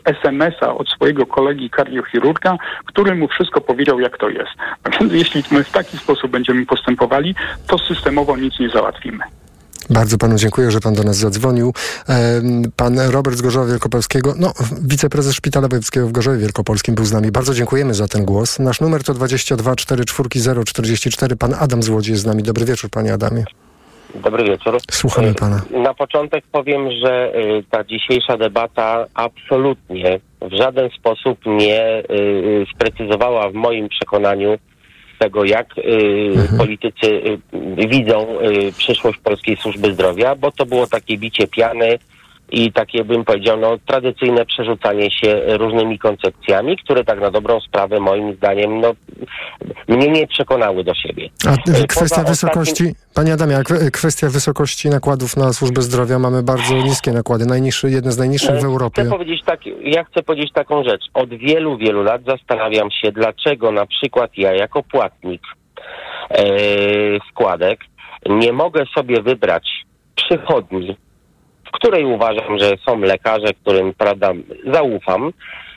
SMS-a 0.06 0.76
od 0.76 0.90
swojego 0.90 1.26
kolegi 1.26 1.70
kardiochirurga, 1.70 2.58
który 2.86 3.16
mu 3.16 3.28
wszystko 3.28 3.62
powiedział, 3.62 4.00
jak 4.00 4.18
to 4.18 4.30
jest. 4.30 4.52
Więc 5.00 5.14
jeśli 5.14 5.44
my 5.52 5.64
w 5.64 5.72
taki 5.72 5.98
sposób 5.98 6.32
będziemy 6.32 6.66
postępowali, 6.66 7.36
to 7.68 7.78
systemowo 7.78 8.38
nic 8.38 8.59
nie 8.60 8.70
załatwimy. 8.70 9.20
Bardzo 9.90 10.18
panu 10.18 10.36
dziękuję, 10.36 10.72
że 10.72 10.80
pan 10.80 10.94
do 10.94 11.04
nas 11.04 11.18
zadzwonił. 11.18 11.74
Pan 12.76 13.00
Robert 13.00 13.38
z 13.38 13.42
Gorzowa 13.42 13.66
Wielkopolskiego, 13.66 14.34
no, 14.38 14.54
wiceprezes 14.82 15.36
Szpitala 15.36 15.68
Wojewódzkiego 15.68 16.08
w 16.08 16.12
Gorzowie 16.12 16.38
Wielkopolskim 16.38 16.96
był 16.96 17.06
z 17.06 17.12
nami. 17.12 17.32
Bardzo 17.32 17.54
dziękujemy 17.54 17.94
za 17.94 18.08
ten 18.08 18.26
głos. 18.26 18.60
Nasz 18.60 18.82
numer 18.82 19.04
to 19.04 19.14
22 19.14 19.76
44 19.76 20.30
044. 20.66 21.36
Pan 21.36 21.54
Adam 21.60 21.84
z 21.84 21.90
Łodzi 21.90 22.12
jest 22.12 22.24
z 22.24 22.26
nami. 22.26 22.44
Dobry 22.44 22.66
wieczór, 22.66 22.90
panie 22.90 23.14
Adamie. 23.14 23.44
Dobry 24.16 24.44
wieczór. 24.44 24.78
Słuchamy 24.92 25.34
pana. 25.34 25.62
Na 25.72 25.94
początek 25.94 26.44
powiem, 26.52 26.92
że 27.04 27.36
y, 27.36 27.64
ta 27.72 27.84
dzisiejsza 27.84 28.38
debata 28.38 29.06
absolutnie 29.14 30.20
w 30.42 30.54
żaden 30.58 30.90
sposób 30.90 31.40
nie 31.46 32.00
y, 32.00 32.66
sprecyzowała 32.76 33.50
w 33.50 33.54
moim 33.54 33.90
przekonaniu 33.90 34.58
tego, 35.20 35.46
jak 35.46 35.78
y, 35.78 35.82
mhm. 36.32 36.58
politycy 36.58 37.22
widzą 37.90 38.28
przyszłość 38.78 39.20
polskiej 39.20 39.58
służby 39.58 39.94
zdrowia, 39.94 40.36
bo 40.36 40.52
to 40.52 40.66
było 40.66 40.88
takie 40.88 41.18
bicie 41.18 41.48
piany 41.48 42.00
i 42.52 42.72
takie 42.72 43.04
bym 43.04 43.26
powiedział, 43.26 43.60
no 43.60 43.78
tradycyjne 43.86 44.46
przerzucanie 44.46 45.12
się 45.12 45.42
różnymi 45.58 46.00
koncepcjami, 46.00 46.78
które 46.78 47.04
tak 47.04 47.22
na 47.22 47.32
dobrą 47.32 47.60
sprawę 47.60 48.00
moim 48.00 48.36
zdaniem, 48.36 48.82
no 48.82 48.94
mnie 49.88 50.08
nie 50.08 50.28
przekonały 50.28 50.84
do 50.84 50.94
siebie. 50.94 51.30
A 51.48 51.56
Poza 51.66 51.88
kwestia 51.88 52.24
wysokości, 52.24 52.84
ostatnim- 52.84 53.14
panie 53.16 53.34
Adamie, 53.34 53.60
kwestia 53.94 54.30
wysokości 54.30 54.90
nakładów 54.90 55.38
na 55.38 55.54
służbę 55.54 55.82
zdrowia, 55.82 56.20
mamy 56.20 56.44
bardzo 56.44 56.74
niskie 56.74 57.12
nakłady, 57.12 57.46
najniższe, 57.46 57.90
jedne 57.90 58.12
z 58.12 58.18
najniższych 58.18 58.60
w 58.60 58.64
E, 58.64 58.68
Europie. 58.68 59.02
Chcę 59.02 59.12
powiedzieć 59.12 59.42
tak, 59.46 59.60
ja 59.82 60.04
chcę 60.04 60.24
powiedzieć 60.24 60.54
taką 60.54 60.84
rzecz. 60.84 61.02
Od 61.14 61.30
wielu, 61.30 61.78
wielu 61.78 62.04
lat 62.04 62.22
zastanawiam 62.28 62.92
się, 62.92 63.12
dlaczego 63.12 63.72
na 63.72 63.86
przykład 63.86 64.32
ja 64.38 64.54
jako 64.54 64.84
płatnik 64.84 65.42
e, 66.30 66.44
składek 67.32 67.80
nie 68.30 68.54
mogę 68.54 68.86
sobie 68.96 69.22
wybrać 69.22 69.68
przychodni, 70.16 70.98
w 71.70 71.72
której 71.72 72.06
uważam, 72.06 72.60
że 72.60 72.78
są 72.86 73.00
lekarze, 73.00 73.54
którym 73.54 73.94
prawda, 73.94 74.32
zaufam, 74.74 75.32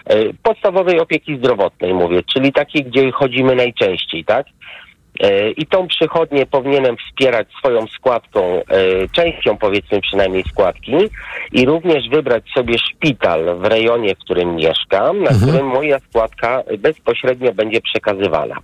e, 0.07 0.17
podstawowej 0.43 1.01
opieki 1.01 1.37
zdrowotnej 1.37 1.95
mówię, 1.95 2.23
czyli 2.35 2.53
takiej, 2.53 2.85
gdzie 2.85 3.13
chodzimy 3.13 3.55
najczęściej, 3.55 4.25
tak? 4.25 4.47
E, 5.21 5.51
I 5.51 5.67
tą 5.67 5.89
przychodnię 5.89 6.47
powinienem 6.47 6.97
wspierać 6.97 7.49
swoją 7.59 7.87
składką, 7.87 8.41
e, 8.43 8.63
częścią 9.13 9.57
powiedzmy 9.57 10.01
przynajmniej 10.01 10.45
składki 10.45 10.97
i 11.53 11.67
również 11.67 12.09
wybrać 12.09 12.45
sobie 12.55 12.79
szpital 12.79 13.59
w 13.59 13.65
rejonie, 13.65 14.15
w 14.15 14.19
którym 14.19 14.57
mieszkam, 14.57 15.23
na 15.23 15.31
którym 15.31 15.67
moja 15.67 15.99
składka 15.99 16.63
bezpośrednio 16.79 17.53
będzie 17.53 17.81
przekazywana. 17.81 18.57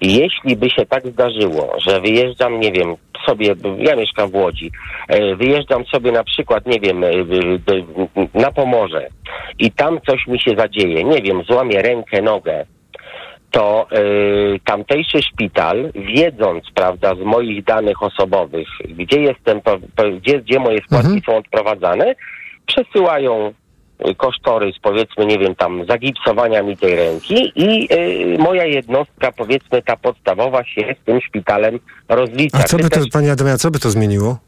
Jeśli 0.00 0.56
by 0.56 0.70
się 0.70 0.86
tak 0.86 1.06
zdarzyło, 1.06 1.76
że 1.86 2.00
wyjeżdżam, 2.00 2.60
nie 2.60 2.72
wiem, 2.72 2.96
sobie, 3.26 3.54
ja 3.78 3.96
mieszkam 3.96 4.30
w 4.30 4.34
Łodzi, 4.34 4.70
e, 5.08 5.36
wyjeżdżam 5.36 5.84
sobie 5.84 6.12
na 6.12 6.24
przykład, 6.24 6.66
nie 6.66 6.80
wiem, 6.80 7.04
na 8.34 8.52
Pomorze 8.52 9.08
i 9.58 9.70
tam 9.70 10.00
coś 10.06 10.26
mi 10.26 10.40
się 10.40 10.50
zadzieje, 10.58 11.04
nie 11.04 11.22
wiem, 11.22 11.42
złamię 11.42 11.82
rękę, 11.82 12.22
nogę, 12.22 12.66
to 13.52 13.86
y, 13.92 14.60
tamtejszy 14.64 15.22
szpital, 15.22 15.92
wiedząc, 15.94 16.64
prawda, 16.74 17.14
z 17.14 17.18
moich 17.18 17.64
danych 17.64 18.02
osobowych, 18.02 18.68
gdzie 18.88 19.20
jestem, 19.20 19.60
gdzie, 20.20 20.40
gdzie 20.40 20.58
moje 20.58 20.78
składki 20.82 21.22
są 21.26 21.36
odprowadzane, 21.36 22.14
przesyłają 22.66 23.52
y, 24.08 24.14
kosztorys, 24.14 24.76
powiedzmy, 24.82 25.26
nie 25.26 25.38
wiem, 25.38 25.54
tam 25.54 25.86
zagipsowania 25.88 26.62
mi 26.62 26.76
tej 26.76 26.96
ręki 26.96 27.52
i 27.56 27.88
y, 27.94 28.38
moja 28.38 28.64
jednostka, 28.64 29.32
powiedzmy, 29.32 29.82
ta 29.82 29.96
podstawowa 29.96 30.64
się 30.64 30.94
z 31.02 31.04
tym 31.04 31.20
szpitalem 31.20 31.78
rozlicza. 32.08 32.58
A 32.58 32.62
co 32.62 32.76
by 32.76 32.82
to, 32.82 32.88
też- 32.90 33.08
panie 33.12 33.32
Adamie, 33.32 33.58
co 33.58 33.70
by 33.70 33.78
to 33.78 33.90
zmieniło? 33.90 34.38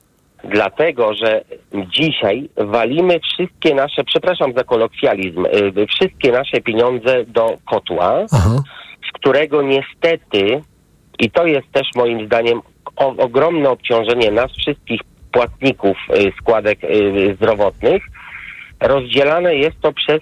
Dlatego, 0.51 1.15
że 1.15 1.45
dzisiaj 1.75 2.49
walimy 2.57 3.21
wszystkie 3.21 3.75
nasze, 3.75 4.05
przepraszam 4.05 4.53
za 4.57 4.65
kolokwializm, 4.65 5.47
y, 5.47 5.87
wszystkie 5.87 6.33
nasze 6.33 6.61
pieniądze 6.61 7.25
do 7.25 7.59
kotła, 7.71 8.29
z 8.29 8.94
którego 9.15 9.63
niestety, 9.63 10.61
i 11.19 11.31
to 11.31 11.47
jest 11.47 11.73
też 11.73 11.89
moim 11.97 12.27
zdaniem 12.27 12.61
o, 12.97 13.17
ogromne 13.17 13.71
obciążenie 13.71 14.31
nas 14.31 14.53
wszystkich 14.53 15.01
płatników 15.33 15.97
y, 16.11 16.33
składek 16.41 16.85
y, 16.85 17.35
zdrowotnych, 17.37 18.03
rozdzielane 18.81 19.55
jest 19.55 19.81
to 19.81 19.93
przez 19.93 20.21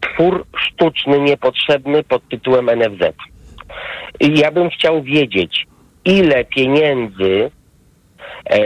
twór 0.00 0.46
sztuczny, 0.56 1.20
niepotrzebny 1.20 2.04
pod 2.04 2.28
tytułem 2.28 2.66
NFZ. 2.66 3.14
I 4.20 4.38
ja 4.38 4.50
bym 4.50 4.70
chciał 4.70 5.02
wiedzieć, 5.02 5.66
ile 6.04 6.44
pieniędzy 6.44 7.50
e, 8.44 8.60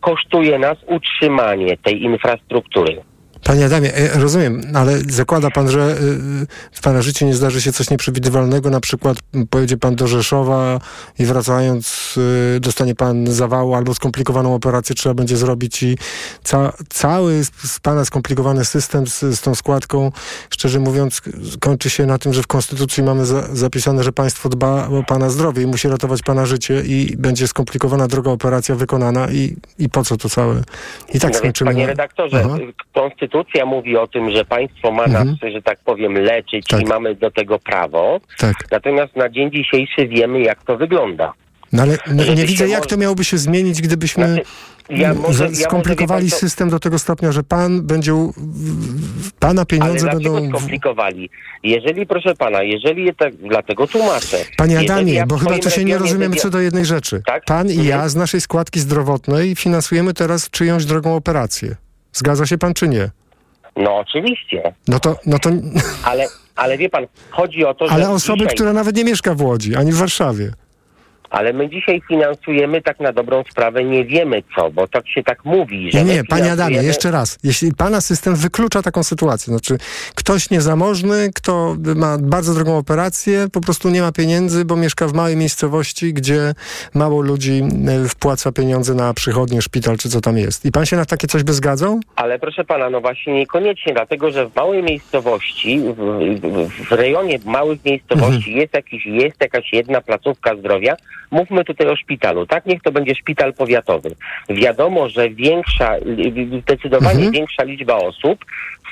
kosztuje 0.00 0.58
nas 0.58 0.78
utrzymanie 0.86 1.76
tej 1.76 2.02
infrastruktury. 2.02 3.02
Panie 3.44 3.66
Adamie, 3.66 3.94
e, 3.94 4.18
rozumiem, 4.18 4.62
ale 4.74 4.98
zakłada 4.98 5.50
pan, 5.50 5.70
że 5.70 5.80
y, 5.80 6.46
w 6.72 6.80
pana 6.80 7.02
życiu 7.02 7.26
nie 7.26 7.34
zdarzy 7.34 7.62
się 7.62 7.72
coś 7.72 7.90
nieprzewidywalnego, 7.90 8.70
na 8.70 8.80
przykład 8.80 9.18
pojedzie 9.50 9.76
pan 9.76 9.96
do 9.96 10.06
Rzeszowa 10.08 10.80
i 11.18 11.24
wracając 11.24 12.14
y, 12.56 12.60
dostanie 12.60 12.94
pan 12.94 13.26
zawału 13.26 13.74
albo 13.74 13.94
skomplikowaną 13.94 14.54
operację 14.54 14.94
trzeba 14.94 15.14
będzie 15.14 15.36
zrobić 15.36 15.82
i 15.82 15.98
ca 16.42 16.72
cały 16.88 17.44
z 17.44 17.80
pana 17.82 18.04
skomplikowany 18.04 18.64
system 18.64 19.06
z, 19.06 19.20
z 19.20 19.40
tą 19.40 19.54
składką, 19.54 20.12
szczerze 20.50 20.78
mówiąc, 20.78 21.22
kończy 21.60 21.90
się 21.90 22.06
na 22.06 22.18
tym, 22.18 22.32
że 22.32 22.42
w 22.42 22.46
Konstytucji 22.46 23.02
mamy 23.02 23.26
za 23.26 23.42
zapisane, 23.52 24.04
że 24.04 24.12
państwo 24.12 24.48
dba 24.48 24.88
o 24.88 25.02
pana 25.02 25.30
zdrowie 25.30 25.62
i 25.62 25.66
musi 25.66 25.88
ratować 25.88 26.22
pana 26.22 26.46
życie 26.46 26.82
i 26.86 27.16
będzie 27.16 27.48
skomplikowana 27.48 28.08
droga 28.08 28.30
operacja 28.30 28.74
wykonana 28.74 29.30
i, 29.30 29.56
i 29.78 29.88
po 29.88 30.04
co 30.04 30.16
to 30.16 30.28
całe? 30.28 30.62
I 31.14 31.20
tak 31.20 31.32
No 31.32 31.38
skończymy. 31.38 31.70
Panie 31.70 31.86
redaktorze, 31.86 32.42
Aha. 32.44 32.56
Konstytucja 33.30 33.66
mówi 33.66 33.96
o 33.96 34.06
tym, 34.06 34.30
że 34.30 34.44
państwo 34.44 34.90
ma 34.90 35.04
Mhm. 35.04 35.28
nas, 35.28 35.52
że 35.52 35.62
tak 35.62 35.78
powiem, 35.84 36.14
leczyć 36.14 36.66
i 36.82 36.86
mamy 36.86 37.14
do 37.14 37.30
tego 37.30 37.58
prawo. 37.58 38.20
Tak. 38.38 38.54
Natomiast 38.70 39.16
na 39.16 39.28
dzień 39.28 39.50
dzisiejszy 39.52 40.08
wiemy, 40.08 40.40
jak 40.40 40.62
to 40.64 40.76
wygląda. 40.76 41.32
No 41.72 41.82
ale 41.82 41.96
no, 42.14 42.22
Żeby 42.24 42.36
nie 42.36 42.46
widzę, 42.46 42.68
jak 42.68 42.86
to 42.86 42.96
miałoby 42.96 43.24
się 43.24 43.38
zmienić, 43.38 43.82
gdybyśmy 43.82 44.26
Znaczy, 44.26 44.42
ja 44.90 45.14
może- 45.14 45.34
za- 45.38 45.44
ja 45.44 45.50
może, 45.50 45.62
skomplikowali 45.62 46.30
system 46.30 46.70
do 46.70 46.78
tego 46.80 46.98
stopnia, 46.98 47.32
że 47.32 47.42
pan 47.42 47.82
będzie, 47.86 48.12
pana 49.38 49.60
Ale 49.60 49.66
pieniądze 49.66 49.98
dlaczego 50.10 50.34
będą... 50.34 50.58
skomplikowali? 50.58 51.30
Jeżeli, 51.62 52.06
proszę 52.06 52.34
pana, 52.34 52.62
jeżeli 52.62 53.14
tak, 53.14 53.34
dlatego 53.36 53.86
tłumaczę. 53.86 54.36
Panie 54.56 54.78
Adamie, 54.78 55.12
ja 55.14 55.26
bo 55.26 55.38
chyba 55.38 55.58
to 55.58 55.70
się 55.70 55.84
nie 55.84 55.98
rozumiemy 55.98 56.36
co 56.36 56.50
do 56.50 56.60
jednej 56.60 56.84
rzeczy. 56.84 57.22
Tak? 57.26 57.44
Pan 57.44 57.66
i 57.68 57.70
Mhm. 57.70 57.88
ja 57.88 58.08
z 58.08 58.16
naszej 58.16 58.40
składki 58.40 58.80
zdrowotnej 58.80 59.56
finansujemy 59.56 60.14
teraz 60.14 60.50
czyjąś 60.50 60.84
drogą 60.84 61.16
operację. 61.16 61.76
Zgadza 62.12 62.46
się 62.46 62.58
pan 62.58 62.74
czy 62.74 62.88
nie? 62.88 63.10
No 63.76 63.96
oczywiście, 63.96 64.74
No 64.88 65.00
to, 65.00 65.16
no 65.26 65.38
to 65.38 65.50
ale, 66.04 66.26
ale 66.56 66.78
wie 66.78 66.88
pan, 66.88 67.06
chodzi 67.30 67.64
o 67.64 67.74
to, 67.74 67.86
że 67.88 67.92
ale 67.94 68.10
osoby, 68.10 68.38
dzisiaj, 68.38 68.54
która 68.54 68.72
nawet 68.72 68.96
nie 68.96 69.04
mieszka 69.04 69.34
w 69.34 69.42
Łodzi, 69.42 69.76
ani 69.76 69.92
w 69.92 69.96
Warszawie. 69.96 70.52
Ale 71.30 71.52
my 71.52 71.68
dzisiaj 71.68 72.02
finansujemy 72.08 72.82
tak 72.82 73.00
na 73.00 73.12
dobrą 73.12 73.44
sprawę, 73.50 73.84
nie 73.84 74.04
wiemy 74.04 74.42
co, 74.56 74.70
bo 74.70 74.88
tak 74.88 75.08
się 75.08 75.22
tak 75.22 75.44
mówi, 75.44 75.92
że 75.92 76.04
Nie, 76.04 76.14
nie, 76.14 76.24
panie 76.24 76.52
Adamie, 76.52 76.76
jeszcze 76.76 77.10
raz. 77.10 77.38
Jeśli 77.44 77.74
pana 77.74 78.00
system 78.00 78.36
wyklucza 78.36 78.82
taką 78.82 79.02
sytuację, 79.02 79.50
znaczy 79.50 79.78
ktoś 80.14 80.50
niezamożny, 80.50 81.30
kto 81.34 81.76
ma 81.96 82.18
bardzo 82.18 82.54
drogą 82.54 82.78
operację, 82.78 83.46
po 83.52 83.60
prostu 83.60 83.90
nie 83.90 84.00
ma 84.00 84.12
pieniędzy, 84.12 84.64
bo 84.64 84.76
mieszka 84.76 85.08
w 85.08 85.12
małej 85.12 85.36
miejscowości, 85.36 86.14
gdzie 86.14 86.54
mało 86.94 87.20
ludzi 87.22 87.62
e, 87.88 88.08
wpłaca 88.08 88.52
pieniądze 88.52 88.94
na 88.94 89.14
przychodnię, 89.14 89.62
szpital 89.62 89.96
czy 89.96 90.08
co 90.08 90.20
tam 90.20 90.38
jest. 90.38 90.64
I 90.66 90.72
pan 90.72 90.86
się 90.86 90.96
na 90.96 91.04
takie 91.04 91.26
coś 91.26 91.42
by 91.42 91.52
zgadzał? 91.52 92.00
Ale 92.16 92.38
proszę 92.38 92.64
pana, 92.64 92.90
no 92.90 93.00
właśnie 93.00 93.34
niekoniecznie, 93.34 93.92
dlatego 93.92 94.30
że 94.30 94.48
w 94.48 94.56
małej 94.56 94.82
miejscowości, 94.82 95.80
w, 95.80 95.96
w, 96.40 96.88
w 96.88 96.92
rejonie 96.92 97.38
małych 97.44 97.84
miejscowości 97.84 98.36
Mhm. 98.36 98.56
jest, 98.56 98.74
jakiś, 98.74 99.06
jest 99.06 99.36
jakaś 99.40 99.72
jedna 99.72 100.00
placówka 100.00 100.56
zdrowia. 100.56 100.96
Mówmy 101.30 101.64
tutaj 101.64 101.86
o 101.88 101.96
szpitalu, 101.96 102.46
tak? 102.46 102.66
Niech 102.66 102.82
to 102.82 102.92
będzie 102.92 103.14
szpital 103.14 103.52
powiatowy. 103.54 104.10
Wiadomo, 104.48 105.08
że 105.08 105.30
większa, 105.30 105.92
zdecydowanie 106.62 107.14
Mhm. 107.14 107.32
większa 107.32 107.62
liczba 107.64 107.94
osób 107.94 108.44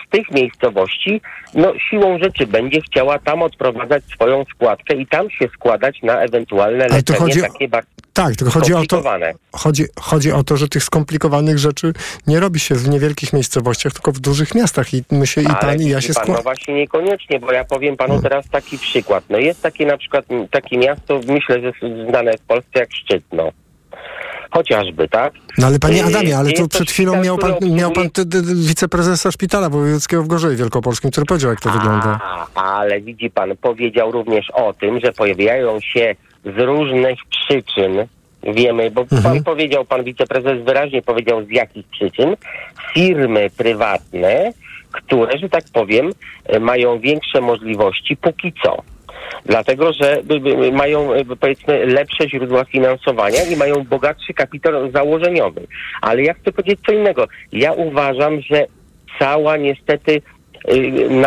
z 0.08 0.10
tych 0.10 0.30
miejscowości, 0.30 1.20
no 1.54 1.72
siłą 1.90 2.18
rzeczy 2.18 2.46
będzie 2.46 2.80
chciała 2.80 3.18
tam 3.18 3.42
odprowadzać 3.42 4.04
swoją 4.04 4.44
składkę 4.54 4.94
i 4.94 5.06
tam 5.06 5.30
się 5.30 5.48
składać 5.54 6.02
na 6.02 6.20
ewentualne 6.20 6.84
Ale 6.84 6.94
leczenie 6.96 7.18
chodzi 7.18 7.40
takie 7.40 7.68
bardzo 7.68 7.88
Tak, 8.12 8.36
tylko 8.36 8.52
chodzi 8.52 8.74
o 8.74 8.76
to, 8.76 8.84
skomplikowane. 8.84 9.32
chodzi, 9.52 9.84
chodzi 10.00 10.32
o 10.32 10.44
to, 10.44 10.56
że 10.56 10.68
tych 10.68 10.84
skomplikowanych 10.84 11.58
rzeczy 11.58 11.92
nie 12.26 12.40
robi 12.40 12.60
się 12.60 12.74
w 12.74 12.88
niewielkich 12.88 13.32
miejscowościach, 13.32 13.92
tylko 13.92 14.12
w 14.12 14.20
dużych 14.20 14.54
miastach 14.54 14.94
i 14.94 15.02
my 15.10 15.26
się, 15.26 15.40
i 15.40 15.46
Ale 15.46 15.56
pan, 15.56 15.82
i 15.82 15.88
ja 15.88 16.00
się 16.00 16.14
pan, 16.14 16.24
No 16.28 16.42
właśnie 16.42 16.74
niekoniecznie, 16.74 17.40
bo 17.40 17.52
ja 17.52 17.64
powiem 17.64 17.96
panu 17.96 18.22
teraz 18.22 18.48
taki 18.48 18.78
przykład. 18.78 19.24
No 19.30 19.38
jest 19.38 19.62
takie 19.62 19.86
na 19.86 19.96
przykład 19.96 20.24
takie 20.50 20.78
miasto, 20.78 21.20
myślę, 21.26 21.60
że 21.60 21.72
znane 22.08 22.32
w 22.38 22.40
Polsce 22.40 22.70
jak 22.74 22.92
Szczytno. 22.92 23.52
Chociażby, 24.50 25.08
tak? 25.08 25.32
No 25.58 25.66
ale 25.66 25.78
panie 25.78 26.04
Adamie, 26.04 26.38
ale 26.38 26.52
tu 26.52 26.68
przed 26.68 26.90
chwilą 26.90 27.12
szpital, 27.12 27.24
miał 27.24 27.38
pan, 27.38 27.70
miał 27.74 27.92
pan 27.92 28.08
wiceprezesa 28.54 29.30
szpitala 29.32 29.68
wojewódzkiego 29.70 30.22
w 30.22 30.26
Gorzowie 30.26 30.56
Wielkopolskim, 30.56 31.10
który 31.10 31.26
powiedział, 31.26 31.50
jak 31.50 31.60
to 31.60 31.70
wygląda. 31.70 32.20
A, 32.54 32.62
ale 32.78 33.00
widzi 33.00 33.30
pan, 33.30 33.56
powiedział 33.56 34.12
również 34.12 34.50
o 34.50 34.72
tym, 34.72 35.00
że 35.04 35.12
pojawiają 35.12 35.80
się 35.80 36.14
z 36.44 36.58
różnych 36.58 37.18
przyczyn, 37.30 37.92
wiemy, 38.42 38.90
bo 38.90 39.00
Mhm. 39.00 39.22
pan 39.22 39.44
powiedział, 39.44 39.84
pan 39.84 40.04
wiceprezes 40.04 40.64
wyraźnie 40.64 41.02
powiedział 41.02 41.44
z 41.44 41.50
jakich 41.50 41.86
przyczyn, 41.86 42.36
firmy 42.94 43.50
prywatne, 43.56 44.52
które, 44.92 45.38
że 45.38 45.48
tak 45.48 45.64
powiem, 45.72 46.10
mają 46.60 47.00
większe 47.00 47.40
możliwości 47.40 48.16
póki 48.16 48.52
co. 48.64 48.82
Dlatego, 49.46 49.92
że 49.92 50.22
mają 50.72 51.12
e, 51.12 51.24
powiedzmy 51.24 51.86
lepsze 51.86 52.28
źródła 52.28 52.64
finansowania 52.64 53.42
i 53.42 53.56
mają 53.56 53.84
bogatszy 53.84 54.34
kapitał 54.34 54.90
założeniowy. 54.90 55.66
Ale 56.00 56.22
ja 56.22 56.34
chcę 56.34 56.52
powiedzieć 56.52 56.80
co 56.86 56.92
innego. 56.92 57.26
Ja 57.52 57.72
uważam, 57.72 58.40
że 58.40 58.66
cała 59.18 59.56
niestety 59.56 60.22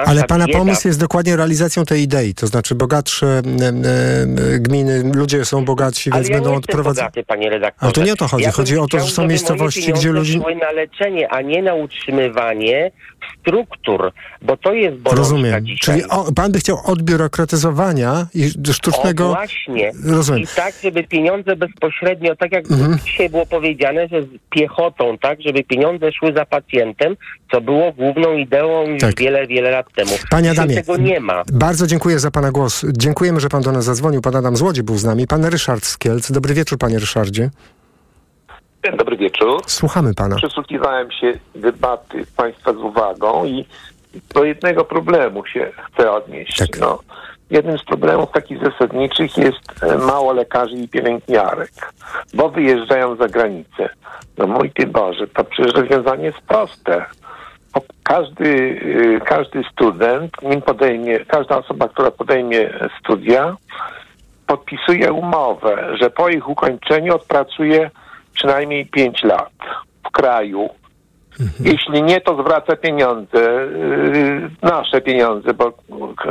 Ale 0.06 0.24
pana 0.24 0.46
bieda, 0.48 0.60
pomysł 0.60 0.88
jest 0.88 1.00
dokładnie 1.00 1.36
realizacją 1.36 1.86
tej 1.86 2.02
idei, 2.02 2.34
to 2.34 2.48
znaczy 2.48 2.76
bogatsze 2.76 3.28
e, 3.28 3.68
e, 3.68 4.60
gminy, 4.60 5.04
ludzie 5.16 5.46
są 5.46 5.66
bogatsi, 5.66 6.10
Ale 6.12 6.20
więc 6.20 6.30
ja 6.30 6.36
będą 6.36 6.56
odprowadzać. 6.56 7.04
bogaty, 7.06 7.24
panie 7.24 7.50
redaktorze. 7.50 7.86
Ale 7.86 7.94
to 7.94 8.04
nie 8.04 8.14
o 8.14 8.16
to 8.16 8.28
chodzi. 8.28 8.44
Ja 8.44 8.52
Chodzi 8.52 8.78
o 8.78 8.88
to, 8.88 9.00
że 9.00 9.06
są 9.06 9.28
miejscowości, 9.28 9.94
gdzie 9.94 10.12
ludzie- 10.12 10.40
na 10.40 10.72
leczenie, 10.72 11.30
a 11.30 11.42
nie 11.42 11.62
na 11.62 11.74
utrzymywanie 11.74 12.92
struktur, 13.40 14.12
bo 14.42 14.58
to 14.58 14.74
jest 14.74 14.98
bolączka 14.98 15.18
Rozumiem. 15.22 15.66
dzisiaj. 15.66 15.96
Czyli 16.00 16.10
o, 16.10 16.32
pan 16.36 16.52
by 16.52 16.60
chciał 16.60 16.78
odbiurokratyzowania 16.86 18.28
i 18.34 18.50
sztucznego... 18.74 19.30
O 19.30 19.34
właśnie. 19.34 19.92
Rozumiem. 20.06 20.44
I 20.44 20.48
tak, 20.56 20.74
żeby 20.84 21.04
pieniądze 21.04 21.56
bezpośrednio, 21.56 22.36
tak 22.36 22.52
jak 22.52 22.72
Mhm. 22.72 23.00
dzisiaj 23.06 23.30
było 23.30 23.46
powiedziane, 23.46 24.08
że 24.08 24.22
z 24.24 24.28
piechotą, 24.50 25.18
tak, 25.18 25.42
żeby 25.42 25.64
pieniądze 25.64 26.12
szły 26.12 26.34
za 26.36 26.46
pacjentem, 26.46 27.16
co 27.52 27.62
było 27.62 27.92
główną 27.92 28.34
ideą 28.38 28.86
Tak. 29.00 29.21
Wiele, 29.22 29.48
wiele 29.48 29.72
lat 29.72 29.94
temu. 29.96 30.12
Panie 30.30 30.52
Adamie, 30.52 30.76
tego 30.76 30.98
nie 30.98 31.20
ma. 31.20 31.44
Bardzo 31.54 31.88
dziękuję 31.88 32.20
za 32.20 32.32
pana 32.32 32.52
głos. 32.52 32.86
Dziękujemy, 32.98 33.40
że 33.40 33.50
pan 33.50 33.62
do 33.62 33.72
nas 33.72 33.86
zadzwonił. 33.86 34.22
Pan 34.22 34.36
Adam 34.36 34.58
z 34.58 34.62
Łodzi 34.62 34.84
był 34.84 34.98
z 34.98 35.04
nami. 35.04 35.28
Pan 35.28 35.46
Ryszard 35.46 35.86
z 35.86 35.98
Kielc. 35.98 36.32
Dobry 36.32 36.54
wieczór, 36.54 36.78
panie 36.78 37.00
Ryszardzie. 37.00 37.50
Dobry 38.98 39.18
wieczór. 39.18 39.62
Słuchamy 39.68 40.14
pana. 40.14 40.36
Przysłuchiwałem 40.36 41.12
się 41.12 41.34
debaty 41.56 42.26
Państwa 42.38 42.74
z 42.74 42.78
uwagą 42.78 43.46
i 43.46 43.66
do 44.34 44.44
jednego 44.44 44.86
problemu 44.86 45.46
się 45.46 45.72
chcę 45.94 46.12
odnieść. 46.12 46.58
Tak. 46.58 46.80
No, 46.80 47.00
jednym 47.50 47.78
z 47.78 47.84
problemów 47.84 48.32
takich 48.32 48.60
zasadniczych 48.64 49.38
jest 49.38 49.84
e, 49.84 49.98
mało 49.98 50.34
lekarzy 50.34 50.76
i 50.76 50.88
pielęgniarek, 50.88 51.72
bo 52.34 52.50
wyjeżdżają 52.50 53.16
za 53.16 53.28
granicę. 53.28 53.90
No 54.38 54.48
mój 54.48 54.72
Ty 54.72 54.88
Boże, 54.88 55.28
to 55.28 55.44
przecież 55.44 55.74
rozwiązanie 55.74 56.26
jest 56.26 56.42
proste. 56.48 57.06
Każdy, 58.12 58.46
y, 58.46 59.22
każdy 59.26 59.64
student, 59.72 60.42
nim 60.42 60.62
podejmie, 60.62 61.20
każda 61.20 61.58
osoba, 61.58 61.88
która 61.88 62.12
podejmie 62.12 62.70
studia, 63.00 63.56
podpisuje 64.48 65.14
umowę, 65.14 65.98
że 66.02 66.10
po 66.10 66.30
ich 66.30 66.50
ukończeniu 66.50 67.16
odpracuje 67.16 67.90
przynajmniej 68.34 68.86
5 68.86 69.24
lat 69.24 69.54
w 70.08 70.12
kraju. 70.12 70.70
Jeśli 71.60 72.04
nie, 72.04 72.22
to 72.22 72.44
zwraca 72.44 72.76
pieniądze, 72.76 73.68
yy, 74.14 74.52
nasze 74.62 75.02
pieniądze, 75.02 75.54
bo 75.54 75.74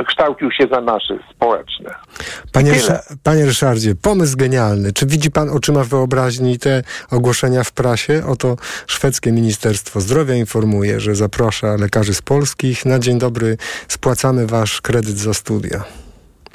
kształcił 0.07 0.51
się 0.51 0.67
za 0.71 0.81
nasze 0.81 1.19
społeczne. 1.35 1.89
Panie, 2.51 2.73
panie 3.23 3.45
Ryszardzie, 3.45 3.95
pomysł 3.95 4.37
genialny. 4.37 4.93
Czy 4.93 5.05
widzi 5.05 5.31
pan 5.31 5.49
oczyma 5.49 5.83
wyobraźni 5.83 6.59
te 6.59 6.83
ogłoszenia 7.11 7.63
w 7.63 7.71
prasie? 7.71 8.21
Oto 8.27 8.55
szwedzkie 8.87 9.31
Ministerstwo 9.31 10.01
Zdrowia 10.01 10.35
informuje, 10.35 10.99
że 10.99 11.15
zaprasza 11.15 11.75
lekarzy 11.75 12.13
z 12.13 12.21
polskich. 12.21 12.85
Na 12.85 12.99
dzień 12.99 13.19
dobry 13.19 13.57
spłacamy 13.87 14.47
wasz 14.47 14.81
kredyt 14.81 15.17
za 15.17 15.33
studia. 15.33 15.83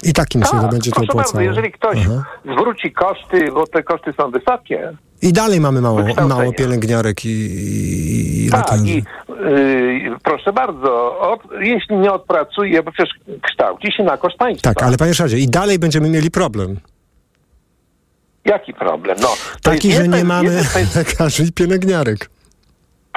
I 0.02 0.12
takim 0.12 0.42
się 0.44 0.50
to 0.50 0.68
będzie 0.68 0.90
to 0.90 0.96
proszę 0.96 1.06
bardzo, 1.06 1.30
opłacało. 1.30 1.44
jeżeli 1.44 1.72
ktoś 1.72 1.98
Aha. 2.06 2.24
zwróci 2.44 2.92
koszty, 2.92 3.52
bo 3.52 3.66
te 3.66 3.82
koszty 3.82 4.12
są 4.20 4.30
wysokie, 4.30 4.96
I 5.22 5.32
dalej 5.32 5.60
mamy 5.60 5.80
mało, 5.80 6.04
mało 6.28 6.52
pielęgniarek 6.52 7.24
i, 7.24 7.28
i, 7.28 8.46
i 8.46 8.50
tak, 8.50 8.60
lekarzy. 8.60 8.86
i 8.86 9.04
yy, 9.28 10.16
proszę 10.22 10.52
bardzo, 10.52 11.18
od, 11.20 11.40
jeśli 11.60 11.96
nie 11.96 12.12
odpracuje, 12.12 12.82
bo 12.82 12.92
przecież 12.92 13.14
kształci 13.42 13.92
się 13.92 14.02
na 14.02 14.16
koszt 14.16 14.36
państwa. 14.36 14.74
Tak, 14.74 14.82
ale 14.82 14.96
panie 14.96 15.10
Ryszardzie, 15.10 15.38
i 15.38 15.48
dalej 15.48 15.78
będziemy 15.78 16.10
mieli 16.10 16.30
problem. 16.30 16.76
Jaki 18.44 18.74
problem? 18.74 19.16
No, 19.20 19.28
Taki, 19.62 19.92
że 19.92 20.08
nie 20.08 20.24
mamy 20.24 20.62
lekarzy 20.96 21.42
i 21.42 21.52
pielęgniarek. 21.52 22.30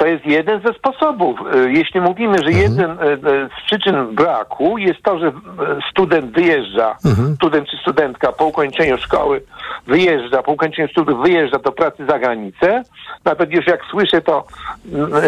To 0.00 0.06
jest 0.06 0.26
jeden 0.26 0.60
ze 0.60 0.72
sposobów. 0.74 1.38
E, 1.54 1.70
Jeśli 1.70 2.00
mówimy, 2.00 2.38
że 2.44 2.50
jeden 2.52 2.90
e, 2.90 3.02
e, 3.02 3.18
z 3.58 3.66
przyczyn 3.66 4.14
braku 4.14 4.78
jest 4.78 5.02
to, 5.02 5.18
że 5.18 5.32
student 5.90 6.32
wyjeżdża, 6.34 6.96
student 7.36 7.68
czy 7.68 7.76
studentka 7.76 8.32
po 8.32 8.44
ukończeniu 8.44 8.98
szkoły 8.98 9.42
wyjeżdża, 9.86 10.42
po 10.42 10.52
ukończeniu 10.52 10.88
studiów 10.88 11.22
wyjeżdża 11.22 11.58
do 11.58 11.72
pracy 11.72 12.06
za 12.06 12.18
granicę, 12.18 12.82
nawet 13.24 13.50
już 13.50 13.66
jak 13.66 13.80
słyszę, 13.90 14.20
to 14.20 14.44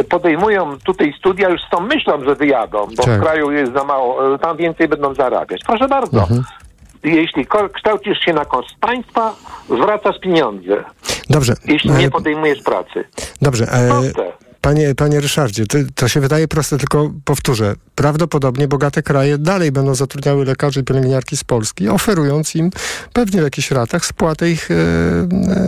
podejmują 0.09 0.79
tutaj 0.85 1.15
studia 1.19 1.49
już 1.49 1.61
z 1.63 1.71
tą 1.71 1.81
myślą, 1.81 2.25
że 2.25 2.35
wyjadą, 2.35 2.87
bo 2.97 3.03
Tak. 3.03 3.19
w 3.19 3.23
kraju 3.23 3.51
jest 3.51 3.73
za 3.73 3.85
mało, 3.85 4.39
tam 4.39 4.57
więcej 4.57 4.89
będą 4.89 5.15
zarabiać. 5.15 5.61
Proszę 5.67 5.89
bardzo. 5.89 6.27
Jeśli 7.05 7.47
ko- 7.47 7.69
kształcisz 7.69 8.19
się 8.21 8.33
na 8.33 8.45
koszt 8.45 8.75
państwa, 8.81 9.35
zwracasz 9.71 10.19
pieniądze, 10.21 10.85
Dobrze. 11.31 11.53
jeśli 11.65 11.91
e, 11.91 11.95
nie 11.95 12.11
podejmujesz 12.11 12.63
pracy. 12.63 13.05
Dobrze. 13.43 13.65
E. 13.65 14.52
panie, 14.63 14.95
panie 14.95 15.21
Ryszardzie, 15.21 15.65
to, 15.95 16.09
się 16.09 16.21
wydaje 16.21 16.49
proste, 16.49 16.79
tylko 16.79 17.11
powtórzę. 17.25 17.75
Prawdopodobnie 17.95 18.69
bogate 18.69 19.03
kraje 19.03 19.39
dalej 19.39 19.73
będą 19.73 19.95
zatrudniały 19.95 20.45
lekarzy 20.45 20.81
i 20.81 20.85
pielęgniarki 20.85 21.37
z 21.37 21.45
Polski, 21.45 21.89
oferując 21.89 22.55
im 22.57 22.71
pewnie 23.13 23.41
w 23.41 23.45
jakichś 23.45 23.71
ratach 23.71 24.05
spłatę 24.07 24.51
ich 24.51 24.71
e, 24.71 24.75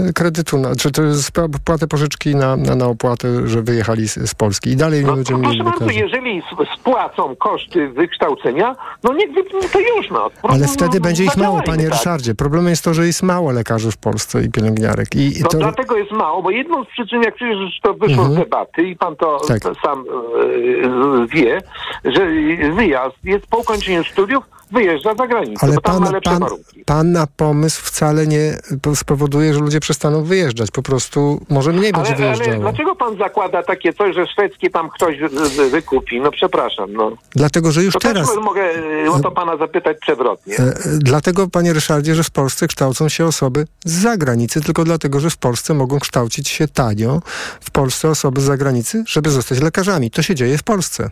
e, 0.08 0.12
kredytu, 0.12 0.58
na, 0.58 0.76
czy 0.76 0.90
to 0.90 1.02
spłatę 1.14 1.86
pożyczki 1.88 2.36
na, 2.36 2.56
na, 2.56 2.74
na 2.74 2.86
opłatę, 2.86 3.48
że 3.48 3.62
wyjechali 3.62 4.08
z, 4.08 4.14
z 4.30 4.34
Polski. 4.34 4.70
I 4.70 4.76
dalej 4.76 5.04
nie 5.04 5.12
będziemy 5.12 5.40
mieli 5.40 5.58
No, 5.58 5.64
bardzo, 5.64 5.90
jeżeli 5.90 6.42
spłacą 6.80 7.36
koszty 7.36 7.88
wykształcenia, 7.88 8.76
no 9.02 9.14
niech 9.14 9.32
wypną 9.34 9.60
to 9.72 9.80
już, 9.80 10.10
no. 10.10 10.30
Ale 10.42 10.58
No, 10.58 10.68
wtedy 10.72 10.98
no, 10.98 11.00
będzie 11.00 11.24
ich 11.24 11.36
mało, 11.36 11.62
panie 11.62 11.84
tak. 11.84 11.92
Ryszardzie. 11.92 12.34
Problemem 12.34 12.68
jest 12.70 12.84
to, 12.84 12.94
że 12.94 13.06
jest 13.06 13.22
mało 13.22 13.52
lekarzy 13.52 13.90
w 13.90 13.96
Polsce 13.96 14.42
i 14.44 14.50
pielęgniarek. 14.50 15.14
I, 15.14 15.38
i 15.38 15.42
No 15.42 15.48
to... 15.48 15.58
dlatego 15.58 15.96
jest 15.96 16.12
mało, 16.12 16.42
bo 16.42 16.50
jedną 16.50 16.84
z 16.84 16.88
przyczyn, 16.88 17.22
jak 17.22 17.34
przecież 17.34 17.56
już 17.60 17.80
to 17.82 17.94
wyszło 17.94 18.24
Mhm. 18.24 18.32
z 18.32 18.36
debaty 18.36 18.83
i 18.88 18.96
pan 18.96 19.16
to 19.16 19.40
Tak. 19.48 19.62
sam 19.82 20.04
e, 20.04 21.26
wie, 21.26 21.60
że 22.04 22.26
wyjazd 22.74 23.16
jest 23.24 23.46
po 23.46 23.58
ukończeniu 23.58 24.04
studiów, 24.04 24.44
wyjeżdża 24.72 25.14
za 25.14 25.26
granicę, 25.26 25.60
Ale 25.62 25.74
bo 25.74 25.80
tam 25.80 25.94
ma 26.00 26.04
pan, 26.06 26.14
lepsze 26.14 26.30
pan, 26.30 26.40
warunki. 26.40 26.84
pana 26.84 27.26
pomysł 27.36 27.82
wcale 27.84 28.26
nie 28.26 28.58
po- 28.82 28.96
spowoduje, 28.96 29.54
że 29.54 29.60
ludzie 29.60 29.80
przestaną 29.80 30.24
wyjeżdżać. 30.24 30.70
Po 30.70 30.82
prostu 30.82 31.40
może 31.50 31.72
mniej 31.72 31.92
będzie 31.92 32.14
Ale, 32.14 32.26
ale 32.26 32.34
wyjeżdżało. 32.36 32.60
dlaczego 32.60 32.94
pan 32.96 33.18
zakłada 33.18 33.62
takie 33.62 33.92
coś, 33.92 34.14
że 34.14 34.26
szwedzkie 34.26 34.70
tam 34.70 34.90
ktoś 34.90 35.18
wy- 35.18 35.28
wy- 35.48 35.70
wykupi? 35.70 36.20
No 36.20 36.30
przepraszam, 36.30 36.92
no. 36.92 37.12
Dlatego, 37.30 37.72
że 37.72 37.82
już 37.84 37.94
To 37.94 38.00
teraz... 38.00 38.28
też 38.34 38.44
mogę 38.44 38.62
e, 39.06 39.10
o 39.10 39.20
to 39.20 39.30
pana 39.30 39.56
zapytać 39.56 39.96
przewrotnie. 40.00 40.54
E, 40.58 40.62
e, 40.62 40.74
Dlatego, 40.84 41.48
panie 41.48 41.72
Ryszardzie, 41.72 42.14
że 42.14 42.24
w 42.24 42.30
Polsce 42.30 42.66
kształcą 42.66 43.08
się 43.08 43.26
osoby 43.26 43.66
z 43.84 43.92
zagranicy, 44.02 44.60
tylko 44.60 44.84
dlatego, 44.84 45.20
że 45.20 45.30
w 45.30 45.36
Polsce 45.36 45.74
mogą 45.74 45.98
kształcić 45.98 46.48
się 46.48 46.68
tanio 46.68 47.20
w 47.60 47.70
Polsce 47.70 48.08
osoby 48.10 48.40
z 48.40 48.44
zagranicy, 48.44 49.04
żeby 49.08 49.30
zostać 49.30 49.60
lekarzami. 49.60 50.10
To 50.10 50.22
się 50.22 50.34
dzieje 50.34 50.58
w 50.58 50.62
Polsce. 50.62 51.10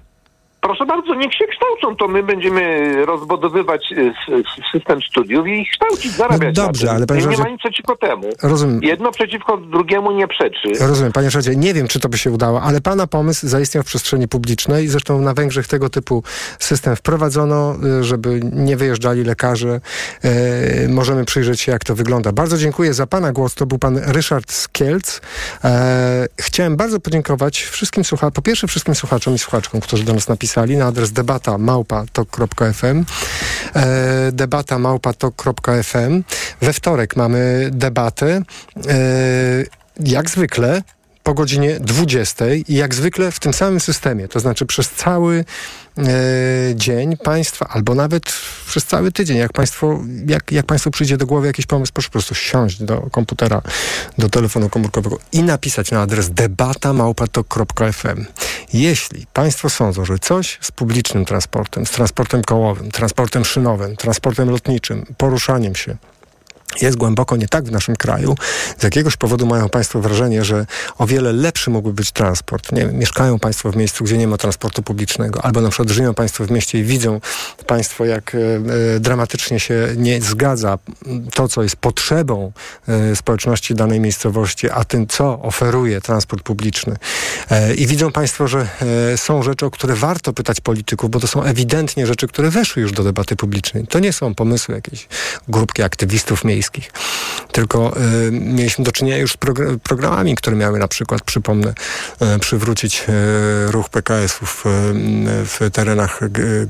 Proszę 0.62 0.86
bardzo, 0.86 1.14
niech 1.14 1.34
się 1.34 1.44
kształcą, 1.46 1.96
to 1.96 2.08
my 2.08 2.22
będziemy 2.22 2.92
rozbudowywać 3.06 3.92
y, 3.92 4.12
system 4.72 5.02
studiów 5.02 5.46
i 5.46 5.50
ich 5.50 5.70
kształcić, 5.70 6.12
zarabiać 6.12 6.56
No 6.56 6.66
dobrze, 6.66 6.90
ale 6.90 7.06
panie 7.06 7.20
nie, 7.20 7.26
nie 7.26 7.38
ma 7.38 7.48
nic 7.48 7.58
przeciwko 7.58 7.96
temu. 7.96 8.30
Rozumiem. 8.42 8.82
Jedno 8.82 9.12
przeciwko 9.12 9.56
drugiemu 9.56 10.12
nie 10.12 10.28
przeczy. 10.28 10.68
Rozumiem, 10.80 11.12
panie 11.12 11.26
Ryszardzie, 11.26 11.56
nie 11.56 11.74
wiem, 11.74 11.88
czy 11.88 12.00
to 12.00 12.08
by 12.08 12.18
się 12.18 12.30
udało, 12.30 12.62
ale 12.62 12.80
pana 12.80 13.06
pomysł 13.06 13.48
zaistniał 13.48 13.84
w 13.84 13.86
przestrzeni 13.86 14.28
publicznej. 14.28 14.88
Zresztą 14.88 15.20
na 15.20 15.34
Węgrzech 15.34 15.68
tego 15.68 15.88
typu 15.88 16.22
system 16.58 16.96
wprowadzono, 16.96 17.74
y, 18.00 18.04
żeby 18.04 18.40
nie 18.52 18.76
wyjeżdżali 18.76 19.24
lekarze. 19.24 19.80
E, 20.24 20.88
możemy 20.88 21.24
przyjrzeć 21.24 21.60
się, 21.60 21.72
jak 21.72 21.84
to 21.84 21.94
wygląda. 21.94 22.32
Bardzo 22.32 22.58
dziękuję 22.58 22.94
za 22.94 23.06
pana 23.06 23.32
głos. 23.32 23.54
To 23.54 23.66
był 23.66 23.78
pan 23.78 23.98
Ryszard 24.06 24.52
z 24.52 24.68
Kielc. 24.68 25.20
E, 25.64 26.26
chciałem 26.40 26.76
bardzo 26.76 27.00
podziękować 27.00 27.62
wszystkim 27.62 28.04
słuchaczom, 28.04 28.32
po 28.32 28.42
pierwsze 28.42 28.66
wszystkim 28.66 28.94
słuchaczom 28.94 29.34
i 29.34 29.38
słuchaczkom, 29.38 29.80
którzy 29.80 30.04
do 30.04 30.14
nas 30.14 30.28
napisali 30.28 30.51
na 30.56 30.86
adres 30.86 31.12
debata 31.12 31.58
małpa.tok.fm 31.58 33.04
e, 33.74 34.32
debata 34.32 34.78
małpa.tok.fm 34.78 36.24
We 36.60 36.72
wtorek 36.72 37.16
mamy 37.16 37.70
debatę. 37.72 38.42
E, 38.88 38.92
jak 40.00 40.30
zwykle 40.30 40.82
po 41.22 41.34
godzinie 41.34 41.80
20 41.80 42.44
i 42.68 42.74
jak 42.74 42.94
zwykle 42.94 43.32
w 43.32 43.40
tym 43.40 43.52
samym 43.52 43.80
systemie, 43.80 44.28
to 44.28 44.40
znaczy 44.40 44.66
przez 44.66 44.90
cały 44.90 45.44
e, 45.98 46.02
dzień 46.74 47.16
państwa, 47.16 47.68
albo 47.68 47.94
nawet 47.94 48.22
przez 48.66 48.84
cały 48.84 49.12
tydzień, 49.12 49.36
jak 49.36 49.52
państwo, 49.52 50.00
jak, 50.26 50.52
jak 50.52 50.66
państwu 50.66 50.90
przyjdzie 50.90 51.16
do 51.16 51.26
głowy 51.26 51.46
jakiś 51.46 51.66
pomysł, 51.66 51.92
proszę 51.92 52.08
po 52.08 52.12
prostu 52.12 52.34
siąść 52.34 52.82
do 52.82 53.00
komputera, 53.10 53.62
do 54.18 54.28
telefonu 54.28 54.68
komórkowego 54.68 55.18
i 55.32 55.42
napisać 55.42 55.90
na 55.90 56.00
adres 56.00 56.30
debatamałpatok.fm. 56.30 58.26
Jeśli 58.72 59.26
państwo 59.32 59.70
sądzą, 59.70 60.04
że 60.04 60.18
coś 60.18 60.58
z 60.60 60.70
publicznym 60.70 61.24
transportem, 61.24 61.86
z 61.86 61.90
transportem 61.90 62.42
kołowym, 62.42 62.90
transportem 62.90 63.44
szynowym, 63.44 63.96
transportem 63.96 64.50
lotniczym, 64.50 65.06
poruszaniem 65.16 65.74
się, 65.74 65.96
jest 66.80 66.96
głęboko 66.96 67.36
nie 67.36 67.48
tak 67.48 67.64
w 67.64 67.70
naszym 67.70 67.96
kraju. 67.96 68.34
Z 68.78 68.82
jakiegoś 68.82 69.16
powodu 69.16 69.46
mają 69.46 69.68
Państwo 69.68 70.00
wrażenie, 70.00 70.44
że 70.44 70.66
o 70.98 71.06
wiele 71.06 71.32
lepszy 71.32 71.70
mógłby 71.70 71.94
być 71.94 72.12
transport. 72.12 72.72
Nie, 72.72 72.86
mieszkają 72.86 73.38
Państwo 73.38 73.72
w 73.72 73.76
miejscu, 73.76 74.04
gdzie 74.04 74.18
nie 74.18 74.28
ma 74.28 74.38
transportu 74.38 74.82
publicznego, 74.82 75.44
albo 75.44 75.60
na 75.60 75.68
przykład 75.68 75.88
żyją 75.88 76.14
Państwo 76.14 76.44
w 76.44 76.50
mieście 76.50 76.78
i 76.78 76.84
widzą 76.84 77.20
Państwo, 77.66 78.04
jak 78.04 78.34
e, 78.34 78.38
e 78.96 79.00
dramatycznie 79.00 79.60
się 79.60 79.88
nie 79.96 80.20
zgadza 80.20 80.78
to, 81.34 81.48
co 81.48 81.62
jest 81.62 81.76
potrzebą 81.76 82.52
e, 82.88 83.16
społeczności 83.16 83.74
danej 83.74 84.00
miejscowości, 84.00 84.70
a 84.70 84.84
tym, 84.84 85.06
co 85.06 85.42
oferuje 85.42 86.00
transport 86.00 86.42
publiczny. 86.42 86.96
E, 87.50 87.74
I 87.74 87.86
widzą 87.86 88.12
Państwo, 88.12 88.48
że 88.48 88.66
e, 89.12 89.16
są 89.16 89.42
rzeczy, 89.42 89.66
o 89.66 89.70
które 89.70 89.94
warto 89.94 90.32
pytać 90.32 90.60
polityków, 90.60 91.10
bo 91.10 91.20
to 91.20 91.26
są 91.26 91.42
ewidentnie 91.42 92.06
rzeczy, 92.06 92.28
które 92.28 92.50
weszły 92.50 92.82
już 92.82 92.92
do 92.92 93.04
debaty 93.04 93.36
publicznej. 93.36 93.86
To 93.86 93.98
nie 93.98 94.12
są 94.12 94.34
pomysły 94.34 94.74
jakiejś 94.74 95.08
grupki 95.48 95.82
aktywistów 95.82 96.44
miejskich, 96.44 96.61
Tylko 97.52 97.96
y, 97.96 98.30
mieliśmy 98.32 98.84
do 98.84 98.92
czynienia 98.92 99.18
już 99.18 99.32
z 99.32 99.36
progr 99.36 99.78
programami, 99.82 100.34
które 100.34 100.56
miały 100.56 100.78
na 100.78 100.88
przykład, 100.88 101.22
przypomnę, 101.22 101.74
y, 102.36 102.38
przywrócić 102.38 103.04
y, 103.08 103.72
ruch 103.72 103.88
PKS-ów 103.88 104.64
w 105.24 105.70
terenach, 105.72 106.20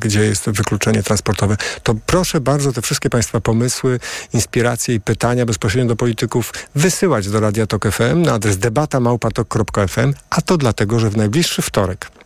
gdzie 0.01 0.25
jest 0.25 0.51
wykluczenie 0.51 1.03
transportowe. 1.03 1.57
To 1.83 1.95
proszę 2.07 2.41
bardzo 2.41 2.73
te 2.73 2.83
wszystkie 2.83 3.11
Państwa 3.11 3.41
pomysły, 3.41 4.01
inspiracje 4.33 4.95
i 4.95 5.01
pytania 5.01 5.47
bezpośrednio 5.47 5.89
do 5.89 5.97
polityków 5.97 6.53
wysyłać 6.75 7.29
do 7.29 7.41
Radia 7.41 7.67
Tok 7.67 7.89
FM 7.93 8.23
na 8.23 8.33
adres 8.33 8.59
debatamałpatok.fm, 8.59 10.15
a 10.31 10.43
to 10.43 10.57
dlatego, 10.57 10.99
że 10.99 11.11
w 11.11 11.17
najbliższy 11.17 11.63
wtorek 11.63 12.22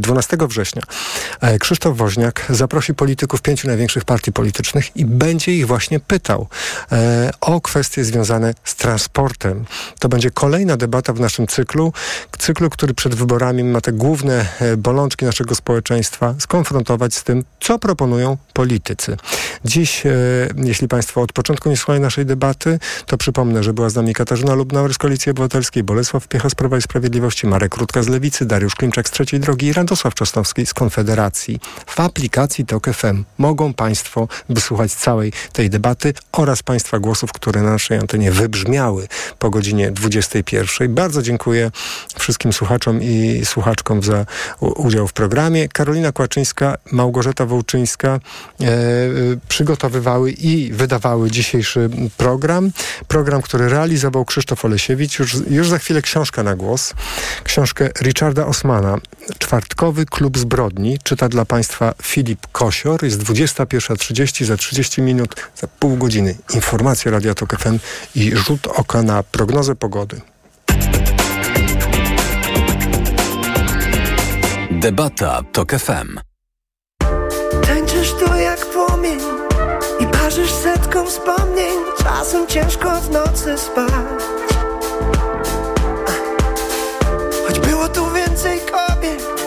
12 0.00 0.36
września 0.40 0.82
e, 1.40 1.58
Krzysztof 1.58 1.96
Woźniak 1.96 2.46
zaprosi 2.50 2.94
polityków 2.94 3.42
pięciu 3.42 3.68
największych 3.68 4.04
partii 4.04 4.32
politycznych 4.32 4.96
i 4.96 5.04
będzie 5.04 5.54
ich 5.54 5.66
właśnie 5.66 6.00
pytał 6.00 6.48
e, 6.92 7.30
o 7.40 7.60
kwestie 7.60 8.04
związane 8.04 8.54
z 8.64 8.76
transportem. 8.76 9.64
To 9.98 10.08
będzie 10.08 10.30
kolejna 10.30 10.76
debata 10.76 11.12
w 11.12 11.20
naszym 11.20 11.46
cyklu, 11.46 11.92
cyklu, 12.38 12.70
który 12.70 12.94
przed 12.94 13.14
wyborami 13.14 13.64
ma 13.64 13.80
te 13.80 13.92
główne 13.92 14.46
e, 14.60 14.76
bolączki 14.76 15.24
naszego 15.24 15.54
społeczeństwa 15.54 16.34
skonfrontować 16.38 17.14
z 17.14 17.24
tym, 17.24 17.44
co 17.60 17.78
proponują 17.78 18.36
politycy. 18.52 19.16
Dziś, 19.64 20.02
jeśli 20.56 20.88
Państwo 20.88 21.22
od 21.22 21.32
początku 21.32 21.68
nie 21.68 21.76
słuchają 21.76 22.00
naszej 22.00 22.26
debaty, 22.26 22.78
to 23.06 23.16
przypomnę, 23.16 23.62
że 23.62 23.72
była 23.72 23.90
z 23.90 23.94
nami 23.94 24.14
Katarzyna 24.14 24.54
Lubnauer 24.54 24.94
z 24.94 24.98
Koalicji 24.98 25.30
Obywatelskiej, 25.30 25.82
Bolesław 25.82 26.28
Piecha 26.28 26.50
z 26.50 26.54
Prawa 26.54 26.78
i 26.78 26.82
Sprawiedliwości, 26.82 27.46
Marek 27.46 27.76
Rutka 27.76 28.02
z 28.02 28.08
Lewicy, 28.08 28.46
Dariusz 28.46 28.74
Klimczak 28.74 29.08
z 29.08 29.10
Trzeciej 29.10 29.40
Drogi, 29.40 29.61
i 29.62 29.72
Radosław 29.72 30.14
Czosnowski 30.14 30.66
z 30.66 30.74
Konfederacji. 30.74 31.60
W 31.86 32.00
aplikacji 32.00 32.66
TOK 32.66 32.86
FM 32.86 33.24
mogą 33.38 33.74
Państwo 33.74 34.28
wysłuchać 34.48 34.92
całej 34.92 35.32
tej 35.52 35.70
debaty 35.70 36.14
oraz 36.32 36.62
Państwa 36.62 36.98
głosów, 36.98 37.32
które 37.32 37.62
na 37.62 37.70
naszej 37.70 37.98
antenie 37.98 38.32
wybrzmiały 38.32 39.08
po 39.38 39.50
godzinie 39.50 39.90
21. 39.90 40.94
Bardzo 40.94 41.22
dziękuję 41.22 41.70
wszystkim 42.18 42.52
słuchaczom 42.52 43.02
i 43.02 43.42
słuchaczkom 43.44 44.02
za 44.02 44.26
udział 44.60 45.08
w 45.08 45.12
programie. 45.12 45.68
Karolina 45.68 46.12
Kłaczyńska, 46.12 46.76
Małgorzata 46.92 47.46
Wołczyńska 47.46 48.08
e, 48.08 48.68
przygotowywały 49.48 50.32
i 50.32 50.72
wydawały 50.72 51.30
dzisiejszy 51.30 51.90
program. 52.16 52.70
Program, 53.08 53.42
który 53.42 53.68
realizował 53.68 54.24
Krzysztof 54.24 54.64
Olesiewicz. 54.64 55.18
Już, 55.18 55.36
już 55.50 55.68
za 55.68 55.78
chwilę 55.78 56.02
książka 56.02 56.42
na 56.42 56.56
głos. 56.56 56.94
Książkę 57.44 57.90
Richarda 58.02 58.46
Osmana, 58.46 58.98
Czwartkowy 59.52 60.06
Klub 60.06 60.38
Zbrodni 60.38 60.98
czyta 61.02 61.28
dla 61.28 61.44
Państwa 61.44 61.94
Filip 62.02 62.46
Kosior. 62.52 63.04
Jest 63.04 63.22
21.30, 63.22 64.44
za 64.44 64.56
30 64.56 65.02
minut, 65.02 65.34
za 65.56 65.66
pół 65.66 65.96
godziny 65.96 66.36
informacje 66.54 67.10
Radio 67.10 67.34
Tok 67.34 67.58
FM 67.58 67.78
i 68.14 68.36
rzut 68.36 68.66
oka 68.66 69.02
na 69.02 69.22
prognozę 69.22 69.74
pogody. 69.74 70.20
Debata 74.70 75.42
TOK 75.52 75.72
FM. 75.72 76.20
Tańczysz 77.66 78.12
tu 78.12 78.34
jak 78.36 78.66
płomień 78.66 79.18
i 80.00 80.06
parzysz 80.06 80.52
setką 80.52 81.06
wspomnień. 81.06 81.74
Czasem 82.02 82.46
ciężko 82.46 83.00
w 83.00 83.10
nocy 83.10 83.58
spać. 83.58 84.22
Choć 87.46 87.60
było 87.60 87.88
tu 87.88 88.10
więcej 88.10 88.60
kobiet 88.60 89.41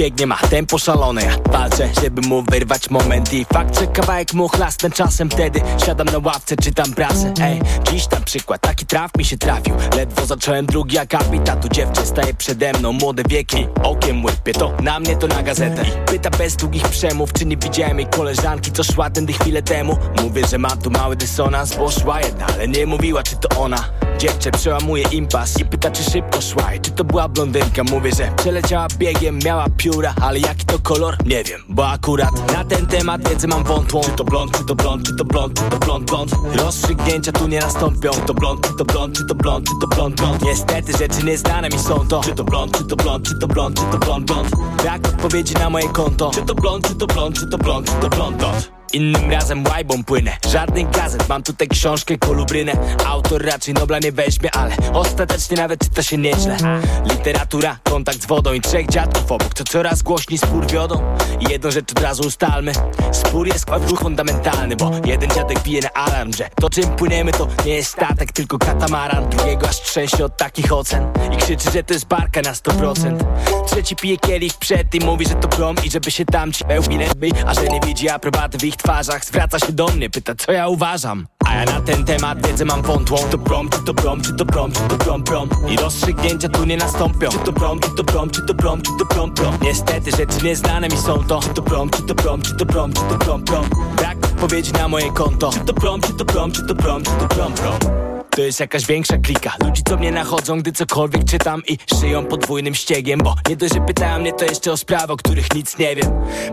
biegnie, 0.00 0.26
ma 0.26 0.36
tempo 0.36 0.78
szalone. 0.78 1.22
Ja 1.22 1.36
walczę, 1.52 1.88
żeby 2.02 2.28
mu 2.28 2.42
wyrwać 2.42 2.90
moment 2.90 3.32
I 3.32 3.46
fakt, 3.52 3.80
że 3.80 3.86
kawałek 3.86 4.34
mu 4.34 4.48
chlasnę 4.48 4.90
czasem 4.90 5.30
Wtedy 5.30 5.60
siadam 5.86 6.06
na 6.06 6.18
ławce, 6.18 6.56
czytam 6.56 6.92
prasę. 6.92 7.34
Ej, 7.42 7.60
dziś 7.90 8.06
tam 8.06 8.24
przykład, 8.24 8.60
taki 8.60 8.86
traf 8.86 9.10
mi 9.18 9.24
się 9.24 9.38
trafił. 9.38 9.74
Ledwo 9.96 10.26
zacząłem 10.26 10.66
drugi 10.66 10.98
akapit 10.98 11.48
A 11.48 11.56
tu 11.56 11.68
dziewczę 11.68 12.06
staje 12.06 12.34
przede 12.34 12.72
mną, 12.72 12.92
młode 12.92 13.22
wieki 13.28 13.66
Okiem 13.82 14.24
łypie, 14.24 14.52
to 14.52 14.72
na 14.82 15.00
mnie, 15.00 15.16
to 15.16 15.26
na 15.26 15.42
gazetę. 15.42 15.82
I 15.82 16.10
pyta 16.10 16.30
bez 16.30 16.56
długich 16.56 16.88
przemów, 16.88 17.32
czy 17.32 17.46
nie 17.46 17.56
widziałem 17.56 17.98
jej 17.98 18.08
koleżanki 18.08 18.72
Co 18.72 18.84
szła 18.84 19.10
tędy 19.10 19.32
chwilę 19.32 19.62
temu. 19.62 19.98
Mówię, 20.22 20.42
że 20.50 20.58
mam 20.58 20.78
tu 20.78 20.90
mały 20.90 21.16
dysonans, 21.16 21.76
bo 21.76 21.90
szła 21.90 22.20
jedna 22.20 22.46
Ale 22.54 22.68
nie 22.68 22.86
mówiła, 22.86 23.22
czy 23.22 23.36
to 23.36 23.60
ona 23.60 23.84
Dziewczę 24.20 24.50
przełamuje 24.50 25.04
impas 25.12 25.60
i 25.60 25.64
pyta, 25.64 25.90
czy 25.90 26.02
szybko 26.02 26.40
szła 26.40 26.74
I 26.74 26.80
czy 26.80 26.90
to 26.90 27.04
była 27.04 27.28
blondynka 27.28 27.84
Mówię, 27.84 28.10
że 28.16 28.32
przeleciała 28.36 28.86
biegiem, 28.98 29.38
miała 29.44 29.66
pióra 29.76 30.14
Ale 30.20 30.38
jaki 30.38 30.66
to 30.66 30.78
kolor? 30.78 31.16
Nie 31.26 31.44
wiem, 31.44 31.60
bo 31.68 31.88
akurat 31.88 32.52
na 32.52 32.64
ten 32.64 32.86
temat 32.86 33.28
wiedzę 33.28 33.48
mam 33.48 33.64
wątłą 33.64 34.00
Czy 34.00 34.10
to 34.10 34.24
blond, 34.24 34.58
czy 34.58 34.64
to 34.64 34.74
blond, 34.74 35.06
czy 35.06 35.16
to 35.16 35.24
blond, 35.24 35.58
czy 35.58 35.70
to 35.70 35.78
blond, 35.78 36.10
blond 36.10 36.32
Rozstrzygnięcia 36.54 37.32
tu 37.32 37.48
nie 37.48 37.60
nastąpią 37.60 38.10
Czy 38.10 38.20
to 38.20 38.34
blond, 38.34 38.66
czy 38.66 38.76
to 38.76 38.84
blond, 38.84 39.16
czy 39.16 39.26
to 39.26 39.34
blond, 39.34 39.68
czy 39.68 39.72
to 39.80 39.86
blond, 39.86 40.16
blond 40.16 40.42
Niestety 40.42 40.92
rzeczy 40.92 41.24
nieznane 41.24 41.68
mi 41.68 41.78
są 41.78 42.08
to 42.08 42.20
Czy 42.20 42.32
to 42.32 42.44
blond, 42.44 42.78
czy 42.78 42.84
to 42.84 42.96
blond, 42.96 43.28
czy 43.28 43.38
to 43.38 43.48
blond, 43.48 43.80
czy 43.80 43.84
to 43.84 43.98
blond, 43.98 44.26
blond 44.26 44.50
Brak 44.82 45.08
odpowiedzi 45.08 45.54
na 45.54 45.70
moje 45.70 45.88
konto 45.88 46.30
Czy 46.34 46.42
to 46.42 46.54
blond, 46.54 46.88
czy 46.88 46.94
to 46.94 47.06
blond, 47.06 47.40
czy 47.40 47.46
to 47.46 47.58
blond, 47.58 47.86
czy 47.86 47.94
to 48.00 48.08
blond, 48.08 48.36
blond 48.38 48.79
Innym 48.92 49.30
razem 49.30 49.64
łajbą 49.66 50.04
płynę. 50.04 50.36
Żadnych 50.48 50.90
gazet, 50.90 51.28
mam 51.28 51.42
tutaj 51.42 51.68
książkę, 51.68 52.18
kolubrynę. 52.18 52.72
Autor 53.06 53.44
raczej 53.44 53.74
Nobla 53.74 53.98
nie 53.98 54.12
weźmie, 54.12 54.50
ale 54.54 54.76
Ostatecznie 54.92 55.56
nawet 55.56 55.80
czyta 55.84 56.02
się 56.02 56.16
nieźle. 56.16 56.56
Literatura, 57.04 57.78
kontakt 57.84 58.22
z 58.22 58.26
wodą 58.26 58.52
i 58.52 58.60
trzech 58.60 58.88
dziadków 58.88 59.32
obok 59.32 59.54
To 59.54 59.64
coraz 59.64 60.02
głośniej 60.02 60.38
spór 60.38 60.66
wiodą. 60.66 61.16
I 61.40 61.50
jedną 61.50 61.70
rzecz 61.70 61.92
od 61.92 62.00
razu 62.00 62.22
ustalmy. 62.22 62.72
Spór 63.12 63.46
jest 63.46 63.66
ruch 63.88 64.00
fundamentalny 64.00 64.76
Bo 64.76 64.90
jeden 65.04 65.30
dziadek 65.30 65.62
bije 65.62 65.80
na 65.80 65.90
alarm, 65.92 66.32
że 66.32 66.50
To 66.60 66.70
czym 66.70 66.84
płyniemy 66.84 67.32
to 67.32 67.48
nie 67.66 67.74
jest 67.74 67.90
statek, 67.90 68.32
tylko 68.32 68.58
katamaran. 68.58 69.28
Drugiego 69.28 69.68
aż 69.68 69.80
trzęsie 69.80 70.24
od 70.24 70.36
takich 70.36 70.72
ocen 70.72 71.12
I 71.32 71.36
krzyczy, 71.36 71.70
że 71.70 71.82
to 71.82 71.94
jest 71.94 72.06
barka 72.06 72.40
na 72.40 72.52
100% 72.52 73.18
Trzeci 73.66 73.96
pije 73.96 74.16
kielich 74.16 74.54
przed 74.58 74.94
i 74.94 75.00
mówi, 75.00 75.26
że 75.26 75.34
to 75.34 75.48
prom 75.48 75.76
I 75.84 75.90
żeby 75.90 76.10
się 76.10 76.24
tam 76.24 76.52
ci 76.52 76.64
pełni 76.64 76.98
A 77.46 77.54
że 77.54 77.68
nie 77.68 77.80
widzi 77.80 78.08
aprobaty 78.08 78.58
w 78.58 78.64
ich 78.64 78.76
twarzach 78.82 79.24
Zwraca 79.24 79.58
się 79.58 79.72
do 79.72 79.88
mnie, 79.88 80.10
pyta 80.10 80.34
co 80.34 80.52
ja 80.52 80.68
uważam 80.68 81.26
A 81.46 81.54
ja 81.54 81.64
na 81.64 81.80
ten 81.80 82.04
temat 82.04 82.46
wiedzę 82.46 82.64
mam 82.64 82.82
wątłą 82.82 83.18
To 83.30 83.38
prom, 83.38 83.68
czy 83.68 83.84
to 83.84 83.94
prom, 83.94 84.22
czy 84.22 84.34
to 84.34 84.44
prom, 84.44 84.72
czy 84.72 84.80
to 84.80 84.96
prom, 84.96 85.22
prom 85.22 85.48
I 85.68 85.76
rozstrzygnięcia 85.76 86.48
tu 86.48 86.64
nie 86.64 86.76
nastąpią 86.76 87.30
Czy 87.30 87.38
to 87.38 87.52
prom, 87.52 87.80
czy 87.80 87.90
to 87.96 88.04
prom, 88.04 88.30
czy 88.30 88.46
to 88.46 88.54
prom, 88.54 88.82
czy 88.82 88.90
to 88.98 89.06
prom, 89.06 89.34
prom 89.34 89.58
Niestety 89.62 90.10
rzeczy 90.10 90.44
nieznane 90.44 90.88
mi 90.88 90.96
są 90.96 91.24
to 91.24 91.40
Czy 91.40 91.48
to 91.48 91.62
prom, 91.62 91.90
czy 91.90 92.02
to 92.02 92.14
prom, 92.14 92.42
czy 92.42 92.56
to 92.56 92.66
prom, 92.66 92.92
czy 92.92 93.00
to 93.00 93.18
prom, 93.18 93.42
prom 93.42 93.64
Brak 93.96 94.16
odpowiedzi 94.24 94.72
na 94.72 94.88
moje 94.88 95.12
konto 95.12 95.50
Czy 95.52 95.60
to 95.60 95.74
prom, 95.74 96.00
czy 96.00 96.14
to 96.14 96.24
prom, 96.24 96.52
czy 96.52 96.66
to 96.66 96.74
prom, 96.74 97.02
czy 97.02 97.10
to 97.10 97.28
prom, 97.28 97.52
prom 97.52 98.09
to 98.40 98.44
jest 98.44 98.60
jakaś 98.60 98.86
większa 98.86 99.18
klika. 99.18 99.56
Ludzi 99.64 99.82
co 99.88 99.96
mnie 99.96 100.12
nachodzą, 100.12 100.58
gdy 100.58 100.72
cokolwiek 100.72 101.24
czytam 101.24 101.62
I 101.66 101.78
szyją 102.00 102.26
podwójnym 102.26 102.74
ściegiem 102.74 103.20
Bo 103.24 103.34
nie 103.48 103.56
dość, 103.56 103.74
że 103.74 103.80
pytają 103.80 104.18
mnie 104.18 104.32
to 104.32 104.44
jeszcze 104.44 104.72
o 104.72 104.76
sprawy, 104.76 105.12
o 105.12 105.16
których 105.16 105.54
nic 105.54 105.78
nie 105.78 105.96
wiem. 105.96 106.06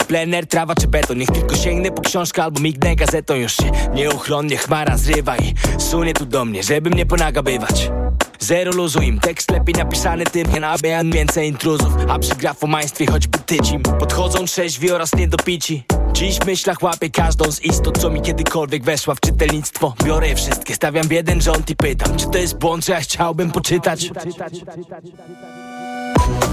Plener, 0.08 0.48
trawa 0.48 0.76
czy 0.76 0.88
beton? 0.88 1.18
Niech 1.18 1.32
tylko 1.32 1.56
sięgnę 1.56 1.92
po 1.92 2.02
książkę 2.02 2.44
albo 2.44 2.60
mignę 2.60 2.96
gazetą. 2.96 3.36
Już 3.36 3.56
się 3.56 3.72
nieuchronnie 3.94 4.58
chmara 4.58 4.98
zrywa 4.98 5.38
I 5.38 5.54
sunie 5.82 6.14
tu 6.14 6.26
do 6.26 6.46
mnie, 6.46 6.64
żeby 6.64 6.90
mnie 6.90 7.06
ponagabywać. 7.06 7.92
Zero 8.40 8.72
luzu 8.72 9.02
im, 9.02 9.20
tekst 9.20 9.52
lepiej 9.52 9.76
napisany 9.76 10.24
tym 10.26 10.54
Nie 10.54 10.60
nabijan 10.60 11.12
więcej 11.12 11.48
intruzów. 11.48 11.94
A 12.10 12.20
przy 12.20 12.36
grafomaństwie 12.36 13.06
choćby 13.06 13.40
tycim. 13.40 13.84
Podchodzą 13.84 14.46
trzeźwi 14.46 14.92
oraz 14.92 15.16
niedopici 15.16 15.84
Dziś 16.14 16.40
w 16.40 16.46
myślach 16.46 16.84
łapię 16.84 17.10
każdą 17.10 17.52
z 17.52 17.62
istot 17.62 17.98
Co 17.98 18.10
mi 18.10 18.22
kiedykolwiek 18.22 18.84
weszła 18.84 19.16
w 19.16 19.20
czytelnictwo 19.20 19.94
Biorę 20.04 20.28
je 20.28 20.36
wszystkie, 20.36 20.76
stawiam 20.76 21.08
w 21.08 21.12
jeden 21.12 21.42
rząd 21.42 21.70
i 21.70 21.76
pytam 21.76 22.18
Czy 22.18 22.28
to 22.28 22.38
jest 22.38 22.58
błąd, 22.58 22.86
że 22.86 22.94
ja 22.94 23.00
chciałbym 23.00 23.52
poczytać 23.52 24.12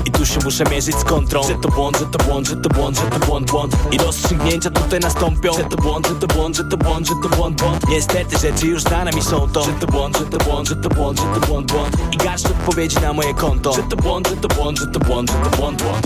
i 0.04 0.10
tu 0.10 0.26
się 0.26 0.40
muszę 0.44 0.64
mierzyć 0.70 0.96
z 0.96 1.04
kontrą 1.04 1.42
Że 1.42 1.54
to 1.54 1.68
błąd, 1.68 1.98
że 1.98 2.06
to 2.06 2.24
błąd, 2.24 2.48
że 2.48 2.56
to 2.56 2.68
błąd, 2.68 2.98
że 2.98 3.02
to 3.02 3.26
błąd, 3.26 3.50
błąd 3.50 3.76
I 3.92 3.98
rozstrzygnięcia 3.98 4.70
tutaj 4.70 5.00
nastąpią 5.00 5.52
Że 5.52 5.64
to 5.64 5.76
błąd, 5.76 6.08
że 6.08 6.14
to 6.14 6.26
błąd, 6.26 6.56
że 6.56 6.64
to 6.64 6.76
błąd, 6.76 7.06
że 7.06 7.14
to 7.22 7.36
błąd, 7.36 7.62
błąd 7.62 7.88
Niestety 7.88 8.38
rzeczy 8.38 8.66
już 8.66 8.82
znane 8.82 9.12
mi 9.12 9.22
są 9.22 9.48
to 9.48 9.64
Że 9.64 9.72
to 9.72 9.86
błąd, 9.86 10.18
że 10.18 10.24
to 10.24 10.44
błąd, 10.44 10.68
że 10.68 10.76
to 10.76 10.88
błąd, 10.88 11.18
że 11.18 11.40
to 11.40 11.46
błąd, 11.46 11.72
błąd 11.72 11.96
I 12.12 12.16
garść 12.16 12.46
odpowiedzi 12.46 13.00
na 13.00 13.12
moje 13.12 13.34
konto 13.34 13.72
Że 13.72 13.82
to 13.82 13.96
błąd, 13.96 14.28
że 14.28 14.36
to 14.36 14.48
błąd, 14.48 14.78
że 14.78 14.86
to 14.86 14.98
błąd, 14.98 15.30
że 15.30 15.36
to 15.36 15.56
błąd, 15.56 15.82
błąd 15.82 16.02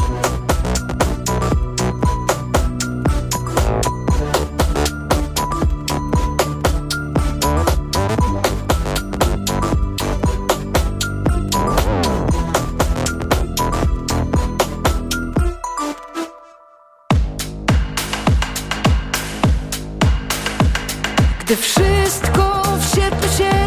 Gdy 21.49 21.57
wszystko 21.57 22.63
w 22.79 22.95
sierpniu 22.95 23.29
się 23.33 23.67